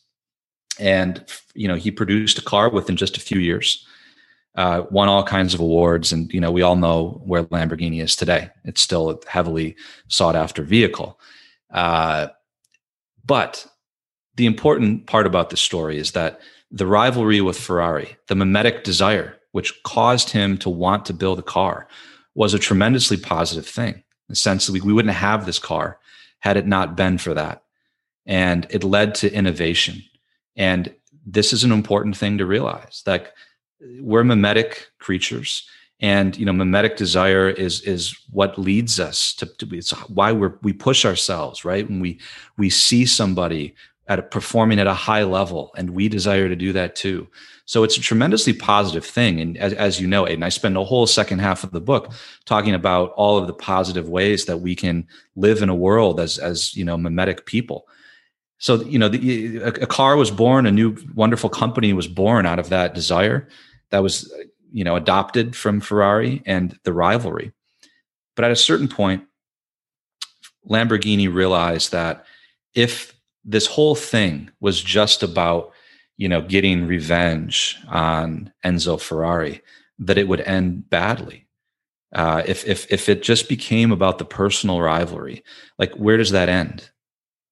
And 0.79 1.25
you 1.55 1.69
know, 1.69 1.77
he 1.77 1.91
produced 1.91 2.39
a 2.39 2.43
car 2.43 2.71
within 2.71 2.97
just 2.97 3.17
a 3.17 3.21
few 3.21 3.39
years 3.39 3.87
uh, 4.55 4.85
won 4.91 5.09
all 5.09 5.25
kinds 5.25 5.55
of 5.55 5.61
awards, 5.61 6.13
and 6.13 6.33
you 6.33 6.41
know 6.41 6.51
we 6.51 6.63
all 6.63 6.77
know 6.77 7.23
where 7.25 7.45
Lamborghini 7.45 8.03
is 8.03 8.15
today. 8.15 8.51
It's 8.65 8.81
still 8.81 9.11
a 9.11 9.19
heavily 9.27 9.77
sought 10.09 10.37
after 10.37 10.63
vehicle. 10.63 11.19
Uh, 11.71 12.29
but 13.25 13.67
the 14.37 14.47
important 14.47 15.07
part 15.07 15.27
about 15.27 15.51
this 15.51 15.61
story 15.61 15.97
is 15.99 16.13
that 16.13 16.41
the 16.71 16.87
rivalry 16.87 17.41
with 17.41 17.59
Ferrari, 17.59 18.17
the 18.29 18.35
mimetic 18.35 18.85
desire, 18.85 19.39
which 19.53 19.83
caused 19.85 20.31
him 20.31 20.59
to 20.59 20.71
want 20.71 21.07
to 21.07 21.15
build 21.15 21.39
a 21.39 21.43
car, 21.43 21.89
was 22.35 22.53
a 22.53 22.59
tremendously 22.59 23.17
positive 23.17 23.67
thing. 23.67 24.03
We, 24.29 24.81
we 24.81 24.93
wouldn't 24.93 25.15
have 25.15 25.47
this 25.47 25.59
car 25.59 25.99
had 26.41 26.57
it 26.57 26.67
not 26.67 26.97
been 26.97 27.19
for 27.19 27.35
that. 27.35 27.63
And 28.27 28.67
it 28.71 28.85
led 28.85 29.15
to 29.17 29.33
innovation. 29.33 30.03
And 30.57 30.95
this 31.25 31.53
is 31.53 31.65
an 31.65 31.73
important 31.73 32.17
thing 32.17 32.39
to 32.39 32.47
realize 32.47 33.03
that 33.07 33.35
we're 34.01 34.25
mimetic 34.25 34.89
creatures 34.99 35.67
and 36.01 36.37
you 36.37 36.45
know 36.45 36.53
mimetic 36.53 36.97
desire 36.97 37.49
is 37.49 37.81
is 37.83 38.19
what 38.31 38.59
leads 38.59 39.01
us 39.01 39.35
to, 39.35 39.47
to 39.47 39.77
it's 39.77 39.93
why 40.09 40.33
we're 40.33 40.59
we 40.63 40.73
push 40.73 41.05
ourselves 41.05 41.65
right 41.65 41.89
when 41.89 42.01
we 42.01 42.21
we 42.59 42.69
see 42.69 43.07
somebody 43.07 43.75
at 44.09 44.19
a, 44.19 44.23
performing 44.23 44.79
at 44.79 44.87
a 44.87 44.95
high 44.95 45.23
level 45.23 45.73
and 45.77 45.91
we 45.91 46.09
desire 46.09 46.49
to 46.49 46.57
do 46.57 46.73
that 46.73 46.95
too 46.95 47.27
so 47.65 47.85
it's 47.85 47.97
a 47.97 48.01
tremendously 48.01 48.53
positive 48.53 49.05
thing 49.05 49.41
and 49.41 49.57
as, 49.57 49.73
as 49.75 50.01
you 50.01 50.07
know 50.07 50.27
Aidan, 50.27 50.43
i 50.43 50.49
spend 50.49 50.77
a 50.77 50.85
whole 50.85 51.07
second 51.07 51.39
half 51.39 51.65
of 51.65 51.71
the 51.71 51.81
book 51.81 52.13
talking 52.45 52.75
about 52.75 53.13
all 53.13 53.39
of 53.39 53.47
the 53.47 53.55
positive 53.55 54.09
ways 54.09 54.47
that 54.47 54.59
we 54.59 54.75
can 54.75 55.07
live 55.37 55.63
in 55.63 55.69
a 55.69 55.75
world 55.75 56.21
as 56.21 56.39
as 56.39 56.75
you 56.77 56.85
know 56.85 56.97
mimetic 56.97 57.47
people 57.47 57.87
so 58.59 58.83
you 58.83 58.99
know 58.99 59.09
the, 59.09 59.59
a, 59.59 59.69
a 59.69 59.87
car 59.87 60.17
was 60.17 60.31
born 60.31 60.67
a 60.67 60.73
new 60.73 60.97
wonderful 61.15 61.51
company 61.51 61.93
was 61.93 62.09
born 62.09 62.47
out 62.47 62.59
of 62.59 62.69
that 62.69 62.95
desire 62.95 63.49
that 63.91 64.03
was 64.03 64.33
you 64.73 64.83
know 64.83 64.97
adopted 64.97 65.55
from 65.55 65.81
Ferrari 65.81 66.43
and 66.45 66.77
the 66.83 66.93
rivalry. 66.93 67.53
But 68.35 68.47
at 68.47 68.51
a 68.51 68.57
certain 68.57 68.89
point, 68.89 69.25
Lamborghini 70.69 71.33
realized 71.33 71.93
that 71.93 72.25
if 72.75 73.15
this 73.45 73.67
whole 73.67 73.95
thing 73.95 74.51
was 74.61 74.83
just 74.83 75.23
about 75.23 75.73
you 76.23 76.29
know 76.29 76.41
getting 76.41 76.87
revenge 76.87 77.77
on 77.89 78.53
Enzo 78.65 79.01
Ferrari, 79.01 79.61
that 79.99 80.19
it 80.19 80.29
would 80.29 80.41
end 80.43 80.89
badly. 80.89 81.49
Uh, 82.15 82.45
if 82.47 82.65
if 82.65 82.87
if 82.93 83.09
it 83.09 83.25
just 83.25 83.49
became 83.49 83.91
about 83.91 84.19
the 84.19 84.25
personal 84.25 84.81
rivalry, 84.81 85.43
like 85.81 85.93
where 85.95 86.17
does 86.17 86.31
that 86.31 86.49
end? 86.49 86.91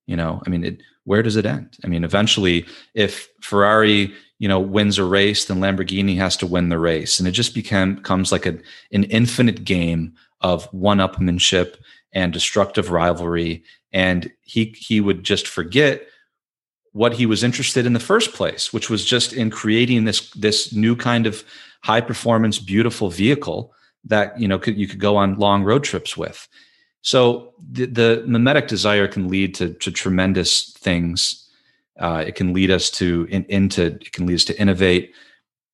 You 0.07 0.15
know, 0.17 0.41
I 0.47 0.51
mean, 0.51 0.63
it, 0.63 0.83
where 1.03 1.21
does 1.21 1.35
it 1.35 1.47
end? 1.47 1.79
I 1.85 1.89
mean, 1.89 2.05
eventually, 2.05 2.65
if 2.95 3.29
Ferrari 3.41 4.15
you 4.39 4.47
know 4.47 4.61
wins 4.61 4.99
a 4.99 5.05
race 5.05 5.47
then 5.47 5.59
lamborghini 5.59 6.17
has 6.17 6.37
to 6.37 6.47
win 6.47 6.69
the 6.69 6.79
race 6.79 7.19
and 7.19 7.29
it 7.29 7.33
just 7.33 7.55
became, 7.55 7.97
becomes 7.97 8.31
like 8.31 8.47
a, 8.47 8.57
an 8.93 9.05
infinite 9.05 9.65
game 9.65 10.15
of 10.43 10.65
one-upmanship 10.73 11.77
and 12.13 12.33
destructive 12.33 12.91
rivalry 12.91 13.65
and 13.93 14.31
he 14.43 14.75
he 14.79 15.01
would 15.01 15.25
just 15.25 15.49
forget 15.49 16.07
what 16.93 17.13
he 17.13 17.27
was 17.27 17.45
interested 17.45 17.87
in 17.87 17.93
the 17.93 18.01
first 18.01 18.33
place 18.33 18.73
which 18.73 18.91
was 18.91 19.05
just 19.05 19.33
in 19.33 19.51
creating 19.51 20.05
this 20.05 20.31
this 20.31 20.73
new 20.73 20.97
kind 20.97 21.27
of 21.27 21.45
high 21.83 22.01
performance 22.01 22.59
beautiful 22.59 23.11
vehicle 23.11 23.73
that 24.05 24.39
you 24.39 24.49
know 24.49 24.59
could, 24.59 24.77
you 24.77 24.89
could 24.89 25.01
go 25.01 25.17
on 25.17 25.39
long 25.39 25.63
road 25.63 25.85
trips 25.85 26.17
with 26.17 26.49
so 27.03 27.55
the, 27.59 27.87
the 27.87 28.25
mimetic 28.27 28.69
desire 28.69 29.09
can 29.09 29.29
lead 29.29 29.55
to, 29.55 29.73
to 29.75 29.91
tremendous 29.91 30.73
things 30.73 31.41
uh, 32.01 32.25
it 32.27 32.35
can 32.35 32.53
lead 32.53 32.71
us 32.71 32.91
to 32.91 33.29
in, 33.31 33.45
into 33.45 33.87
it 33.87 34.13
can 34.13 34.27
lead 34.27 34.35
us 34.35 34.45
to 34.45 34.59
innovate, 34.59 35.15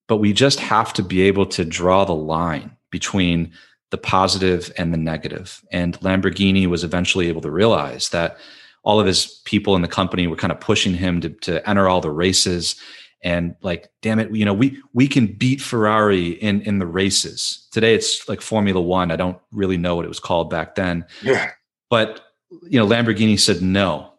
but 0.08 0.16
we 0.16 0.32
just 0.32 0.60
have 0.60 0.92
to 0.94 1.02
be 1.02 1.22
able 1.22 1.46
to 1.46 1.64
draw 1.64 2.04
the 2.04 2.14
line 2.14 2.76
between 2.90 3.52
the 3.90 3.98
positive 3.98 4.72
and 4.76 4.92
the 4.92 4.98
negative. 4.98 5.64
And 5.70 5.98
Lamborghini 6.00 6.66
was 6.66 6.82
eventually 6.82 7.28
able 7.28 7.40
to 7.42 7.50
realize 7.50 8.08
that 8.08 8.38
all 8.86 9.00
of 9.00 9.06
his 9.06 9.42
people 9.44 9.74
in 9.74 9.82
the 9.82 9.88
company 9.88 10.26
were 10.26 10.36
kind 10.36 10.52
of 10.52 10.60
pushing 10.60 10.94
him 10.94 11.20
to, 11.20 11.28
to 11.28 11.68
enter 11.68 11.88
all 11.88 12.00
the 12.00 12.10
races. 12.10 12.76
And 13.22 13.56
like 13.60 13.90
damn 14.02 14.20
it 14.20 14.32
you 14.34 14.44
know 14.44 14.54
we 14.54 14.80
we 14.92 15.08
can 15.08 15.26
beat 15.26 15.60
ferrari 15.60 16.28
in 16.28 16.60
in 16.62 16.78
the 16.78 16.86
races. 16.86 17.66
Today 17.72 17.94
it's 17.94 18.28
like 18.28 18.40
formula 18.40 18.80
one. 18.80 19.10
I 19.10 19.16
don't 19.16 19.38
really 19.52 19.76
know 19.76 19.96
what 19.96 20.04
it 20.04 20.08
was 20.08 20.20
called 20.20 20.48
back 20.48 20.76
then. 20.76 21.04
Yeah. 21.22 21.50
But 21.90 22.20
you 22.62 22.78
know 22.78 22.86
lamborghini 22.86 23.38
said 23.40 23.62
no 23.62 24.12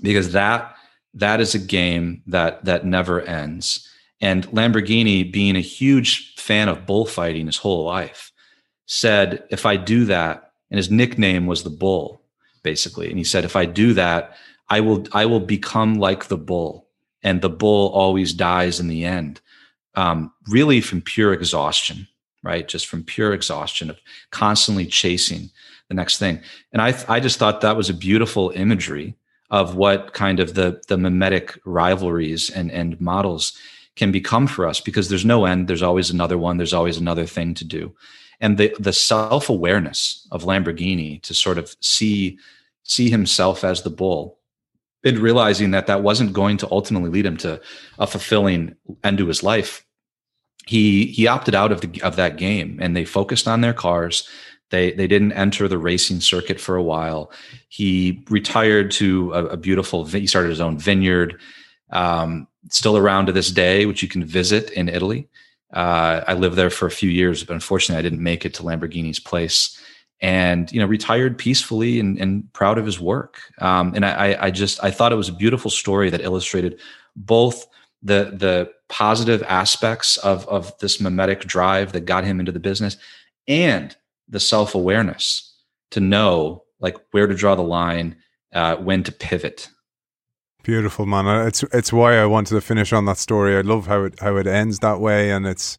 because 0.00 0.32
that 0.32 0.74
that 1.14 1.40
is 1.40 1.54
a 1.54 1.58
game 1.58 2.22
that 2.26 2.64
that 2.64 2.86
never 2.86 3.20
ends. 3.20 3.88
And 4.22 4.46
Lamborghini, 4.50 5.30
being 5.30 5.56
a 5.56 5.60
huge 5.60 6.36
fan 6.36 6.68
of 6.68 6.86
bullfighting 6.86 7.46
his 7.46 7.56
whole 7.56 7.84
life, 7.84 8.30
said, 8.86 9.44
if 9.50 9.66
I 9.66 9.76
do 9.76 10.04
that, 10.04 10.52
and 10.70 10.78
his 10.78 10.90
nickname 10.90 11.46
was 11.46 11.64
the 11.64 11.70
bull, 11.70 12.21
basically. 12.62 13.08
And 13.08 13.18
he 13.18 13.24
said, 13.24 13.44
if 13.44 13.56
I 13.56 13.64
do 13.64 13.94
that, 13.94 14.36
I 14.68 14.80
will 14.80 15.06
I 15.12 15.26
will 15.26 15.40
become 15.40 15.94
like 15.94 16.26
the 16.26 16.38
bull. 16.38 16.88
And 17.22 17.40
the 17.40 17.50
bull 17.50 17.90
always 17.90 18.32
dies 18.32 18.80
in 18.80 18.88
the 18.88 19.04
end. 19.04 19.40
Um, 19.94 20.32
really 20.48 20.80
from 20.80 21.02
pure 21.02 21.32
exhaustion, 21.32 22.08
right? 22.42 22.66
Just 22.66 22.86
from 22.86 23.04
pure 23.04 23.32
exhaustion 23.32 23.90
of 23.90 23.98
constantly 24.30 24.86
chasing 24.86 25.50
the 25.88 25.94
next 25.94 26.18
thing. 26.18 26.40
And 26.72 26.80
I 26.80 26.94
I 27.08 27.20
just 27.20 27.38
thought 27.38 27.60
that 27.60 27.76
was 27.76 27.90
a 27.90 27.94
beautiful 27.94 28.50
imagery 28.54 29.14
of 29.50 29.76
what 29.76 30.14
kind 30.14 30.40
of 30.40 30.54
the 30.54 30.82
the 30.88 30.96
mimetic 30.96 31.58
rivalries 31.64 32.50
and 32.50 32.72
and 32.72 33.00
models 33.00 33.56
can 33.94 34.10
become 34.10 34.46
for 34.46 34.66
us 34.66 34.80
because 34.80 35.08
there's 35.08 35.24
no 35.24 35.44
end 35.44 35.68
there's 35.68 35.82
always 35.82 36.10
another 36.10 36.38
one 36.38 36.56
there's 36.56 36.72
always 36.72 36.96
another 36.96 37.26
thing 37.26 37.52
to 37.52 37.64
do 37.64 37.94
and 38.42 38.58
the 38.58 38.74
the 38.78 38.92
self-awareness 38.92 40.28
of 40.30 40.44
lamborghini 40.44 41.22
to 41.22 41.32
sort 41.32 41.56
of 41.56 41.74
see 41.80 42.38
see 42.84 43.08
himself 43.08 43.64
as 43.64 43.82
the 43.82 43.90
bull 43.90 44.38
and 45.04 45.18
realizing 45.18 45.70
that 45.70 45.86
that 45.86 46.02
wasn't 46.02 46.32
going 46.34 46.58
to 46.58 46.70
ultimately 46.70 47.08
lead 47.08 47.24
him 47.24 47.38
to 47.38 47.58
a 47.98 48.06
fulfilling 48.06 48.74
end 49.02 49.16
to 49.16 49.26
his 49.26 49.42
life 49.42 49.86
he 50.66 51.06
he 51.06 51.26
opted 51.26 51.54
out 51.54 51.72
of 51.72 51.80
the 51.80 52.02
of 52.02 52.16
that 52.16 52.36
game 52.36 52.78
and 52.82 52.94
they 52.94 53.04
focused 53.06 53.48
on 53.48 53.62
their 53.62 53.72
cars 53.72 54.28
they 54.72 54.90
they 54.92 55.06
didn't 55.06 55.32
enter 55.32 55.68
the 55.68 55.78
racing 55.78 56.20
circuit 56.20 56.58
for 56.58 56.74
a 56.74 56.82
while. 56.82 57.30
He 57.68 58.24
retired 58.28 58.90
to 58.92 59.32
a, 59.32 59.44
a 59.46 59.56
beautiful. 59.56 60.04
He 60.04 60.26
started 60.26 60.48
his 60.48 60.60
own 60.60 60.78
vineyard. 60.78 61.40
Um, 61.90 62.48
still 62.70 62.96
around 62.96 63.26
to 63.26 63.32
this 63.32 63.50
day, 63.50 63.86
which 63.86 64.02
you 64.02 64.08
can 64.08 64.24
visit 64.24 64.70
in 64.70 64.88
Italy. 64.88 65.28
Uh, 65.72 66.22
I 66.26 66.34
lived 66.34 66.56
there 66.56 66.70
for 66.70 66.86
a 66.86 66.90
few 66.90 67.10
years, 67.10 67.44
but 67.44 67.54
unfortunately, 67.54 67.98
I 67.98 68.02
didn't 68.02 68.22
make 68.22 68.44
it 68.44 68.54
to 68.54 68.62
Lamborghini's 68.62 69.18
place. 69.18 69.78
And 70.20 70.70
you 70.70 70.78
know, 70.78 70.86
retired 70.86 71.36
peacefully 71.36 71.98
and, 71.98 72.16
and 72.18 72.52
proud 72.52 72.78
of 72.78 72.86
his 72.86 73.00
work. 73.00 73.40
Um, 73.58 73.92
and 73.94 74.04
I, 74.06 74.36
I 74.40 74.50
just 74.52 74.82
I 74.84 74.90
thought 74.90 75.12
it 75.12 75.16
was 75.16 75.28
a 75.28 75.32
beautiful 75.32 75.70
story 75.70 76.10
that 76.10 76.20
illustrated 76.20 76.78
both 77.16 77.66
the 78.02 78.32
the 78.36 78.70
positive 78.88 79.42
aspects 79.44 80.18
of 80.18 80.46
of 80.46 80.76
this 80.78 81.00
mimetic 81.00 81.40
drive 81.40 81.92
that 81.92 82.04
got 82.04 82.22
him 82.22 82.38
into 82.38 82.52
the 82.52 82.60
business, 82.60 82.96
and 83.48 83.96
the 84.28 84.38
self 84.38 84.76
awareness 84.76 85.56
to 85.90 85.98
know 85.98 86.62
like 86.78 86.96
where 87.12 87.26
to 87.26 87.34
draw 87.34 87.54
the 87.54 87.62
line, 87.62 88.16
uh, 88.52 88.76
when 88.76 89.02
to 89.04 89.12
pivot. 89.12 89.70
Beautiful, 90.62 91.06
man. 91.06 91.26
Uh, 91.26 91.46
it's 91.46 91.64
it's 91.72 91.92
why 91.92 92.18
I 92.18 92.26
wanted 92.26 92.54
to 92.54 92.60
finish 92.60 92.92
on 92.92 93.04
that 93.06 93.18
story. 93.18 93.56
I 93.56 93.62
love 93.62 93.86
how 93.86 94.04
it 94.04 94.20
how 94.20 94.36
it 94.36 94.46
ends 94.46 94.78
that 94.78 95.00
way, 95.00 95.30
and 95.32 95.46
it's 95.46 95.76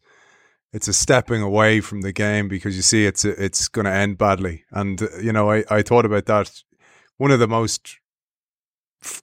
it's 0.72 0.88
a 0.88 0.92
stepping 0.92 1.40
away 1.40 1.80
from 1.80 2.02
the 2.02 2.12
game 2.12 2.48
because 2.48 2.76
you 2.76 2.82
see 2.82 3.06
it's 3.06 3.24
it's 3.24 3.68
going 3.68 3.86
to 3.86 3.92
end 3.92 4.18
badly. 4.18 4.64
And 4.70 5.00
uh, 5.00 5.06
you 5.22 5.32
know, 5.32 5.50
I 5.50 5.64
I 5.70 5.82
thought 5.82 6.04
about 6.04 6.26
that. 6.26 6.62
One 7.16 7.30
of 7.30 7.40
the 7.40 7.48
most 7.48 7.98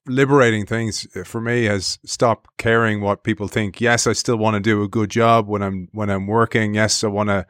liberating 0.08 0.66
things 0.66 1.08
uh, 1.16 1.24
for 1.24 1.42
me 1.42 1.66
has 1.66 2.00
stopped 2.06 2.50
caring 2.58 3.02
what 3.02 3.24
people 3.24 3.48
think. 3.48 3.80
Yes, 3.80 4.08
I 4.08 4.14
still 4.14 4.38
want 4.38 4.56
to 4.56 4.60
do 4.60 4.82
a 4.82 4.88
good 4.88 5.12
job 5.12 5.48
when 5.48 5.62
I'm 5.62 5.90
when 5.92 6.10
I'm 6.10 6.26
working. 6.26 6.74
Yes, 6.74 7.04
I 7.04 7.08
want 7.08 7.30
to 7.30 7.46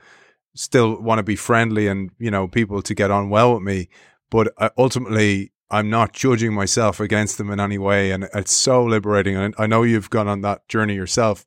still 0.53 1.01
want 1.01 1.19
to 1.19 1.23
be 1.23 1.37
friendly 1.37 1.87
and 1.87 2.09
you 2.19 2.29
know 2.29 2.45
people 2.45 2.81
to 2.81 2.93
get 2.93 3.09
on 3.09 3.29
well 3.29 3.53
with 3.53 3.63
me 3.63 3.87
but 4.29 4.53
ultimately 4.77 5.51
i'm 5.71 5.89
not 5.89 6.13
judging 6.13 6.53
myself 6.53 6.99
against 6.99 7.37
them 7.37 7.49
in 7.49 7.59
any 7.59 7.77
way 7.77 8.11
and 8.11 8.27
it's 8.33 8.51
so 8.51 8.83
liberating 8.83 9.35
and 9.35 9.55
i 9.57 9.65
know 9.65 9.83
you've 9.83 10.09
gone 10.09 10.27
on 10.27 10.41
that 10.41 10.67
journey 10.67 10.95
yourself 10.95 11.45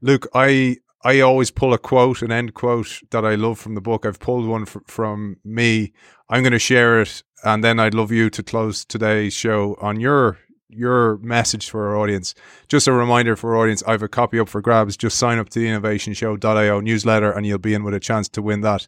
luke 0.00 0.26
i 0.34 0.76
i 1.02 1.20
always 1.20 1.50
pull 1.50 1.74
a 1.74 1.78
quote 1.78 2.22
an 2.22 2.30
end 2.30 2.54
quote 2.54 3.00
that 3.10 3.24
i 3.24 3.34
love 3.34 3.58
from 3.58 3.74
the 3.74 3.80
book 3.80 4.06
i've 4.06 4.20
pulled 4.20 4.46
one 4.46 4.62
f- 4.62 4.76
from 4.86 5.36
me 5.44 5.92
i'm 6.28 6.42
going 6.42 6.52
to 6.52 6.58
share 6.58 7.00
it 7.00 7.22
and 7.44 7.64
then 7.64 7.80
i'd 7.80 7.94
love 7.94 8.12
you 8.12 8.30
to 8.30 8.42
close 8.42 8.84
today's 8.84 9.32
show 9.32 9.76
on 9.80 9.98
your 9.98 10.38
your 10.76 11.18
message 11.18 11.70
for 11.70 11.88
our 11.88 11.96
audience. 11.96 12.34
Just 12.68 12.88
a 12.88 12.92
reminder 12.92 13.36
for 13.36 13.54
our 13.54 13.62
audience, 13.62 13.82
I 13.86 13.92
have 13.92 14.02
a 14.02 14.08
copy 14.08 14.38
up 14.38 14.48
for 14.48 14.60
grabs. 14.60 14.96
Just 14.96 15.18
sign 15.18 15.38
up 15.38 15.48
to 15.50 15.60
the 15.60 15.66
innovationshow.io 15.66 16.80
newsletter 16.80 17.30
and 17.30 17.46
you'll 17.46 17.58
be 17.58 17.74
in 17.74 17.84
with 17.84 17.94
a 17.94 18.00
chance 18.00 18.28
to 18.30 18.42
win 18.42 18.60
that. 18.62 18.86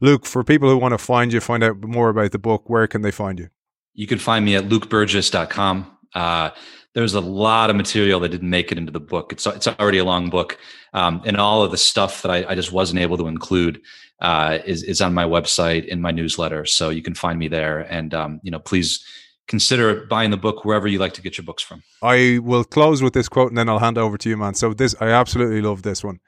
Luke, 0.00 0.26
for 0.26 0.44
people 0.44 0.68
who 0.68 0.76
want 0.76 0.92
to 0.92 0.98
find 0.98 1.32
you, 1.32 1.40
find 1.40 1.62
out 1.62 1.82
more 1.82 2.08
about 2.08 2.32
the 2.32 2.38
book, 2.38 2.68
where 2.68 2.86
can 2.86 3.02
they 3.02 3.10
find 3.10 3.38
you? 3.38 3.48
You 3.94 4.06
can 4.06 4.18
find 4.18 4.44
me 4.44 4.56
at 4.56 4.64
lukeburgis.com. 4.64 5.96
Uh, 6.14 6.50
there's 6.94 7.14
a 7.14 7.20
lot 7.20 7.70
of 7.70 7.76
material 7.76 8.20
that 8.20 8.28
didn't 8.28 8.50
make 8.50 8.70
it 8.70 8.78
into 8.78 8.92
the 8.92 9.00
book. 9.00 9.32
It's 9.32 9.46
it's 9.46 9.66
already 9.66 9.98
a 9.98 10.04
long 10.04 10.30
book, 10.30 10.58
um, 10.92 11.22
and 11.24 11.36
all 11.36 11.62
of 11.62 11.70
the 11.70 11.76
stuff 11.76 12.22
that 12.22 12.30
I, 12.30 12.52
I 12.52 12.54
just 12.54 12.72
wasn't 12.72 13.00
able 13.00 13.16
to 13.18 13.26
include 13.26 13.80
uh, 14.20 14.58
is 14.64 14.84
is 14.84 15.00
on 15.00 15.12
my 15.12 15.24
website 15.24 15.86
in 15.86 16.00
my 16.00 16.12
newsletter. 16.12 16.64
So 16.66 16.90
you 16.90 17.02
can 17.02 17.14
find 17.14 17.38
me 17.38 17.48
there, 17.48 17.80
and 17.80 18.14
um, 18.14 18.40
you 18.44 18.50
know, 18.50 18.60
please 18.60 19.04
consider 19.46 20.06
buying 20.06 20.30
the 20.30 20.36
book 20.36 20.64
wherever 20.64 20.88
you 20.88 20.98
like 20.98 21.14
to 21.14 21.22
get 21.22 21.36
your 21.36 21.44
books 21.44 21.62
from. 21.62 21.82
I 22.02 22.38
will 22.42 22.64
close 22.64 23.02
with 23.02 23.12
this 23.12 23.28
quote 23.28 23.50
and 23.50 23.58
then 23.58 23.68
I'll 23.68 23.78
hand 23.78 23.98
over 23.98 24.16
to 24.16 24.28
you, 24.28 24.36
man. 24.36 24.54
So 24.54 24.72
this 24.72 24.94
I 25.00 25.08
absolutely 25.08 25.60
love 25.60 25.82
this 25.82 26.02
one. 26.02 26.20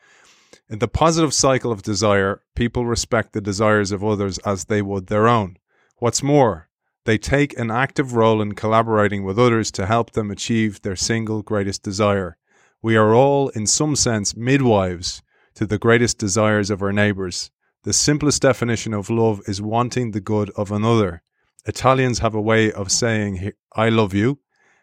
In 0.69 0.81
the 0.81 0.89
positive 0.89 1.33
cycle 1.33 1.71
of 1.73 1.83
desire, 1.83 2.43
people 2.55 2.85
respect 2.85 3.33
the 3.33 3.41
desires 3.41 3.93
of 3.93 4.05
others 4.05 4.39
as 4.39 4.65
they 4.65 4.83
would 4.83 5.07
their 5.07 5.29
own. 5.29 5.57
What's 5.99 6.23
more, 6.23 6.66
they 7.07 7.19
take 7.19 7.59
an 7.59 7.71
active 7.71 8.15
role 8.15 8.43
in 8.43 8.55
collaborating 8.55 9.25
with 9.25 9.39
others 9.39 9.71
to 9.73 9.87
help 9.87 10.11
them 10.11 10.31
achieve 10.31 10.83
their 10.83 10.97
single 10.97 11.43
greatest 11.43 11.83
desire. 11.83 12.37
We 12.83 12.97
are 12.97 13.15
all, 13.15 13.49
in 13.51 13.67
some 13.67 13.97
sense, 13.97 14.37
midwives 14.37 15.23
to 15.55 15.67
the 15.67 15.79
greatest 15.79 16.19
desires 16.19 16.69
of 16.69 16.83
our 16.83 16.93
neighbours. 16.93 17.51
The 17.85 17.93
simplest 17.93 18.43
definition 18.43 18.93
of 18.93 19.09
love 19.09 19.41
is 19.47 19.63
wanting 19.63 20.11
the 20.11 20.21
good 20.21 20.51
of 20.51 20.71
another. 20.71 21.23
Italians 21.65 22.19
have 22.19 22.35
a 22.35 22.41
way 22.41 22.71
of 22.73 22.93
saying, 22.93 23.53
I 23.75 23.89
love 23.89 24.13
you, 24.13 24.41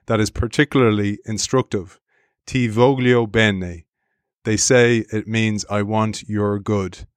that 0.08 0.20
is 0.20 0.30
particularly 0.30 1.20
instructive. 1.26 2.00
Ti 2.48 2.70
voglio 2.70 3.30
bene. 3.30 3.86
They 4.44 4.58
say 4.58 5.06
it 5.12 5.28
means 5.28 5.66
I 5.70 5.82
want 5.84 6.28
your 6.28 6.60
good. 6.60 7.08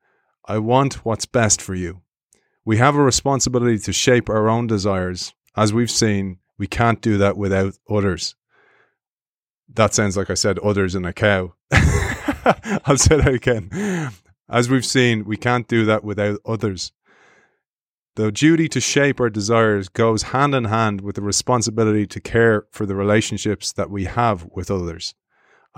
I 0.46 0.58
want 0.58 1.04
what's 1.04 1.26
best 1.26 1.60
for 1.60 1.74
you. 1.74 2.02
We 2.66 2.78
have 2.78 2.96
a 2.96 3.02
responsibility 3.02 3.78
to 3.78 3.92
shape 3.92 4.28
our 4.28 4.48
own 4.48 4.66
desires. 4.66 5.32
As 5.56 5.72
we've 5.72 5.90
seen, 5.90 6.38
we 6.58 6.66
can't 6.66 7.00
do 7.00 7.16
that 7.18 7.36
without 7.36 7.74
others. 7.88 8.34
That 9.72 9.94
sounds 9.94 10.16
like 10.16 10.30
I 10.30 10.34
said 10.34 10.58
others 10.58 10.96
in 10.96 11.04
a 11.04 11.12
cow. 11.12 11.54
I'll 11.72 12.98
say 12.98 13.18
that 13.18 13.32
again. 13.32 14.10
As 14.50 14.68
we've 14.68 14.84
seen, 14.84 15.24
we 15.24 15.36
can't 15.36 15.68
do 15.68 15.84
that 15.84 16.02
without 16.02 16.40
others. 16.44 16.90
The 18.16 18.32
duty 18.32 18.68
to 18.70 18.80
shape 18.80 19.20
our 19.20 19.30
desires 19.30 19.88
goes 19.88 20.24
hand 20.24 20.52
in 20.52 20.64
hand 20.64 21.02
with 21.02 21.14
the 21.14 21.22
responsibility 21.22 22.04
to 22.08 22.20
care 22.20 22.66
for 22.72 22.84
the 22.84 22.96
relationships 22.96 23.72
that 23.74 23.90
we 23.90 24.06
have 24.06 24.44
with 24.52 24.72
others. 24.72 25.14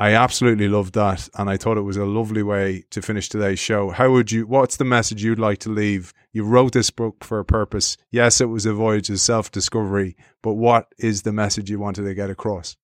I 0.01 0.15
absolutely 0.15 0.69
loved 0.69 0.95
that, 0.95 1.29
and 1.35 1.51
I 1.51 1.57
thought 1.57 1.77
it 1.77 1.83
was 1.83 1.97
a 1.97 2.05
lovely 2.05 2.45
way 2.45 2.85
to 2.91 3.03
finish 3.03 3.29
today's 3.29 3.59
show. 3.59 3.91
How 3.91 4.13
would 4.13 4.31
you? 4.31 4.47
What's 4.47 4.77
the 4.77 4.85
message 4.85 5.25
you'd 5.25 5.41
like 5.41 5.59
to 5.61 5.71
leave? 5.71 6.15
You 6.33 6.45
wrote 6.45 6.73
this 6.73 6.91
book 6.91 7.25
for 7.25 7.41
a 7.41 7.45
purpose. 7.45 7.97
Yes, 8.13 8.41
it 8.41 8.45
was 8.45 8.65
a 8.65 8.73
voyage 8.73 9.11
of 9.11 9.19
self-discovery, 9.19 10.17
but 10.41 10.55
what 10.55 10.87
is 10.99 11.23
the 11.23 11.33
message 11.33 11.69
you 11.69 11.81
wanted 11.81 12.05
to 12.05 12.15
get 12.15 12.31
across? 12.31 12.77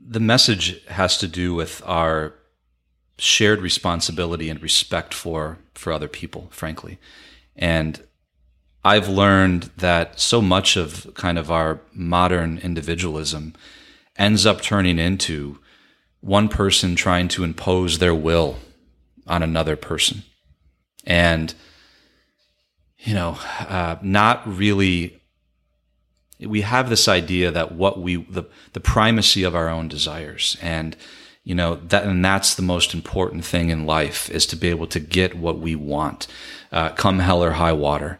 The 0.00 0.18
message 0.18 0.82
has 0.86 1.18
to 1.18 1.28
do 1.28 1.54
with 1.54 1.82
our 1.84 2.32
shared 3.18 3.60
responsibility 3.60 4.48
and 4.48 4.62
respect 4.62 5.12
for 5.12 5.58
for 5.74 5.92
other 5.92 6.08
people, 6.08 6.48
frankly, 6.50 6.98
and 7.54 8.02
I've 8.82 9.10
learned 9.10 9.64
that 9.76 10.18
so 10.18 10.40
much 10.40 10.78
of 10.78 11.12
kind 11.12 11.38
of 11.38 11.50
our 11.50 11.82
modern 11.92 12.56
individualism 12.58 13.54
ends 14.16 14.46
up 14.46 14.62
turning 14.62 14.98
into 14.98 15.58
one 16.20 16.48
person 16.48 16.96
trying 16.96 17.28
to 17.28 17.44
impose 17.44 17.98
their 17.98 18.14
will 18.14 18.56
on 19.26 19.42
another 19.42 19.76
person. 19.76 20.22
And, 21.04 21.54
you 22.98 23.14
know, 23.14 23.38
uh, 23.60 23.96
not 24.02 24.46
really, 24.46 25.20
we 26.40 26.62
have 26.62 26.88
this 26.88 27.08
idea 27.08 27.50
that 27.50 27.72
what 27.72 28.00
we, 28.00 28.16
the, 28.16 28.44
the 28.72 28.80
primacy 28.80 29.42
of 29.44 29.54
our 29.54 29.68
own 29.68 29.88
desires 29.88 30.56
and, 30.60 30.96
you 31.44 31.54
know, 31.54 31.76
that, 31.76 32.04
and 32.04 32.24
that's 32.24 32.56
the 32.56 32.62
most 32.62 32.92
important 32.92 33.44
thing 33.44 33.70
in 33.70 33.86
life 33.86 34.28
is 34.30 34.46
to 34.46 34.56
be 34.56 34.68
able 34.68 34.88
to 34.88 34.98
get 34.98 35.36
what 35.36 35.60
we 35.60 35.76
want, 35.76 36.26
uh, 36.72 36.88
come 36.90 37.20
hell 37.20 37.42
or 37.42 37.52
high 37.52 37.72
water. 37.72 38.18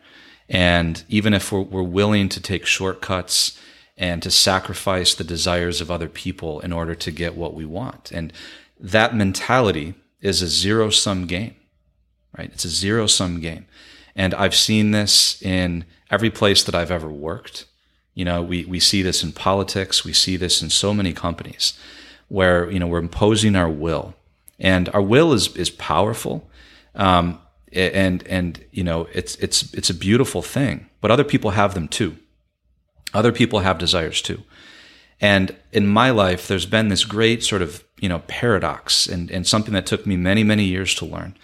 And 0.48 1.02
even 1.08 1.34
if 1.34 1.50
we're, 1.50 1.62
we're 1.62 1.82
willing 1.82 2.28
to 2.28 2.40
take 2.40 2.66
shortcuts 2.66 3.58
and 3.96 4.22
to 4.22 4.30
sacrifice 4.30 5.14
the 5.14 5.24
desires 5.24 5.80
of 5.80 5.90
other 5.90 6.08
people 6.08 6.60
in 6.60 6.72
order 6.72 6.94
to 6.94 7.10
get 7.10 7.36
what 7.36 7.54
we 7.54 7.64
want. 7.64 8.12
And 8.12 8.32
that 8.78 9.14
mentality 9.14 9.94
is 10.20 10.42
a 10.42 10.48
zero 10.48 10.90
sum 10.90 11.26
game, 11.26 11.54
right? 12.36 12.50
It's 12.52 12.64
a 12.64 12.68
zero 12.68 13.06
sum 13.06 13.40
game. 13.40 13.66
And 14.14 14.34
I've 14.34 14.54
seen 14.54 14.90
this 14.90 15.40
in 15.42 15.84
every 16.10 16.30
place 16.30 16.62
that 16.64 16.74
I've 16.74 16.90
ever 16.90 17.08
worked. 17.08 17.64
You 18.14 18.24
know, 18.24 18.42
we, 18.42 18.64
we 18.64 18.80
see 18.80 19.02
this 19.02 19.22
in 19.22 19.32
politics. 19.32 20.04
We 20.04 20.12
see 20.12 20.36
this 20.36 20.62
in 20.62 20.70
so 20.70 20.94
many 20.94 21.12
companies 21.12 21.78
where, 22.28 22.70
you 22.70 22.78
know, 22.78 22.86
we're 22.86 22.98
imposing 22.98 23.56
our 23.56 23.68
will 23.68 24.14
and 24.58 24.88
our 24.90 25.02
will 25.02 25.32
is, 25.32 25.54
is 25.56 25.70
powerful. 25.70 26.50
Um, 26.94 27.38
and, 27.72 28.26
and, 28.26 28.64
you 28.72 28.84
know, 28.84 29.06
it's, 29.12 29.36
it's, 29.36 29.72
it's 29.74 29.90
a 29.90 29.94
beautiful 29.94 30.40
thing, 30.40 30.88
but 31.00 31.10
other 31.10 31.24
people 31.24 31.50
have 31.50 31.74
them 31.74 31.88
too. 31.88 32.16
Other 33.16 33.32
people 33.32 33.60
have 33.60 33.78
desires 33.78 34.20
too. 34.20 34.42
And 35.20 35.56
in 35.72 35.86
my 35.86 36.10
life, 36.10 36.46
there's 36.46 36.66
been 36.66 36.88
this 36.88 37.04
great 37.04 37.42
sort 37.42 37.62
of, 37.62 37.82
you 37.98 38.10
know, 38.10 38.18
paradox 38.26 39.06
and, 39.06 39.30
and 39.30 39.46
something 39.46 39.72
that 39.72 39.86
took 39.86 40.06
me 40.06 40.16
many, 40.16 40.44
many 40.44 40.64
years 40.64 40.94
to 40.96 41.06
learn. 41.06 41.34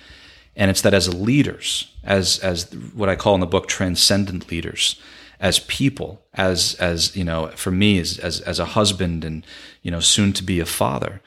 And 0.55 0.71
it's 0.71 0.83
that 0.83 0.93
as 0.93 1.15
leaders, 1.15 1.91
as, 2.05 2.39
as 2.41 2.71
what 2.95 3.09
I 3.09 3.17
call 3.17 3.35
in 3.35 3.41
the 3.41 3.47
book, 3.47 3.69
transcendent 3.69 4.51
leaders, 4.51 5.01
as 5.41 5.61
people, 5.61 6.23
as, 6.35 6.75
as, 6.75 7.17
you 7.17 7.25
know, 7.25 7.49
for 7.57 7.71
me, 7.71 7.99
as, 7.99 8.19
as, 8.19 8.43
as 8.43 8.59
a 8.59 8.67
husband 8.67 9.25
and, 9.25 9.47
you 9.81 9.91
know, 9.91 10.01
soon 10.01 10.35
to 10.35 10.43
be 10.43 10.61
a 10.61 10.67
father. 10.67 11.23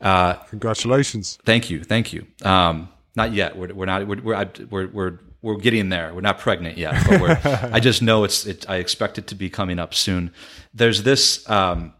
Uh, 0.00 0.32
Congratulations. 0.48 1.38
Thank 1.44 1.68
you. 1.68 1.84
Thank 1.84 2.14
you. 2.14 2.26
Um, 2.42 2.88
not 3.14 3.34
yet. 3.34 3.54
We're, 3.54 3.74
we're 3.74 3.84
not, 3.84 4.06
we're, 4.06 4.22
we're, 4.22 4.50
we're, 4.70 4.86
we're, 4.86 5.18
we're 5.42 5.56
getting 5.56 5.88
there. 5.88 6.12
We're 6.14 6.20
not 6.20 6.38
pregnant 6.38 6.76
yet, 6.76 7.02
but 7.08 7.20
we're, 7.20 7.70
I 7.72 7.80
just 7.80 8.02
know 8.02 8.24
it's, 8.24 8.46
it, 8.46 8.68
I 8.68 8.76
expect 8.76 9.18
it 9.18 9.26
to 9.28 9.34
be 9.34 9.48
coming 9.48 9.78
up 9.78 9.94
soon. 9.94 10.32
There's 10.74 11.02
this, 11.02 11.48
um, 11.48 11.94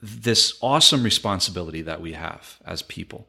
this 0.00 0.56
awesome 0.60 1.02
responsibility 1.02 1.82
that 1.82 2.00
we 2.00 2.12
have 2.12 2.58
as 2.64 2.82
people 2.82 3.28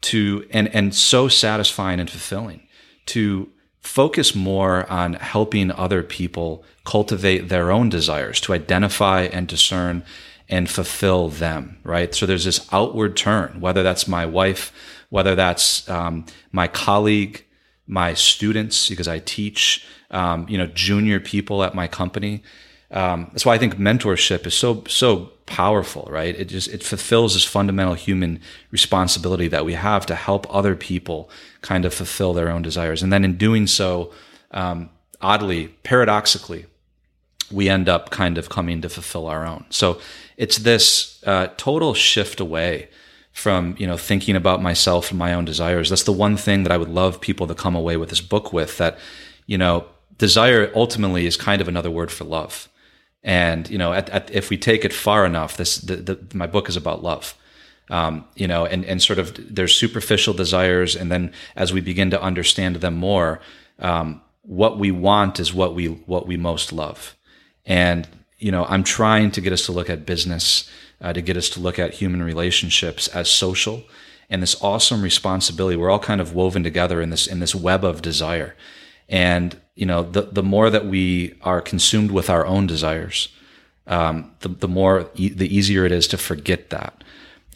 to 0.00 0.46
and 0.50 0.72
and 0.74 0.94
so 0.94 1.28
satisfying 1.28 1.98
and 2.00 2.10
fulfilling 2.10 2.66
to 3.06 3.48
focus 3.80 4.34
more 4.34 4.90
on 4.90 5.14
helping 5.14 5.70
other 5.72 6.02
people 6.02 6.64
cultivate 6.84 7.48
their 7.48 7.70
own 7.70 7.88
desires 7.88 8.40
to 8.40 8.52
identify 8.52 9.22
and 9.22 9.48
discern 9.48 10.04
and 10.48 10.70
fulfill 10.70 11.28
them 11.28 11.78
right 11.82 12.14
so 12.14 12.26
there's 12.26 12.44
this 12.44 12.66
outward 12.72 13.16
turn 13.16 13.60
whether 13.60 13.82
that's 13.82 14.06
my 14.06 14.24
wife 14.24 14.72
whether 15.10 15.34
that's 15.34 15.88
um, 15.88 16.24
my 16.52 16.68
colleague 16.68 17.44
my 17.88 18.14
students 18.14 18.88
because 18.88 19.08
i 19.08 19.18
teach 19.18 19.84
um, 20.10 20.46
you 20.48 20.56
know 20.56 20.66
junior 20.68 21.18
people 21.18 21.64
at 21.64 21.74
my 21.74 21.88
company 21.88 22.42
um, 22.90 23.28
that's 23.32 23.44
why 23.44 23.54
I 23.54 23.58
think 23.58 23.74
mentorship 23.74 24.46
is 24.46 24.54
so 24.54 24.82
so 24.88 25.32
powerful, 25.46 26.08
right? 26.10 26.34
It 26.34 26.46
just 26.46 26.68
it 26.68 26.82
fulfills 26.82 27.34
this 27.34 27.44
fundamental 27.44 27.94
human 27.94 28.40
responsibility 28.70 29.48
that 29.48 29.64
we 29.64 29.74
have 29.74 30.06
to 30.06 30.14
help 30.14 30.46
other 30.54 30.74
people 30.74 31.28
kind 31.60 31.84
of 31.84 31.92
fulfill 31.92 32.32
their 32.32 32.48
own 32.48 32.62
desires, 32.62 33.02
and 33.02 33.12
then 33.12 33.24
in 33.24 33.36
doing 33.36 33.66
so, 33.66 34.12
um, 34.52 34.88
oddly, 35.20 35.68
paradoxically, 35.82 36.64
we 37.50 37.68
end 37.68 37.90
up 37.90 38.08
kind 38.10 38.38
of 38.38 38.48
coming 38.48 38.80
to 38.80 38.88
fulfill 38.88 39.26
our 39.26 39.46
own. 39.46 39.66
So 39.68 40.00
it's 40.38 40.58
this 40.58 41.22
uh, 41.26 41.48
total 41.58 41.92
shift 41.92 42.40
away 42.40 42.88
from 43.38 43.74
you 43.78 43.86
know 43.86 43.96
thinking 43.96 44.36
about 44.36 44.62
myself 44.62 45.10
and 45.10 45.18
my 45.18 45.32
own 45.32 45.44
desires. 45.44 45.88
That's 45.88 46.04
the 46.04 46.12
one 46.12 46.36
thing 46.36 46.64
that 46.64 46.72
I 46.72 46.76
would 46.76 46.90
love 46.90 47.20
people 47.20 47.46
to 47.46 47.54
come 47.54 47.76
away 47.76 47.96
with 47.96 48.10
this 48.10 48.20
book 48.20 48.52
with. 48.52 48.76
That 48.78 48.98
you 49.46 49.58
know, 49.58 49.86
desire 50.18 50.70
ultimately 50.74 51.26
is 51.26 51.36
kind 51.36 51.60
of 51.60 51.68
another 51.68 51.90
word 51.90 52.10
for 52.10 52.24
love 52.24 52.68
and 53.22 53.68
you 53.68 53.78
know, 53.78 53.92
at, 53.92 54.08
at, 54.10 54.30
if 54.30 54.50
we 54.50 54.56
take 54.56 54.84
it 54.84 54.92
far 54.92 55.26
enough, 55.26 55.56
this 55.56 55.78
the, 55.78 55.96
the, 55.96 56.36
my 56.36 56.46
book 56.46 56.68
is 56.68 56.76
about 56.76 57.02
love. 57.02 57.34
Um, 57.90 58.26
you 58.36 58.46
know, 58.46 58.66
and 58.66 58.84
and 58.84 59.02
sort 59.02 59.18
of 59.18 59.54
there's 59.54 59.74
superficial 59.74 60.34
desires, 60.34 60.94
and 60.94 61.10
then 61.10 61.32
as 61.56 61.72
we 61.72 61.80
begin 61.80 62.10
to 62.10 62.22
understand 62.22 62.76
them 62.76 62.94
more, 62.94 63.40
um, 63.78 64.20
what 64.42 64.78
we 64.78 64.90
want 64.90 65.40
is 65.40 65.54
what 65.54 65.74
we 65.74 65.86
what 65.86 66.26
we 66.26 66.36
most 66.36 66.72
love. 66.72 67.16
And 67.64 68.06
you 68.38 68.52
know, 68.52 68.66
I'm 68.66 68.84
trying 68.84 69.30
to 69.32 69.40
get 69.40 69.52
us 69.52 69.64
to 69.66 69.72
look 69.72 69.90
at 69.90 70.06
business, 70.06 70.70
uh, 71.00 71.12
to 71.12 71.22
get 71.22 71.36
us 71.36 71.48
to 71.50 71.60
look 71.60 71.78
at 71.78 71.94
human 71.94 72.22
relationships 72.22 73.08
as 73.08 73.28
social, 73.28 73.84
and 74.30 74.42
this 74.42 74.60
awesome 74.62 75.02
responsibility. 75.02 75.76
We're 75.76 75.90
all 75.90 75.98
kind 75.98 76.20
of 76.20 76.34
woven 76.34 76.62
together 76.62 77.00
in 77.00 77.10
this 77.10 77.26
in 77.26 77.40
this 77.40 77.54
web 77.54 77.84
of 77.84 78.02
desire. 78.02 78.54
And 79.08 79.60
you 79.74 79.86
know, 79.86 80.02
the 80.02 80.22
the 80.22 80.42
more 80.42 80.70
that 80.70 80.86
we 80.86 81.34
are 81.42 81.60
consumed 81.60 82.10
with 82.10 82.28
our 82.28 82.46
own 82.46 82.66
desires, 82.66 83.28
um, 83.86 84.32
the 84.40 84.48
the 84.48 84.68
more 84.68 85.10
e- 85.14 85.30
the 85.30 85.54
easier 85.54 85.84
it 85.84 85.92
is 85.92 86.06
to 86.08 86.18
forget 86.18 86.70
that. 86.70 87.04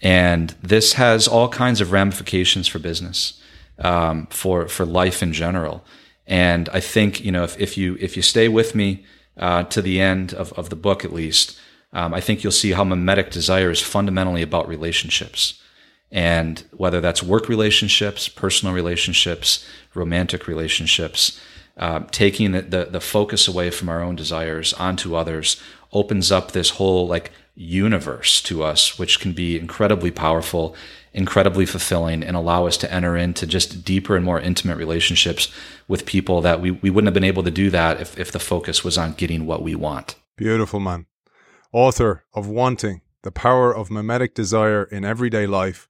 And 0.01 0.55
this 0.63 0.95
has 0.95 1.29
all 1.29 1.49
kinds 1.49 1.81
of 1.81 1.93
ramifications 1.93 2.67
for 2.69 2.79
business, 2.79 3.41
um, 3.79 4.27
for 4.31 4.69
for 4.69 4.87
life 4.87 5.23
in 5.23 5.33
general. 5.33 5.85
And 6.27 6.69
I 6.73 6.81
think 6.81 7.25
you 7.25 7.33
know 7.33 7.45
if, 7.45 7.61
if 7.61 7.77
you 7.77 7.97
if 8.01 8.17
you 8.17 8.23
stay 8.23 8.49
with 8.49 8.75
me 8.75 9.05
uh, 9.37 9.65
to 9.65 9.83
the 9.83 10.01
end 10.01 10.33
of, 10.35 10.53
of 10.55 10.71
the 10.71 10.77
book 10.77 11.05
at 11.05 11.13
least, 11.13 11.59
um, 11.93 12.15
I 12.15 12.21
think 12.21 12.43
you'll 12.43 12.53
see 12.53 12.73
how 12.73 12.85
mimetic 12.85 13.31
desire 13.31 13.71
is 13.71 13.81
fundamentally 13.81 14.43
about 14.43 14.69
relationships. 14.69 15.61
And 16.11 16.63
whether 16.73 17.01
that's 17.01 17.23
work 17.23 17.49
relationships, 17.49 18.29
personal 18.29 18.75
relationships, 18.75 19.67
romantic 19.95 20.47
relationships, 20.47 21.41
uh, 21.77 22.01
taking 22.11 22.53
the, 22.53 22.63
the, 22.63 22.85
the 22.85 23.01
focus 23.01 23.49
away 23.49 23.71
from 23.71 23.89
our 23.89 24.03
own 24.03 24.15
desires 24.15 24.75
onto 24.75 25.15
others 25.15 25.61
opens 25.93 26.31
up 26.31 26.53
this 26.53 26.71
whole 26.71 27.07
like 27.07 27.31
universe 27.55 28.43
to 28.43 28.63
us, 28.63 28.99
which 28.99 29.21
can 29.21 29.33
be 29.33 29.59
incredibly 29.59 30.11
powerful, 30.11 30.75
incredibly 31.13 31.67
fulfilling, 31.67 32.23
and 32.23 32.37
allow 32.37 32.67
us 32.67 32.77
to 32.79 32.93
enter 32.93 33.17
into 33.17 33.47
just 33.47 33.85
deeper 33.85 34.17
and 34.17 34.25
more 34.25 34.41
intimate 34.41 34.77
relationships 34.77 35.53
with 35.89 36.07
people 36.07 36.41
that 36.41 36.61
we, 36.61 36.71
we 36.71 36.91
wouldn't 36.91 37.09
have 37.09 37.15
been 37.15 37.25
able 37.25 37.43
to 37.43 37.51
do 37.51 37.71
that 37.71 38.01
if, 38.01 38.19
if 38.19 38.33
the 38.33 38.39
focus 38.39 38.85
was 38.85 38.97
on 38.97 39.13
getting 39.15 39.47
what 39.47 39.63
we 39.63 39.75
want. 39.75 40.15
Beautiful, 40.37 40.81
man. 40.81 41.07
Author 41.73 42.25
of 42.35 42.47
Wanting, 42.47 43.01
The 43.23 43.31
Power 43.31 43.75
of 43.75 43.91
Mimetic 43.91 44.35
Desire 44.35 44.85
in 44.85 45.07
Everyday 45.07 45.47
Life, 45.47 45.89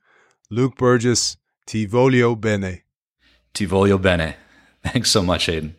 Luke 0.48 0.76
Burgis, 0.76 1.38
Ti 1.66 1.86
voglio 1.86 2.40
bene. 2.40 2.82
Ti 3.52 3.66
voglio 3.66 4.00
bene. 4.00 4.36
Thanks 4.84 5.10
so 5.10 5.22
much, 5.22 5.48
Aidan. 5.48 5.74